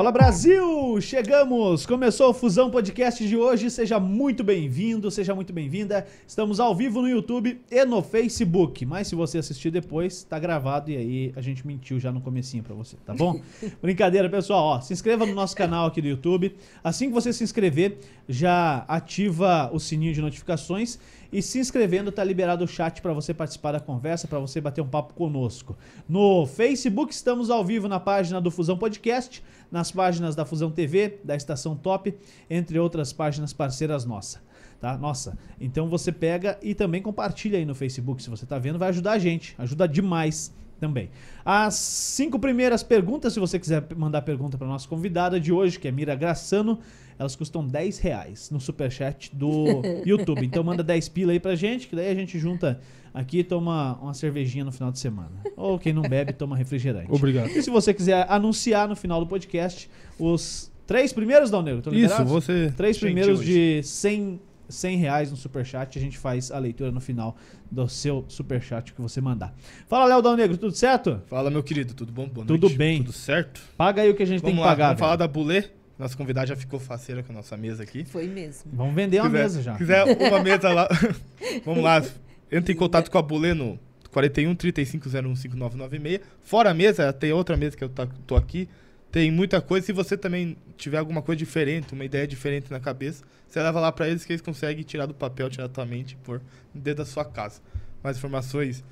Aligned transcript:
Fala 0.00 0.10
Brasil! 0.10 0.98
Chegamos! 1.02 1.84
Começou 1.84 2.30
o 2.30 2.32
Fusão 2.32 2.70
Podcast 2.70 3.28
de 3.28 3.36
hoje. 3.36 3.68
Seja 3.68 4.00
muito 4.00 4.42
bem-vindo, 4.42 5.10
seja 5.10 5.34
muito 5.34 5.52
bem-vinda. 5.52 6.06
Estamos 6.26 6.58
ao 6.58 6.74
vivo 6.74 7.02
no 7.02 7.08
YouTube 7.10 7.60
e 7.70 7.84
no 7.84 8.00
Facebook. 8.00 8.86
Mas 8.86 9.08
se 9.08 9.14
você 9.14 9.36
assistir 9.36 9.70
depois, 9.70 10.24
tá 10.24 10.38
gravado 10.38 10.90
e 10.90 10.96
aí 10.96 11.32
a 11.36 11.42
gente 11.42 11.66
mentiu 11.66 12.00
já 12.00 12.10
no 12.10 12.22
comecinho 12.22 12.62
pra 12.62 12.74
você, 12.74 12.96
tá 13.04 13.12
bom? 13.12 13.42
Brincadeira, 13.82 14.30
pessoal. 14.30 14.64
Ó, 14.64 14.80
se 14.80 14.94
inscreva 14.94 15.26
no 15.26 15.34
nosso 15.34 15.54
canal 15.54 15.88
aqui 15.88 16.00
do 16.00 16.08
YouTube. 16.08 16.56
Assim 16.82 17.08
que 17.08 17.12
você 17.12 17.30
se 17.30 17.44
inscrever, 17.44 17.98
já 18.26 18.86
ativa 18.88 19.68
o 19.70 19.78
sininho 19.78 20.14
de 20.14 20.22
notificações 20.22 20.98
e 21.32 21.40
se 21.42 21.58
inscrevendo 21.58 22.10
tá 22.10 22.24
liberado 22.24 22.64
o 22.64 22.68
chat 22.68 23.00
para 23.00 23.12
você 23.12 23.32
participar 23.32 23.72
da 23.72 23.80
conversa, 23.80 24.26
para 24.26 24.38
você 24.38 24.60
bater 24.60 24.80
um 24.80 24.88
papo 24.88 25.14
conosco. 25.14 25.76
No 26.08 26.46
Facebook 26.46 27.12
estamos 27.12 27.50
ao 27.50 27.64
vivo 27.64 27.88
na 27.88 28.00
página 28.00 28.40
do 28.40 28.50
Fusão 28.50 28.76
Podcast, 28.76 29.42
nas 29.70 29.90
páginas 29.90 30.34
da 30.34 30.44
Fusão 30.44 30.70
TV, 30.70 31.20
da 31.22 31.36
Estação 31.36 31.76
Top, 31.76 32.14
entre 32.48 32.78
outras 32.78 33.12
páginas 33.12 33.52
parceiras 33.52 34.04
nossa. 34.04 34.40
Tá? 34.80 34.96
Nossa, 34.96 35.38
então 35.60 35.88
você 35.88 36.10
pega 36.10 36.58
e 36.62 36.74
também 36.74 37.02
compartilha 37.02 37.58
aí 37.58 37.66
no 37.66 37.74
Facebook, 37.74 38.22
se 38.22 38.30
você 38.30 38.46
tá 38.46 38.58
vendo, 38.58 38.78
vai 38.78 38.88
ajudar 38.88 39.12
a 39.12 39.18
gente, 39.18 39.54
ajuda 39.58 39.86
demais 39.86 40.52
também. 40.80 41.10
As 41.44 41.74
cinco 41.74 42.38
primeiras 42.38 42.82
perguntas, 42.82 43.34
se 43.34 43.38
você 43.38 43.58
quiser 43.58 43.84
mandar 43.94 44.22
pergunta 44.22 44.56
para 44.56 44.66
nossa 44.66 44.88
convidada 44.88 45.38
de 45.38 45.52
hoje, 45.52 45.78
que 45.78 45.86
é 45.86 45.92
Mira 45.92 46.14
Graçano, 46.14 46.78
elas 47.20 47.36
custam 47.36 47.66
10 47.66 47.98
reais 47.98 48.50
no 48.50 48.58
superchat 48.58 49.30
do 49.36 49.82
YouTube. 50.06 50.42
Então 50.46 50.64
manda 50.64 50.82
10 50.82 51.10
pila 51.10 51.32
aí 51.32 51.38
pra 51.38 51.54
gente, 51.54 51.86
que 51.86 51.94
daí 51.94 52.08
a 52.10 52.14
gente 52.14 52.38
junta 52.38 52.80
aqui 53.12 53.40
e 53.40 53.44
toma 53.44 53.98
uma 54.00 54.14
cervejinha 54.14 54.64
no 54.64 54.72
final 54.72 54.90
de 54.90 54.98
semana. 54.98 55.30
Ou 55.54 55.78
quem 55.78 55.92
não 55.92 56.00
bebe, 56.00 56.32
toma 56.32 56.56
refrigerante. 56.56 57.08
Obrigado. 57.12 57.50
E 57.50 57.62
se 57.62 57.68
você 57.68 57.92
quiser 57.92 58.24
anunciar 58.26 58.88
no 58.88 58.96
final 58.96 59.20
do 59.20 59.26
podcast 59.26 59.90
os 60.18 60.72
três 60.86 61.12
primeiros, 61.12 61.50
Dal 61.50 61.62
Negro, 61.62 61.94
Isso, 61.94 62.24
você. 62.24 62.72
Três 62.74 62.96
primeiros 62.96 63.44
de 63.44 63.82
100, 63.82 64.40
100 64.70 64.96
reais 64.96 65.30
no 65.30 65.36
superchat, 65.36 65.98
a 65.98 66.00
gente 66.00 66.16
faz 66.16 66.50
a 66.50 66.58
leitura 66.58 66.90
no 66.90 67.02
final 67.02 67.36
do 67.70 67.86
seu 67.86 68.24
superchat 68.28 68.94
que 68.94 69.00
você 69.02 69.20
mandar. 69.20 69.54
Fala, 69.88 70.06
Léo 70.06 70.22
Dal 70.22 70.36
Negro, 70.36 70.56
tudo 70.56 70.74
certo? 70.74 71.20
Fala, 71.26 71.50
meu 71.50 71.62
querido, 71.62 71.92
tudo 71.92 72.10
bom? 72.12 72.26
Boa 72.26 72.46
Tudo 72.46 72.62
noite. 72.62 72.78
bem. 72.78 72.98
Tudo 73.02 73.12
certo? 73.12 73.60
Paga 73.76 74.00
aí 74.00 74.08
o 74.10 74.14
que 74.14 74.22
a 74.22 74.26
gente 74.26 74.40
tem 74.42 74.52
Vamos 74.54 74.60
que 74.62 74.64
lá, 74.64 74.70
pagar. 74.70 74.86
vamos 74.86 75.00
falar 75.00 75.16
velho. 75.16 75.28
da 75.28 75.28
Bulê. 75.28 75.64
Nossa 76.00 76.16
convidada 76.16 76.46
já 76.46 76.56
ficou 76.56 76.80
faceira 76.80 77.22
com 77.22 77.30
a 77.30 77.36
nossa 77.36 77.56
mesa 77.56 77.82
aqui. 77.82 78.04
Foi 78.06 78.26
mesmo. 78.26 78.70
Vamos 78.72 78.94
vender 78.94 79.20
uma 79.20 79.28
quiser, 79.28 79.42
mesa 79.42 79.62
já. 79.62 79.76
quiser 79.76 80.04
uma 80.04 80.40
mesa 80.42 80.72
lá, 80.72 80.88
vamos 81.64 81.84
lá. 81.84 82.02
Entre 82.50 82.72
em 82.72 82.76
contato 82.76 83.10
com 83.10 83.18
a 83.18 83.22
Bulê 83.22 83.52
no 83.52 83.78
41 84.10 84.54
3501 84.54 85.36
5996. 85.36 86.20
Fora 86.42 86.70
a 86.70 86.74
mesa, 86.74 87.12
tem 87.12 87.32
outra 87.32 87.56
mesa 87.56 87.76
que 87.76 87.84
eu 87.84 87.88
tá- 87.90 88.08
tô 88.26 88.34
aqui. 88.34 88.66
Tem 89.12 89.30
muita 89.30 89.60
coisa. 89.60 89.84
Se 89.86 89.92
você 89.92 90.16
também 90.16 90.56
tiver 90.76 90.96
alguma 90.98 91.20
coisa 91.20 91.38
diferente, 91.38 91.92
uma 91.92 92.04
ideia 92.04 92.26
diferente 92.26 92.70
na 92.70 92.80
cabeça, 92.80 93.22
você 93.46 93.60
leva 93.62 93.78
lá 93.78 93.92
pra 93.92 94.08
eles 94.08 94.24
que 94.24 94.32
eles 94.32 94.40
conseguem 94.40 94.82
tirar 94.82 95.04
do 95.06 95.12
papel, 95.14 95.50
tirar 95.50 95.66
da 95.66 95.72
tua 95.74 95.84
mente 95.84 96.12
e 96.12 96.16
pôr 96.16 96.40
dentro 96.74 97.04
da 97.04 97.04
sua 97.04 97.24
casa. 97.24 97.60
Mais 98.02 98.16
informações 98.16 98.82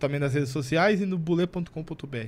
também 0.00 0.18
nas 0.18 0.34
redes 0.34 0.48
sociais 0.50 1.00
e 1.00 1.06
no 1.06 1.16
bulê.com.br. 1.16 2.26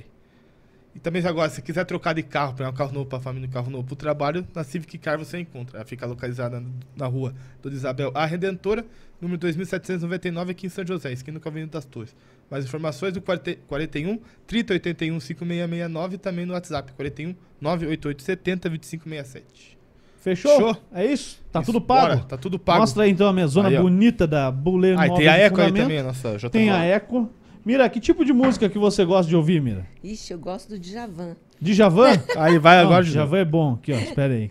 E 0.99 1.01
também 1.01 1.25
agora, 1.25 1.49
se 1.49 1.61
quiser 1.61 1.85
trocar 1.85 2.11
de 2.11 2.21
carro, 2.21 2.53
pegar 2.53 2.69
um 2.69 2.73
carro 2.73 2.91
novo 2.91 3.05
para 3.05 3.19
a 3.19 3.21
família, 3.21 3.47
um 3.47 3.51
carro 3.51 3.71
novo 3.71 3.85
para 3.85 3.93
o 3.93 3.95
trabalho, 3.95 4.45
na 4.53 4.65
Civic 4.65 4.97
Car 4.97 5.17
você 5.17 5.39
encontra. 5.39 5.77
Ela 5.77 5.85
fica 5.85 6.05
localizada 6.05 6.61
na 6.93 7.07
rua 7.07 7.33
do 7.61 7.71
Isabel 7.71 8.11
A 8.13 8.25
Redentora, 8.25 8.85
número 9.21 9.39
2799, 9.39 10.51
aqui 10.51 10.67
em 10.67 10.69
São 10.69 10.85
José, 10.85 11.13
esquina 11.13 11.39
com 11.39 11.47
a 11.47 11.51
Avenida 11.51 11.71
das 11.71 11.85
Torres. 11.85 12.13
Mais 12.51 12.65
informações 12.65 13.13
do 13.13 13.21
40 13.21 13.55
41 13.65 14.19
3081 14.45 15.19
5669 15.21 16.15
e 16.15 16.17
também 16.17 16.45
no 16.45 16.51
WhatsApp 16.51 16.91
41 16.91 17.33
988 17.61 18.21
70 18.21 18.69
2567. 18.69 19.79
Fechou? 20.19 20.59
Show. 20.59 20.77
É 20.93 21.05
isso? 21.05 21.41
Tá 21.49 21.61
Isso, 21.61 21.71
tudo 21.71 21.79
pago? 21.79 22.07
bora, 22.07 22.17
tá 22.17 22.35
tudo 22.35 22.59
pago. 22.59 22.81
Mostra 22.81 23.03
aí 23.03 23.11
então 23.11 23.25
a 23.25 23.31
mesona 23.31 23.69
Aí, 23.69 23.77
bonita 23.77 24.27
da 24.27 24.49
Ah, 24.49 24.51
e 24.51 24.53
Móveis 24.53 25.17
tem 25.17 25.27
a 25.29 25.37
Eco 25.37 25.61
aí 25.61 25.71
também, 25.71 25.99
a 25.99 26.03
nossa 26.03 26.37
J. 26.37 26.49
Tem 26.49 26.69
a 26.69 26.83
Eco. 26.83 27.29
Mira, 27.65 27.87
que 27.89 27.99
tipo 27.99 28.23
de 28.25 28.31
música 28.33 28.69
que 28.69 28.79
você 28.79 29.03
gosta 29.05 29.29
de 29.29 29.35
ouvir, 29.35 29.61
Mira? 29.61 29.85
Ixi, 30.03 30.33
eu 30.33 30.39
gosto 30.39 30.69
do 30.69 30.79
Djavan. 30.79 31.35
Djavan? 31.61 32.11
Aí 32.37 32.57
vai 32.57 32.77
Não, 32.77 32.85
agora, 32.85 33.03
Djavan. 33.03 33.25
Djavan 33.25 33.37
é 33.39 33.45
bom. 33.45 33.73
Aqui, 33.73 33.91
ó, 33.93 33.97
espera 33.97 34.33
aí. 34.33 34.49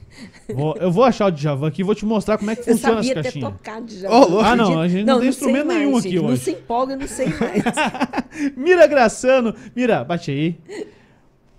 Vou- 0.55 0.77
eu 0.77 0.93
vou 0.93 1.05
achar 1.05 1.27
o 1.27 1.31
Djavan 1.31 1.69
aqui 1.69 1.81
e 1.81 1.85
vou 1.85 1.95
te 1.95 2.05
mostrar 2.05 2.37
como 2.39 2.51
é 2.51 2.55
que 2.57 2.61
Eu 2.69 2.75
funciona 2.75 3.01
essa 3.01 3.09
sabia 3.09 3.15
ter 3.15 3.23
caixinha. 3.23 3.51
tocado 3.51 3.87
Djavan. 3.87 4.15
Louco. 4.19 4.39
Ah, 4.41 4.55
não, 4.57 4.81
a 4.81 4.89
gente 4.89 5.05
não 5.07 5.15
tem 5.15 5.21
sei 5.23 5.29
instrumento 5.31 5.67
mais, 5.67 5.79
nenhum 5.81 5.97
aqui 5.97 6.11
gente. 6.11 6.23
Não 6.23 6.29
hoje. 6.31 6.43
se 6.45 6.51
empolga, 6.53 6.93
eu 6.95 6.99
não 6.99 7.07
sei 7.09 7.27
mais. 7.29 7.63
Mira 8.57 8.87
Graçano. 8.87 9.55
Mira, 9.75 10.05
bate 10.05 10.31
aí. 10.31 10.59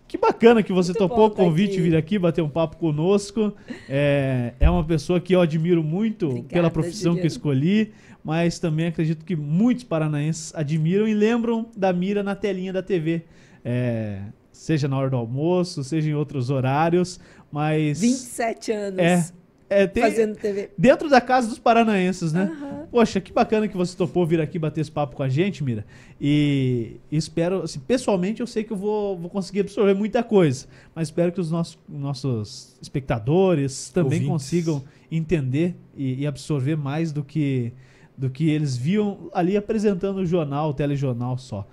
Que 0.09 0.17
bacana 0.17 0.63
que 0.63 0.73
você 0.73 0.89
Muito 0.89 0.97
topou 0.97 1.27
o 1.27 1.29
convite 1.29 1.73
aqui. 1.73 1.81
vir 1.81 1.95
aqui 1.95 2.17
bater 2.17 2.41
um 2.41 2.49
papo 2.49 2.77
conosco. 2.77 3.53
É, 3.87 4.53
é 4.59 4.67
uma 4.67 4.83
pessoa 4.83 5.19
que 5.19 5.35
eu 5.35 5.39
admiro 5.39 5.83
muito 5.83 6.25
Obrigada, 6.25 6.49
pela 6.51 6.71
profissão 6.71 7.13
que 7.13 7.21
eu 7.21 7.27
escolhi, 7.27 7.93
mas 8.23 8.57
também 8.57 8.87
acredito 8.87 9.23
que 9.23 9.35
muitos 9.35 9.83
paranaenses 9.83 10.51
admiram 10.55 11.07
e 11.07 11.13
lembram 11.13 11.67
da 11.77 11.93
Mira 11.93 12.23
na 12.23 12.33
telinha 12.33 12.73
da 12.73 12.81
TV. 12.81 13.21
É, 13.63 14.21
seja 14.51 14.87
na 14.87 14.97
hora 14.97 15.11
do 15.11 15.15
almoço, 15.15 15.83
seja 15.83 16.09
em 16.09 16.15
outros 16.15 16.49
horários, 16.49 17.19
mas 17.51 18.01
27 18.01 18.71
anos 18.71 18.99
é, 18.99 19.25
é 19.69 19.85
tem, 19.85 20.03
fazendo 20.03 20.35
TV. 20.35 20.71
dentro 20.77 21.09
da 21.09 21.21
casa 21.21 21.47
dos 21.47 21.59
paranaenses, 21.59 22.33
né? 22.33 22.51
Aham. 22.51 22.87
Poxa, 22.91 23.21
que 23.21 23.31
bacana 23.31 23.67
que 23.67 23.77
você 23.77 23.95
topou 23.95 24.25
vir 24.25 24.41
aqui 24.41 24.57
bater 24.57 24.81
esse 24.81 24.91
papo 24.91 25.15
com 25.15 25.23
a 25.23 25.29
gente, 25.29 25.63
Mira. 25.63 25.85
E 26.19 26.97
espero, 27.11 27.63
assim, 27.63 27.79
pessoalmente 27.79 28.41
eu 28.41 28.47
sei 28.47 28.63
que 28.63 28.73
eu 28.73 28.77
vou, 28.77 29.17
vou 29.17 29.29
conseguir 29.29 29.61
absorver 29.61 29.93
muita 29.93 30.23
coisa, 30.23 30.65
mas 30.95 31.07
espero 31.09 31.31
que 31.31 31.39
os 31.39 31.51
nossos, 31.51 31.77
nossos 31.87 32.75
espectadores 32.81 33.89
também 33.89 34.19
Ouvintes. 34.19 34.27
consigam 34.27 34.83
entender 35.11 35.75
e, 35.95 36.21
e 36.21 36.27
absorver 36.27 36.75
mais 36.75 37.11
do 37.11 37.23
que, 37.23 37.71
do 38.17 38.29
que 38.29 38.49
eles 38.49 38.75
viam 38.75 39.29
ali 39.33 39.55
apresentando 39.55 40.17
o 40.17 40.25
jornal, 40.25 40.69
o 40.69 40.73
telejornal 40.73 41.37
só. 41.37 41.67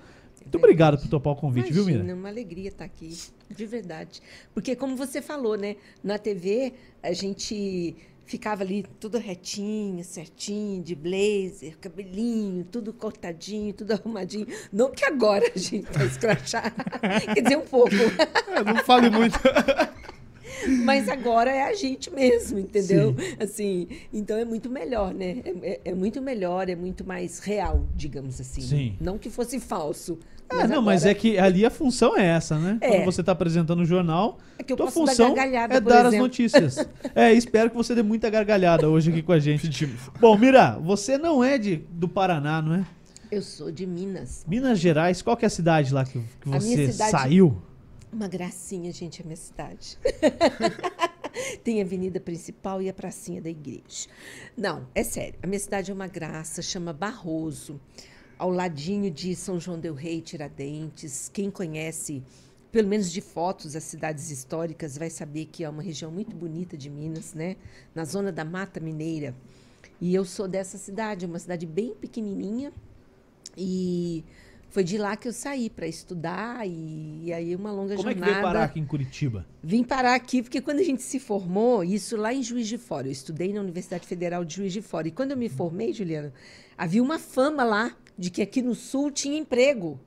Muito 0.47 0.59
obrigado 0.59 0.97
por 0.97 1.09
topar 1.09 1.33
o 1.33 1.37
convite, 1.37 1.73
viu, 1.73 1.83
Imagina, 1.83 2.05
Mira? 2.05 2.15
uma 2.15 2.29
alegria 2.29 2.69
estar 2.69 2.85
aqui, 2.85 3.19
de 3.51 3.67
verdade. 3.67 4.23
Porque, 4.55 4.77
como 4.77 4.97
você 4.97 5.21
falou, 5.21 5.57
né? 5.57 5.75
Na 6.05 6.19
TV, 6.19 6.73
a 7.03 7.13
gente 7.13 7.97
ficava 8.25 8.63
ali 8.63 8.85
tudo 9.01 9.19
retinho, 9.19 10.05
certinho, 10.05 10.83
de 10.85 10.95
blazer, 10.95 11.77
cabelinho, 11.81 12.65
tudo 12.65 12.93
cortadinho, 12.93 13.73
tudo 13.73 13.93
arrumadinho. 13.93 14.47
Não 14.73 14.93
que 14.93 15.05
agora 15.05 15.51
a 15.53 15.59
gente 15.59 15.87
tá 15.91 16.05
escrachado. 16.05 16.75
Quer 17.35 17.43
dizer, 17.43 17.57
um 17.59 17.67
pouco. 17.67 17.95
É, 17.95 18.63
não 18.63 18.85
fale 18.85 19.11
muito. 19.11 19.39
Mas 20.85 21.09
agora 21.09 21.51
é 21.51 21.63
a 21.65 21.75
gente 21.75 22.11
mesmo, 22.13 22.59
entendeu? 22.59 23.15
Assim, 23.41 23.89
então 24.13 24.37
é 24.37 24.45
muito 24.45 24.71
melhor, 24.71 25.13
né? 25.15 25.39
É, 25.45 25.51
é- 25.73 25.81
é 25.87 25.95
muito 25.95 26.21
melhor, 26.23 26.69
é 26.69 26.77
muito 26.77 27.05
mais 27.07 27.39
real, 27.41 27.87
digamos 27.95 28.41
assim. 28.41 28.61
Sim. 28.63 28.97
Não 29.01 29.19
que 29.19 29.29
fosse 29.31 29.59
falso. 29.61 30.19
Ah, 30.49 30.67
não, 30.69 30.81
mas 30.81 31.05
é 31.05 31.13
que 31.13 31.37
ali 31.39 31.67
a 31.67 31.71
função 31.71 32.17
é 32.17 32.25
essa, 32.25 32.57
né? 32.57 32.79
É. 32.81 32.91
Quando 32.99 33.05
você 33.07 33.21
está 33.21 33.33
apresentando 33.33 33.81
o 33.81 33.85
jornal, 33.85 34.39
É 34.57 34.63
que 34.63 34.73
eu 34.73 34.77
tua 34.77 34.87
dar 34.87 34.93
função 34.93 35.35
gargalhada, 35.35 35.75
é 35.75 35.81
dar 35.81 36.01
as 36.03 36.07
exemplo. 36.09 36.19
notícias. 36.27 36.89
é, 37.17 37.33
espero 37.33 37.69
que 37.69 37.77
você 37.77 37.97
dê 37.97 38.03
muita 38.05 38.31
gargalhada 38.31 38.89
hoje 38.89 39.11
aqui 39.11 39.23
com 39.23 39.33
a 39.33 39.41
gente. 39.41 39.63
Pedimos. 39.63 40.01
Bom, 40.21 40.39
Mira, 40.39 40.79
você 40.81 41.19
não 41.19 41.43
é 41.43 41.59
de, 41.59 41.77
do 41.91 42.07
Paraná, 42.09 42.63
não 42.63 42.75
é? 42.77 42.87
Eu 43.29 43.43
sou 43.43 43.73
de 43.73 43.85
Minas. 43.85 44.45
Minas 44.47 44.79
Gerais, 44.79 45.21
qual 45.21 45.37
que 45.37 45.45
é 45.45 45.49
a 45.49 45.51
cidade 45.51 45.93
lá 45.93 46.05
que, 46.05 46.21
que 46.41 46.49
você 46.49 46.93
cidade- 46.93 47.11
saiu? 47.11 47.61
Uma 48.17 48.29
gracinha, 48.29 48.91
gente, 48.93 49.21
a 49.21 49.25
minha 49.27 49.37
cidade. 49.37 49.99
Tem 51.63 51.83
a 51.83 51.85
avenida 51.85 52.19
principal 52.19 52.81
e 52.81 52.89
a 52.89 52.95
pracinha 52.95 53.43
da 53.43 53.51
igreja. 53.51 54.09
Não, 54.57 54.89
é 54.95 55.05
sério. 55.05 55.39
A 55.43 55.47
minha 55.47 55.59
cidade 55.59 55.91
é 55.91 55.95
uma 55.95 56.07
graça, 56.07 56.63
chama 56.63 56.95
Barroso, 56.95 57.79
ao 58.39 58.49
ladinho 58.49 59.11
de 59.11 59.37
São 59.37 59.61
João 59.61 59.79
del 59.79 59.93
Rei, 59.93 60.23
Tiradentes. 60.23 61.31
Quem 61.31 61.51
conhece, 61.51 62.23
pelo 62.73 62.89
menos 62.89 63.13
de 63.13 63.21
fotos, 63.21 63.77
as 63.77 63.85
cidades 63.85 64.31
históricas, 64.31 64.97
vai 64.97 65.11
saber 65.11 65.45
que 65.45 65.63
é 65.63 65.69
uma 65.69 65.83
região 65.83 66.11
muito 66.11 66.35
bonita 66.35 66.75
de 66.75 66.89
Minas, 66.89 67.35
né? 67.35 67.57
Na 67.95 68.07
zona 68.07 68.33
da 68.33 68.47
Mata 68.47 68.81
Mineira. 68.81 69.37
E 70.01 70.15
eu 70.15 70.25
sou 70.25 70.49
dessa 70.49 70.79
cidade, 70.79 71.27
uma 71.27 71.39
cidade 71.39 71.67
bem 71.67 71.95
pequenininha. 71.95 72.73
E 73.55 74.25
foi 74.69 74.85
de 74.85 74.99
lá 74.99 75.17
que 75.17 75.27
eu 75.29 75.33
saí 75.33 75.71
para 75.71 75.87
estudar 75.87 76.67
e, 76.69 77.21
e 77.25 77.33
aí 77.33 77.57
uma 77.57 77.73
longa 77.73 77.97
Como 77.97 78.11
é 78.11 78.13
que 78.15 78.19
jornada. 78.19 78.33
veio 78.41 78.43
parar 78.47 78.65
aqui 78.65 78.79
em 78.81 78.85
Curitiba? 78.85 79.47
Vim 79.63 79.83
parar 79.83 80.15
aqui 80.15 80.43
porque 80.43 80.61
quando 80.61 80.81
a 80.81 80.83
gente 80.83 81.03
se 81.03 81.19
formou, 81.19 81.83
isso 81.83 82.17
lá 82.17 82.33
em 82.35 82.43
Juiz 82.43 82.67
de 82.69 82.77
Fora, 82.77 83.07
eu 83.09 83.13
estudei 83.13 83.53
na 83.53 83.61
Universidade 83.61 84.07
Federal 84.07 84.45
de 84.45 84.57
Juiz 84.57 84.73
de 84.73 84.83
Fora. 84.83 85.09
E 85.09 85.11
quando 85.11 85.31
eu 85.31 85.37
me 85.37 85.49
formei, 85.49 85.93
Juliana, 85.93 86.33
havia 86.77 87.03
uma 87.03 87.19
fama 87.19 87.65
lá 87.65 87.97
de 88.19 88.31
que 88.31 88.43
aqui 88.43 88.61
no 88.61 88.75
Sul 88.75 89.11
tinha 89.11 89.39
emprego. 89.39 89.99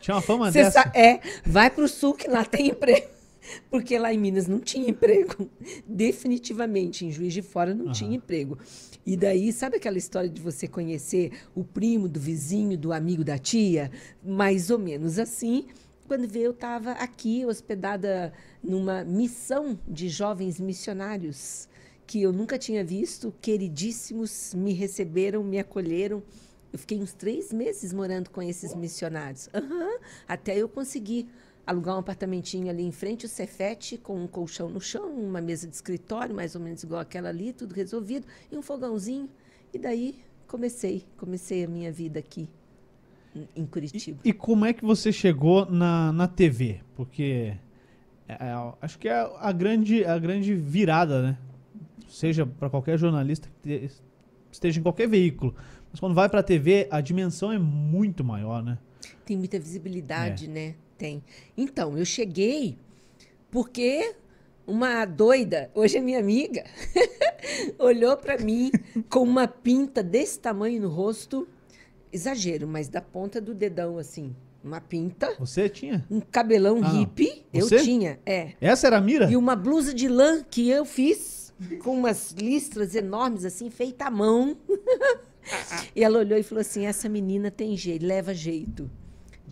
Tinha 0.00 0.14
uma 0.16 0.22
fama 0.22 0.46
Você 0.52 0.62
dessa. 0.62 0.82
sa- 0.82 0.92
é, 0.94 1.20
vai 1.46 1.70
para 1.70 1.84
o 1.84 1.88
Sul 1.88 2.14
que 2.14 2.28
lá 2.28 2.44
tem 2.44 2.68
emprego. 2.68 3.08
Porque 3.70 3.98
lá 3.98 4.12
em 4.12 4.18
Minas 4.18 4.46
não 4.46 4.60
tinha 4.60 4.88
emprego. 4.88 5.50
Definitivamente, 5.86 7.04
em 7.06 7.10
Juiz 7.10 7.32
de 7.32 7.42
Fora 7.42 7.74
não 7.74 7.86
Aham. 7.86 7.92
tinha 7.92 8.16
emprego. 8.16 8.58
E 9.04 9.16
daí, 9.16 9.52
sabe 9.52 9.76
aquela 9.76 9.98
história 9.98 10.28
de 10.28 10.40
você 10.40 10.68
conhecer 10.68 11.32
o 11.54 11.64
primo 11.64 12.08
do 12.08 12.20
vizinho, 12.20 12.76
do 12.76 12.92
amigo 12.92 13.24
da 13.24 13.38
tia? 13.38 13.90
Mais 14.22 14.70
ou 14.70 14.78
menos 14.78 15.18
assim. 15.18 15.66
quando 16.06 16.28
veio, 16.28 16.46
eu 16.46 16.50
estava 16.50 16.92
aqui, 16.92 17.46
hospedada 17.46 18.32
numa 18.62 19.04
missão 19.04 19.78
de 19.86 20.08
jovens 20.08 20.60
missionários 20.60 21.68
que 22.10 22.20
eu 22.20 22.32
nunca 22.32 22.58
tinha 22.58 22.84
visto, 22.84 23.32
queridíssimos, 23.40 24.52
me 24.52 24.72
receberam, 24.72 25.44
me 25.44 25.60
acolheram. 25.60 26.20
Eu 26.72 26.78
fiquei 26.80 26.98
uns 27.00 27.12
três 27.12 27.52
meses 27.52 27.92
morando 27.92 28.30
com 28.30 28.42
esses 28.42 28.74
missionários. 28.74 29.48
Aham, 29.54 29.98
até 30.26 30.56
eu 30.56 30.68
conseguir 30.68 31.28
alugar 31.70 31.94
um 31.94 32.00
apartamentinho 32.00 32.68
ali 32.68 32.82
em 32.82 32.90
frente 32.90 33.24
ao 33.26 33.30
Cefete, 33.30 33.96
com 33.96 34.22
um 34.22 34.26
colchão 34.26 34.68
no 34.68 34.80
chão, 34.80 35.08
uma 35.08 35.40
mesa 35.40 35.68
de 35.68 35.74
escritório, 35.74 36.34
mais 36.34 36.54
ou 36.56 36.60
menos 36.60 36.82
igual 36.82 37.00
aquela 37.00 37.28
ali, 37.28 37.52
tudo 37.52 37.72
resolvido, 37.74 38.26
e 38.50 38.56
um 38.56 38.62
fogãozinho. 38.62 39.28
E 39.72 39.78
daí 39.78 40.18
comecei, 40.48 41.04
comecei 41.16 41.64
a 41.64 41.68
minha 41.68 41.92
vida 41.92 42.18
aqui 42.18 42.48
em- 43.54 43.64
Curitiba. 43.66 44.18
E, 44.24 44.30
e 44.30 44.32
como 44.32 44.64
é 44.64 44.72
que 44.72 44.84
você 44.84 45.12
chegou 45.12 45.64
na, 45.70 46.12
na 46.12 46.26
TV? 46.26 46.80
Porque 46.96 47.56
é, 48.28 48.32
é, 48.32 48.72
acho 48.82 48.98
que 48.98 49.08
é 49.08 49.30
a 49.38 49.52
grande, 49.52 50.04
a 50.04 50.18
grande 50.18 50.52
virada, 50.54 51.22
né? 51.22 51.38
Seja 52.08 52.44
para 52.44 52.68
qualquer 52.68 52.98
jornalista 52.98 53.48
que 53.62 53.78
te- 53.88 53.92
esteja 54.50 54.80
em 54.80 54.82
qualquer 54.82 55.06
veículo. 55.08 55.54
Mas 55.92 56.00
quando 56.00 56.14
vai 56.16 56.28
para 56.28 56.40
a 56.40 56.42
TV, 56.42 56.88
a 56.90 57.00
dimensão 57.00 57.52
é 57.52 57.58
muito 57.60 58.24
maior, 58.24 58.60
né? 58.60 58.76
Tem 59.24 59.36
muita 59.36 59.56
visibilidade, 59.60 60.48
né? 60.48 60.74
Tem. 61.00 61.24
Então, 61.56 61.96
eu 61.96 62.04
cheguei 62.04 62.76
porque 63.50 64.14
uma 64.66 65.06
doida, 65.06 65.70
hoje 65.74 65.96
é 65.96 66.00
minha 66.02 66.18
amiga, 66.18 66.62
olhou 67.80 68.18
para 68.18 68.36
mim 68.36 68.70
com 69.08 69.20
uma 69.22 69.48
pinta 69.48 70.02
desse 70.02 70.38
tamanho 70.38 70.82
no 70.82 70.90
rosto, 70.90 71.48
exagero, 72.12 72.68
mas 72.68 72.90
da 72.90 73.00
ponta 73.00 73.40
do 73.40 73.54
dedão 73.54 73.96
assim, 73.96 74.36
uma 74.62 74.78
pinta, 74.78 75.34
Você 75.38 75.70
tinha? 75.70 76.06
um 76.10 76.20
cabelão 76.20 76.80
Ah, 76.84 76.88
hippie, 76.90 77.46
eu 77.50 77.62
Você? 77.66 77.82
tinha, 77.82 78.20
é. 78.26 78.52
Essa 78.60 78.88
era 78.88 78.98
a 78.98 79.00
mira? 79.00 79.30
E 79.30 79.38
uma 79.38 79.56
blusa 79.56 79.94
de 79.94 80.06
lã 80.06 80.44
que 80.50 80.68
eu 80.68 80.84
fiz, 80.84 81.50
com 81.82 81.96
umas 81.96 82.32
listras 82.32 82.94
enormes, 82.94 83.46
assim, 83.46 83.70
feita 83.70 84.04
à 84.04 84.10
mão. 84.10 84.54
e 85.96 86.04
ela 86.04 86.18
olhou 86.18 86.38
e 86.38 86.42
falou 86.42 86.60
assim: 86.60 86.84
essa 86.84 87.08
menina 87.08 87.50
tem 87.50 87.74
jeito, 87.74 88.04
leva 88.04 88.34
jeito. 88.34 88.90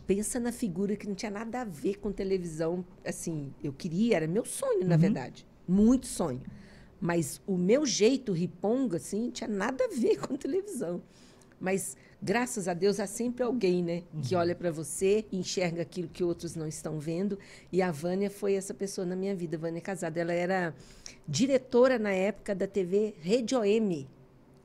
Pensa 0.08 0.40
na 0.40 0.50
figura 0.50 0.96
que 0.96 1.06
não 1.06 1.14
tinha 1.14 1.30
nada 1.30 1.60
a 1.60 1.64
ver 1.66 1.96
com 1.96 2.10
televisão. 2.10 2.82
Assim, 3.04 3.52
eu 3.62 3.74
queria, 3.74 4.16
era 4.16 4.26
meu 4.26 4.42
sonho, 4.42 4.86
na 4.86 4.96
verdade. 4.96 5.46
Muito 5.68 6.06
sonho. 6.06 6.40
Mas 6.98 7.42
o 7.46 7.58
meu 7.58 7.84
jeito 7.84 8.32
riponga, 8.32 8.96
assim, 8.96 9.24
não 9.24 9.30
tinha 9.30 9.50
nada 9.50 9.84
a 9.84 9.88
ver 9.88 10.16
com 10.26 10.34
televisão. 10.34 11.02
Mas, 11.60 11.94
graças 12.22 12.68
a 12.68 12.72
Deus, 12.72 12.98
há 12.98 13.06
sempre 13.06 13.42
alguém, 13.42 13.82
né? 13.84 14.02
Que 14.26 14.34
olha 14.34 14.54
para 14.54 14.70
você 14.70 15.26
enxerga 15.30 15.82
aquilo 15.82 16.08
que 16.08 16.24
outros 16.24 16.56
não 16.56 16.66
estão 16.66 16.98
vendo. 16.98 17.38
E 17.70 17.82
a 17.82 17.90
Vânia 17.90 18.30
foi 18.30 18.54
essa 18.54 18.72
pessoa 18.72 19.06
na 19.06 19.14
minha 19.14 19.36
vida, 19.36 19.58
Vânia 19.58 19.82
Casada. 19.82 20.18
Ela 20.18 20.32
era 20.32 20.74
diretora 21.28 21.98
na 21.98 22.12
época 22.12 22.54
da 22.54 22.66
TV 22.66 23.14
Rede 23.20 23.54
OM. 23.54 24.06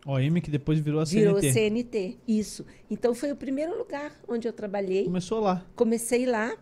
OM 0.05 0.41
que 0.41 0.51
depois 0.51 0.79
virou 0.79 0.99
a 1.01 1.05
Virou 1.05 1.39
CNT. 1.39 1.53
CNT. 1.53 2.17
Isso. 2.27 2.65
Então, 2.89 3.13
foi 3.15 3.31
o 3.31 3.35
primeiro 3.35 3.77
lugar 3.77 4.11
onde 4.27 4.47
eu 4.47 4.53
trabalhei. 4.53 5.05
Começou 5.05 5.39
lá. 5.39 5.65
Comecei 5.75 6.25
lá, 6.25 6.55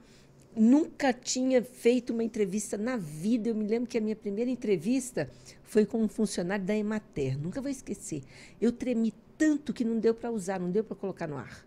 nunca 0.56 1.12
tinha 1.14 1.64
feito 1.64 2.14
uma 2.14 2.24
entrevista 2.24 2.78
na 2.78 2.98
vida. 2.98 3.50
Eu 3.50 3.56
me 3.56 3.66
lembro 3.66 3.88
que 3.90 3.98
a 3.98 4.02
minha 4.02 4.16
primeira 4.16 4.50
entrevista 4.52 5.30
foi 5.64 5.86
com 5.86 6.04
um 6.04 6.08
funcionário 6.08 6.64
da 6.66 6.76
Emater. 6.76 7.38
Nunca 7.40 7.62
vou 7.62 7.72
esquecer. 7.72 8.22
Eu 8.60 8.72
tremi 8.72 9.14
tanto 9.38 9.74
que 9.74 9.84
não 9.84 9.98
deu 10.00 10.14
para 10.14 10.30
usar, 10.32 10.60
não 10.60 10.70
deu 10.70 10.84
para 10.84 10.96
colocar 10.96 11.28
no 11.28 11.38
ar. 11.38 11.66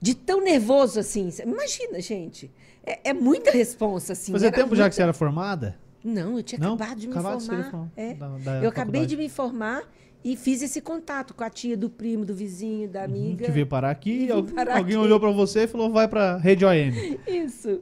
De 0.00 0.14
tão 0.16 0.42
nervoso 0.42 0.98
assim. 0.98 1.28
Imagina, 1.44 2.00
gente. 2.00 2.50
É, 2.84 3.10
é 3.10 3.12
muita 3.12 3.52
responsa, 3.52 4.14
assim. 4.14 4.32
Fazia 4.32 4.50
tempo 4.50 4.74
já 4.74 4.82
muita- 4.84 4.88
que 4.88 4.94
você 4.96 5.02
era 5.02 5.12
formada? 5.12 5.78
Não, 6.02 6.36
eu 6.38 6.42
tinha 6.42 6.58
Não? 6.58 6.74
acabado 6.74 6.98
de 6.98 7.06
me 7.06 7.12
Acabado 7.12 7.38
de 7.40 7.46
formar. 7.46 7.70
form- 7.70 7.88
É. 7.96 8.14
da- 8.14 8.38
da 8.38 8.62
eu 8.62 8.68
acabei 8.68 9.02
de 9.06 9.14
faculdade. 9.14 9.16
me 9.16 9.28
formar 9.28 9.88
e 10.24 10.36
fiz 10.36 10.62
esse 10.62 10.80
contato 10.80 11.34
com 11.34 11.42
a 11.44 11.50
tia 11.50 11.76
do 11.76 11.90
primo, 11.90 12.24
do 12.24 12.34
vizinho, 12.34 12.88
da 12.88 13.02
amiga. 13.04 13.42
Uhum, 13.42 13.46
Que 13.46 13.50
veio 13.50 13.66
parar 13.66 13.90
aqui, 13.90 14.24
E 14.30 14.42
parar 14.52 14.76
alguém 14.78 14.96
aqui. 14.96 15.04
olhou 15.04 15.18
pra 15.20 15.30
você 15.30 15.64
e 15.64 15.66
falou, 15.66 15.90
vai 15.90 16.06
pra 16.08 16.36
Rede 16.36 16.64
OM. 16.64 16.92
Isso. 17.26 17.80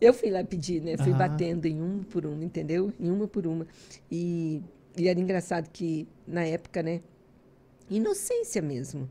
Eu 0.00 0.12
fui 0.14 0.30
lá 0.30 0.42
pedir, 0.42 0.80
né? 0.82 0.96
Fui 0.96 1.12
Ah. 1.12 1.16
batendo 1.16 1.66
em 1.66 1.80
uma 1.80 2.02
por 2.04 2.24
uma, 2.26 2.42
entendeu? 2.44 2.92
Em 2.98 3.10
uma 3.10 3.28
por 3.28 3.46
uma. 3.46 3.66
E, 4.10 4.62
e 4.96 5.06
era 5.08 5.20
engraçado 5.20 5.68
que, 5.70 6.08
na 6.26 6.44
época, 6.44 6.82
né? 6.82 7.00
Inocência 7.90 8.62
mesmo. 8.62 9.08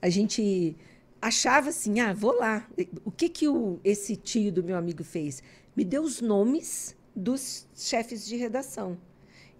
A 0.00 0.08
gente 0.08 0.76
achava 1.20 1.70
assim, 1.70 2.00
ah, 2.00 2.12
vou 2.12 2.32
lá. 2.38 2.66
O 3.04 3.10
que 3.10 3.28
que 3.28 3.48
o, 3.48 3.78
esse 3.84 4.16
tio 4.16 4.52
do 4.52 4.62
meu 4.62 4.76
amigo 4.76 5.02
fez? 5.02 5.42
Me 5.76 5.84
deu 5.84 6.02
os 6.02 6.20
nomes 6.20 6.96
dos 7.14 7.66
chefes 7.74 8.24
de 8.26 8.36
redação. 8.36 8.96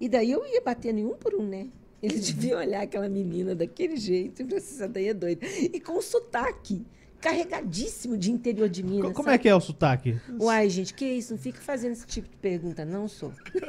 E 0.01 0.09
daí 0.09 0.31
eu 0.31 0.45
ia 0.47 0.61
batendo 0.61 0.99
em 0.99 1.05
um 1.07 1.15
por 1.15 1.35
um, 1.35 1.47
né? 1.47 1.69
Ele 2.03 2.19
devia 2.19 2.59
olhar 2.59 2.83
aquela 2.83 3.09
menina 3.09 3.55
daquele 3.55 3.97
jeito 3.97 4.43
e 4.43 4.45
falar 4.45 4.59
assim, 4.59 4.75
essa 4.75 4.89
daí 4.89 5.09
é 5.09 5.15
doida. 5.15 5.47
E 5.47 5.79
com 5.79 6.01
sotaque, 6.03 6.85
carregadíssimo 7.21 8.19
de 8.19 8.33
interior 8.33 8.69
de 8.69 8.83
Minas. 8.83 9.09
Co- 9.11 9.13
Como 9.15 9.27
sabe? 9.27 9.37
é 9.37 9.39
que 9.39 9.49
é 9.49 9.55
o 9.55 9.61
sotaque? 9.61 10.21
Uai, 10.41 10.69
gente, 10.69 10.93
que 10.95 11.05
isso? 11.05 11.33
Não 11.35 11.39
fica 11.41 11.61
fazendo 11.61 11.93
esse 11.93 12.05
tipo 12.07 12.29
de 12.29 12.37
pergunta, 12.39 12.85
não 12.85 13.07
sou. 13.07 13.33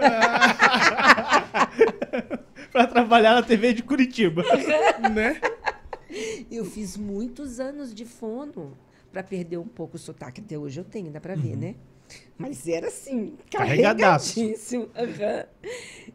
pra 2.71 2.87
trabalhar 2.87 3.35
na 3.35 3.43
TV 3.43 3.73
de 3.73 3.83
Curitiba. 3.83 4.43
né? 5.13 5.39
Eu 6.51 6.65
fiz 6.65 6.97
muitos 6.97 7.59
anos 7.59 7.93
de 7.93 8.05
fono 8.05 8.77
para 9.11 9.21
perder 9.23 9.57
um 9.57 9.67
pouco 9.67 9.95
o 9.95 9.99
sotaque. 9.99 10.41
Até 10.41 10.57
hoje 10.57 10.79
eu 10.79 10.83
tenho, 10.83 11.11
dá 11.11 11.19
para 11.21 11.35
Uhum. 11.35 11.41
ver, 11.41 11.55
né? 11.57 11.75
Mas 12.37 12.67
era 12.67 12.87
assim, 12.87 13.33
carregadíssimo. 13.49 14.89
aham. 14.95 15.45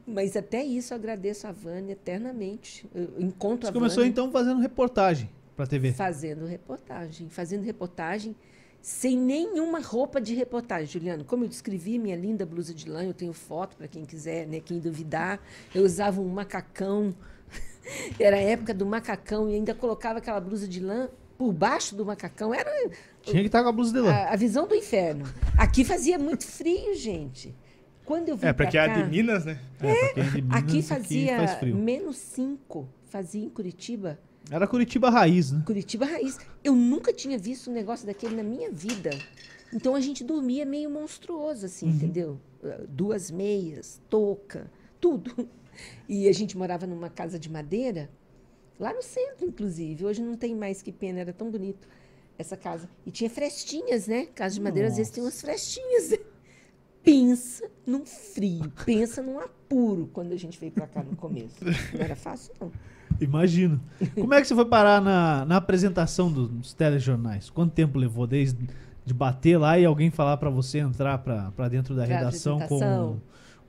Mas 0.06 0.36
até 0.36 0.62
isso 0.62 0.92
eu 0.92 0.96
agradeço 0.98 1.46
a 1.46 1.52
Vânia 1.52 1.92
eternamente. 1.92 2.86
Eu 2.94 3.20
encontro 3.20 3.66
Você 3.66 3.70
a 3.70 3.72
começou 3.72 3.96
Vânia 3.98 4.10
então 4.10 4.30
fazendo 4.30 4.60
reportagem 4.60 5.28
pra 5.56 5.66
TV. 5.66 5.92
fazendo 5.92 6.44
reportagem, 6.46 7.28
fazendo 7.28 7.62
reportagem 7.64 8.34
sem 8.80 9.16
nenhuma 9.18 9.80
roupa 9.80 10.20
de 10.20 10.34
reportagem, 10.34 10.86
Juliano. 10.86 11.24
Como 11.24 11.44
eu 11.44 11.48
descrevi 11.48 11.98
minha 11.98 12.16
linda 12.16 12.46
blusa 12.46 12.72
de 12.72 12.88
lã, 12.88 13.04
eu 13.04 13.12
tenho 13.14 13.32
foto 13.32 13.76
para 13.76 13.88
quem 13.88 14.04
quiser, 14.04 14.46
né, 14.46 14.60
quem 14.60 14.78
duvidar. 14.78 15.40
Eu 15.74 15.82
usava 15.84 16.20
um 16.20 16.28
macacão. 16.28 17.14
Era 18.18 18.36
a 18.36 18.40
época 18.40 18.72
do 18.72 18.86
macacão 18.86 19.48
e 19.50 19.54
ainda 19.54 19.74
colocava 19.74 20.18
aquela 20.18 20.40
blusa 20.40 20.66
de 20.68 20.80
lã 20.80 21.08
por 21.36 21.52
baixo 21.52 21.94
do 21.96 22.04
macacão. 22.04 22.54
Era 22.54 22.70
Tinha 23.30 23.42
que 23.42 23.46
estar 23.48 23.62
com 23.62 23.68
a 23.68 23.72
blusa 23.72 23.92
de 23.92 24.00
lã. 24.00 24.10
a, 24.12 24.32
a 24.32 24.36
visão 24.36 24.66
do 24.66 24.74
inferno. 24.74 25.24
Aqui 25.56 25.84
fazia 25.84 26.18
muito 26.18 26.46
frio, 26.46 26.94
gente. 26.94 27.54
Quando 28.04 28.28
eu 28.30 28.36
vim 28.36 28.46
É, 28.46 28.52
pra 28.52 28.64
porque 28.66 28.78
é 28.78 28.86
cá, 28.86 29.02
de 29.02 29.10
Minas, 29.10 29.44
né? 29.44 29.60
É, 29.80 29.94
pra 29.94 30.14
quem 30.14 30.22
é 30.22 30.26
de 30.26 30.42
Minas, 30.42 30.58
aqui 30.62 30.82
fazia 30.82 31.36
faz 31.36 31.52
frio. 31.54 31.76
menos 31.76 32.16
5, 32.16 32.88
fazia 33.06 33.44
em 33.44 33.50
Curitiba. 33.50 34.18
Era 34.50 34.66
Curitiba 34.66 35.10
raiz, 35.10 35.52
né? 35.52 35.62
Curitiba 35.66 36.06
raiz. 36.06 36.38
Eu 36.64 36.74
nunca 36.74 37.12
tinha 37.12 37.36
visto 37.38 37.70
um 37.70 37.74
negócio 37.74 38.06
daquele 38.06 38.34
na 38.34 38.42
minha 38.42 38.70
vida. 38.70 39.10
Então 39.74 39.94
a 39.94 40.00
gente 40.00 40.24
dormia 40.24 40.64
meio 40.64 40.88
monstruoso, 40.90 41.66
assim, 41.66 41.86
Uhum. 41.88 41.92
entendeu? 41.94 42.40
Uh, 42.62 42.86
Duas 42.88 43.30
meias, 43.30 44.00
touca, 44.08 44.70
tudo. 44.98 45.46
E 46.08 46.26
a 46.28 46.32
gente 46.32 46.56
morava 46.56 46.86
numa 46.86 47.08
casa 47.10 47.38
de 47.38 47.48
madeira, 47.50 48.10
lá 48.80 48.92
no 48.92 49.02
centro, 49.02 49.46
inclusive. 49.46 50.04
Hoje 50.06 50.22
não 50.22 50.34
tem 50.36 50.54
mais, 50.54 50.80
que 50.82 50.90
pena, 50.90 51.20
era 51.20 51.32
tão 51.32 51.50
bonito 51.50 51.86
essa 52.38 52.56
casa. 52.56 52.88
E 53.04 53.10
tinha 53.10 53.28
frestinhas, 53.28 54.06
né? 54.06 54.26
Casa 54.26 54.54
de 54.54 54.60
madeira, 54.60 54.88
às 54.88 54.96
vezes 54.96 55.12
tem 55.12 55.22
umas 55.22 55.40
frestinhas. 55.40 56.16
Pensa 57.02 57.70
num 57.86 58.04
frio, 58.04 58.70
pensa 58.84 59.22
num 59.22 59.38
apuro 59.38 60.10
quando 60.12 60.32
a 60.32 60.36
gente 60.36 60.58
veio 60.58 60.72
pra 60.72 60.86
cá 60.86 61.02
no 61.02 61.16
começo. 61.16 61.54
Não 61.64 62.00
era 62.00 62.14
fácil, 62.14 62.52
não. 62.60 62.70
Imagino. 63.18 63.80
Como 64.14 64.34
é 64.34 64.42
que 64.42 64.46
você 64.46 64.54
foi 64.54 64.66
parar 64.66 65.00
na, 65.00 65.44
na 65.46 65.56
apresentação 65.56 66.30
dos 66.30 66.74
telejornais? 66.74 67.48
Quanto 67.48 67.72
tempo 67.72 67.98
levou 67.98 68.26
desde 68.26 68.68
de 69.06 69.14
bater 69.14 69.56
lá 69.56 69.78
e 69.78 69.86
alguém 69.86 70.10
falar 70.10 70.36
pra 70.36 70.50
você 70.50 70.78
entrar 70.78 71.16
pra 71.18 71.50
pra 71.52 71.68
dentro 71.68 71.94
da 71.94 72.04
Pra 72.04 72.18
redação 72.18 72.60
com, 72.60 73.16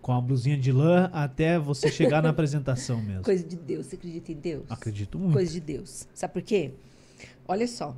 com 0.02 0.12
a 0.12 0.20
blusinha 0.20 0.58
de 0.58 0.72
lã 0.74 1.10
até 1.14 1.58
você 1.58 1.90
chegar 1.90 2.22
na 2.22 2.30
apresentação 2.30 3.00
mesmo? 3.02 3.24
Coisa 3.24 3.44
de 3.48 3.56
Deus, 3.56 3.86
você 3.86 3.96
acredita 3.96 4.34
em 4.34 4.36
Deus? 4.36 4.66
Acredito 4.70 5.18
muito. 5.18 5.34
Coisa 5.34 5.52
de 5.52 5.62
Deus. 5.62 6.08
Sabe 6.14 6.34
por 6.34 6.42
quê? 6.42 6.74
Olha 7.48 7.68
só, 7.68 7.96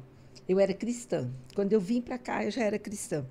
eu 0.51 0.59
era 0.59 0.73
cristã. 0.73 1.29
Quando 1.55 1.73
eu 1.73 1.79
vim 1.79 2.01
pra 2.01 2.17
cá, 2.17 2.43
eu 2.43 2.51
já 2.51 2.63
era 2.63 2.77
cristã. 2.77 3.25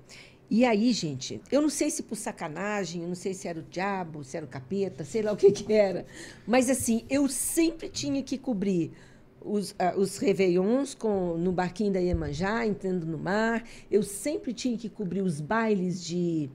E 0.49 0.65
aí, 0.65 0.91
gente, 0.91 1.41
eu 1.49 1.61
não 1.61 1.69
sei 1.69 1.89
se 1.89 2.03
por 2.03 2.15
sacanagem, 2.15 3.03
eu 3.03 3.07
não 3.07 3.15
sei 3.15 3.33
se 3.33 3.47
era 3.47 3.59
o 3.59 3.63
diabo, 3.63 4.23
se 4.23 4.35
era 4.35 4.45
o 4.45 4.49
capeta, 4.49 5.05
sei 5.05 5.21
lá 5.21 5.31
o 5.31 5.37
que 5.37 5.49
que 5.51 5.71
era. 5.71 6.05
Mas 6.45 6.69
assim, 6.69 7.05
eu 7.09 7.27
sempre 7.29 7.87
tinha 7.87 8.21
que 8.21 8.37
cobrir 8.37 8.91
os, 9.39 9.73
ah, 9.79 9.93
os 9.95 10.17
réveillons 10.17 10.93
com, 10.93 11.37
no 11.37 11.53
barquinho 11.53 11.93
da 11.93 11.99
Iemanjá, 11.99 12.65
entrando 12.65 13.05
no 13.05 13.17
mar. 13.17 13.63
Eu 13.89 14.03
sempre 14.03 14.53
tinha 14.53 14.77
que 14.77 14.89
cobrir 14.89 15.21
os 15.21 15.39
bailes 15.39 16.03
de... 16.03 16.49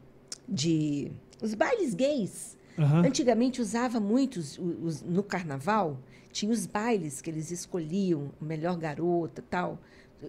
de 0.47 1.11
os 1.41 1.55
bailes 1.55 1.95
gays. 1.95 2.57
Aham. 2.79 3.07
Antigamente 3.07 3.63
usava 3.63 3.99
muitos 3.99 4.59
no 5.07 5.23
carnaval, 5.23 5.99
tinha 6.31 6.53
os 6.53 6.67
bailes 6.67 7.23
que 7.23 7.31
eles 7.31 7.51
escolhiam, 7.51 8.31
a 8.39 8.45
melhor 8.45 8.77
garota, 8.77 9.43
tal. 9.49 9.81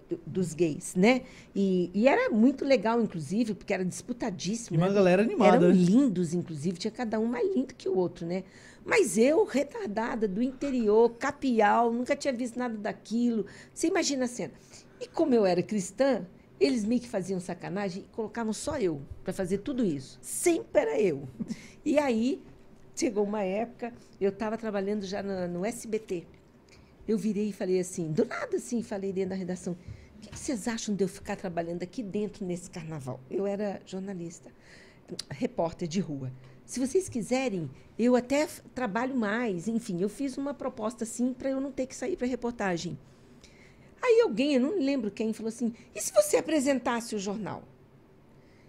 Do- 0.08 0.20
dos 0.26 0.54
gays, 0.54 0.94
né? 0.94 1.22
E, 1.54 1.90
e 1.94 2.06
era 2.08 2.30
muito 2.30 2.64
legal, 2.64 3.00
inclusive, 3.00 3.54
porque 3.54 3.72
era 3.72 3.84
disputadíssimo. 3.84 4.76
E 4.76 4.78
uma 4.78 4.88
né? 4.88 4.94
galera 4.94 5.22
animada, 5.22 5.56
Eram 5.66 5.68
né? 5.68 5.74
lindos, 5.74 6.34
inclusive, 6.34 6.78
tinha 6.78 6.90
cada 6.90 7.18
um 7.18 7.26
mais 7.26 7.48
lindo 7.54 7.74
que 7.74 7.88
o 7.88 7.96
outro, 7.96 8.26
né? 8.26 8.44
Mas 8.84 9.18
eu, 9.18 9.44
retardada, 9.44 10.26
do 10.26 10.42
interior, 10.42 11.10
capial, 11.18 11.92
nunca 11.92 12.16
tinha 12.16 12.32
visto 12.32 12.58
nada 12.58 12.76
daquilo. 12.76 13.44
Você 13.74 13.86
imagina 13.88 14.24
a 14.24 14.28
cena. 14.28 14.52
E 15.00 15.06
como 15.06 15.34
eu 15.34 15.44
era 15.44 15.62
cristã, 15.62 16.26
eles 16.58 16.84
meio 16.84 17.00
que 17.00 17.08
faziam 17.08 17.38
sacanagem 17.38 18.02
e 18.04 18.14
colocavam 18.16 18.52
só 18.52 18.78
eu 18.78 19.00
para 19.22 19.32
fazer 19.32 19.58
tudo 19.58 19.84
isso. 19.84 20.18
Sempre 20.22 20.80
era 20.82 21.00
eu. 21.00 21.28
E 21.84 21.98
aí, 21.98 22.42
chegou 22.96 23.24
uma 23.24 23.42
época, 23.42 23.92
eu 24.20 24.30
estava 24.30 24.56
trabalhando 24.58 25.04
já 25.04 25.22
na- 25.22 25.46
no 25.46 25.64
SBT. 25.64 26.26
Eu 27.08 27.16
virei 27.18 27.48
e 27.48 27.52
falei 27.52 27.80
assim, 27.80 28.12
do 28.12 28.24
nada 28.26 28.58
assim, 28.58 28.82
falei 28.82 29.12
dentro 29.12 29.30
da 29.30 29.34
redação, 29.36 29.72
o 30.16 30.20
que, 30.20 30.36
vocês 30.38 30.68
acham 30.68 30.94
de 30.94 31.02
eu 31.02 31.08
ficar 31.08 31.36
trabalhando 31.36 31.82
aqui 31.82 32.02
dentro 32.02 32.44
nesse 32.44 32.70
carnaval? 32.70 33.18
Eu 33.30 33.46
era 33.46 33.80
jornalista, 33.86 34.50
repórter 35.30 35.88
de 35.88 36.00
rua. 36.00 36.30
Se 36.66 36.78
vocês 36.78 37.08
quiserem, 37.08 37.70
eu 37.98 38.14
até 38.14 38.46
trabalho 38.74 39.16
mais. 39.16 39.66
Enfim, 39.68 40.02
eu 40.02 40.08
fiz 40.10 40.36
uma 40.36 40.52
proposta 40.52 41.04
assim 41.04 41.32
para 41.32 41.48
eu 41.48 41.60
não 41.62 41.72
ter 41.72 41.86
que 41.86 41.96
sair 41.96 42.14
para 42.14 42.26
reportagem. 42.26 42.98
Aí 44.02 44.20
alguém, 44.20 44.54
eu 44.54 44.60
não 44.60 44.78
lembro 44.78 45.10
quem, 45.10 45.32
falou 45.32 45.48
assim: 45.48 45.72
e 45.94 46.00
se 46.00 46.12
você 46.12 46.36
apresentasse 46.36 47.14
o 47.16 47.18
jornal? 47.18 47.62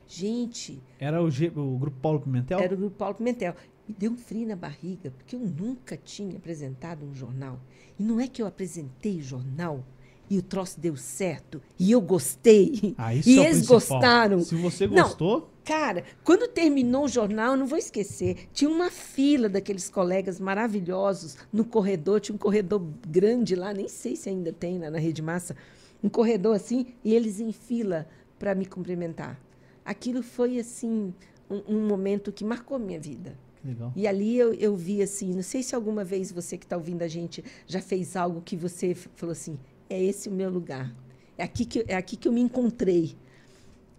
Gente, 0.07 0.81
Era 0.99 1.21
o, 1.21 1.29
G- 1.29 1.51
o 1.55 1.77
grupo 1.77 1.97
Paulo 2.01 2.19
Pimentel? 2.21 2.59
era 2.59 2.73
o 2.73 2.77
grupo 2.77 2.95
Paulo 2.95 3.15
Pimentel. 3.15 3.53
Me 3.89 3.95
deu 3.97 4.11
um 4.11 4.17
frio 4.17 4.47
na 4.47 4.55
barriga, 4.55 5.09
porque 5.17 5.35
eu 5.35 5.39
nunca 5.39 5.97
tinha 5.97 6.37
apresentado 6.37 7.03
um 7.03 7.15
jornal. 7.15 7.59
E 7.99 8.03
não 8.03 8.19
é 8.19 8.27
que 8.27 8.39
eu 8.39 8.45
apresentei 8.45 9.17
o 9.17 9.23
jornal 9.23 9.83
e 10.29 10.37
o 10.37 10.43
troço 10.43 10.79
deu 10.79 10.95
certo 10.95 11.59
e 11.79 11.91
eu 11.91 11.99
gostei. 11.99 12.93
Ah, 12.99 13.13
isso 13.15 13.27
e 13.27 13.39
é 13.39 13.45
eles 13.45 13.65
principal. 13.65 13.79
gostaram. 13.79 14.39
Se 14.41 14.53
você 14.53 14.85
Não, 14.85 15.01
gostou, 15.01 15.49
Cara, 15.65 16.03
quando 16.23 16.47
terminou 16.47 17.05
o 17.05 17.07
jornal, 17.07 17.53
eu 17.53 17.57
não 17.57 17.65
vou 17.65 17.79
esquecer, 17.79 18.47
tinha 18.53 18.69
uma 18.69 18.91
fila 18.91 19.49
daqueles 19.49 19.89
colegas 19.89 20.39
maravilhosos 20.39 21.35
no 21.51 21.65
corredor, 21.65 22.19
tinha 22.21 22.35
um 22.35 22.39
corredor 22.39 22.79
grande 23.07 23.55
lá, 23.55 23.73
nem 23.73 23.87
sei 23.87 24.15
se 24.15 24.29
ainda 24.29 24.53
tem 24.53 24.77
lá 24.77 24.91
na 24.91 24.99
Rede 24.99 25.21
Massa, 25.23 25.55
um 26.03 26.09
corredor 26.09 26.55
assim, 26.55 26.87
e 27.03 27.13
eles 27.15 27.39
em 27.39 27.51
fila 27.51 28.07
para 28.37 28.53
me 28.53 28.65
cumprimentar. 28.67 29.39
Aquilo 29.83 30.21
foi, 30.23 30.59
assim, 30.59 31.11
um, 31.49 31.61
um 31.75 31.87
momento 31.87 32.31
que 32.31 32.43
marcou 32.43 32.77
minha 32.79 32.99
vida. 32.99 33.35
Legal. 33.63 33.91
E 33.95 34.07
ali 34.07 34.37
eu, 34.37 34.53
eu 34.53 34.75
vi 34.75 35.01
assim, 35.01 35.33
não 35.33 35.43
sei 35.43 35.63
se 35.63 35.75
alguma 35.75 36.03
vez 36.03 36.31
você 36.31 36.57
que 36.57 36.65
está 36.65 36.77
ouvindo 36.77 37.01
a 37.01 37.07
gente 37.07 37.43
já 37.67 37.81
fez 37.81 38.15
algo 38.15 38.41
que 38.41 38.55
você 38.55 38.93
falou 38.93 39.31
assim, 39.31 39.57
é 39.89 40.01
esse 40.01 40.29
o 40.29 40.31
meu 40.31 40.49
lugar. 40.49 40.93
É 41.37 41.43
aqui 41.43 41.65
que, 41.65 41.85
é 41.87 41.95
aqui 41.95 42.15
que 42.17 42.27
eu 42.27 42.31
me 42.31 42.41
encontrei. 42.41 43.15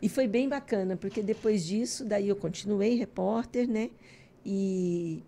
E 0.03 0.09
foi 0.09 0.27
bem 0.27 0.49
bacana, 0.49 0.97
porque 0.97 1.23
depois 1.23 1.65
disso, 1.67 2.05
daí 2.05 2.29
eu 2.29 2.37
continuei 2.37 2.97
repórter, 2.97 3.69
né? 3.69 3.91
E, 4.45 5.23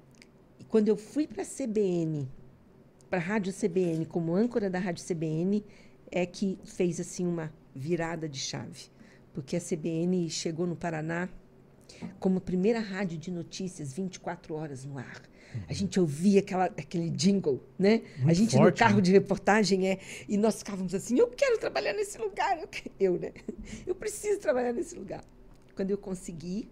e 0.59 0.65
quando 0.65 0.89
eu 0.89 0.97
fui 0.97 1.27
para 1.27 1.43
a 1.43 1.47
CBN, 1.47 2.29
para 3.11 3.19
a 3.19 3.23
Rádio 3.23 3.53
CBN, 3.53 4.07
como 4.07 4.35
âncora 4.35 4.71
da 4.71 4.79
Rádio 4.79 5.05
CBN, 5.05 5.63
é 6.11 6.25
que 6.25 6.59
fez 6.65 6.99
assim 6.99 7.27
uma 7.27 7.53
virada 7.75 8.29
de 8.29 8.39
chave. 8.39 8.87
Porque 9.35 9.57
a 9.57 9.61
CBN 9.61 10.29
chegou 10.31 10.67
no 10.67 10.77
Paraná 10.77 11.29
como 12.19 12.41
primeira 12.41 12.81
rádio 12.81 13.19
de 13.19 13.31
notícias 13.31 13.93
24 13.93 14.55
horas 14.55 14.85
no 14.85 14.99
ar. 14.99 15.23
A 15.69 15.73
gente 15.73 16.01
ouvia 16.01 16.41
aquela, 16.41 16.65
aquele 16.65 17.11
jingle, 17.11 17.63
né? 17.79 18.03
a 18.19 18.25
Muito 18.25 18.35
gente 18.37 18.57
forte, 18.57 18.73
no 18.73 18.79
carro 18.79 18.97
né? 18.97 19.03
de 19.03 19.13
reportagem 19.13 19.89
é 19.89 19.99
e 20.29 20.37
nós 20.37 20.59
ficávamos 20.59 20.95
assim, 20.95 21.19
eu 21.19 21.29
quero 21.29 21.59
trabalhar 21.59 21.93
nesse 21.93 22.17
lugar, 22.19 22.59
eu, 22.59 22.69
eu 22.99 23.19
né? 23.19 23.33
Eu 23.87 23.95
preciso 23.95 24.41
trabalhar 24.41 24.73
nesse 24.73 24.95
lugar. 24.95 25.23
Quando 25.75 25.91
eu 25.91 25.99
consegui, 25.99 26.69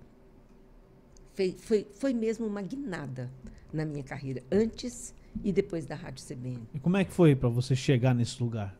foi, 1.34 1.54
foi, 1.58 1.86
foi 1.94 2.14
mesmo 2.14 2.46
uma 2.46 2.62
guinada 2.62 3.30
na 3.72 3.84
minha 3.84 4.02
carreira, 4.02 4.42
antes 4.50 5.14
e 5.44 5.52
depois 5.52 5.86
da 5.86 5.94
Rádio 5.94 6.24
CBN. 6.24 6.68
E 6.74 6.78
como 6.78 6.96
é 6.96 7.04
que 7.04 7.12
foi 7.12 7.36
pra 7.36 7.48
você 7.48 7.76
chegar 7.76 8.14
nesse 8.14 8.42
lugar? 8.42 8.76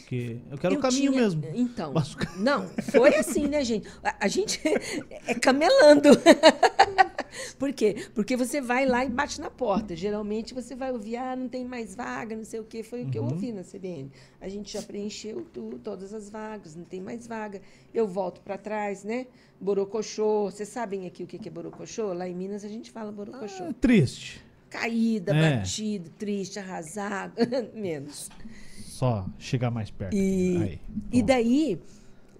Porque 0.00 0.38
eu 0.50 0.58
quero 0.58 0.74
o 0.74 0.78
Eu 0.78 0.82
caminho 0.82 1.12
tinha- 1.12 1.22
mesmo. 1.22 1.42
Então, 1.54 1.92
Mas 1.92 2.14
o 2.14 2.18
não, 2.38 2.68
foi 2.90 3.14
assim, 3.16 3.46
né, 3.46 3.64
gente? 3.64 3.88
A, 4.02 4.16
a 4.24 4.28
gente 4.28 4.60
é 5.26 5.34
camelando. 5.34 6.08
Por 7.58 7.72
quê? 7.72 8.06
Porque 8.14 8.36
você 8.36 8.60
vai 8.60 8.84
lá 8.84 9.04
e 9.04 9.08
bate 9.08 9.40
na 9.40 9.48
porta. 9.50 9.94
Geralmente 9.96 10.52
você 10.52 10.74
vai 10.74 10.92
ouvir, 10.92 11.16
ah, 11.16 11.34
não 11.36 11.48
tem 11.48 11.64
mais 11.64 11.94
vaga, 11.94 12.36
não 12.36 12.44
sei 12.44 12.60
o 12.60 12.64
quê. 12.64 12.82
Foi 12.82 13.04
o 13.04 13.10
que 13.10 13.18
eu 13.18 13.22
Uhum. 13.22 13.30
ouvi 13.32 13.52
na 13.52 13.62
CBN. 13.62 14.10
A 14.40 14.48
gente 14.48 14.72
já 14.72 14.82
preencheu 14.82 15.46
tu- 15.52 15.78
todas 15.82 16.12
as 16.12 16.28
vagas, 16.28 16.74
não 16.76 16.84
tem 16.84 17.00
mais 17.00 17.26
vaga. 17.26 17.60
Eu 17.94 18.06
volto 18.06 18.40
para 18.42 18.58
trás, 18.58 19.04
né? 19.04 19.26
Borocochô. 19.60 20.50
Vocês 20.50 20.68
sabem 20.68 21.06
aqui 21.06 21.22
o 21.22 21.26
que 21.26 21.38
que 21.38 21.48
é 21.48 21.52
borocochô? 21.52 22.12
Lá 22.12 22.28
em 22.28 22.34
Minas 22.34 22.64
a 22.64 22.68
gente 22.68 22.90
fala 22.90 23.10
borocochô. 23.12 23.64
Ah, 23.64 23.74
triste. 23.80 24.42
Caída, 24.68 25.34
É. 25.34 25.56
batido, 25.58 26.10
triste, 26.10 26.58
arrasado. 26.58 27.34
Menos. 27.74 28.28
Só 29.02 29.26
chegar 29.36 29.68
mais 29.68 29.90
perto. 29.90 30.14
E- 30.14 30.56
Aí. 30.62 30.80
E 31.12 31.22
daí, 31.24 31.76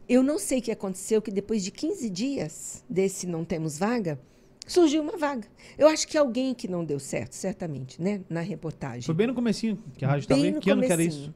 eu 0.09 0.23
não 0.23 0.39
sei 0.39 0.61
o 0.61 0.63
que 0.63 0.71
aconteceu, 0.71 1.21
que 1.21 1.33
depois 1.33 1.65
de 1.65 1.73
15 1.73 2.09
dias 2.09 2.85
desse 2.89 3.27
não 3.27 3.45
temos 3.45 3.77
vaga, 3.77 4.17
surgiu 4.65 5.03
uma 5.03 5.17
vaga. 5.17 5.45
Eu 5.77 5.89
acho 5.89 6.07
que 6.07 6.17
alguém 6.17 6.55
que 6.55 6.69
não 6.69 6.85
deu 6.85 7.01
certo, 7.01 7.33
certamente, 7.33 8.01
né? 8.01 8.21
Na 8.31 8.41
reportagem. 8.43 9.03
Foi 9.03 9.13
bem 9.15 9.27
no 9.27 9.35
comecinho 9.35 9.77
que 9.99 10.05
a 10.05 10.09
rádio 10.09 10.21
estava 10.21 10.41
Que 10.41 10.47
ano 10.51 10.61
que 10.61 10.71
era 10.71 10.81
comecinho. 10.81 11.09
isso? 11.09 11.35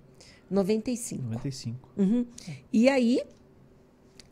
95. 0.49 1.23
95. 1.25 1.89
Uhum. 1.97 2.25
E 2.73 2.89
aí, 2.89 3.21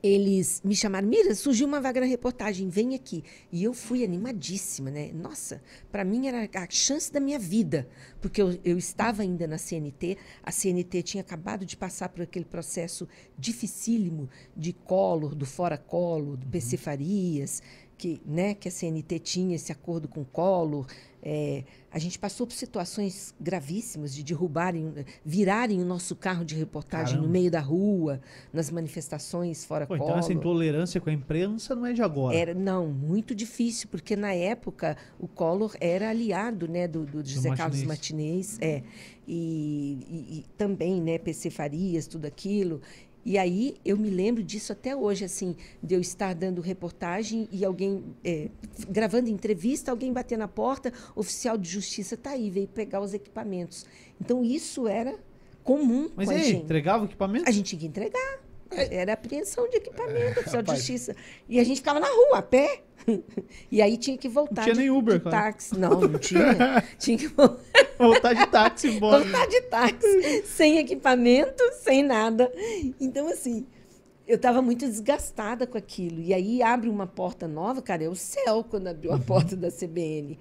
eles 0.06 0.60
me 0.62 0.76
chamaram, 0.76 1.08
Mira, 1.08 1.34
surgiu 1.34 1.66
uma 1.66 1.80
vaga 1.80 1.98
na 1.98 2.06
reportagem, 2.06 2.68
vem 2.68 2.94
aqui. 2.94 3.24
E 3.50 3.64
eu 3.64 3.72
fui 3.72 4.04
animadíssima, 4.04 4.90
né? 4.90 5.10
Nossa, 5.14 5.62
para 5.90 6.04
mim 6.04 6.26
era 6.26 6.46
a 6.54 6.66
chance 6.68 7.10
da 7.10 7.18
minha 7.18 7.38
vida, 7.38 7.88
porque 8.20 8.42
eu, 8.42 8.58
eu 8.62 8.76
estava 8.76 9.22
ainda 9.22 9.46
na 9.46 9.56
CNT, 9.56 10.18
a 10.42 10.52
CNT 10.52 11.02
tinha 11.02 11.22
acabado 11.22 11.64
de 11.64 11.74
passar 11.74 12.10
por 12.10 12.20
aquele 12.20 12.44
processo 12.44 13.08
dificílimo 13.38 14.28
de 14.54 14.74
Collor, 14.74 15.34
do 15.34 15.46
Fora 15.46 15.78
Collor, 15.78 16.36
do 16.36 16.46
PC 16.48 16.76
Farias, 16.76 17.62
que, 17.96 18.20
né, 18.26 18.54
que 18.54 18.68
a 18.68 18.70
CNT 18.70 19.18
tinha 19.18 19.56
esse 19.56 19.70
acordo 19.72 20.08
com 20.08 20.24
Collor. 20.24 20.86
É, 21.26 21.64
a 21.90 21.98
gente 21.98 22.18
passou 22.18 22.46
por 22.46 22.52
situações 22.52 23.34
gravíssimas 23.40 24.14
de 24.14 24.22
derrubarem, 24.22 24.92
virarem 25.24 25.80
o 25.80 25.84
nosso 25.84 26.14
carro 26.14 26.44
de 26.44 26.54
reportagem 26.54 27.14
Caramba. 27.14 27.26
no 27.26 27.32
meio 27.32 27.50
da 27.50 27.60
rua, 27.60 28.20
nas 28.52 28.70
manifestações 28.70 29.64
fora 29.64 29.86
Pô, 29.86 29.94
Collor. 29.96 30.08
então 30.10 30.18
essa 30.18 30.32
intolerância 30.34 31.00
com 31.00 31.08
a 31.08 31.12
imprensa 31.14 31.74
não 31.74 31.86
é 31.86 31.94
de 31.94 32.02
agora. 32.02 32.36
Era, 32.36 32.52
não, 32.52 32.88
muito 32.88 33.34
difícil, 33.34 33.88
porque 33.90 34.14
na 34.16 34.34
época 34.34 34.98
o 35.18 35.26
Collor 35.26 35.74
era 35.80 36.10
aliado 36.10 36.68
né, 36.68 36.86
do, 36.86 37.06
do 37.06 37.24
José 37.26 37.56
Carlos 37.56 37.82
Martinez, 37.84 38.58
é, 38.60 38.82
e, 39.26 39.98
e- 40.10 40.38
e 40.40 40.44
também 40.58 41.00
né, 41.00 41.16
PC 41.16 41.48
Farias, 41.48 42.06
tudo 42.06 42.26
aquilo. 42.26 42.82
E 43.24 43.38
aí 43.38 43.76
eu 43.84 43.96
me 43.96 44.10
lembro 44.10 44.42
disso 44.42 44.72
até 44.72 44.94
hoje, 44.94 45.24
assim, 45.24 45.56
de 45.82 45.94
eu 45.94 46.00
estar 46.00 46.34
dando 46.34 46.60
reportagem 46.60 47.48
e 47.50 47.64
alguém 47.64 48.04
é, 48.22 48.50
gravando 48.88 49.30
entrevista, 49.30 49.90
alguém 49.90 50.12
bater 50.12 50.36
na 50.36 50.48
porta, 50.48 50.92
oficial 51.16 51.56
de 51.56 51.68
justiça 51.68 52.14
está 52.14 52.30
aí, 52.30 52.50
veio 52.50 52.68
pegar 52.68 53.00
os 53.00 53.14
equipamentos. 53.14 53.86
Então 54.20 54.44
isso 54.44 54.86
era 54.86 55.18
comum 55.62 56.10
Mas 56.14 56.28
com 56.28 56.34
a 56.34 56.36
aí, 56.36 56.44
gente. 56.44 56.64
entregava 56.64 57.04
o 57.04 57.06
equipamento? 57.06 57.48
A 57.48 57.50
gente 57.50 57.66
tinha 57.66 57.80
que 57.80 57.86
entregar. 57.86 58.43
Era 58.70 59.12
apreensão 59.12 59.68
de 59.68 59.76
equipamento, 59.76 60.40
oficial 60.40 60.62
de 60.62 60.74
justiça. 60.74 61.14
E 61.48 61.60
a 61.60 61.64
gente 61.64 61.76
ficava 61.78 62.00
na 62.00 62.08
rua, 62.08 62.38
a 62.38 62.42
pé. 62.42 62.82
E 63.70 63.82
aí 63.82 63.96
tinha 63.98 64.16
que 64.16 64.28
voltar. 64.28 64.56
Não 64.56 64.62
tinha 64.64 64.74
de, 64.74 64.80
nem 64.80 64.90
Uber, 64.90 65.14
de 65.14 65.20
claro. 65.20 65.36
táxi. 65.52 65.78
Não, 65.78 66.00
não 66.00 66.18
tinha. 66.18 66.82
tinha 66.98 67.18
que 67.18 67.26
vol- 67.28 67.56
Voltar 67.98 68.32
de 68.32 68.46
táxi 68.46 68.88
embora. 68.96 69.22
voltar 69.22 69.46
de 69.46 69.60
táxi, 69.62 70.42
sem 70.46 70.78
equipamento, 70.78 71.62
sem 71.82 72.02
nada. 72.02 72.50
Então, 72.98 73.28
assim, 73.28 73.66
eu 74.26 74.36
estava 74.36 74.62
muito 74.62 74.86
desgastada 74.86 75.66
com 75.66 75.76
aquilo. 75.76 76.18
E 76.20 76.32
aí 76.32 76.62
abre 76.62 76.88
uma 76.88 77.06
porta 77.06 77.46
nova, 77.46 77.82
cara, 77.82 78.04
é 78.04 78.08
o 78.08 78.14
céu 78.16 78.64
quando 78.68 78.86
abriu 78.88 79.10
Uhum. 79.10 79.16
a 79.18 79.20
porta 79.20 79.54
da 79.54 79.70
CBN. 79.70 80.38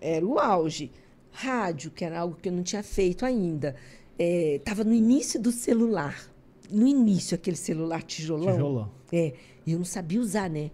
Era 0.00 0.24
o 0.26 0.38
auge. 0.38 0.90
Rádio, 1.30 1.90
que 1.90 2.04
era 2.04 2.18
algo 2.20 2.36
que 2.40 2.50
eu 2.50 2.52
não 2.52 2.62
tinha 2.62 2.82
feito 2.82 3.24
ainda. 3.24 3.74
Estava 4.18 4.84
no 4.84 4.92
início 4.92 5.40
do 5.40 5.50
celular. 5.50 6.30
No 6.70 6.86
início, 6.86 7.34
aquele 7.34 7.56
celular 7.56 8.02
tijolão. 8.02 8.52
Tijolão. 8.54 8.90
É, 9.12 9.34
e 9.66 9.72
eu 9.72 9.78
não 9.78 9.84
sabia 9.84 10.20
usar, 10.20 10.48
né? 10.48 10.70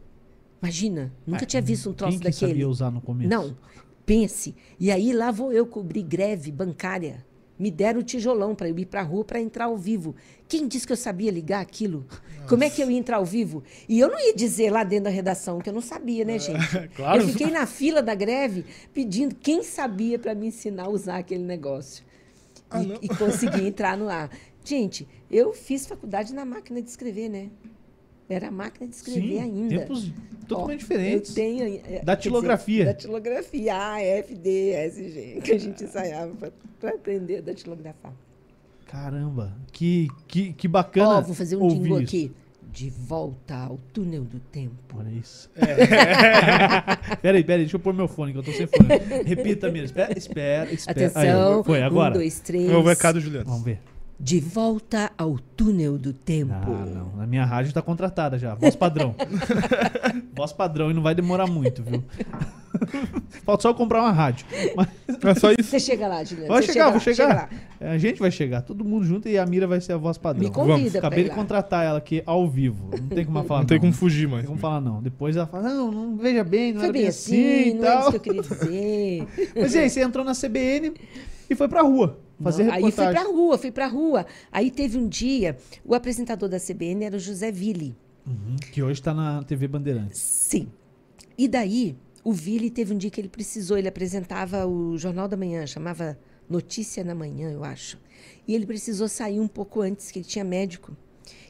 Imagina, 0.63 1.13
nunca 1.27 1.45
Ah, 1.45 1.47
tinha 1.47 1.63
visto 1.63 1.89
um 1.91 1.93
troço 1.93 2.13
Quem 2.13 2.19
que 2.19 2.25
daquele. 2.25 2.53
sabia 2.53 2.69
usar 2.69 2.91
no 2.91 3.01
começo? 3.01 3.29
Não, 3.31 3.57
pense. 4.05 4.55
E 4.79 4.91
aí 4.91 5.13
lá 5.13 5.31
vou 5.31 5.53
eu 5.53 5.67
cobrir 5.67 6.03
greve 6.03 6.51
bancária. 6.51 7.25
Me 7.59 7.71
deram 7.73 7.99
o 8.01 8.03
tijolão 8.05 8.55
para 8.55 8.69
eu 8.69 8.79
ir 8.79 8.87
para 8.87 9.01
a 9.01 9.03
rua 9.03 9.25
para 9.25 9.41
entrar 9.41 9.65
ao 9.65 9.77
vivo. 9.77 10.15
Quem 10.47 10.69
disse 10.69 10.87
que 10.87 10.93
eu 10.93 10.97
sabia 10.97 11.31
ligar 11.31 11.61
aquilo? 11.61 12.07
Como 12.49 12.63
é 12.63 12.71
que 12.71 12.81
eu 12.81 12.89
ia 12.89 12.97
entrar 12.97 13.17
ao 13.17 13.25
vivo? 13.25 13.65
E 13.89 13.99
eu 13.99 14.09
não 14.09 14.19
ia 14.21 14.33
dizer 14.35 14.71
lá 14.71 14.85
dentro 14.85 15.05
da 15.07 15.11
redação, 15.11 15.59
que 15.59 15.69
eu 15.69 15.73
não 15.75 15.81
sabia, 15.81 16.25
né, 16.25 16.39
gente? 16.39 16.89
claro. 16.95 17.21
Eu 17.21 17.27
fiquei 17.29 17.51
na 17.51 17.67
fila 17.67 18.01
da 18.01 18.15
greve 18.15 18.65
pedindo 18.95 19.35
quem 19.35 19.65
sabia 19.65 20.19
para 20.21 20.35
me 20.37 20.47
ensinar 20.47 20.85
a 20.85 20.89
usar 20.89 21.19
aquele 21.19 21.43
negócio. 21.43 22.05
Ah, 22.71 22.83
E- 22.83 22.99
e, 23.07 23.09
consegui 23.09 23.67
entrar 23.67 23.97
no 23.99 24.09
ar. 24.09 24.31
Gente, 24.69 25.09
eu 25.31 25.55
fiz 25.55 25.87
faculdade 25.87 26.35
na 26.35 26.45
máquina 26.45 26.83
de 26.83 26.91
escrever, 26.91 27.31
né? 27.31 27.49
Era 28.29 28.49
a 28.49 28.51
máquina 28.51 28.87
de 28.87 28.95
escrever 28.95 29.39
Sim, 29.39 29.41
ainda. 29.41 29.79
tempos 29.79 30.13
totalmente 30.47 30.81
Ó, 30.81 30.89
diferentes. 30.89 31.31
Eu 31.31 31.35
tenho, 31.37 31.81
é, 31.87 32.03
Datilografia. 32.05 32.85
Dizer, 32.85 32.93
datilografia, 32.93 33.75
A, 33.75 34.03
F, 34.03 34.35
D, 34.35 34.71
S, 34.73 35.09
G, 35.09 35.41
que 35.43 35.53
a 35.53 35.59
gente 35.59 35.83
ensaiava 35.83 36.53
para 36.79 36.91
aprender 36.91 37.39
a 37.39 37.41
datilografar. 37.41 38.13
Caramba, 38.87 39.57
que, 39.73 40.09
que, 40.27 40.53
que 40.53 40.69
bacana. 40.69 41.17
Ó, 41.17 41.23
vou 41.23 41.35
fazer 41.35 41.57
um 41.57 41.67
jingle 41.67 42.03
isso. 42.03 42.17
aqui. 42.17 42.33
De 42.71 42.91
volta 42.91 43.55
ao 43.55 43.79
túnel 43.95 44.25
do 44.25 44.39
tempo. 44.39 44.99
Olha 44.99 45.09
isso. 45.09 45.51
peraí, 47.23 47.43
peraí, 47.43 47.63
deixa 47.63 47.77
eu 47.77 47.81
pôr 47.81 47.95
meu 47.95 48.07
fone, 48.07 48.33
que 48.33 48.39
eu 48.39 48.43
tô 48.43 48.53
sem 48.53 48.67
fone. 48.67 48.89
Repita 49.25 49.71
mesmo. 49.71 49.87
Espera, 49.87 50.17
espera, 50.17 50.71
espera. 50.71 51.07
Atenção. 51.07 51.59
Aí, 51.59 51.65
foi 51.65 51.83
agora? 51.83 52.11
Um, 52.11 52.19
dois, 52.19 52.39
três. 52.41 52.71
É 52.71 52.77
o 52.77 52.83
recado, 52.83 53.19
Juliano. 53.19 53.47
Vamos 53.47 53.65
ver. 53.65 53.81
De 54.21 54.41
volta 54.41 55.13
ao 55.17 55.39
túnel 55.39 55.97
do 55.97 56.13
tempo. 56.13 56.53
Ah, 56.53 56.85
não. 56.87 57.17
Na 57.17 57.25
minha 57.27 57.45
rádio 57.45 57.73
tá 57.73 57.81
contratada 57.81 58.37
já. 58.37 58.53
Voz 58.55 58.75
padrão. 58.75 59.15
Voz 60.35 60.53
padrão 60.53 60.91
e 60.91 60.95
não 60.95 61.03
vai 61.03 61.15
demorar 61.15 61.47
muito, 61.47 61.85
viu? 61.85 62.03
Falta 63.45 63.63
só 63.63 63.71
eu 63.71 63.75
comprar 63.75 64.01
uma 64.01 64.11
rádio. 64.13 64.45
Mas 64.77 64.89
É 65.25 65.35
só 65.35 65.53
isso. 65.53 65.71
Você 65.71 65.81
chega 65.81 66.09
lá, 66.09 66.25
Juliana. 66.25 66.49
Vai 66.49 66.63
você 66.63 66.73
chegar, 66.73 66.85
chega 66.85 66.91
vou 66.91 66.95
lá, 66.95 67.01
chegar. 67.01 67.29
chega 67.29 67.35
lá. 67.35 67.49
é, 67.81 67.91
a 67.93 67.99
gente 67.99 68.19
vai 68.19 68.31
chegar, 68.31 68.63
todo 68.63 68.85
mundo 68.85 69.05
junto 69.05 69.29
e 69.29 69.39
a 69.39 69.47
Mira 69.47 69.67
vai 69.69 69.81
ser 69.81 69.93
a 69.93 69.97
voz 69.97 70.19
padrão. 70.19 70.45
Me 70.45 70.51
convida 70.51 70.91
pra 70.91 70.99
Acabei 71.09 71.21
ir 71.21 71.25
de 71.25 71.29
lá. 71.31 71.35
contratar 71.37 71.87
ela 71.87 71.99
aqui 71.99 72.23
ao 72.27 72.49
vivo. 72.49 72.91
Não 73.01 73.09
tem 73.09 73.25
como 73.25 73.43
falar 73.45 73.61
Não 73.61 73.67
tem 73.67 73.77
não. 73.77 73.83
como 73.83 73.93
fugir 73.93 74.25
Não 74.25 74.31
mais. 74.33 74.43
tem 74.43 74.49
como 74.49 74.61
falar 74.61 74.81
não. 74.81 75.01
Depois 75.03 75.37
ela 75.37 75.47
fala, 75.47 75.69
não, 75.73 75.91
não 75.93 76.17
veja 76.17 76.43
bem, 76.45 76.73
não 76.73 76.81
Foi 76.81 76.89
era 76.89 76.93
bem 76.93 77.03
bem 77.03 77.09
assim, 77.09 77.69
e 77.71 77.75
não 77.75 77.85
é 77.87 77.95
isso 77.95 78.01
tal. 78.03 78.11
que 78.11 78.17
eu 78.17 78.21
queria 78.21 78.43
dizer. 78.43 79.27
Mas 79.57 79.75
e 79.75 79.79
aí, 79.79 79.89
você 79.91 80.03
entrou 80.03 80.25
na 80.25 80.33
CBN 80.35 80.93
e 81.49 81.55
foi 81.55 81.69
pra 81.69 81.83
rua 81.83 82.19
fazer 82.43 82.65
Não, 82.65 82.73
aí 82.73 82.81
fui 82.81 82.91
reportagem. 82.91 83.23
pra 83.23 83.31
rua, 83.31 83.59
fui 83.59 83.71
pra 83.71 83.87
rua. 83.87 84.27
Aí 84.51 84.71
teve 84.71 84.99
um 84.99 85.09
dia, 85.09 85.57
o 85.85 85.95
apresentador 85.95 86.49
da 86.49 86.59
CBN 86.59 87.05
era 87.05 87.17
o 87.17 87.21
José 87.21 87.51
Ville. 87.51 87.97
Uhum, 88.27 88.57
que 88.73 88.83
hoje 88.83 89.01
tá 89.01 89.15
na 89.15 89.43
TV 89.43 89.67
Bandeirantes. 89.69 90.19
Sim. 90.21 90.69
E 91.37 91.49
daí, 91.49 91.97
o 92.23 92.33
Ville 92.33 92.71
teve 92.71 92.93
um 92.93 92.99
dia 92.99 93.11
que 93.11 93.21
ele 93.21 93.29
precisou, 93.29 93.79
ele 93.79 93.89
apresentava 93.89 94.67
o 94.67 94.99
Jornal 94.99 95.29
da 95.29 95.37
Manhã, 95.37 95.67
chamava 95.67 96.19
Notícia 96.49 97.03
na 97.05 97.15
Manhã, 97.15 97.51
eu 97.51 97.65
acho. 97.65 97.99
E 98.47 98.55
ele 98.55 98.67
precisou 98.67 99.09
sair 99.09 99.41
um 99.41 99.49
pouco 99.49 99.81
antes, 99.81 100.11
que 100.11 100.19
ele 100.19 100.27
tinha 100.27 100.45
médico. 100.45 100.97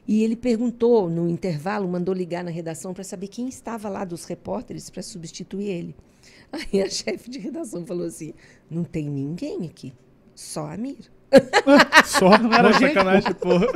E 0.06 0.22
ele 0.24 0.36
perguntou 0.36 1.10
no 1.10 1.28
intervalo, 1.28 1.88
mandou 1.88 2.14
ligar 2.14 2.42
na 2.42 2.50
redação 2.50 2.94
para 2.94 3.04
saber 3.04 3.28
quem 3.28 3.48
estava 3.48 3.88
lá 3.88 4.04
dos 4.04 4.24
repórteres 4.24 4.88
para 4.88 5.02
substituir 5.02 5.66
ele. 5.68 5.96
Aí 6.50 6.80
a 6.80 6.88
chefe 6.90 7.28
de 7.30 7.38
redação 7.38 7.84
falou 7.84 8.06
assim: 8.06 8.32
não 8.70 8.84
tem 8.84 9.08
ninguém 9.08 9.66
aqui, 9.66 9.92
só 10.38 10.66
a 10.66 10.76
Mira. 10.76 11.10
Só 12.06 12.38
Não 12.38 12.52
era 12.52 12.72
Pô, 12.72 12.78
gente, 12.78 12.94
sacanagem, 12.94 13.34
porra. 13.34 13.66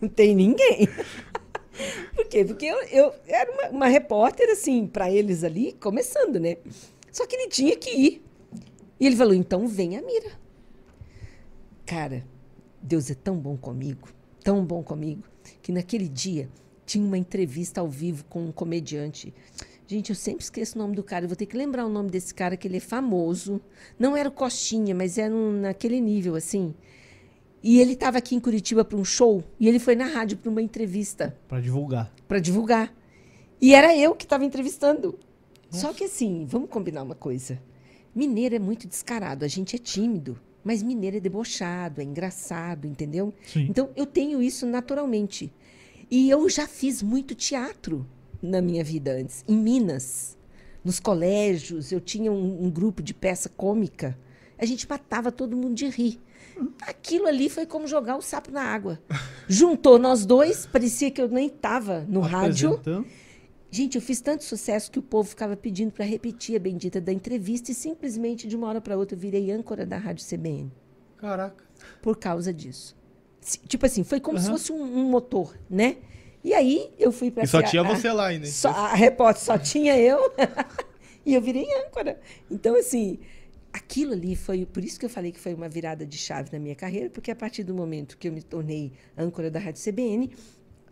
Não 0.00 0.08
tem 0.08 0.34
ninguém. 0.34 0.88
Por 2.16 2.24
quê? 2.28 2.44
Porque 2.46 2.64
eu, 2.64 2.82
eu 2.84 3.14
era 3.28 3.52
uma, 3.52 3.68
uma 3.68 3.86
repórter, 3.86 4.50
assim, 4.50 4.86
para 4.86 5.10
eles 5.10 5.44
ali, 5.44 5.74
começando, 5.74 6.40
né? 6.40 6.56
Só 7.12 7.26
que 7.26 7.36
ele 7.36 7.48
tinha 7.48 7.76
que 7.76 7.90
ir. 7.90 8.24
E 8.98 9.06
ele 9.06 9.14
falou: 9.14 9.34
então 9.34 9.68
vem 9.68 9.98
a 9.98 10.02
Mira. 10.02 10.32
Cara, 11.84 12.24
Deus 12.80 13.10
é 13.10 13.14
tão 13.14 13.36
bom 13.36 13.56
comigo, 13.56 14.08
tão 14.42 14.64
bom 14.64 14.82
comigo, 14.82 15.24
que 15.60 15.70
naquele 15.70 16.08
dia 16.08 16.48
tinha 16.86 17.04
uma 17.04 17.18
entrevista 17.18 17.82
ao 17.82 17.88
vivo 17.88 18.24
com 18.30 18.46
um 18.46 18.50
comediante. 18.50 19.32
Gente, 19.86 20.10
eu 20.10 20.16
sempre 20.16 20.42
esqueço 20.44 20.76
o 20.76 20.82
nome 20.82 20.94
do 20.94 21.02
cara. 21.02 21.24
Eu 21.24 21.28
vou 21.28 21.36
ter 21.36 21.46
que 21.46 21.56
lembrar 21.56 21.84
o 21.84 21.88
nome 21.88 22.10
desse 22.10 22.32
cara, 22.34 22.56
que 22.56 22.66
ele 22.66 22.76
é 22.78 22.80
famoso. 22.80 23.60
Não 23.98 24.16
era 24.16 24.28
o 24.28 24.32
Costinha, 24.32 24.94
mas 24.94 25.18
era 25.18 25.34
um, 25.34 25.60
naquele 25.60 26.00
nível, 26.00 26.34
assim. 26.34 26.74
E 27.62 27.78
ele 27.80 27.92
estava 27.92 28.18
aqui 28.18 28.34
em 28.34 28.40
Curitiba 28.40 28.84
para 28.84 28.96
um 28.98 29.04
show 29.04 29.44
e 29.60 29.68
ele 29.68 29.78
foi 29.78 29.94
na 29.94 30.06
rádio 30.06 30.36
para 30.36 30.50
uma 30.50 30.60
entrevista 30.62 31.36
Pra 31.46 31.60
divulgar. 31.60 32.12
para 32.26 32.40
divulgar. 32.40 32.92
E 33.60 33.72
era 33.74 33.96
eu 33.96 34.14
que 34.16 34.24
estava 34.24 34.44
entrevistando. 34.44 35.16
Só 35.70 35.92
que 35.92 36.04
assim, 36.04 36.44
vamos 36.46 36.68
combinar 36.68 37.02
uma 37.02 37.14
coisa. 37.14 37.62
Mineiro 38.14 38.54
é 38.56 38.58
muito 38.58 38.88
descarado, 38.88 39.44
a 39.44 39.48
gente 39.48 39.76
é 39.76 39.78
tímido, 39.78 40.38
mas 40.64 40.82
mineiro 40.82 41.16
é 41.16 41.20
debochado, 41.20 42.00
é 42.00 42.04
engraçado, 42.04 42.86
entendeu? 42.86 43.32
Sim. 43.46 43.66
Então 43.70 43.88
eu 43.94 44.04
tenho 44.06 44.42
isso 44.42 44.66
naturalmente. 44.66 45.50
E 46.10 46.28
eu 46.28 46.46
já 46.48 46.66
fiz 46.66 47.00
muito 47.02 47.32
teatro 47.34 48.04
na 48.42 48.60
minha 48.60 48.82
vida 48.84 49.12
antes, 49.12 49.44
em 49.48 49.56
Minas. 49.56 50.36
Nos 50.84 50.98
colégios, 50.98 51.92
eu 51.92 52.00
tinha 52.00 52.32
um, 52.32 52.64
um 52.64 52.70
grupo 52.70 53.02
de 53.02 53.14
peça 53.14 53.48
cômica. 53.48 54.18
A 54.58 54.66
gente 54.66 54.88
matava 54.88 55.30
todo 55.30 55.56
mundo 55.56 55.74
de 55.74 55.86
rir. 55.88 56.20
Aquilo 56.82 57.26
ali 57.26 57.48
foi 57.48 57.64
como 57.66 57.86
jogar 57.86 58.16
o 58.16 58.20
sapo 58.22 58.50
na 58.50 58.62
água. 58.62 59.00
Juntou 59.48 59.98
nós 59.98 60.26
dois, 60.26 60.66
parecia 60.66 61.10
que 61.10 61.20
eu 61.22 61.28
nem 61.28 61.46
estava 61.46 62.04
no 62.08 62.20
rádio. 62.20 62.80
Gente, 63.70 63.94
eu 63.96 64.02
fiz 64.02 64.20
tanto 64.20 64.44
sucesso 64.44 64.90
que 64.90 64.98
o 64.98 65.02
povo 65.02 65.28
ficava 65.28 65.56
pedindo 65.56 65.92
para 65.92 66.04
repetir 66.04 66.56
a 66.56 66.58
bendita 66.58 67.00
da 67.00 67.10
entrevista 67.12 67.70
e 67.70 67.74
simplesmente 67.74 68.46
de 68.46 68.54
uma 68.54 68.66
hora 68.68 68.80
para 68.82 68.96
outra 68.98 69.16
eu 69.16 69.20
virei 69.20 69.50
âncora 69.50 69.86
da 69.86 69.96
Rádio 69.96 70.26
CBN 70.26 70.70
Caraca. 71.16 71.64
por 72.02 72.18
causa 72.18 72.52
disso. 72.52 72.94
Se- 73.40 73.58
Tipo 73.60 73.86
assim, 73.86 74.04
foi 74.04 74.20
como 74.20 74.38
se 74.38 74.44
Aham. 74.48 74.52
fosse 74.58 74.72
um, 74.72 74.82
um 74.82 75.04
motor, 75.08 75.56
né? 75.70 75.96
E 76.44 76.52
aí 76.52 76.92
eu 76.98 77.12
fui 77.12 77.30
para 77.30 77.44
E 77.44 77.46
só 77.46 77.62
tinha 77.62 77.82
você 77.82 78.10
lá 78.10 78.26
ainda. 78.26 78.46
Só, 78.46 78.68
a 78.68 78.94
repórter 78.94 79.42
só 79.42 79.58
tinha 79.58 79.96
eu 79.98 80.18
e 81.24 81.34
eu 81.34 81.40
virei 81.40 81.66
âncora. 81.86 82.20
Então, 82.50 82.76
assim, 82.76 83.18
aquilo 83.72 84.12
ali 84.12 84.34
foi. 84.34 84.66
Por 84.66 84.84
isso 84.84 84.98
que 84.98 85.06
eu 85.06 85.10
falei 85.10 85.32
que 85.32 85.38
foi 85.38 85.54
uma 85.54 85.68
virada 85.68 86.04
de 86.04 86.18
chave 86.18 86.50
na 86.52 86.58
minha 86.58 86.74
carreira, 86.74 87.10
porque 87.10 87.30
a 87.30 87.36
partir 87.36 87.62
do 87.62 87.74
momento 87.74 88.18
que 88.18 88.28
eu 88.28 88.32
me 88.32 88.42
tornei 88.42 88.92
âncora 89.16 89.50
da 89.50 89.60
Rádio 89.60 89.82
CBN, 89.82 90.30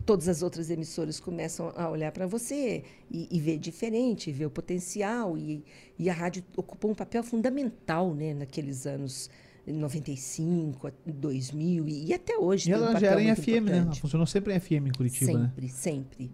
todas 0.06 0.28
as 0.28 0.42
outras 0.42 0.70
emissoras 0.70 1.20
começam 1.20 1.72
a 1.76 1.88
olhar 1.90 2.12
para 2.12 2.26
você 2.26 2.84
e, 3.10 3.28
e 3.30 3.40
ver 3.40 3.58
diferente, 3.58 4.32
ver 4.32 4.46
o 4.46 4.50
potencial. 4.50 5.36
E, 5.36 5.64
e 5.98 6.08
a 6.08 6.12
rádio 6.12 6.44
ocupou 6.56 6.90
um 6.90 6.94
papel 6.94 7.22
fundamental 7.22 8.14
né, 8.14 8.34
naqueles 8.34 8.86
anos 8.86 9.28
95, 9.66 10.86
a- 10.88 10.92
2000 11.06 11.88
e, 11.88 12.06
e 12.06 12.14
até 12.14 12.36
hoje. 12.38 12.70
E 12.70 12.72
tem 12.72 12.82
um 12.82 12.86
ela 12.86 13.00
já 13.00 13.06
era 13.08 13.22
em 13.22 13.34
FM, 13.34 13.46
né? 13.48 13.54
Ela 13.56 13.76
importante. 13.78 14.00
funcionou 14.00 14.26
sempre 14.26 14.54
em 14.54 14.60
FM 14.60 14.72
em 14.88 14.92
Curitiba, 14.92 15.32
né? 15.38 15.46
sempre, 15.48 15.68
sempre, 15.68 16.30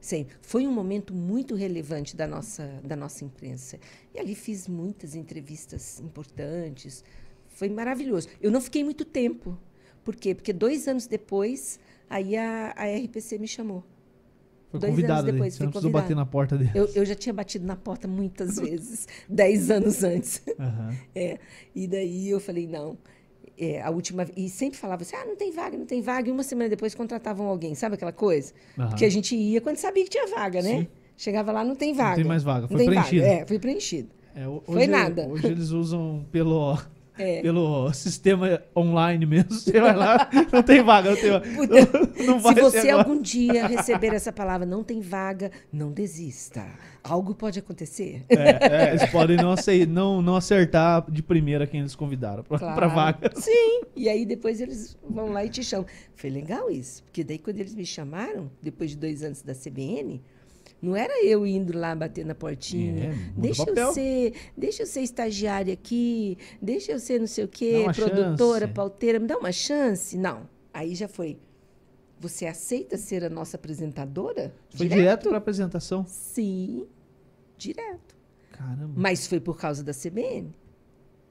sempre. 0.00 0.36
Foi 0.42 0.66
um 0.66 0.72
momento 0.72 1.14
muito 1.14 1.54
relevante 1.54 2.16
da 2.16 2.26
nossa, 2.26 2.80
da 2.84 2.96
nossa 2.96 3.24
imprensa. 3.24 3.78
E 4.14 4.18
ali 4.18 4.34
fiz 4.34 4.66
muitas 4.68 5.14
entrevistas 5.14 6.00
importantes. 6.00 7.04
Foi 7.48 7.68
maravilhoso. 7.68 8.28
Eu 8.40 8.50
não 8.50 8.60
fiquei 8.60 8.84
muito 8.84 9.04
tempo. 9.04 9.58
Por 10.04 10.14
quê? 10.16 10.34
Porque 10.34 10.52
dois 10.52 10.88
anos 10.88 11.06
depois, 11.06 11.78
aí 12.08 12.36
a, 12.36 12.72
a 12.76 12.84
RPC 12.96 13.38
me 13.38 13.48
chamou. 13.48 13.84
Foi 14.70 14.80
Dois 14.80 15.04
anos 15.04 15.24
depois, 15.24 15.54
Você 15.54 15.62
não 15.64 15.70
precisou 15.70 15.90
bater 15.90 16.14
na 16.14 16.26
porta 16.26 16.56
dele. 16.58 16.70
Eu, 16.74 16.86
eu 16.94 17.04
já 17.04 17.14
tinha 17.14 17.32
batido 17.32 17.66
na 17.66 17.74
porta 17.76 18.06
muitas 18.06 18.56
vezes, 18.60 19.08
dez 19.28 19.70
anos 19.70 20.04
antes. 20.04 20.42
Aham. 20.58 20.94
É, 21.14 21.38
e 21.74 21.86
daí 21.86 22.28
eu 22.28 22.38
falei, 22.38 22.66
não. 22.66 22.98
É, 23.60 23.82
a 23.82 23.90
última 23.90 24.24
e 24.36 24.48
sempre 24.48 24.78
falava 24.78 25.02
assim: 25.02 25.16
ah, 25.16 25.24
não 25.24 25.34
tem 25.34 25.50
vaga, 25.50 25.76
não 25.76 25.86
tem 25.86 26.00
vaga. 26.00 26.28
E 26.28 26.32
uma 26.32 26.42
semana 26.44 26.68
depois 26.68 26.94
contratavam 26.94 27.46
alguém, 27.48 27.74
sabe 27.74 27.94
aquela 27.96 28.12
coisa? 28.12 28.52
Aham. 28.78 28.90
Porque 28.90 29.04
a 29.04 29.10
gente 29.10 29.34
ia 29.34 29.60
quando 29.60 29.76
sabia 29.78 30.04
que 30.04 30.10
tinha 30.10 30.28
vaga, 30.28 30.62
né? 30.62 30.86
Chegava 31.16 31.50
lá, 31.50 31.64
não 31.64 31.74
tem 31.74 31.92
vaga. 31.92 32.14
tem 32.16 32.24
mais 32.24 32.44
vaga, 32.44 32.68
Não 32.70 32.76
foi 32.76 32.86
preenchido. 32.86 33.22
Vaga. 33.22 33.34
É, 33.34 33.46
foi 33.46 33.58
preenchido. 33.58 34.08
É, 34.36 34.46
ho- 34.46 34.62
Foi 34.64 34.76
hoje- 34.76 34.86
nada. 34.86 35.26
Hoje 35.26 35.46
eles 35.48 35.70
usam 35.70 36.24
pelo, 36.30 36.78
É. 37.18 37.42
pelo 37.42 37.92
sistema 37.92 38.62
online 38.76 39.26
mesmo. 39.26 39.52
Você 39.58 39.80
vai 39.80 39.94
lá, 39.94 40.28
não 40.52 40.62
tem 40.62 40.82
vaga, 40.82 41.10
não 41.10 41.16
tem 41.16 41.30
vaga. 41.30 41.46
Puta, 41.54 41.74
Não, 42.24 42.38
não 42.40 42.54
Se 42.54 42.60
você 42.60 42.90
algum 42.90 43.20
dia 43.20 43.66
receber 43.66 44.14
essa 44.14 44.32
palavra, 44.32 44.66
não 44.66 44.84
tem 44.84 45.00
vaga, 45.00 45.50
não 45.72 45.90
desista. 45.92 46.64
Algo 47.02 47.34
pode 47.34 47.58
acontecer. 47.58 48.24
É, 48.28 48.90
eles 48.90 49.06
podem 49.06 49.36
não, 49.36 49.54
não, 49.88 50.22
não 50.22 50.36
acertar 50.36 51.10
de 51.10 51.22
primeira 51.22 51.66
quem 51.66 51.80
eles 51.80 51.94
convidaram 51.94 52.42
pra 52.42 52.58
Claro. 52.58 52.90
vaga. 52.90 53.30
Sim. 53.36 53.82
E 53.96 54.08
aí 54.08 54.26
depois 54.26 54.60
eles 54.60 54.96
vão 55.08 55.30
lá 55.32 55.44
e 55.44 55.48
te 55.48 55.62
chamam. 55.62 55.86
Foi 56.14 56.30
legal 56.30 56.70
isso, 56.70 57.02
porque 57.04 57.24
daí 57.24 57.38
quando 57.38 57.60
eles 57.60 57.74
me 57.74 57.86
chamaram, 57.86 58.50
depois 58.62 58.90
de 58.90 58.96
dois 58.96 59.22
anos 59.22 59.42
da 59.42 59.54
CBN, 59.54 60.22
não 60.80 60.94
era 60.94 61.24
eu 61.24 61.46
indo 61.46 61.76
lá 61.76 61.94
bater 61.94 62.24
na 62.24 62.34
portinha. 62.34 63.10
É, 63.10 63.14
deixa 63.36 63.66
papel. 63.66 63.88
eu 63.88 63.92
ser, 63.92 64.32
deixa 64.56 64.82
eu 64.82 64.86
ser 64.86 65.00
estagiária 65.00 65.74
aqui, 65.74 66.38
deixa 66.62 66.92
eu 66.92 66.98
ser 66.98 67.18
não 67.18 67.26
sei 67.26 67.44
o 67.44 67.48
quê, 67.48 67.84
produtora, 67.94 68.66
chance. 68.66 68.74
pauteira, 68.74 69.18
me 69.18 69.26
dá 69.26 69.36
uma 69.36 69.52
chance. 69.52 70.16
Não. 70.16 70.48
Aí 70.72 70.94
já 70.94 71.08
foi. 71.08 71.38
Você 72.20 72.46
aceita 72.46 72.96
ser 72.96 73.24
a 73.24 73.30
nossa 73.30 73.56
apresentadora? 73.56 74.54
Foi 74.70 74.88
direto 74.88 75.28
pra 75.28 75.38
apresentação. 75.38 76.04
Sim, 76.06 76.86
direto. 77.56 78.16
Caramba. 78.52 78.92
Mas 78.96 79.26
foi 79.26 79.38
por 79.40 79.56
causa 79.58 79.84
da 79.84 79.92
CBN. 79.92 80.52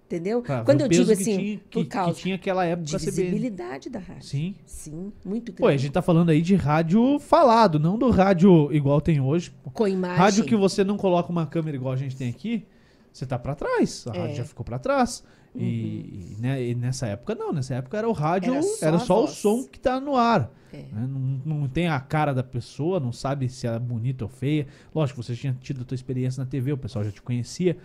Entendeu? 0.08 0.42
Ver 0.42 0.64
Quando 0.64 0.82
eu 0.82 0.88
digo 0.88 1.12
assim, 1.12 1.38
tinha, 1.38 1.58
por 1.70 1.84
que, 1.84 1.86
causa 1.86 2.14
que 2.14 2.22
tinha 2.22 2.36
aquela 2.36 2.66
época 2.66 2.86
de 2.86 2.94
da 2.94 2.98
visibilidade 2.98 3.90
da 3.90 4.00
rádio. 4.00 4.24
Sim. 4.24 4.56
Sim, 4.66 5.12
muito 5.26 5.52
grande. 5.52 5.58
Pô, 5.62 5.68
a 5.68 5.76
gente 5.76 5.92
tá 5.92 6.02
falando 6.02 6.30
aí 6.30 6.42
de 6.42 6.56
rádio 6.56 7.20
falado, 7.20 7.78
não 7.78 7.98
do 7.98 8.10
rádio 8.10 8.72
igual 8.72 9.02
tem 9.02 9.20
hoje. 9.20 9.52
Com 9.74 9.86
imagem. 9.86 10.18
Rádio 10.18 10.46
que 10.46 10.56
você 10.56 10.82
não 10.86 10.96
coloca 10.96 11.30
uma 11.30 11.46
câmera 11.46 11.76
igual 11.76 11.94
a 11.94 11.98
gente 11.98 12.16
tem 12.16 12.30
aqui, 12.30 12.66
você 13.12 13.26
tá 13.26 13.38
pra 13.38 13.54
trás. 13.54 14.06
A 14.08 14.12
rádio 14.12 14.32
É. 14.32 14.36
já 14.36 14.46
ficou 14.46 14.64
pra 14.66 14.80
trás. 14.80 15.26
E, 15.54 15.66
e, 15.66 16.36
né, 16.40 16.64
e 16.64 16.76
nessa 16.76 17.08
época 17.08 17.34
não, 17.36 17.52
nessa 17.52 17.76
época 17.76 17.98
era 17.98 18.08
o 18.08 18.12
rádio, 18.12 18.54
Era 18.54 18.64
era 18.82 19.00
só 19.00 19.06
só, 19.06 19.14
a 19.16 19.24
o 19.24 19.28
som 19.28 19.64
que 19.64 19.80
tá 19.80 20.00
no 20.00 20.16
ar. 20.16 20.52
É. 20.72 20.78
né? 20.78 21.08
Não, 21.46 21.58
não 21.60 21.68
tem 21.68 21.88
a 21.88 22.00
cara 22.00 22.34
da 22.34 22.44
pessoa, 22.44 23.00
não 23.00 23.12
sabe 23.12 23.50
se 23.50 23.66
ela 23.66 23.78
é 23.78 23.80
bonita 23.80 24.24
ou 24.24 24.30
feia. 24.30 24.68
Lógico, 24.94 25.22
você 25.22 25.36
tinha 25.36 25.58
tido 25.60 25.82
a 25.82 25.84
tua 25.84 25.96
experiência 25.96 26.44
na 26.44 26.50
TV, 26.50 26.72
o 26.72 26.78
pessoal 26.78 27.04
já 27.04 27.12
te 27.12 27.22
conhecia, 27.22 27.78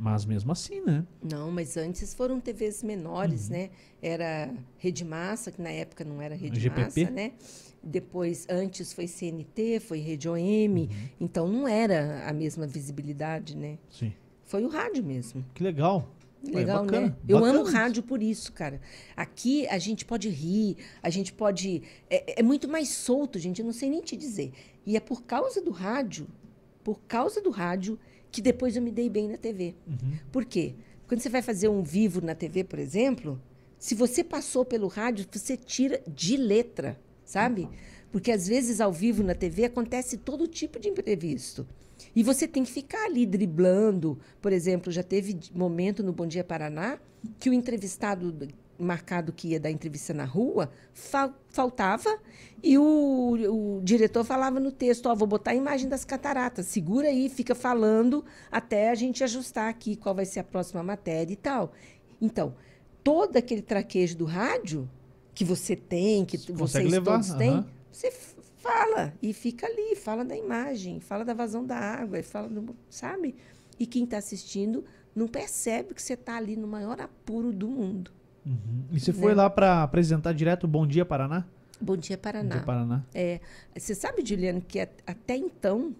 mas 0.00 0.24
mesmo 0.24 0.50
assim, 0.50 0.80
né? 0.80 1.04
Não, 1.22 1.50
mas 1.52 1.76
antes 1.76 2.14
foram 2.14 2.40
TVs 2.40 2.82
menores, 2.82 3.46
Uhum. 3.48 3.52
né? 3.52 3.70
Era 4.00 4.50
Rede 4.78 5.04
Massa, 5.04 5.52
que 5.52 5.60
na 5.60 5.70
época 5.70 6.04
não 6.04 6.22
era 6.22 6.34
Rede 6.34 6.58
GPP? 6.58 7.02
Massa, 7.02 7.10
né? 7.14 7.32
Depois, 7.82 8.46
antes 8.48 8.92
foi 8.92 9.06
CNT, 9.06 9.80
foi 9.80 9.98
Rede 9.98 10.28
OM, 10.28 10.38
Uhum. 10.40 10.88
então 11.20 11.46
não 11.46 11.68
era 11.68 12.26
a 12.26 12.32
mesma 12.32 12.66
visibilidade, 12.66 13.56
né? 13.56 13.78
Sim. 13.90 14.12
Foi 14.44 14.64
o 14.64 14.68
rádio 14.68 15.04
mesmo. 15.04 15.44
Que 15.54 15.62
legal. 15.62 16.08
Legal, 16.42 16.84
bacana, 16.86 17.06
né? 17.08 17.16
Eu 17.28 17.38
bacana 17.38 17.58
amo 17.58 17.68
isso. 17.68 17.76
rádio 17.76 18.02
por 18.02 18.22
isso, 18.22 18.52
cara. 18.54 18.80
Aqui 19.14 19.68
a 19.68 19.76
gente 19.78 20.06
pode 20.06 20.28
rir, 20.30 20.78
a 21.02 21.10
gente 21.10 21.32
pode. 21.34 21.82
É, 22.08 22.40
é 22.40 22.42
muito 22.42 22.66
mais 22.66 22.88
solto, 22.88 23.38
gente. 23.38 23.58
Eu 23.60 23.66
não 23.66 23.74
sei 23.74 23.90
nem 23.90 24.00
te 24.00 24.16
dizer. 24.16 24.50
E 24.86 24.96
é 24.96 25.00
por 25.00 25.22
causa 25.24 25.60
do 25.60 25.70
rádio, 25.70 26.26
por 26.82 26.98
causa 27.06 27.42
do 27.42 27.50
rádio, 27.50 27.98
que 28.30 28.40
depois 28.40 28.76
eu 28.76 28.82
me 28.82 28.90
dei 28.90 29.08
bem 29.08 29.28
na 29.28 29.36
TV. 29.36 29.74
Uhum. 29.86 30.18
Por 30.30 30.44
quê? 30.44 30.74
Quando 31.06 31.20
você 31.20 31.28
vai 31.28 31.42
fazer 31.42 31.68
um 31.68 31.82
vivo 31.82 32.20
na 32.20 32.34
TV, 32.34 32.64
por 32.64 32.78
exemplo, 32.78 33.40
se 33.78 33.94
você 33.94 34.22
passou 34.22 34.64
pelo 34.64 34.86
rádio, 34.86 35.26
você 35.32 35.56
tira 35.56 36.00
de 36.06 36.36
letra, 36.36 37.00
sabe? 37.24 37.68
Porque 38.12 38.30
às 38.30 38.46
vezes 38.46 38.80
ao 38.80 38.92
vivo 38.92 39.22
na 39.22 39.34
TV 39.34 39.64
acontece 39.64 40.16
todo 40.16 40.46
tipo 40.46 40.78
de 40.78 40.88
imprevisto. 40.88 41.66
E 42.14 42.22
você 42.22 42.46
tem 42.46 42.64
que 42.64 42.70
ficar 42.70 43.04
ali 43.06 43.26
driblando. 43.26 44.18
Por 44.40 44.52
exemplo, 44.52 44.92
já 44.92 45.02
teve 45.02 45.38
momento 45.54 46.02
no 46.02 46.12
Bom 46.12 46.26
Dia 46.26 46.44
Paraná 46.44 46.98
que 47.38 47.50
o 47.50 47.52
entrevistado 47.52 48.48
marcado 48.80 49.32
que 49.32 49.48
ia 49.48 49.60
dar 49.60 49.70
entrevista 49.70 50.12
na 50.14 50.24
rua 50.24 50.70
fal- 50.92 51.34
faltava 51.48 52.18
e 52.62 52.76
o, 52.78 53.78
o 53.78 53.80
diretor 53.82 54.24
falava 54.24 54.58
no 54.60 54.72
texto: 54.72 55.06
Ó, 55.06 55.14
vou 55.14 55.28
botar 55.28 55.52
a 55.52 55.54
imagem 55.54 55.88
das 55.88 56.04
cataratas, 56.04 56.66
segura 56.66 57.08
aí, 57.08 57.28
fica 57.28 57.54
falando 57.54 58.24
até 58.50 58.90
a 58.90 58.94
gente 58.94 59.22
ajustar 59.24 59.68
aqui 59.68 59.96
qual 59.96 60.14
vai 60.14 60.24
ser 60.24 60.40
a 60.40 60.44
próxima 60.44 60.82
matéria 60.82 61.32
e 61.32 61.36
tal. 61.36 61.72
Então, 62.20 62.54
todo 63.04 63.36
aquele 63.36 63.62
traquejo 63.62 64.16
do 64.16 64.24
rádio 64.24 64.88
que 65.34 65.44
você 65.44 65.74
tem, 65.76 66.24
que 66.24 66.36
Você 66.36 66.52
vocês 66.52 66.90
levar, 66.90 67.12
todos 67.12 67.32
têm, 67.34 67.50
aham. 67.50 67.66
você 67.90 68.10
fala 68.58 69.14
e 69.22 69.32
fica 69.32 69.66
ali, 69.66 69.96
fala 69.96 70.22
da 70.24 70.36
imagem, 70.36 71.00
fala 71.00 71.24
da 71.24 71.32
vazão 71.32 71.64
da 71.64 71.76
água, 71.78 72.22
fala 72.22 72.48
do, 72.48 72.76
sabe? 72.90 73.34
E 73.78 73.86
quem 73.86 74.04
está 74.04 74.18
assistindo 74.18 74.84
não 75.14 75.26
percebe 75.26 75.94
que 75.94 76.02
você 76.02 76.12
está 76.12 76.36
ali 76.36 76.56
no 76.56 76.66
maior 76.68 77.00
apuro 77.00 77.52
do 77.52 77.66
mundo. 77.66 78.10
Uhum. 78.50 78.84
E 78.90 78.98
você 79.00 79.12
foi 79.12 79.30
Né? 79.32 79.42
lá 79.42 79.48
pra 79.50 79.82
apresentar 79.82 80.32
direto 80.32 80.64
o 80.64 80.68
Bom 80.68 80.86
Dia 80.86 81.04
Paraná? 81.04 81.44
Bom 81.80 81.96
dia, 81.96 82.16
Bom 82.16 82.22
Paraná. 82.22 82.56
Dia 82.56 82.64
Paraná. 82.64 83.04
É, 83.14 83.40
você 83.76 83.94
sabe, 83.94 84.24
Juliano, 84.24 84.60
que 84.60 84.80
at- 84.80 85.02
até 85.06 85.36
então, 85.36 85.94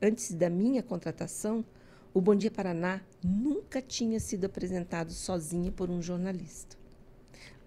antes 0.00 0.32
da 0.34 0.48
minha 0.50 0.82
contratação, 0.82 1.64
o 2.14 2.20
Bom 2.20 2.34
Dia 2.34 2.50
Paraná 2.50 3.00
nunca 3.24 3.80
tinha 3.82 4.20
sido 4.20 4.44
apresentado 4.44 5.10
sozinho 5.12 5.72
por 5.72 5.88
um 5.90 6.00
jornalista. 6.02 6.76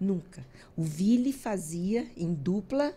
Nunca. 0.00 0.44
O 0.76 0.82
Vili 0.82 1.32
fazia 1.32 2.06
em 2.16 2.32
dupla 2.32 2.94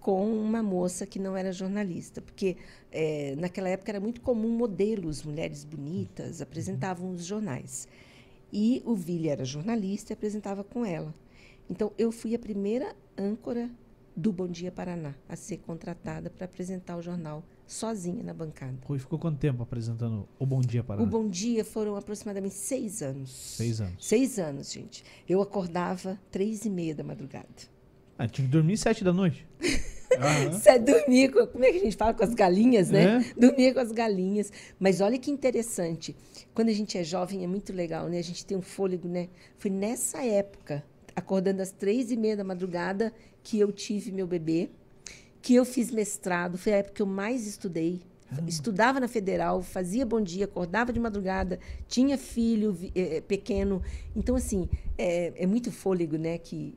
com 0.00 0.32
uma 0.40 0.62
moça 0.62 1.06
que 1.06 1.18
não 1.18 1.36
era 1.36 1.52
jornalista, 1.52 2.20
porque 2.20 2.56
eh, 2.92 3.34
naquela 3.38 3.68
época 3.68 3.90
era 3.90 3.98
muito 4.00 4.20
comum 4.20 4.50
modelos, 4.50 5.22
mulheres 5.24 5.64
bonitas, 5.64 6.40
apresentavam 6.40 7.10
os 7.10 7.24
jornais. 7.24 7.88
E 8.58 8.82
o 8.86 8.94
Vili 8.94 9.28
era 9.28 9.44
jornalista 9.44 10.12
e 10.12 10.14
apresentava 10.14 10.64
com 10.64 10.82
ela. 10.82 11.14
Então, 11.68 11.92
eu 11.98 12.10
fui 12.10 12.34
a 12.34 12.38
primeira 12.38 12.96
âncora 13.18 13.68
do 14.16 14.32
Bom 14.32 14.48
Dia 14.48 14.72
Paraná 14.72 15.14
a 15.28 15.36
ser 15.36 15.58
contratada 15.58 16.30
para 16.30 16.46
apresentar 16.46 16.96
o 16.96 17.02
jornal 17.02 17.44
sozinha 17.66 18.22
na 18.24 18.32
bancada. 18.32 18.78
Rui 18.86 18.98
ficou 18.98 19.18
quanto 19.18 19.38
tempo 19.38 19.62
apresentando 19.62 20.26
o 20.38 20.46
Bom 20.46 20.62
Dia 20.62 20.82
Paraná? 20.82 21.06
O 21.06 21.06
Bom 21.06 21.28
Dia 21.28 21.66
foram 21.66 21.96
aproximadamente 21.96 22.54
seis 22.54 23.02
anos. 23.02 23.30
Seis 23.30 23.78
anos. 23.78 24.06
Seis 24.08 24.38
anos, 24.38 24.72
gente. 24.72 25.04
Eu 25.28 25.42
acordava 25.42 26.18
três 26.30 26.64
e 26.64 26.70
meia 26.70 26.94
da 26.94 27.04
madrugada. 27.04 27.46
Ah, 28.16 28.26
tinha 28.26 28.46
que 28.46 28.50
dormir 28.50 28.78
sete 28.78 29.04
da 29.04 29.12
noite. 29.12 29.46
Aham. 30.16 30.52
Você 30.52 30.70
é 30.70 30.78
dormir 30.78 31.30
com, 31.30 31.46
como 31.46 31.64
é 31.64 31.72
que 31.72 31.78
a 31.78 31.80
gente 31.80 31.96
fala 31.96 32.14
com 32.14 32.24
as 32.24 32.34
galinhas, 32.34 32.90
né? 32.90 33.18
É. 33.18 33.40
Dormir 33.40 33.74
com 33.74 33.80
as 33.80 33.92
galinhas. 33.92 34.52
Mas 34.78 35.00
olha 35.00 35.18
que 35.18 35.30
interessante. 35.30 36.16
Quando 36.54 36.68
a 36.68 36.72
gente 36.72 36.96
é 36.98 37.04
jovem 37.04 37.44
é 37.44 37.46
muito 37.46 37.72
legal, 37.72 38.08
né? 38.08 38.18
A 38.18 38.22
gente 38.22 38.44
tem 38.44 38.56
um 38.56 38.62
fôlego, 38.62 39.08
né? 39.08 39.28
Foi 39.58 39.70
nessa 39.70 40.24
época, 40.24 40.84
acordando 41.14 41.62
às 41.62 41.70
três 41.70 42.10
e 42.10 42.16
meia 42.16 42.36
da 42.36 42.44
madrugada, 42.44 43.12
que 43.42 43.58
eu 43.58 43.70
tive 43.72 44.12
meu 44.12 44.26
bebê, 44.26 44.70
que 45.40 45.54
eu 45.54 45.64
fiz 45.64 45.90
mestrado. 45.90 46.58
Foi 46.58 46.72
a 46.72 46.76
época 46.76 46.94
que 46.94 47.02
eu 47.02 47.06
mais 47.06 47.46
estudei. 47.46 48.02
Estudava 48.46 48.98
na 48.98 49.06
federal, 49.06 49.62
fazia 49.62 50.04
bom 50.04 50.20
dia, 50.20 50.46
acordava 50.46 50.92
de 50.92 50.98
madrugada, 50.98 51.60
tinha 51.86 52.18
filho 52.18 52.76
eh, 52.92 53.20
pequeno. 53.20 53.80
Então, 54.16 54.34
assim, 54.34 54.68
é, 54.98 55.32
é 55.36 55.46
muito 55.46 55.70
fôlego, 55.70 56.18
né? 56.18 56.36
Que, 56.36 56.74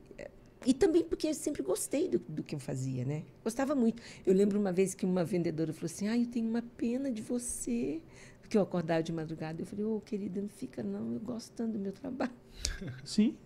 e 0.66 0.74
também 0.74 1.02
porque 1.02 1.28
eu 1.28 1.34
sempre 1.34 1.62
gostei 1.62 2.08
do, 2.08 2.18
do 2.18 2.42
que 2.42 2.54
eu 2.54 2.58
fazia, 2.58 3.04
né? 3.04 3.22
Gostava 3.42 3.74
muito. 3.74 4.02
Eu 4.26 4.34
lembro 4.34 4.58
uma 4.58 4.72
vez 4.72 4.94
que 4.94 5.04
uma 5.06 5.24
vendedora 5.24 5.72
falou 5.72 5.86
assim: 5.86 6.08
Ai, 6.08 6.22
eu 6.22 6.26
tenho 6.26 6.48
uma 6.48 6.62
pena 6.62 7.10
de 7.10 7.22
você. 7.22 8.00
Porque 8.40 8.58
eu 8.58 8.62
acordava 8.62 9.02
de 9.02 9.12
madrugada. 9.12 9.62
Eu 9.62 9.66
falei: 9.66 9.84
Ô, 9.84 10.00
querida, 10.00 10.40
não 10.40 10.48
fica 10.48 10.82
não, 10.82 11.12
eu 11.14 11.20
gosto 11.20 11.52
tanto 11.52 11.72
do 11.72 11.78
meu 11.78 11.92
trabalho. 11.92 12.32
Sim. 13.04 13.36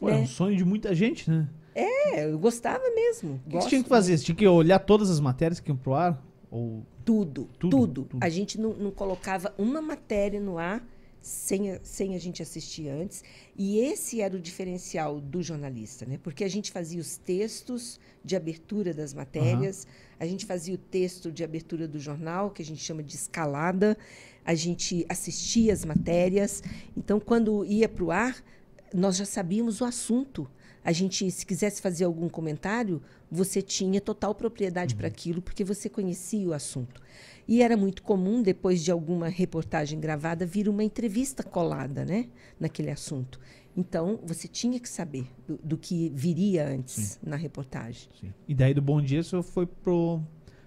Pô, 0.00 0.08
é 0.08 0.14
um 0.14 0.20
Né? 0.20 0.26
sonho 0.26 0.56
de 0.56 0.64
muita 0.64 0.94
gente, 0.94 1.30
né? 1.30 1.48
É, 1.74 2.24
eu 2.30 2.38
gostava 2.38 2.84
mesmo. 2.94 3.40
O 3.46 3.50
que, 3.50 3.56
você 3.56 3.68
tinha 3.68 3.82
que 3.82 3.88
fazer? 3.88 4.16
Você 4.16 4.24
tinha 4.24 4.36
que 4.36 4.46
olhar 4.46 4.78
todas 4.78 5.10
as 5.10 5.18
matérias 5.20 5.58
que 5.60 5.70
iam 5.70 5.76
pro 5.76 5.94
ar? 5.94 6.24
Ou... 6.50 6.82
Tudo, 7.04 7.50
Tudo, 7.58 7.70
tudo. 7.76 8.02
tudo. 8.04 8.18
A 8.24 8.28
gente 8.30 8.58
não, 8.58 8.72
não 8.72 8.90
colocava 8.90 9.52
uma 9.58 9.82
matéria 9.82 10.40
no 10.40 10.56
ar 10.56 10.82
sem 11.24 11.72
a, 11.72 11.80
sem 11.82 12.14
a 12.14 12.18
gente 12.18 12.42
assistir 12.42 12.88
antes. 12.90 13.24
E 13.56 13.78
esse 13.78 14.20
era 14.20 14.36
o 14.36 14.38
diferencial 14.38 15.20
do 15.22 15.42
jornalista, 15.42 16.04
né? 16.04 16.18
Porque 16.22 16.44
a 16.44 16.48
gente 16.48 16.70
fazia 16.70 17.00
os 17.00 17.16
textos 17.16 17.98
de 18.22 18.36
abertura 18.36 18.92
das 18.92 19.14
matérias, 19.14 19.86
a 20.20 20.26
gente 20.26 20.44
fazia 20.44 20.74
o 20.74 20.78
texto 20.78 21.32
de 21.32 21.42
abertura 21.42 21.88
do 21.88 21.98
jornal, 21.98 22.50
que 22.50 22.60
a 22.60 22.64
gente 22.64 22.82
chama 22.82 23.02
de 23.02 23.14
escalada, 23.14 23.96
a 24.44 24.54
gente 24.54 25.06
assistia 25.08 25.72
as 25.72 25.82
matérias. 25.82 26.62
Então, 26.94 27.18
quando 27.18 27.64
ia 27.64 27.88
para 27.88 28.04
o 28.04 28.10
ar, 28.10 28.44
nós 28.92 29.16
já 29.16 29.24
sabíamos 29.24 29.80
o 29.80 29.84
assunto. 29.86 30.46
A 30.84 30.92
gente, 30.92 31.30
se 31.30 31.46
quisesse 31.46 31.80
fazer 31.80 32.04
algum 32.04 32.28
comentário, 32.28 33.02
você 33.30 33.62
tinha 33.62 33.98
total 33.98 34.34
propriedade 34.34 34.94
para 34.94 35.08
aquilo, 35.08 35.40
porque 35.40 35.64
você 35.64 35.88
conhecia 35.88 36.46
o 36.46 36.52
assunto. 36.52 37.00
E 37.46 37.62
era 37.62 37.76
muito 37.76 38.02
comum, 38.02 38.42
depois 38.42 38.82
de 38.82 38.90
alguma 38.90 39.28
reportagem 39.28 40.00
gravada, 40.00 40.46
vir 40.46 40.68
uma 40.68 40.82
entrevista 40.82 41.42
colada 41.42 42.04
né, 42.04 42.26
naquele 42.58 42.90
assunto. 42.90 43.38
Então, 43.76 44.18
você 44.24 44.46
tinha 44.48 44.78
que 44.80 44.88
saber 44.88 45.26
do, 45.46 45.58
do 45.62 45.76
que 45.76 46.10
viria 46.14 46.66
antes 46.68 47.18
na 47.22 47.36
reportagem. 47.36 48.08
Sim. 48.20 48.32
E 48.48 48.54
daí 48.54 48.72
do 48.72 48.80
Bom 48.80 49.02
Dia 49.02 49.22
você 49.22 49.42
foi 49.42 49.66
pro 49.66 50.22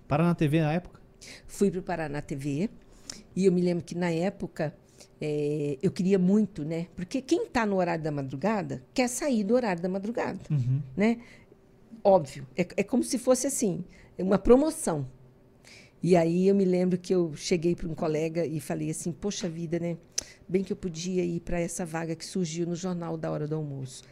Paraná 0.08 0.36
TV 0.36 0.62
na 0.62 0.74
época? 0.74 1.00
Fui 1.48 1.72
para 1.72 1.80
o 1.80 1.84
Paraná 1.84 2.22
TV 2.22 2.70
e 3.36 3.46
eu 3.46 3.52
me 3.52 3.62
lembro 3.62 3.84
que 3.84 3.96
na 3.96 4.12
época 4.12 4.76
eh, 5.20 5.78
eu 5.82 5.90
queria 5.92 6.20
muito, 6.20 6.64
né? 6.64 6.88
Porque 6.96 7.22
quem 7.22 7.46
está 7.46 7.66
no 7.66 7.78
horário 7.78 8.04
da 8.04 8.12
madrugada 8.12 8.84
quer 8.94 9.08
sair 9.08 9.44
do 9.44 9.56
horário 9.56 9.82
da 9.82 9.90
madrugada, 9.90 10.40
Uhum. 10.52 10.82
né? 10.96 11.18
Óbvio, 12.04 12.46
é, 12.56 12.68
é 12.78 12.84
como 12.84 13.04
se 13.04 13.18
fosse 13.18 13.48
assim, 13.48 13.84
uma 14.18 14.38
promoção. 14.38 15.08
E 16.02 16.16
aí 16.16 16.48
eu 16.48 16.56
me 16.56 16.64
lembro 16.66 16.98
que 16.98 17.14
eu 17.14 17.34
cheguei 17.36 17.76
para 17.76 17.88
um 17.88 17.96
colega 17.96 18.46
e 18.46 18.60
falei 18.60 18.90
assim, 18.92 19.12
poxa 19.12 19.50
vida, 19.50 19.80
né? 19.80 19.98
Bem 20.48 20.64
que 20.64 20.72
eu 20.72 20.78
podia 20.78 21.24
ir 21.26 21.40
para 21.42 21.60
essa 21.60 21.86
vaga 21.86 22.16
que 22.16 22.26
surgiu 22.26 22.68
no 22.68 22.76
jornal 22.76 23.18
da 23.18 23.32
hora 23.32 23.48
do 23.48 23.56
almoço. 23.56 24.04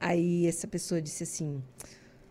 Aí 0.00 0.46
essa 0.46 0.66
pessoa 0.66 1.00
disse 1.00 1.22
assim, 1.24 1.62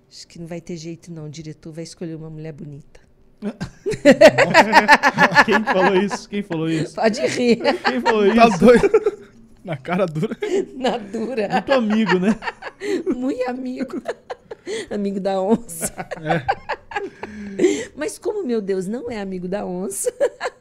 acho 0.09 0.27
que 0.27 0.39
não 0.39 0.47
vai 0.47 0.59
ter 0.59 0.75
jeito 0.77 1.11
não, 1.11 1.25
o 1.25 1.29
diretor 1.29 1.71
vai 1.71 1.83
escolher 1.83 2.15
uma 2.15 2.29
mulher 2.29 2.51
bonita. 2.53 2.99
Quem 5.45 5.63
falou 5.63 5.95
isso? 5.95 6.29
Quem 6.29 6.43
falou 6.43 6.69
isso? 6.69 6.95
Pode 6.95 7.21
rir. 7.27 7.57
Quem 7.83 8.01
falou 8.01 8.35
Tá 8.35 8.47
isso? 8.47 8.59
doido. 8.59 9.15
Na 9.63 9.77
cara 9.77 10.05
dura. 10.05 10.37
Na 10.75 10.97
dura. 10.97 11.47
Muito 11.49 11.73
amigo, 11.73 12.19
né? 12.19 12.37
Muito 13.15 13.49
amigo. 13.49 14.01
amigo 14.91 15.19
da 15.19 15.41
onça. 15.41 15.91
Mas 17.95 18.17
como, 18.17 18.45
meu 18.45 18.61
Deus, 18.61 18.87
não 18.87 19.09
é 19.09 19.19
amigo 19.19 19.47
da 19.47 19.65
onça, 19.65 20.13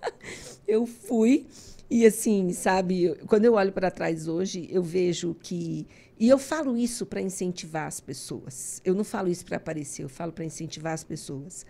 eu 0.67 0.87
fui 0.87 1.47
e 1.91 2.07
assim, 2.07 2.53
sabe, 2.53 3.15
quando 3.27 3.45
eu 3.45 3.55
olho 3.55 3.73
para 3.73 3.91
trás 3.91 4.27
hoje, 4.27 4.67
eu 4.71 4.83
vejo 4.83 5.37
que 5.41 5.87
e 6.19 6.29
eu 6.29 6.39
falo 6.39 6.77
isso 6.77 7.05
para 7.05 7.21
incentivar 7.21 7.87
as 7.87 8.01
pessoas. 8.01 8.81
Eu 8.85 8.95
não 8.95 9.05
falo 9.05 9.29
isso 9.29 9.45
para 9.45 9.57
aparecer, 9.57 10.05
eu 10.05 10.09
falo 10.09 10.33
para 10.33 10.45
incentivar 10.45 10.93
as 10.93 11.05
pessoas. 11.05 11.67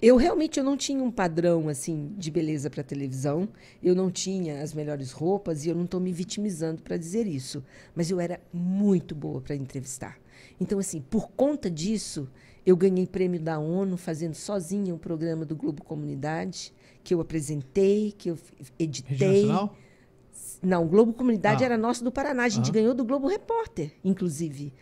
eu 0.00 0.16
realmente 0.16 0.58
eu 0.58 0.64
não 0.64 0.76
tinha 0.76 1.02
um 1.02 1.10
padrão 1.10 1.68
assim 1.68 2.12
de 2.18 2.30
beleza 2.30 2.68
para 2.70 2.82
televisão. 2.82 3.48
Eu 3.82 3.94
não 3.94 4.10
tinha 4.10 4.62
as 4.62 4.72
melhores 4.72 5.12
roupas 5.12 5.64
e 5.64 5.68
eu 5.68 5.74
não 5.74 5.84
estou 5.84 6.00
me 6.00 6.12
vitimizando 6.12 6.82
para 6.82 6.96
dizer 6.96 7.26
isso, 7.26 7.64
mas 7.94 8.10
eu 8.10 8.18
era 8.20 8.40
muito 8.52 9.14
boa 9.14 9.40
para 9.40 9.54
entrevistar. 9.54 10.18
Então 10.60 10.78
assim, 10.78 11.00
por 11.00 11.30
conta 11.30 11.70
disso, 11.70 12.28
eu 12.66 12.76
ganhei 12.76 13.06
prêmio 13.06 13.40
da 13.40 13.58
ONU 13.58 13.96
fazendo 13.96 14.34
sozinha 14.34 14.92
um 14.94 14.98
programa 14.98 15.44
do 15.46 15.54
Globo 15.54 15.82
Comunidade 15.84 16.72
que 17.04 17.14
eu 17.14 17.20
apresentei, 17.20 18.12
que 18.18 18.30
eu 18.30 18.38
editei. 18.78 19.46
Não, 20.62 20.84
o 20.84 20.88
Globo 20.88 21.12
Comunidade 21.12 21.62
Ah. 21.62 21.66
era 21.66 21.76
nosso 21.78 22.02
do 22.02 22.10
Paraná. 22.10 22.44
A 22.44 22.48
gente 22.48 22.70
Ah. 22.70 22.72
ganhou 22.72 22.94
do 22.94 23.04
Globo 23.04 23.28
Repórter, 23.28 23.92
inclusive. 24.04 24.72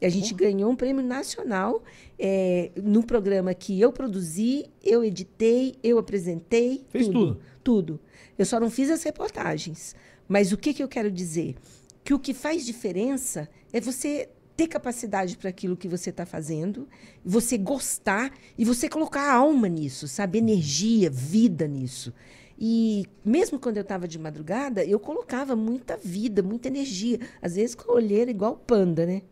E 0.00 0.06
a 0.06 0.08
gente 0.08 0.32
ganhou 0.34 0.70
um 0.70 0.76
prêmio 0.76 1.04
nacional 1.04 1.82
é, 2.18 2.70
no 2.82 3.04
programa 3.04 3.52
que 3.54 3.80
eu 3.80 3.92
produzi, 3.92 4.66
eu 4.82 5.04
editei, 5.04 5.74
eu 5.82 5.98
apresentei. 5.98 6.84
Fez 6.88 7.06
tudo. 7.08 7.38
Tudo. 7.62 8.00
Eu 8.38 8.44
só 8.46 8.58
não 8.60 8.70
fiz 8.70 8.90
as 8.90 9.02
reportagens. 9.02 9.94
Mas 10.28 10.52
o 10.52 10.56
que, 10.56 10.72
que 10.74 10.82
eu 10.82 10.88
quero 10.88 11.10
dizer? 11.10 11.56
Que 12.04 12.14
o 12.14 12.18
que 12.18 12.32
faz 12.32 12.64
diferença 12.64 13.48
é 13.72 13.80
você 13.80 14.28
ter 14.58 14.66
capacidade 14.66 15.36
para 15.36 15.50
aquilo 15.50 15.76
que 15.76 15.86
você 15.86 16.10
está 16.10 16.26
fazendo, 16.26 16.88
você 17.24 17.56
gostar 17.56 18.32
e 18.58 18.64
você 18.64 18.88
colocar 18.88 19.32
alma 19.32 19.68
nisso, 19.68 20.08
sabe? 20.08 20.38
Energia, 20.38 21.08
vida 21.08 21.68
nisso. 21.68 22.12
E 22.58 23.06
mesmo 23.24 23.60
quando 23.60 23.76
eu 23.76 23.82
estava 23.82 24.08
de 24.08 24.18
madrugada, 24.18 24.84
eu 24.84 24.98
colocava 24.98 25.54
muita 25.54 25.96
vida, 25.96 26.42
muita 26.42 26.66
energia. 26.66 27.20
Às 27.40 27.54
vezes 27.54 27.76
com 27.76 27.92
a 27.92 27.94
olheira 27.94 28.32
igual 28.32 28.56
panda, 28.56 29.06
né? 29.06 29.22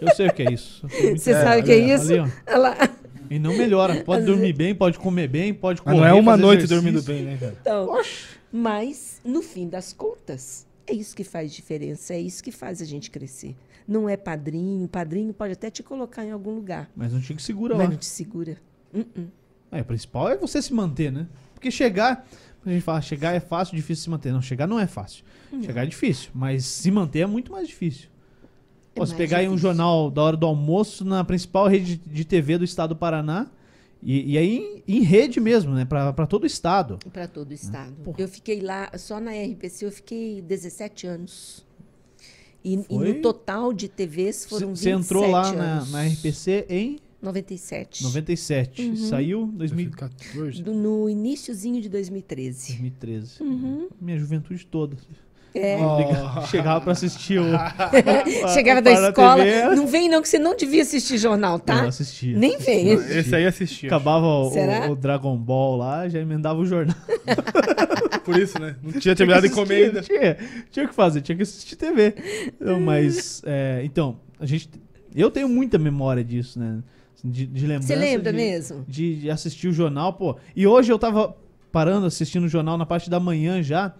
Eu 0.00 0.08
sei 0.16 0.28
o 0.28 0.32
que 0.32 0.42
é 0.42 0.50
isso. 0.50 0.88
Você 0.88 1.34
sabe 1.34 1.60
o 1.60 1.64
que 1.64 1.72
é 1.72 1.74
Ali, 1.74 1.92
isso? 1.92 2.32
lá. 2.56 2.74
E 3.28 3.38
não 3.38 3.54
melhora. 3.54 4.02
Pode 4.02 4.24
dormir 4.24 4.54
bem, 4.54 4.74
pode 4.74 4.98
comer 4.98 5.28
bem, 5.28 5.52
pode 5.52 5.82
correr, 5.82 5.96
não 5.96 6.06
é 6.06 6.14
uma 6.14 6.32
fazer 6.32 6.42
noite 6.42 6.64
exercício. 6.64 6.82
dormindo 6.82 7.02
bem, 7.04 7.24
né, 7.24 7.36
cara? 7.38 7.58
Então, 7.60 8.00
mas, 8.50 9.20
no 9.22 9.42
fim 9.42 9.68
das 9.68 9.92
contas, 9.92 10.66
é 10.86 10.94
isso 10.94 11.14
que 11.14 11.24
faz 11.24 11.52
diferença, 11.52 12.14
é 12.14 12.20
isso 12.20 12.42
que 12.42 12.50
faz 12.50 12.80
a 12.80 12.86
gente 12.86 13.10
crescer. 13.10 13.54
Não 13.86 14.08
é 14.08 14.16
padrinho, 14.16 14.86
padrinho 14.88 15.32
pode 15.34 15.52
até 15.54 15.70
te 15.70 15.82
colocar 15.82 16.24
em 16.24 16.30
algum 16.30 16.54
lugar, 16.54 16.90
Mas 16.96 17.12
não 17.12 17.20
tinha 17.20 17.36
que 17.36 17.42
segura 17.42 17.74
mas 17.74 17.84
lá. 17.84 17.90
não 17.90 17.96
te 17.98 18.06
segura. 18.06 18.56
Uh-uh. 18.94 19.28
É, 19.70 19.80
o 19.80 19.84
principal 19.84 20.28
é 20.28 20.36
você 20.36 20.60
se 20.60 20.72
manter, 20.72 21.10
né? 21.10 21.26
Porque 21.54 21.70
chegar, 21.70 22.26
a 22.64 22.70
gente 22.70 22.82
fala, 22.82 23.00
chegar 23.00 23.32
é 23.34 23.40
fácil, 23.40 23.74
difícil 23.76 24.04
se 24.04 24.10
manter. 24.10 24.32
Não, 24.32 24.42
chegar 24.42 24.66
não 24.66 24.78
é 24.78 24.86
fácil. 24.86 25.24
Chegar 25.62 25.82
é 25.84 25.86
difícil, 25.86 26.30
mas 26.34 26.64
se 26.64 26.90
manter 26.90 27.20
é 27.20 27.26
muito 27.26 27.50
mais 27.52 27.68
difícil. 27.68 28.08
É 28.94 28.98
Posso 28.98 29.14
pegar 29.16 29.38
aí 29.38 29.46
um 29.48 29.52
difícil. 29.52 29.68
jornal 29.70 30.10
da 30.10 30.22
hora 30.22 30.36
do 30.36 30.46
almoço 30.46 31.04
na 31.04 31.24
principal 31.24 31.66
rede 31.68 31.96
de 31.96 32.24
TV 32.24 32.58
do 32.58 32.64
estado 32.64 32.90
do 32.90 32.96
Paraná. 32.96 33.46
E, 34.02 34.32
e 34.32 34.38
aí 34.38 34.82
em, 34.86 34.98
em 34.98 35.02
rede 35.02 35.38
mesmo, 35.40 35.72
né? 35.74 35.84
Pra 35.84 36.26
todo 36.26 36.42
o 36.42 36.46
estado. 36.46 36.98
Para 37.12 37.26
todo 37.28 37.50
o 37.50 37.54
estado. 37.54 37.92
Porra. 38.04 38.20
Eu 38.20 38.28
fiquei 38.28 38.60
lá, 38.60 38.90
só 38.98 39.18
na 39.20 39.30
RPC, 39.30 39.86
eu 39.86 39.92
fiquei 39.92 40.42
17 40.42 41.06
anos. 41.06 41.64
E, 42.64 42.74
e 42.74 42.98
no 42.98 43.14
total 43.22 43.72
de 43.72 43.88
TVs 43.88 44.44
foram 44.46 44.68
27 44.68 44.82
Você 44.84 44.90
entrou 44.90 45.30
lá 45.30 45.52
na, 45.52 45.64
anos. 45.78 45.90
na 45.92 46.06
RPC 46.06 46.66
em 46.68 46.98
97. 47.20 48.02
97. 48.02 48.82
Uhum. 48.82 48.96
Saiu 48.96 49.42
em 49.42 49.56
2000 49.56 49.90
2014. 49.90 50.62
Do- 50.62 50.72
no 50.74 51.08
iníciozinho 51.08 51.80
de 51.80 51.88
2013. 51.88 52.72
2013. 52.72 53.42
Uhum. 53.42 53.88
Minha 54.00 54.18
juventude 54.18 54.66
toda. 54.66 54.96
É. 55.54 55.76
Oh. 55.78 56.46
Chegava 56.48 56.80
pra 56.80 56.92
assistir 56.92 57.38
o. 57.38 57.44
Chegava 58.54 58.80
da 58.80 58.92
escola. 58.92 59.44
Não 59.74 59.86
vem, 59.86 60.08
não, 60.08 60.22
que 60.22 60.28
você 60.28 60.38
não 60.38 60.56
devia 60.56 60.82
assistir 60.82 61.18
jornal, 61.18 61.58
tá? 61.58 61.84
assistia. 61.84 62.36
Nem 62.36 62.58
vem. 62.58 62.92
Esse 62.92 63.34
aí 63.34 63.46
assistia. 63.46 63.88
Acabava 63.88 64.26
o, 64.26 64.90
o 64.90 64.96
Dragon 64.96 65.36
Ball 65.36 65.76
lá, 65.76 66.08
já 66.08 66.20
emendava 66.20 66.58
o 66.58 66.66
jornal. 66.66 66.96
Por 68.24 68.36
isso, 68.38 68.58
né? 68.60 68.76
Não 68.82 68.92
tinha 68.92 69.14
terminado 69.14 69.48
de 69.48 69.54
comer 69.54 69.86
ainda. 69.86 70.02
Tinha, 70.02 70.36
tinha 70.70 70.86
o 70.86 70.88
que 70.88 70.94
fazer, 70.94 71.20
tinha 71.20 71.36
que 71.36 71.42
assistir 71.42 71.76
TV. 71.76 72.14
Então, 72.60 72.80
mas, 72.80 73.42
é, 73.44 73.82
então, 73.84 74.18
a 74.38 74.46
gente. 74.46 74.70
Eu 75.14 75.30
tenho 75.30 75.48
muita 75.48 75.76
memória 75.76 76.24
disso, 76.24 76.58
né? 76.58 76.82
De, 77.22 77.46
de 77.46 77.66
lembrança. 77.66 77.88
Você 77.88 77.96
lembra 77.96 78.32
de, 78.32 78.36
mesmo? 78.36 78.84
De, 78.88 79.16
de 79.16 79.30
assistir 79.30 79.68
o 79.68 79.72
jornal, 79.72 80.14
pô. 80.14 80.36
E 80.56 80.66
hoje 80.66 80.90
eu 80.90 80.98
tava 80.98 81.36
parando, 81.70 82.06
assistindo 82.06 82.44
o 82.44 82.48
jornal 82.48 82.78
na 82.78 82.86
parte 82.86 83.10
da 83.10 83.20
manhã 83.20 83.62
já. 83.62 83.94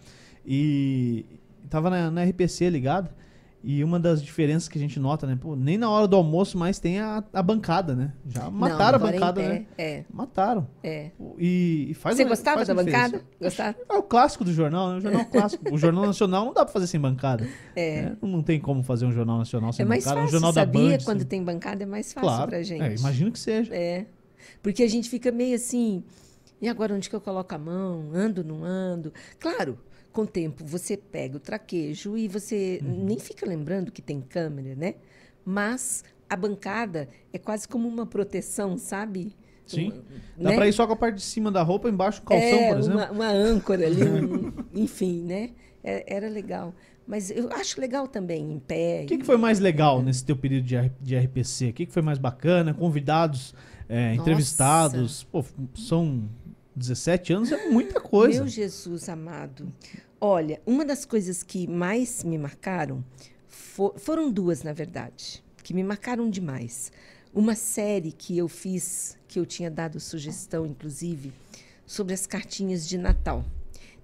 E 0.45 1.25
tava 1.73 1.91
na, 1.91 2.11
na 2.11 2.23
RPC 2.25 2.69
ligado. 2.71 3.11
E 3.65 3.85
uma 3.85 4.01
das 4.01 4.21
diferenças 4.21 4.69
que 4.69 4.77
a 4.77 4.81
gente 4.81 4.99
nota, 4.99 5.25
né? 5.25 5.39
Pô, 5.41 5.55
nem 5.55 5.79
na 5.79 5.89
hora 5.89 6.09
do 6.09 6.17
almoço 6.17 6.59
mais 6.59 6.81
tem 6.81 6.99
a, 6.99 7.23
a 7.33 7.41
bancada, 7.45 7.95
né? 7.95 8.13
Já 8.29 8.51
mataram 8.51 8.99
Não, 8.99 9.07
a 9.07 9.09
é 9.09 9.13
bancada, 9.13 9.41
né? 9.41 9.67
É, 9.79 10.05
Mataram. 10.13 10.67
é. 10.83 11.13
E, 11.39 11.87
e 11.91 11.95
faz 11.95 12.17
Você 12.17 12.25
gostava 12.25 12.57
faz 12.57 12.67
da 12.67 12.75
bancada? 12.75 13.23
Gostava? 13.41 13.77
É 13.89 13.95
o 13.95 14.03
clássico 14.03 14.45
do 14.45 14.53
jornal, 14.53 14.91
né? 14.91 14.97
O 14.97 15.01
jornal 15.01 15.25
clássico. 15.27 15.73
O 15.73 15.79
jornal 15.79 16.05
nacional 16.05 16.45
não 16.45 16.53
dá 16.53 16.65
pra 16.65 16.73
fazer 16.73 16.89
sem 16.89 16.99
bancada. 16.99 17.47
É. 17.77 18.03
né? 18.03 18.17
Não 18.21 18.43
tem 18.43 18.59
como 18.59 18.83
fazer 18.83 19.07
um 19.07 19.13
jornal 19.13 19.39
nacional 19.39 19.73
sem 19.73 19.85
É 19.85 19.89
mais 19.89 20.03
bancada. 20.05 20.23
fácil, 20.23 20.29
um 20.29 20.33
jornal 20.41 20.53
da 20.53 20.61
sabia? 20.63 20.99
Band. 20.99 21.05
Quando 21.05 21.19
sem- 21.21 21.29
tem 21.29 21.45
bancada 21.45 21.85
é 21.85 21.87
mais 21.87 22.13
fácil 22.13 22.29
claro. 22.29 22.51
pra 22.51 22.63
gente. 22.65 22.83
É, 22.83 22.95
imagino 22.97 23.31
que 23.31 23.39
seja. 23.39 23.73
É. 23.73 24.07
Porque 24.61 24.83
a 24.83 24.89
gente 24.89 25.09
fica 25.09 25.31
meio 25.31 25.55
assim, 25.55 26.03
e 26.61 26.69
agora 26.69 26.93
onde 26.97 27.09
que 27.09 27.15
eu 27.15 27.21
coloco 27.21 27.55
a 27.55 27.59
mão? 27.59 28.11
Ando, 28.13 28.43
não 28.43 28.65
ando? 28.65 29.13
Claro, 29.39 29.79
com 30.13 30.23
o 30.23 30.27
tempo 30.27 30.65
você 30.65 30.97
pega 30.97 31.37
o 31.37 31.41
traquejo 31.41 32.17
e 32.17 32.29
você 32.29 32.81
Uhum. 32.85 33.05
nem 33.05 33.19
fica 33.19 33.47
lembrando 33.47 33.91
que 33.91 34.03
tem 34.03 34.21
câmera, 34.21 34.75
né? 34.75 34.95
Mas 35.45 36.05
a 36.29 36.37
bancada 36.37 37.09
é 37.33 37.39
quase 37.39 37.67
como 37.67 37.89
uma 37.89 38.07
proteção, 38.07 38.77
sabe? 38.77 39.35
Sim. 39.67 39.87
Uma- 39.91 40.03
Dá 40.39 40.51
né? 40.51 40.57
pra 40.57 40.69
ir 40.69 40.73
só 40.73 40.87
com 40.87 40.93
a 40.93 40.97
parte 40.97 41.17
de 41.17 41.23
cima 41.23 41.51
da 41.51 41.63
roupa, 41.63 41.89
embaixo 41.89 42.21
o 42.21 42.25
calção, 42.25 42.47
é, 42.47 42.69
por 42.69 42.79
exemplo. 42.79 42.99
Uma, 42.99 43.11
uma 43.11 43.29
âncora 43.29 43.87
ali, 43.87 44.03
um- 44.05 44.53
enfim, 44.75 45.23
né? 45.23 45.51
É- 45.83 46.15
era 46.17 46.29
legal. 46.29 46.75
Mas 47.07 47.31
eu 47.31 47.51
acho 47.53 47.81
legal 47.81 48.07
também, 48.07 48.53
em 48.53 48.59
pé. 48.61 49.03
O 49.05 49.07
que, 49.07 49.19
que 49.19 49.25
foi 49.27 49.37
mais 49.37 49.59
legal 49.59 50.01
nesse 50.03 50.25
teu 50.25 50.37
período 50.37 50.65
de, 50.65 50.77
de 51.01 51.17
RPC? 51.17 51.71
O 51.71 51.73
que, 51.73 51.87
que 51.87 51.93
foi 51.93 52.03
mais 52.03 52.17
bacana? 52.19 52.73
Convidados, 52.73 53.53
é, 53.89 54.15
entrevistados. 54.15 55.25
Pô, 55.25 55.45
são 55.75 56.29
17 56.77 57.33
anos, 57.33 57.51
é 57.53 57.69
muita 57.69 58.01
coisa. 58.01 58.41
Meu 58.41 58.49
Jesus 58.49 59.09
amado. 59.09 59.71
Olha, 60.25 60.63
uma 60.65 60.85
das 60.85 61.05
coisas 61.05 61.43
que 61.43 61.67
mais 61.67 62.23
me 62.23 62.39
marcaram 62.39 63.05
fo- 63.49 63.95
foram 63.97 64.31
duas, 64.31 64.63
na 64.63 64.73
verdade, 64.73 65.43
que 65.65 65.75
me 65.75 65.83
marcaram 65.83 66.31
demais. 66.31 66.93
Uma 67.35 67.57
série 67.57 68.13
que 68.13 68.39
eu 68.39 68.47
fiz, 68.47 69.19
que 69.27 69.41
eu 69.41 69.45
tinha 69.45 69.69
dado 69.69 69.99
sugestão, 69.99 70.65
inclusive, 70.65 71.33
sobre 71.85 72.15
as 72.15 72.25
cartinhas 72.25 72.89
de 72.89 72.97
Natal. 72.99 73.45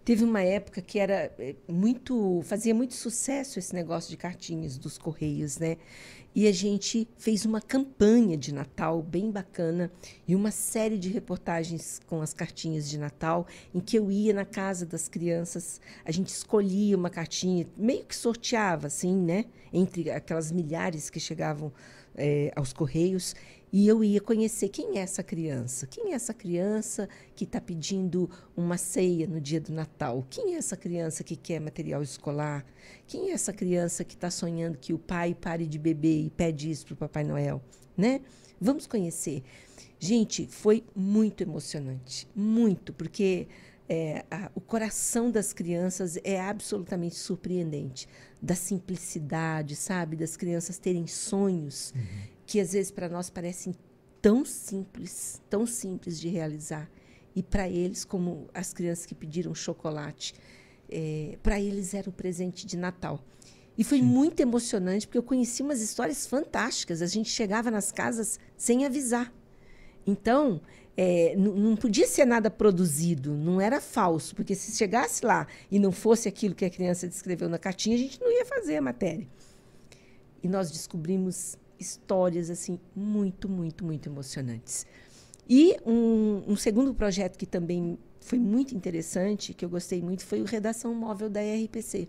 Teve 0.05 0.25
uma 0.25 0.43
época 0.43 0.83
que 0.83 0.99
era 0.99 1.33
eh, 1.39 1.55
muito, 1.69 2.41
fazia 2.43 2.75
muito 2.75 2.95
sucesso 2.95 3.61
esse 3.61 3.73
negócio 3.73 4.11
de 4.11 4.17
cartinhas 4.17 4.77
dos 4.77 4.99
correios, 4.99 5.59
né? 5.59 5.77
E 6.35 6.47
a 6.47 6.53
gente 6.53 7.09
fez 7.17 7.45
uma 7.45 7.61
campanha 7.61 8.37
de 8.37 8.53
Natal 8.53 9.03
bem 9.03 9.31
bacana 9.31 9.91
e 10.27 10.37
uma 10.37 10.51
série 10.51 10.99
de 10.99 11.09
reportagens 11.09 12.01
com 12.07 12.21
as 12.23 12.33
cartinhas 12.33 12.89
de 12.89 12.99
Natal, 12.99 13.47
em 13.75 13.81
que 13.81 13.99
eu 13.99 14.11
ia 14.11 14.33
na 14.33 14.45
casa 14.45 14.87
das 14.87 15.09
crianças, 15.09 15.81
a 16.05 16.13
gente 16.13 16.29
escolhia 16.29 16.97
uma 16.97 17.11
cartinha, 17.11 17.67
meio 17.77 18.05
que 18.05 18.15
sorteava, 18.15 18.87
assim, 18.87 19.17
né? 19.17 19.47
Entre 19.73 20.11
aquelas 20.11 20.53
milhares 20.53 21.11
que 21.11 21.19
chegavam 21.19 21.73
eh, 22.19 22.53
aos 22.55 22.73
correios, 22.73 23.35
e 23.73 23.87
eu 23.87 24.03
ia 24.03 24.21
conhecer 24.21 24.69
quem 24.71 24.99
é 24.99 25.03
essa 25.03 25.23
criança. 25.23 25.87
Quem 25.87 26.13
é 26.13 26.15
essa 26.15 26.33
criança 26.33 27.09
que 27.37 27.45
está 27.45 27.61
pedindo 27.61 28.29
uma 28.57 28.79
ceia 28.79 29.27
no 29.27 29.41
dia 29.41 29.61
do 29.61 29.73
Natal? 29.73 30.27
Quem 30.31 30.55
é 30.55 30.59
essa 30.59 30.77
criança 30.77 31.23
que 31.23 31.37
quer 31.37 31.61
material 31.61 32.03
escolar? 32.03 32.65
Quem 33.07 33.31
é 33.31 33.33
essa 33.35 33.53
criança 33.53 34.05
que 34.05 34.15
está 34.15 34.31
sonhando 34.31 34.79
que 34.79 34.93
o 34.95 34.99
pai 34.99 35.35
pare 35.35 35.67
de 35.67 35.79
beber 35.79 36.25
e 36.27 36.31
pede 36.31 36.71
isso 36.71 36.87
para 36.87 36.95
o 36.95 36.97
Papai 36.97 37.25
Noel? 37.25 37.63
Né? 37.97 38.23
Vamos 38.61 38.87
conhecer. 38.87 39.43
Gente, 40.01 40.47
foi 40.47 40.83
muito 40.95 41.43
emocionante, 41.43 42.27
muito, 42.35 42.93
porque 42.93 43.49
é, 43.89 44.25
a- 44.31 44.51
o 44.55 44.61
coração 44.61 45.31
das 45.31 45.53
crianças 45.53 46.19
é 46.23 46.41
absolutamente 46.41 47.17
surpreendente. 47.17 48.09
Da 48.41 48.55
simplicidade, 48.55 49.75
sabe? 49.75 50.17
Das 50.17 50.37
crianças 50.37 50.79
terem 50.79 51.07
sonhos 51.07 51.93
que 52.47 52.61
às 52.61 52.73
vezes 52.73 52.91
para 52.91 53.09
nós 53.09 53.29
parecem 53.29 53.75
tão 54.23 54.45
simples, 54.45 55.43
tão 55.51 55.67
simples 55.67 56.21
de 56.21 56.29
realizar. 56.29 56.91
E 57.35 57.43
para 57.43 57.69
eles, 57.69 58.05
como 58.05 58.49
as 58.55 58.73
crianças 58.73 59.07
que 59.07 59.15
pediram 59.15 59.55
chocolate, 59.55 60.35
para 61.43 61.61
eles 61.61 61.95
era 61.95 62.09
o 62.09 62.13
presente 62.13 62.67
de 62.67 62.77
Natal. 62.77 63.23
E 63.77 63.85
foi 63.85 64.03
muito 64.03 64.41
emocionante, 64.41 65.07
porque 65.07 65.19
eu 65.19 65.23
conheci 65.23 65.63
umas 65.63 65.81
histórias 65.81 66.27
fantásticas. 66.27 67.01
A 67.01 67.07
gente 67.07 67.29
chegava 67.31 67.71
nas 67.71 67.93
casas 67.93 68.41
sem 68.57 68.85
avisar. 68.85 69.33
Então, 70.05 70.61
é, 71.01 71.37
não 71.37 71.77
podia 71.77 72.09
ser 72.09 72.25
nada 72.25 72.51
produzido, 72.51 73.33
não 73.33 73.61
era 73.61 73.81
falso, 73.81 74.35
porque 74.35 74.53
se 74.57 74.77
chegasse 74.77 75.25
lá 75.25 75.47
e 75.71 75.79
não 75.79 75.93
fosse 75.93 76.27
aquilo 76.27 76.57
que 76.57 76.65
a 76.65 76.71
criança 76.71 77.07
descreveu 77.07 77.49
na 77.49 77.57
cartinha, 77.57 77.95
a 77.95 77.99
gente 78.01 78.21
não 78.21 78.29
ia 78.29 78.45
fazer 78.45 78.79
a 78.79 78.83
matéria. 78.83 79.25
E 80.43 80.49
nós 80.49 80.73
descobrimos 80.73 81.57
histórias 81.79 82.51
assim 82.51 82.81
muito, 82.97 83.49
muito, 83.49 83.85
muito 83.85 84.09
emocionantes. 84.09 84.85
E 85.49 85.77
um, 85.87 86.43
um 86.49 86.57
segundo 86.57 86.93
projeto 86.93 87.39
que 87.39 87.47
também 87.47 87.97
foi 88.19 88.41
muito 88.41 88.75
interessante, 88.75 89.55
que 89.55 89.65
eu 89.65 89.69
gostei 89.69 90.03
muito, 90.03 90.27
foi 90.27 90.43
o 90.43 90.45
Redação 90.45 90.93
Móvel 90.97 91.31
da 91.31 91.41
RPC, 91.41 92.09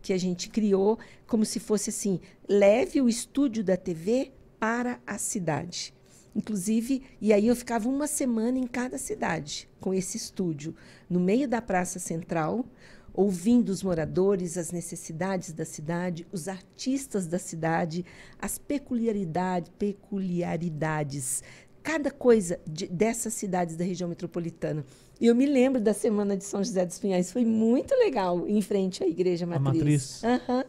que 0.00 0.12
a 0.12 0.18
gente 0.18 0.48
criou 0.48 0.96
como 1.26 1.44
se 1.44 1.58
fosse 1.58 1.90
assim: 1.90 2.20
leve 2.48 3.00
o 3.00 3.08
estúdio 3.08 3.64
da 3.64 3.76
TV 3.76 4.30
para 4.60 5.00
a 5.04 5.18
cidade. 5.18 5.92
Inclusive, 6.34 7.02
e 7.20 7.32
aí 7.32 7.46
eu 7.46 7.56
ficava 7.56 7.88
uma 7.88 8.06
semana 8.06 8.58
em 8.58 8.66
cada 8.66 8.98
cidade 8.98 9.68
com 9.80 9.92
esse 9.92 10.16
estúdio, 10.16 10.74
no 11.08 11.18
meio 11.18 11.48
da 11.48 11.60
Praça 11.60 11.98
Central, 11.98 12.64
ouvindo 13.12 13.70
os 13.70 13.82
moradores, 13.82 14.56
as 14.56 14.70
necessidades 14.70 15.52
da 15.52 15.64
cidade, 15.64 16.26
os 16.30 16.46
artistas 16.46 17.26
da 17.26 17.38
cidade, 17.38 18.04
as 18.38 18.58
peculiaridades, 18.58 19.72
peculiaridades, 19.76 21.42
cada 21.82 22.10
coisa 22.10 22.60
de, 22.64 22.86
dessas 22.86 23.34
cidades 23.34 23.76
da 23.76 23.84
região 23.84 24.08
metropolitana. 24.08 24.84
E 25.20 25.26
eu 25.26 25.34
me 25.34 25.46
lembro 25.46 25.80
da 25.80 25.92
semana 25.92 26.36
de 26.36 26.44
São 26.44 26.62
José 26.62 26.86
dos 26.86 26.98
Pinhais, 26.98 27.32
foi 27.32 27.44
muito 27.44 27.92
legal, 27.96 28.46
em 28.46 28.62
frente 28.62 29.02
à 29.02 29.08
Igreja 29.08 29.44
A 29.46 29.58
Matriz. 29.58 30.22
matriz. 30.22 30.24
Aham. 30.24 30.64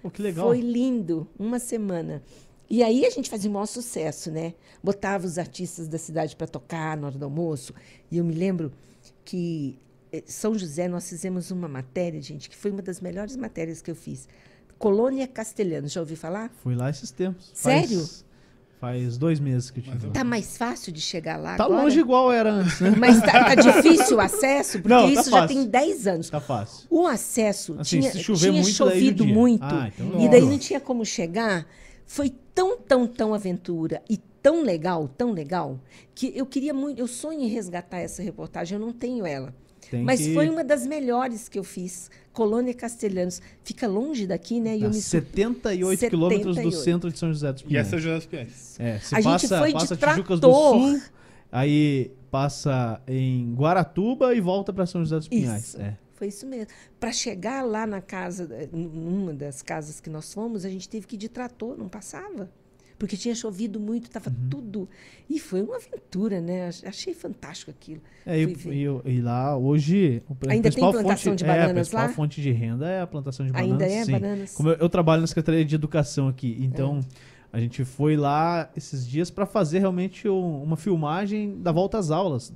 Pô, 0.00 0.10
que 0.10 0.22
legal. 0.22 0.46
Foi 0.46 0.60
lindo, 0.60 1.26
uma 1.36 1.58
semana. 1.58 2.22
E 2.70 2.82
aí 2.82 3.06
a 3.06 3.10
gente 3.10 3.30
fazia 3.30 3.48
o 3.50 3.52
maior 3.54 3.66
sucesso, 3.66 4.30
né? 4.30 4.54
Botava 4.82 5.26
os 5.26 5.38
artistas 5.38 5.88
da 5.88 5.96
cidade 5.98 6.36
para 6.36 6.46
tocar 6.46 6.96
na 6.96 7.06
hora 7.06 7.16
do 7.18 7.24
almoço. 7.24 7.72
E 8.10 8.18
eu 8.18 8.24
me 8.24 8.34
lembro 8.34 8.70
que 9.24 9.78
eh, 10.12 10.22
São 10.26 10.56
José 10.58 10.86
nós 10.86 11.08
fizemos 11.08 11.50
uma 11.50 11.66
matéria, 11.68 12.20
gente, 12.20 12.48
que 12.50 12.56
foi 12.56 12.70
uma 12.70 12.82
das 12.82 13.00
melhores 13.00 13.36
matérias 13.36 13.80
que 13.80 13.90
eu 13.90 13.96
fiz. 13.96 14.28
Colônia 14.78 15.26
Castelhano, 15.26 15.88
já 15.88 16.00
ouviu 16.00 16.16
falar? 16.16 16.50
Fui 16.62 16.74
lá 16.74 16.90
esses 16.90 17.10
tempos. 17.10 17.50
Sério? 17.54 17.98
Faz, 18.00 18.24
faz 18.80 19.16
dois 19.18 19.40
meses 19.40 19.70
que 19.70 19.80
eu 19.80 19.84
tive. 19.84 20.10
Tá 20.10 20.22
mais 20.22 20.56
fácil 20.58 20.92
de 20.92 21.00
chegar 21.00 21.36
lá 21.38 21.56
Tá 21.56 21.64
agora? 21.64 21.82
longe 21.84 21.98
igual 21.98 22.30
era 22.30 22.50
antes, 22.52 22.80
né? 22.80 22.90
Mas 22.96 23.18
tá, 23.20 23.44
tá 23.44 23.54
difícil 23.54 24.18
o 24.18 24.20
acesso, 24.20 24.72
porque 24.78 24.88
Não, 24.88 25.12
tá 25.12 25.20
isso 25.20 25.30
já 25.30 25.40
fácil. 25.40 25.56
tem 25.56 25.66
10 25.66 26.06
anos. 26.06 26.30
Tá 26.30 26.38
fácil. 26.40 26.86
O 26.90 27.06
acesso 27.06 27.76
Assim, 27.78 28.00
tinha, 28.00 28.12
se 28.12 28.22
chover 28.22 28.50
tinha 28.50 28.62
muito, 28.62 28.74
chovido 28.76 29.24
muito. 29.26 29.64
Ah, 29.64 29.90
então 29.92 30.20
e 30.22 30.28
daí 30.28 30.42
não 30.42 30.58
tinha 30.58 30.78
como 30.80 31.04
chegar. 31.04 31.66
Foi 32.08 32.32
tão, 32.54 32.78
tão, 32.78 33.06
tão 33.06 33.34
aventura 33.34 34.02
e 34.08 34.16
tão 34.42 34.62
legal, 34.62 35.06
tão 35.06 35.30
legal, 35.30 35.78
que 36.14 36.32
eu 36.34 36.46
queria 36.46 36.72
muito, 36.72 36.98
eu 36.98 37.06
sonho 37.06 37.42
em 37.42 37.48
resgatar 37.48 37.98
essa 37.98 38.22
reportagem, 38.22 38.78
eu 38.78 38.84
não 38.84 38.92
tenho 38.92 39.26
ela. 39.26 39.54
Tem 39.90 40.02
Mas 40.02 40.20
que... 40.20 40.32
foi 40.34 40.48
uma 40.48 40.64
das 40.64 40.86
melhores 40.86 41.48
que 41.48 41.58
eu 41.58 41.64
fiz. 41.64 42.10
Colônia 42.32 42.72
Castelhanos. 42.74 43.40
Fica 43.62 43.86
longe 43.86 44.26
daqui, 44.26 44.58
né? 44.58 44.76
E 44.76 44.82
eu 44.82 44.88
Dá 44.88 44.96
me 44.96 45.00
78 45.02 46.08
quilômetros 46.08 46.56
do 46.56 46.70
78. 46.70 46.84
centro 46.84 47.12
de 47.12 47.18
São 47.18 47.28
José 47.30 47.52
dos 47.52 47.62
E 47.62 47.64
Pinhais. 47.66 47.86
essa 47.86 47.96
é 47.96 47.98
o 47.98 48.00
José 48.00 48.16
dos 48.16 48.26
Pinhais. 48.26 48.76
É, 48.80 48.98
se 48.98 49.14
A 49.14 49.20
gente 49.20 49.32
passa, 49.42 49.58
foi 49.58 49.68
de 49.68 49.74
passa 49.74 49.96
Tijucas 49.96 50.40
do. 50.40 50.52
Sul, 50.52 51.00
aí 51.52 52.10
passa 52.30 53.00
em 53.06 53.54
Guaratuba 53.54 54.34
e 54.34 54.40
volta 54.40 54.72
para 54.72 54.86
São 54.86 55.02
José 55.02 55.16
dos 55.16 55.28
Pinhais. 55.28 55.68
Isso. 55.68 55.80
É. 55.80 55.96
Foi 56.18 56.26
isso 56.28 56.44
mesmo. 56.46 56.66
Para 56.98 57.12
chegar 57.12 57.62
lá 57.64 57.86
na 57.86 58.00
casa, 58.00 58.48
eh, 58.50 58.68
numa 58.72 59.32
das 59.32 59.62
casas 59.62 60.00
que 60.00 60.10
nós 60.10 60.34
fomos, 60.34 60.64
a 60.64 60.68
gente 60.68 60.88
teve 60.88 61.06
que 61.06 61.14
ir 61.14 61.18
de 61.18 61.28
trator, 61.28 61.78
não 61.78 61.88
passava. 61.88 62.50
Porque 62.98 63.16
tinha 63.16 63.32
chovido 63.36 63.78
muito, 63.78 64.06
estava 64.06 64.28
Uhum. 64.28 64.48
tudo. 64.50 64.88
E 65.30 65.38
foi 65.38 65.62
uma 65.62 65.76
aventura, 65.76 66.40
né? 66.40 66.66
Ach- 66.66 66.84
Achei 66.84 67.14
fantástico 67.14 67.70
aquilo. 67.70 68.00
É, 68.26 68.36
e, 68.36 68.44
e- 68.44 69.12
e 69.12 69.20
lá 69.20 69.56
hoje 69.56 70.20
Ainda 70.48 70.68
tem 70.72 70.80
plantação 70.80 71.30
fonte, 71.30 71.38
de 71.38 71.44
é, 71.44 71.48
a 71.48 71.52
bananas 71.54 71.72
principal 71.74 72.02
lá? 72.02 72.08
fonte 72.12 72.42
de 72.42 72.50
renda 72.50 72.88
é 72.90 73.00
a 73.00 73.06
plantação 73.06 73.46
de 73.46 73.52
bananas. 73.52 73.70
Ainda 73.72 73.86
é 73.86 74.04
sim. 74.04 74.10
bananas? 74.10 74.54
Como 74.56 74.70
eu, 74.70 74.74
eu 74.74 74.88
trabalho 74.88 75.20
na 75.20 75.28
Secretaria 75.28 75.64
de 75.64 75.72
Educação 75.76 76.26
aqui, 76.26 76.56
então 76.60 76.98
É. 77.52 77.56
a 77.56 77.60
gente 77.60 77.84
foi 77.84 78.16
lá 78.16 78.68
esses 78.76 79.06
dias 79.06 79.30
para 79.30 79.46
fazer 79.46 79.78
realmente 79.78 80.28
um- 80.28 80.60
uma 80.64 80.76
filmagem 80.76 81.62
da 81.62 81.70
volta 81.70 81.98
às 81.98 82.10
aulas. 82.10 82.52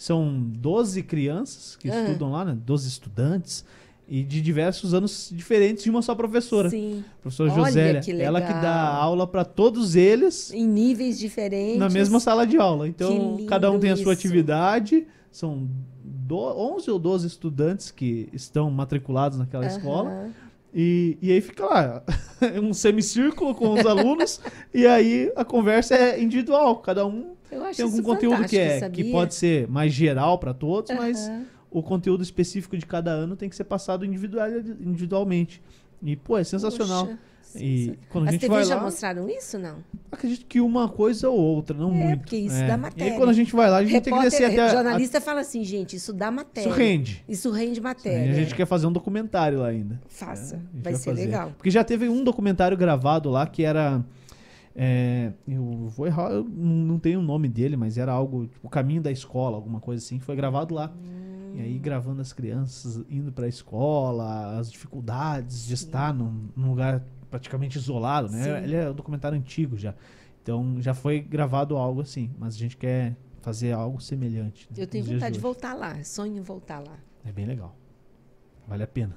São 0.00 0.40
12 0.42 1.02
crianças 1.02 1.76
que 1.76 1.90
Aham. 1.90 2.00
estudam 2.00 2.32
lá, 2.32 2.42
né? 2.42 2.56
12 2.64 2.88
estudantes 2.88 3.66
e 4.08 4.22
de 4.24 4.40
diversos 4.40 4.94
anos 4.94 5.28
diferentes 5.30 5.84
de 5.84 5.90
uma 5.90 6.00
só 6.00 6.14
professora. 6.14 6.70
Sim. 6.70 7.04
Professora 7.20 7.52
Olha 7.52 7.64
Josélia, 7.66 8.00
que 8.00 8.12
ela 8.12 8.40
que 8.40 8.50
dá 8.54 8.94
aula 8.94 9.26
para 9.26 9.44
todos 9.44 9.96
eles 9.96 10.54
Em 10.54 10.66
níveis 10.66 11.18
diferentes. 11.18 11.76
na 11.78 11.90
mesma 11.90 12.18
sala 12.18 12.46
de 12.46 12.56
aula. 12.56 12.88
Então, 12.88 13.36
cada 13.46 13.70
um 13.70 13.78
tem 13.78 13.90
a 13.90 13.96
sua 13.96 14.14
isso. 14.14 14.26
atividade. 14.26 15.06
São 15.30 15.68
do, 16.02 16.34
11 16.38 16.90
ou 16.90 16.98
12 16.98 17.26
estudantes 17.26 17.90
que 17.90 18.26
estão 18.32 18.70
matriculados 18.70 19.36
naquela 19.36 19.66
Aham. 19.66 19.76
escola. 19.76 20.30
E, 20.74 21.18
e 21.20 21.32
aí 21.32 21.40
fica 21.40 21.66
lá, 21.66 22.02
um 22.62 22.72
semicírculo 22.72 23.54
com 23.54 23.72
os 23.72 23.84
alunos. 23.84 24.40
e 24.72 24.86
aí 24.86 25.32
a 25.36 25.44
conversa 25.44 25.94
é 25.94 26.20
individual. 26.20 26.76
Cada 26.76 27.04
um 27.06 27.34
tem 27.74 27.84
algum 27.84 28.02
conteúdo 28.02 28.44
que, 28.44 28.56
é, 28.56 28.88
que 28.88 29.10
pode 29.10 29.34
ser 29.34 29.68
mais 29.68 29.92
geral 29.92 30.38
para 30.38 30.54
todos, 30.54 30.90
mas 30.96 31.28
Aham. 31.28 31.44
o 31.70 31.82
conteúdo 31.82 32.22
específico 32.22 32.76
de 32.76 32.86
cada 32.86 33.10
ano 33.10 33.34
tem 33.34 33.48
que 33.48 33.56
ser 33.56 33.64
passado 33.64 34.04
individual, 34.04 34.48
individualmente. 34.80 35.60
E, 36.02 36.16
pô, 36.16 36.38
é 36.38 36.44
sensacional. 36.44 37.06
Poxa, 37.06 37.18
E 37.56 37.98
quando 38.08 38.24
a 38.24 38.28
As 38.28 38.32
gente 38.34 38.40
TVs 38.42 38.56
vai 38.56 38.64
já 38.64 38.76
lá, 38.76 38.82
mostraram 38.82 39.28
isso, 39.28 39.58
não? 39.58 39.76
acredito 40.12 40.46
que 40.46 40.60
uma 40.60 40.88
coisa 40.88 41.28
ou 41.30 41.38
outra, 41.38 41.76
não 41.76 41.92
É, 41.94 42.04
muito. 42.04 42.20
porque 42.20 42.36
isso 42.36 42.54
dá 42.58 42.66
E 42.66 42.70
aí 42.72 42.76
matéria. 42.76 43.16
quando 43.16 43.28
a 43.30 43.32
gente 43.32 43.54
vai 43.54 43.70
lá, 43.70 43.78
a 43.78 43.84
gente 43.84 44.00
tem 44.02 44.12
que 44.14 44.20
descer 44.22 44.44
até... 44.44 44.60
a- 44.60 44.68
jornalista 44.68 45.20
fala 45.20 45.40
assim, 45.40 45.64
gente, 45.64 45.96
isso 45.96 46.12
dá 46.12 46.28
a- 46.28 46.30
matéria. 46.30 46.68
Isso 46.68 46.76
rende. 46.78 47.24
Isso 47.28 47.50
rende 47.50 47.80
matéria. 47.80 48.30
a 48.30 48.34
gente 48.34 48.54
quer 48.54 48.66
fazer 48.66 48.86
um 48.86 48.92
documentário 48.92 49.58
lá 49.60 49.68
ainda. 49.68 50.00
Faça. 50.08 50.56
É, 50.56 50.58
a 50.58 50.60
gente 50.60 50.82
vai 50.84 50.94
ser 50.94 51.10
fazer. 51.10 51.24
legal. 51.24 51.52
Porque 51.56 51.70
já 51.70 51.82
teve 51.84 52.08
um 52.08 52.22
documentário 52.24 52.76
gravado 52.76 53.30
lá 53.30 53.46
que 53.46 53.62
era. 53.64 54.04
é, 54.74 55.32
eu 55.48 55.88
vou 55.96 56.06
errar, 56.06 56.30
eu 56.30 56.44
não 56.44 56.98
tenho 56.98 57.18
o 57.18 57.22
nome 57.22 57.48
dele, 57.48 57.76
mas 57.76 57.98
era 57.98 58.12
algo, 58.12 58.46
tipo, 58.46 58.66
o 58.66 58.70
caminho 58.70 59.02
da 59.02 59.10
escola, 59.10 59.56
alguma 59.56 59.80
coisa 59.80 60.04
assim, 60.04 60.18
que 60.18 60.24
foi 60.24 60.36
gravado 60.36 60.74
lá. 60.74 60.92
E 61.54 61.60
aí 61.60 61.78
gravando 61.78 62.20
as 62.22 62.32
crianças 62.32 63.02
indo 63.10 63.32
pra 63.32 63.48
escola, 63.48 64.56
as 64.58 64.70
dificuldades 64.70 65.66
de 65.66 65.74
estar 65.74 66.14
num, 66.14 66.48
num 66.56 66.70
lugar 66.70 67.02
praticamente 67.30 67.78
isolado, 67.78 68.28
né? 68.30 68.42
Sim. 68.42 68.64
Ele 68.64 68.76
é 68.76 68.90
um 68.90 68.94
documentário 68.94 69.38
antigo 69.38 69.76
já. 69.76 69.94
Então 70.42 70.76
já 70.80 70.94
foi 70.94 71.20
gravado 71.20 71.76
algo 71.76 72.00
assim, 72.00 72.30
mas 72.38 72.54
a 72.54 72.58
gente 72.58 72.76
quer 72.76 73.14
fazer 73.40 73.72
algo 73.72 74.00
semelhante. 74.00 74.66
né, 74.70 74.82
Eu 74.82 74.86
tenho 74.86 75.04
nos 75.04 75.12
vontade 75.14 75.32
de 75.32 75.38
hoje. 75.38 75.42
voltar 75.42 75.74
lá. 75.74 76.02
Sonho 76.04 76.36
em 76.36 76.40
voltar 76.42 76.80
lá. 76.80 76.98
É 77.24 77.32
bem 77.32 77.46
legal. 77.46 77.74
Vale 78.66 78.82
a 78.82 78.86
pena. 78.86 79.16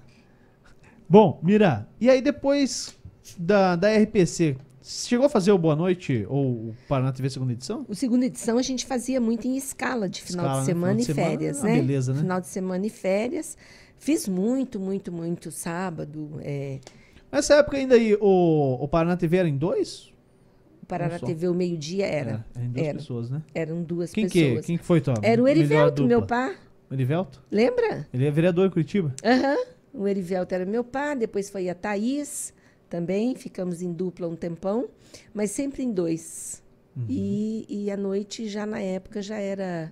Bom, 1.10 1.40
Mira, 1.44 1.88
e 2.00 2.10
aí 2.10 2.22
depois 2.22 2.98
da, 3.38 3.76
da 3.76 3.90
RPC, 3.96 4.58
chegou 4.82 5.26
a 5.26 5.30
fazer 5.30 5.52
o 5.52 5.58
Boa 5.58 5.76
Noite 5.76 6.26
ou 6.30 6.70
o 6.70 6.76
Paraná 6.88 7.12
TV 7.12 7.30
segunda 7.30 7.54
edição? 7.54 7.86
O 7.88 7.94
segunda 7.96 8.26
edição 8.26 8.58
a 8.58 8.62
gente 8.62 8.86
fazia 8.86 9.20
muito 9.22 9.48
em 9.48 9.56
escala 9.58 10.10
de 10.10 10.22
final 10.22 10.46
Escala, 10.46 10.62
de 10.62 10.68
né? 10.68 10.74
semana 10.74 10.94
Final 10.94 10.98
de 10.98 11.02
e 11.04 11.06
semana, 11.16 11.30
férias, 11.32 11.58
uma 11.60 11.68
né? 11.70 11.76
beleza, 11.76 12.14
né? 12.14 12.20
Final 12.22 12.42
de 12.42 12.48
semana 12.48 12.86
e 12.86 12.90
férias. 12.90 13.58
Fiz 13.98 14.28
muito, 14.28 14.80
muito, 14.80 15.12
muito 15.12 15.52
sábado. 15.52 16.40
É, 16.42 16.80
Nessa 17.34 17.56
época 17.56 17.78
ainda 17.78 17.96
aí, 17.96 18.16
o, 18.22 18.78
o 18.80 18.88
Paraná 18.88 19.18
TV 19.18 19.38
era 19.38 19.50
em 19.50 19.58
dois? 19.58 20.14
o 20.82 20.86
Paraná 20.86 21.16
Um. 21.16 21.26
TV, 21.26 21.48
o 21.48 21.54
meio-dia 21.54 22.06
era. 22.06 22.46
Era, 22.54 22.66
em 22.66 22.70
duas 22.70 22.88
era. 22.88 22.98
pessoas, 22.98 23.30
né? 23.30 23.42
Eram 23.56 23.82
duas 23.84 24.12
Quem 24.12 24.28
que, 24.28 24.44
pessoas. 24.44 24.66
quem 24.66 24.78
que 24.78 24.84
foi, 24.86 25.02
Tom? 25.02 25.14
Era 25.22 25.42
o 25.42 25.48
Erivelto, 25.48 26.06
meu 26.06 26.26
pai. 26.26 26.56
O 26.90 26.94
Erivelto? 26.94 27.42
Lembra? 27.50 28.08
Ele 28.14 28.26
é 28.28 28.32
vereador 28.32 28.68
em 28.68 28.70
Curitiba? 28.70 29.14
Aham. 29.24 29.58
O 29.94 30.08
Erivelto 30.08 30.54
era 30.54 30.66
meu 30.66 30.84
pai, 30.84 31.16
depois 31.16 31.50
foi 31.50 31.70
a 31.70 31.76
Thaís 31.76 32.54
também. 32.90 33.34
Ficamos 33.36 33.82
em 33.82 33.92
dupla 33.94 34.28
um 34.28 34.36
tempão, 34.36 34.90
mas 35.34 35.52
sempre 35.52 35.84
em 35.84 35.92
dois. 35.92 36.62
Uhum. 36.96 37.06
E, 37.10 37.66
e 37.70 37.90
à 37.92 37.98
noite, 37.98 38.48
já 38.48 38.66
na 38.66 38.80
época, 38.80 39.22
já 39.22 39.38
era. 39.38 39.92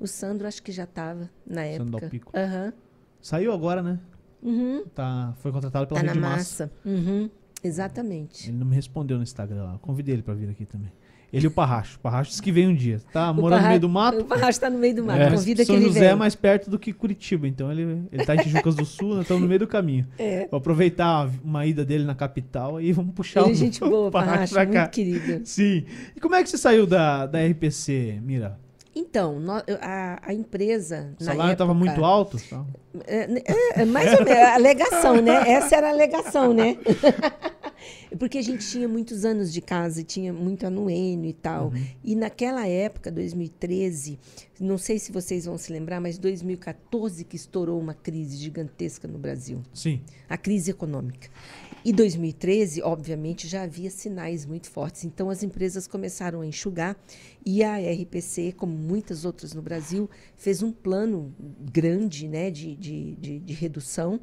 O 0.00 0.06
Sandro, 0.08 0.48
acho 0.48 0.60
que 0.62 0.72
já 0.72 0.84
estava 0.84 1.30
na 1.46 1.62
Sandro 1.62 1.84
época. 1.84 2.00
Dalpico. 2.00 2.32
Aham. 2.36 2.72
Saiu 3.20 3.52
agora, 3.52 3.82
né? 3.82 4.00
Uhum. 4.42 4.84
Tá, 4.94 5.32
foi 5.38 5.52
contratado 5.52 5.86
pela 5.86 6.00
Tá 6.00 6.06
na 6.06 6.12
Rede 6.12 6.20
Massa. 6.22 6.64
massa. 6.66 6.72
Uhum. 6.84 7.30
Exatamente. 7.62 8.48
Ele 8.50 8.58
não 8.58 8.66
me 8.66 8.74
respondeu 8.74 9.16
no 9.16 9.22
Instagram 9.22 9.62
lá. 9.64 9.72
Eu 9.74 9.78
Convidei 9.78 10.14
ele 10.14 10.22
pra 10.22 10.34
vir 10.34 10.48
aqui 10.48 10.64
também. 10.66 10.90
Ele 11.32 11.46
e 11.46 11.48
o 11.48 11.50
Parracho. 11.50 11.96
O 11.96 12.00
Parracho 12.00 12.28
disse 12.28 12.42
que 12.42 12.52
vem 12.52 12.68
um 12.68 12.74
dia. 12.74 13.00
Tá 13.10 13.30
O 13.30 13.34
morando 13.34 13.50
no 13.52 13.56
Parra- 13.56 13.68
meio 13.68 13.80
do 13.80 13.88
mato. 13.88 14.18
O 14.20 14.24
Parracho 14.24 14.50
está 14.50 14.68
no 14.68 14.78
meio 14.78 14.96
do 14.96 15.02
mato. 15.04 15.18
É, 15.22 15.30
Convida 15.30 15.64
São 15.64 15.74
que 15.76 15.80
ele 15.80 15.88
José 15.88 16.06
é 16.06 16.14
mais 16.14 16.34
perto 16.34 16.68
do 16.68 16.78
que 16.78 16.92
Curitiba, 16.92 17.48
então 17.48 17.72
ele, 17.72 18.02
ele 18.12 18.26
tá 18.26 18.34
em 18.34 18.38
Tijucas 18.40 18.74
do 18.74 18.84
Sul, 18.84 19.10
nós 19.14 19.22
estamos 19.22 19.40
no 19.42 19.48
meio 19.48 19.60
do 19.60 19.66
caminho. 19.66 20.06
É. 20.18 20.46
Vou 20.50 20.58
aproveitar 20.58 21.30
uma 21.42 21.64
ida 21.64 21.86
dele 21.86 22.04
na 22.04 22.14
capital 22.14 22.78
e 22.82 22.92
vamos 22.92 23.14
puxar 23.14 23.40
Ele 23.42 23.48
é 23.50 23.52
o 23.52 23.54
gente 23.56 23.80
boa, 23.80 24.10
Parracho 24.10 24.32
Parracho, 24.34 24.52
pra 24.52 24.66
cá. 24.66 24.80
muito 24.80 24.90
querido. 24.90 25.40
Sim. 25.46 25.84
E 26.14 26.20
como 26.20 26.34
é 26.34 26.42
que 26.42 26.50
você 26.50 26.58
saiu 26.58 26.86
da, 26.86 27.24
da 27.24 27.38
RPC, 27.46 28.20
Mira? 28.22 28.60
Então, 28.94 29.38
a, 29.80 30.18
a 30.22 30.34
empresa. 30.34 31.14
O 31.18 31.24
salário 31.24 31.52
estava 31.52 31.72
muito 31.72 32.04
alto? 32.04 32.36
Tá? 32.48 32.62
É, 33.06 33.22
é, 33.22 33.82
é, 33.82 33.84
mais 33.86 34.12
ou 34.12 34.24
menos, 34.24 34.42
a 34.42 34.54
alegação, 34.54 35.16
né? 35.16 35.50
Essa 35.50 35.76
era 35.76 35.88
a 35.88 35.90
alegação, 35.90 36.52
né? 36.52 36.76
Porque 38.18 38.38
a 38.38 38.42
gente 38.42 38.66
tinha 38.68 38.88
muitos 38.88 39.24
anos 39.24 39.52
de 39.52 39.60
casa 39.60 40.00
e 40.00 40.04
tinha 40.04 40.32
muito 40.32 40.66
anuênio 40.66 41.28
e 41.28 41.32
tal. 41.32 41.68
Uhum. 41.68 41.86
E 42.02 42.14
naquela 42.16 42.66
época, 42.66 43.10
2013, 43.10 44.18
não 44.60 44.78
sei 44.78 44.98
se 44.98 45.10
vocês 45.12 45.44
vão 45.44 45.58
se 45.58 45.72
lembrar, 45.72 46.00
mas 46.00 46.18
2014 46.18 47.24
que 47.24 47.36
estourou 47.36 47.80
uma 47.80 47.94
crise 47.94 48.36
gigantesca 48.36 49.08
no 49.08 49.18
Brasil 49.18 49.62
Sim. 49.72 50.00
a 50.28 50.36
crise 50.36 50.70
econômica. 50.70 51.28
E 51.84 51.92
2013, 51.92 52.80
obviamente, 52.82 53.48
já 53.48 53.62
havia 53.64 53.90
sinais 53.90 54.46
muito 54.46 54.70
fortes. 54.70 55.04
Então, 55.04 55.28
as 55.28 55.42
empresas 55.42 55.88
começaram 55.88 56.40
a 56.40 56.46
enxugar 56.46 56.96
e 57.44 57.64
a 57.64 57.76
RPC, 57.76 58.52
como 58.52 58.72
muitas 58.72 59.24
outras 59.24 59.52
no 59.52 59.60
Brasil, 59.60 60.08
fez 60.36 60.62
um 60.62 60.70
plano 60.70 61.34
grande 61.72 62.28
né, 62.28 62.52
de, 62.52 62.76
de, 62.76 63.16
de, 63.16 63.38
de 63.40 63.52
redução. 63.52 64.20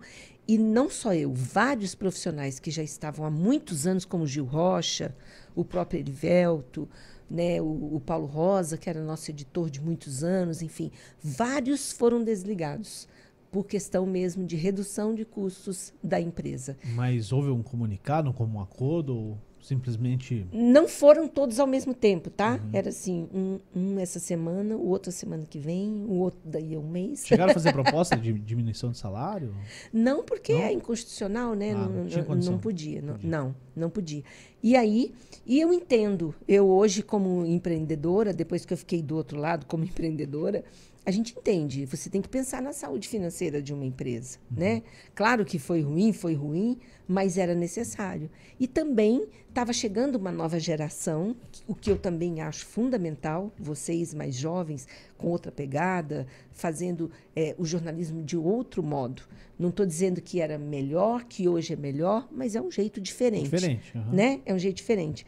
E 0.50 0.58
não 0.58 0.89
só 0.89 1.14
eu, 1.14 1.32
vários 1.32 1.93
profissionais 1.93 2.60
que 2.60 2.72
já 2.72 2.82
estavam 2.82 3.24
há 3.24 3.30
muitos 3.30 3.86
anos, 3.86 4.04
como 4.04 4.26
Gil 4.26 4.45
Rocha, 4.45 5.16
o 5.56 5.64
próprio 5.64 6.00
Erivelto, 6.00 6.89
né, 7.30 7.62
o, 7.62 7.97
o 7.97 8.02
Paulo 8.04 8.26
Rosa, 8.26 8.76
que 8.76 8.89
era 8.89 9.00
nosso 9.04 9.30
editor 9.30 9.70
de 9.70 9.80
muitos 9.80 10.24
anos, 10.24 10.64
enfim, 10.64 10.89
vários 11.22 11.91
foram 11.91 12.24
desligados 12.24 13.08
por 13.52 13.68
questão 13.68 14.08
mesmo 14.08 14.43
de 14.43 14.56
redução 14.56 15.14
de 15.14 15.24
custos 15.24 15.93
da 16.04 16.20
empresa. 16.20 16.76
Mas 16.95 17.32
houve 17.32 17.52
um 17.52 17.62
comunicado, 17.62 18.34
como 18.34 18.58
um 18.58 18.62
acordo, 18.62 19.38
simplesmente. 19.62 20.47
Não 20.51 20.88
foram 20.88 21.28
todos 21.28 21.60
ao 21.60 21.68
mesmo 21.68 21.93
tempo, 21.93 22.30
tá? 22.30 22.60
Era 22.74 22.89
assim, 22.89 23.28
um, 23.34 23.60
um 23.76 23.99
essa 23.99 24.20
semana, 24.20 24.76
o 24.76 24.88
outro 24.88 25.10
a 25.10 25.14
semana 25.14 25.45
que 25.49 25.60
vem, 25.60 26.05
o 26.07 26.14
outro 26.16 26.39
daí 26.43 26.76
a 26.76 26.80
um 26.80 26.89
mês. 26.89 27.26
Chegaram 27.26 27.51
a 27.51 27.53
fazer 27.53 27.72
proposta 27.74 28.16
de 28.16 28.34
diminuição 28.34 28.91
de 28.91 28.97
salário? 28.97 29.53
Não, 29.91 30.24
porque 30.24 30.53
Não? 30.53 30.62
é 30.62 30.74
inconstitucional, 30.74 31.53
né? 31.55 31.72
Ah, 31.72 31.76
não, 31.76 31.89
não 32.36 32.36
não- 32.51 32.57
podia, 32.60 33.01
não, 33.01 33.14
Entendi. 33.16 33.28
não, 33.28 33.55
não 33.76 33.89
podia. 33.89 34.24
E 34.62 34.76
aí, 34.76 35.14
e 35.45 35.60
eu 35.60 35.72
entendo, 35.74 36.34
eu 36.47 36.68
hoje 36.70 37.01
como 37.01 37.45
empreendedora, 37.45 38.34
depois 38.34 38.66
que 38.66 38.74
eu 38.74 38.78
fiquei 38.78 39.01
do 39.01 39.16
outro 39.16 39.39
lado 39.39 39.66
como 39.66 39.84
empreendedora, 39.86 40.64
a 41.06 41.12
gente 41.12 41.34
entende, 41.38 41.86
você 41.86 42.10
tem 42.10 42.22
que 42.22 42.30
pensar 42.30 42.62
na 42.62 42.74
saúde 42.74 43.08
financeira 43.08 43.62
de 43.62 43.74
uma 43.74 43.86
empresa, 43.86 44.38
Uhum. 44.52 44.60
né? 44.60 44.84
Claro 45.16 45.43
que 45.45 45.58
foi 45.58 45.82
ruim, 45.82 46.14
foi 46.14 46.34
ruim, 46.36 46.78
mas 47.08 47.38
era 47.38 47.56
necessário. 47.56 48.30
E 48.60 48.68
também 48.68 49.26
estava 49.47 49.74
chegando 49.74 50.16
uma 50.18 50.32
nova 50.32 50.60
geração, 50.60 51.36
o 51.68 51.74
que 51.74 51.89
eu 51.89 51.97
também 51.97 52.41
acho 52.41 52.66
fundamental, 52.66 53.52
vocês 53.58 54.14
mais 54.14 54.36
jovens, 54.36 54.88
com 55.18 55.28
outra 55.30 55.52
pegada, 55.52 56.28
fazendo 56.52 57.10
eh, 57.36 57.56
o 57.58 57.66
jornalismo 57.66 58.22
de 58.22 58.38
outro 58.38 58.84
modo. 58.84 59.24
Não 59.58 59.70
estou 59.70 59.86
dizendo 59.86 60.22
que 60.22 60.39
era 60.39 60.58
melhor, 60.60 61.24
que 61.24 61.47
hoje 61.50 61.74
é 61.74 61.76
melhor, 61.76 62.28
mas 62.32 62.56
é 62.56 62.62
um 62.62 62.70
jeito 62.70 63.02
diferente. 63.02 63.45
Diferente. 63.50 63.97
aham. 63.97 64.14
Né? 64.14 64.41
É 64.45 64.54
um 64.54 64.60
jeito 64.60 64.76
diferente. 64.78 65.26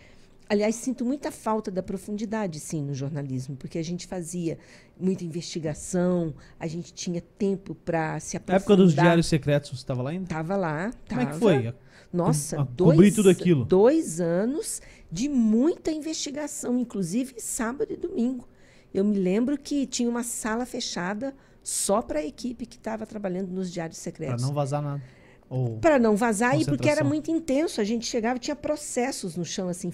Aliás, 0.52 0.76
sinto 0.76 1.06
muita 1.06 1.32
falta 1.32 1.72
da 1.72 1.82
profundidade, 1.82 2.60
sim, 2.60 2.82
no 2.84 2.94
jornalismo, 2.94 3.56
porque 3.56 3.78
a 3.80 3.84
gente 3.84 4.06
fazia 4.06 4.58
muita 5.00 5.24
investigação, 5.24 6.34
a 6.60 6.68
gente 6.68 6.94
tinha 6.94 7.22
tempo 7.22 7.74
para 7.74 8.20
se 8.20 8.36
Na 8.36 8.40
aprofundar. 8.40 8.62
época 8.62 8.76
dos 8.76 8.94
diários 8.94 9.28
secretos, 9.28 9.70
você 9.70 9.76
estava 9.78 10.02
lá 10.02 10.10
ainda? 10.10 10.28
Tava 10.28 10.58
lá, 10.58 10.92
Como 11.08 11.22
é 11.22 11.26
que 11.26 11.32
tava. 11.32 11.40
foi? 11.40 11.74
Nossa, 12.12 12.60
a- 12.60 12.64
dois, 12.66 13.16
tudo 13.16 13.30
aquilo? 13.30 13.64
dois 13.64 14.20
anos 14.20 14.82
de 15.10 15.30
muita 15.30 15.90
investigação, 15.90 16.78
inclusive 16.78 17.36
sábado 17.38 17.94
e 17.94 17.96
domingo. 17.96 18.46
Eu 18.94 19.06
me 19.06 19.18
lembro 19.18 19.58
que 19.58 19.86
tinha 19.86 20.10
uma 20.10 20.22
sala 20.24 20.66
fechada 20.66 21.34
só 21.64 22.02
para 22.02 22.20
a 22.20 22.26
equipe 22.26 22.66
que 22.66 22.76
estava 22.76 23.06
trabalhando 23.06 23.52
nos 23.52 23.72
diários 23.72 24.00
secretos. 24.00 24.42
não 24.44 24.54
vazar 24.54 24.82
nada. 24.82 25.02
Para 25.82 26.00
não 26.00 26.16
vazar 26.16 26.60
e 26.60 26.66
porque 26.66 26.90
era 26.90 27.04
muito 27.04 27.30
intenso. 27.30 27.82
A 27.82 27.84
gente 27.84 28.06
chegava 28.06 28.40
tinha 28.40 28.56
processos 28.56 29.36
no 29.36 29.44
chão, 29.44 29.68
assim, 29.70 29.92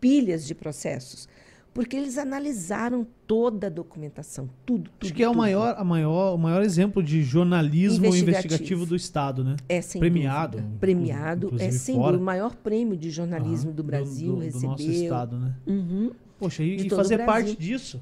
pilhas 0.00 0.46
de 0.46 0.54
processos. 0.54 1.28
Porque 1.74 1.94
eles 1.94 2.16
analisaram 2.16 3.06
toda 3.26 3.66
a 3.66 3.70
documentação, 3.70 4.48
tudo, 4.64 4.84
tudo. 4.84 4.92
Acho 5.02 5.12
que 5.12 5.22
é 5.22 5.28
o 5.28 5.32
tudo. 5.32 5.38
maior, 5.38 5.74
a 5.76 5.84
maior, 5.84 6.34
o 6.34 6.38
maior 6.38 6.62
exemplo 6.62 7.02
de 7.02 7.22
jornalismo 7.22 8.06
Investigativo. 8.06 8.30
investigativo, 8.30 8.86
do 8.86 8.96
Estado, 8.96 9.44
né? 9.44 9.56
É, 9.68 9.82
sem 9.82 10.00
Premiado, 10.00 10.56
dúvida. 10.56 10.76
Premiado, 10.80 11.54
é 11.58 11.70
sem 11.70 11.96
fora. 11.96 12.12
dúvida. 12.12 12.22
O 12.22 12.24
maior 12.24 12.54
prêmio 12.56 12.96
de 12.96 13.10
jornalismo 13.10 13.68
Aham, 13.68 13.76
do 13.76 13.84
Brasil 13.84 14.28
do, 14.28 14.36
do 14.36 14.40
recebeu. 14.44 14.70
nosso 14.70 14.90
Estado, 14.90 15.38
né? 15.38 15.54
Uhum. 15.66 16.12
Poxa, 16.38 16.62
e, 16.62 16.78
e 16.80 16.86
o 16.86 16.96
fazer 16.96 17.26
parte 17.26 17.54
disso, 17.54 18.00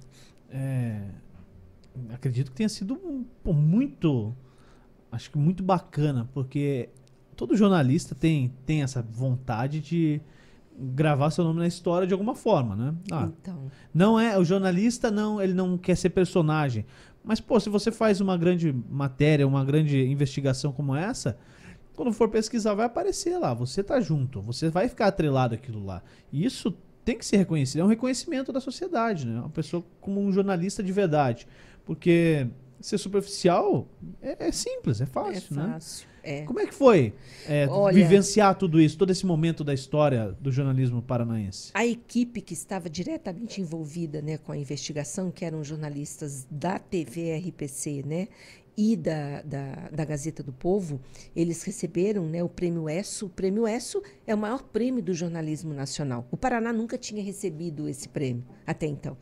é, 0.49 1.01
acredito 2.13 2.53
que 2.53 2.57
tenha 2.57 2.69
sido 2.69 2.97
pô, 3.43 3.53
muito, 3.53 4.33
acho 5.15 5.31
que 5.31 5.39
muito 5.39 5.63
bacana, 5.63 6.29
porque 6.35 6.91
todo 7.37 7.57
jornalista 7.57 8.15
tem, 8.15 8.53
tem 8.67 8.83
essa 8.83 9.03
vontade 9.03 9.81
de 9.81 10.21
gravar 10.77 11.31
seu 11.31 11.45
nome 11.45 11.61
na 11.61 11.67
história 11.67 12.07
de 12.07 12.13
alguma 12.13 12.35
forma, 12.35 12.75
né? 12.75 12.95
Ah, 13.11 13.29
Então, 13.41 13.71
não 13.93 14.19
é, 14.19 14.37
o 14.39 14.45
jornalista 14.45 15.11
não, 15.11 15.41
ele 15.41 15.55
não 15.55 15.79
quer 15.79 15.97
ser 15.97 16.11
personagem. 16.11 16.85
Mas, 17.23 17.41
pô, 17.41 17.59
se 17.59 17.71
você 17.71 17.91
faz 17.91 18.21
uma 18.21 18.37
grande 18.37 18.75
matéria, 18.91 19.47
uma 19.47 19.65
grande 19.65 20.05
investigação 20.05 20.73
como 20.73 20.95
essa, 20.95 21.39
quando 21.95 22.13
for 22.13 22.29
pesquisar, 22.29 22.75
vai 22.75 22.87
aparecer 22.87 23.39
lá. 23.39 23.55
Você 23.55 23.83
tá 23.83 24.01
junto, 24.01 24.43
você 24.43 24.69
vai 24.69 24.89
ficar 24.89 25.07
atrelado 25.07 25.55
àquilo 25.55 25.85
lá. 25.85 26.03
E 26.33 26.45
isso 26.45 26.77
tem 27.05 27.17
que 27.17 27.25
ser 27.25 27.37
reconhecido. 27.37 27.81
É 27.81 27.85
um 27.85 27.89
reconhecimento 27.89 28.53
da 28.53 28.61
sociedade, 28.61 29.27
né? 29.27 29.39
Uma 29.39 29.51
pessoa 29.51 29.85
como 30.01 30.21
um 30.21 30.33
jornalista 30.33 30.83
de 30.83 30.93
verdade. 30.93 31.47
Porque 31.85 32.47
ser 32.85 32.99
superficial 32.99 33.89
é, 34.21 34.49
é 34.49 34.53
simples, 34.53 35.01
é 35.01 35.05
é 35.05 35.07
fácil, 35.07 35.57
né? 35.57 35.73
fácil. 35.73 36.07
É. 36.23 36.43
Como 36.43 36.59
é 36.59 36.67
que 36.67 36.75
foi 36.75 37.13
é, 37.47 37.67
Olha- 37.69 37.95
vivenciar 37.95 38.55
tudo 38.57 38.81
isso, 38.81 38.97
todo 38.97 39.11
esse 39.11 39.25
momento 39.27 39.63
da 39.63 39.73
história 39.75 40.37
do 40.41 40.51
jornalismo 40.51 41.03
paranaense? 41.03 41.71
A 41.75 41.87
equipe 41.87 42.41
que 42.41 42.53
estava 42.55 42.89
diretamente 42.89 43.61
envolvida 43.61 44.21
né, 44.23 44.39
com 44.39 44.53
a 44.53 44.57
investigação, 44.57 45.31
que 45.31 45.45
eram 45.45 45.63
jornalistas 45.63 46.47
da 46.51 46.79
TV 46.79 47.37
RPC 47.37 48.03
né, 48.07 48.29
e 48.77 48.97
da, 48.97 49.43
da, 49.43 49.89
da 49.93 50.05
Gazeta 50.05 50.43
do 50.43 50.53
Povo, 50.53 51.01
eles 51.35 51.63
receberam 51.63 52.27
né, 52.27 52.43
o 52.43 52.49
Prêmio 52.49 52.89
ESSO. 52.89 53.27
O 53.27 53.31
Prêmio 53.31 53.69
ESSO 53.69 54.03
é 54.27 54.35
o 54.35 54.39
maior 54.39 54.63
prêmio 54.63 55.03
do 55.03 55.15
jornalismo 55.15 55.73
nacional. 55.73 56.27
O 56.31 56.37
Paraná 56.37 56.73
nunca 56.73 56.99
tinha 56.99 57.23
recebido 57.23 57.89
esse 57.89 58.09
prêmio 58.09 58.45
até 58.67 58.87
então. 58.87 59.17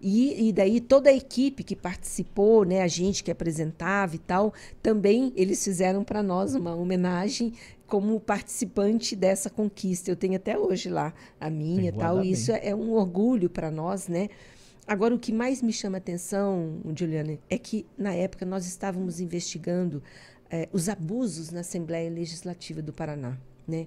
E, 0.00 0.48
e 0.48 0.52
daí 0.52 0.80
toda 0.80 1.10
a 1.10 1.12
equipe 1.12 1.64
que 1.64 1.74
participou, 1.74 2.64
né, 2.64 2.82
a 2.82 2.86
gente 2.86 3.24
que 3.24 3.30
apresentava 3.30 4.14
e 4.14 4.18
tal, 4.18 4.54
também 4.80 5.32
eles 5.34 5.62
fizeram 5.62 6.04
para 6.04 6.22
nós 6.22 6.54
uma 6.54 6.74
homenagem 6.74 7.52
como 7.86 8.20
participante 8.20 9.16
dessa 9.16 9.50
conquista. 9.50 10.10
Eu 10.10 10.16
tenho 10.16 10.36
até 10.36 10.56
hoje 10.56 10.88
lá 10.88 11.12
a 11.40 11.50
minha 11.50 11.88
e 11.88 11.92
tal. 11.92 12.22
E 12.22 12.30
isso 12.30 12.52
é 12.52 12.74
um 12.74 12.92
orgulho 12.92 13.50
para 13.50 13.70
nós, 13.70 14.06
né? 14.06 14.28
Agora, 14.86 15.14
o 15.14 15.18
que 15.18 15.32
mais 15.32 15.60
me 15.60 15.72
chama 15.72 15.96
a 15.96 15.98
atenção, 15.98 16.80
Juliane, 16.96 17.40
é 17.50 17.58
que 17.58 17.84
na 17.96 18.14
época 18.14 18.46
nós 18.46 18.66
estávamos 18.66 19.20
investigando 19.20 20.02
eh, 20.50 20.68
os 20.72 20.88
abusos 20.88 21.50
na 21.50 21.60
Assembleia 21.60 22.10
Legislativa 22.10 22.80
do 22.80 22.92
Paraná, 22.92 23.36
né? 23.66 23.86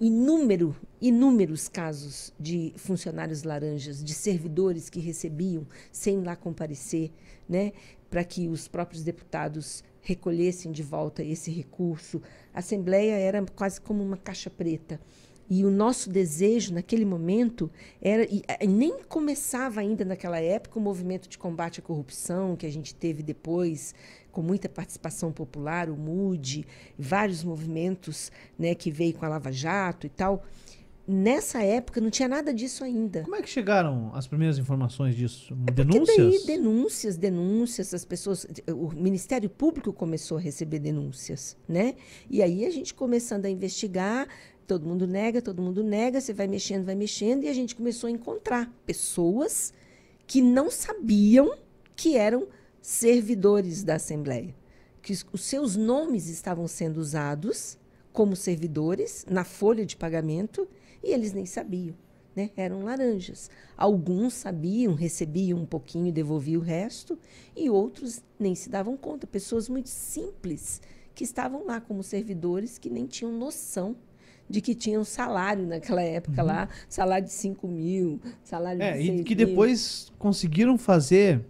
Inúmero, 0.00 0.74
inúmeros 0.98 1.68
casos 1.68 2.32
de 2.40 2.72
funcionários 2.76 3.42
laranjas, 3.42 4.02
de 4.02 4.14
servidores 4.14 4.88
que 4.88 4.98
recebiam 4.98 5.66
sem 5.92 6.22
lá 6.22 6.34
comparecer, 6.34 7.10
né, 7.46 7.72
para 8.08 8.24
que 8.24 8.48
os 8.48 8.66
próprios 8.66 9.04
deputados 9.04 9.84
recolhessem 10.00 10.72
de 10.72 10.82
volta 10.82 11.22
esse 11.22 11.50
recurso. 11.50 12.22
A 12.54 12.60
Assembleia 12.60 13.12
era 13.12 13.44
quase 13.54 13.78
como 13.78 14.02
uma 14.02 14.16
caixa 14.16 14.48
preta. 14.48 14.98
E 15.50 15.64
o 15.64 15.70
nosso 15.70 16.10
desejo 16.10 16.74
naquele 16.74 17.04
momento 17.04 17.70
era. 18.00 18.24
E, 18.24 18.42
nem 18.66 19.02
começava 19.04 19.80
ainda 19.80 20.04
naquela 20.04 20.38
época 20.38 20.78
o 20.78 20.82
movimento 20.82 21.28
de 21.28 21.38
combate 21.38 21.80
à 21.80 21.82
corrupção 21.82 22.56
que 22.56 22.66
a 22.66 22.70
gente 22.70 22.94
teve 22.94 23.22
depois, 23.22 23.94
com 24.30 24.42
muita 24.42 24.68
participação 24.68 25.32
popular, 25.32 25.88
o 25.88 25.96
MUD, 25.96 26.66
vários 26.98 27.42
movimentos 27.42 28.30
né, 28.58 28.74
que 28.74 28.90
veio 28.90 29.14
com 29.14 29.24
a 29.24 29.28
Lava 29.28 29.50
Jato 29.50 30.06
e 30.06 30.10
tal. 30.10 30.44
Nessa 31.10 31.62
época 31.62 32.02
não 32.02 32.10
tinha 32.10 32.28
nada 32.28 32.52
disso 32.52 32.84
ainda. 32.84 33.22
Como 33.22 33.34
é 33.34 33.40
que 33.40 33.48
chegaram 33.48 34.14
as 34.14 34.26
primeiras 34.26 34.58
informações 34.58 35.16
disso? 35.16 35.56
É 35.66 35.72
Denúncias? 35.72 36.16
daí 36.18 36.44
denúncias, 36.44 37.16
denúncias, 37.16 37.94
as 37.94 38.04
pessoas, 38.04 38.46
o 38.70 38.90
Ministério 38.90 39.48
Público 39.48 39.90
começou 39.90 40.36
a 40.36 40.40
receber 40.40 40.80
denúncias, 40.80 41.56
né? 41.66 41.94
E 42.28 42.42
aí 42.42 42.66
a 42.66 42.70
gente 42.70 42.92
começando 42.92 43.46
a 43.46 43.48
investigar, 43.48 44.28
todo 44.68 44.86
mundo 44.86 45.06
nega, 45.06 45.40
todo 45.40 45.62
mundo 45.62 45.82
nega, 45.82 46.20
você 46.20 46.32
vai 46.34 46.46
mexendo, 46.46 46.84
vai 46.84 46.94
mexendo, 46.94 47.42
e 47.44 47.48
a 47.48 47.54
gente 47.54 47.74
começou 47.74 48.06
a 48.06 48.10
encontrar 48.10 48.70
pessoas 48.84 49.72
que 50.26 50.42
não 50.42 50.70
sabiam 50.70 51.56
que 51.96 52.16
eram 52.16 52.46
servidores 52.82 53.82
da 53.82 53.94
Assembleia, 53.94 54.54
que 55.02 55.12
os- 55.32 55.40
seus 55.40 55.74
nomes 55.74 56.28
estavam 56.28 56.68
sendo 56.68 56.98
usados 56.98 57.78
como 58.12 58.36
servidores 58.36 59.24
na 59.28 59.42
folha 59.42 59.86
de 59.86 59.96
pagamento 59.96 60.68
e 61.02 61.12
eles 61.12 61.32
nem 61.32 61.46
sabiam 61.46 61.96
né? 62.36 62.50
Eram 62.56 62.84
laranjas. 62.84 63.50
Alguns 63.76 64.34
sabiam, 64.34 64.94
recebiam 64.94 65.58
um 65.58 65.66
pouquinho, 65.66 66.12
devolviam 66.12 66.60
o 66.60 66.64
resto, 66.64 67.18
e 67.56 67.68
outros 67.68 68.22
nem 68.38 68.54
se 68.54 68.68
davam 68.70 68.96
conta. 68.96 69.26
Pessoas 69.26 69.68
muito 69.68 69.88
simples 69.88 70.80
que 71.16 71.24
estavam 71.24 71.66
lá 71.66 71.80
como 71.80 72.00
servidores 72.00 72.78
que 72.78 72.88
nem 72.88 73.06
tinham 73.06 73.32
noção 73.32 73.96
de 74.48 74.60
que 74.60 74.74
tinham 74.74 75.04
salário 75.04 75.66
naquela 75.66 76.02
época 76.02 76.40
Uhum. 76.40 76.46
lá, 76.48 76.68
salário 76.88 77.26
de 77.26 77.32
5 77.32 77.68
mil, 77.68 78.20
salário 78.42 78.80
É, 78.82 78.92
de 78.92 79.02
e 79.02 79.06
6 79.06 79.22
que 79.24 79.34
mil. 79.36 79.46
depois 79.46 80.12
conseguiram 80.18 80.76
fazer. 80.78 81.40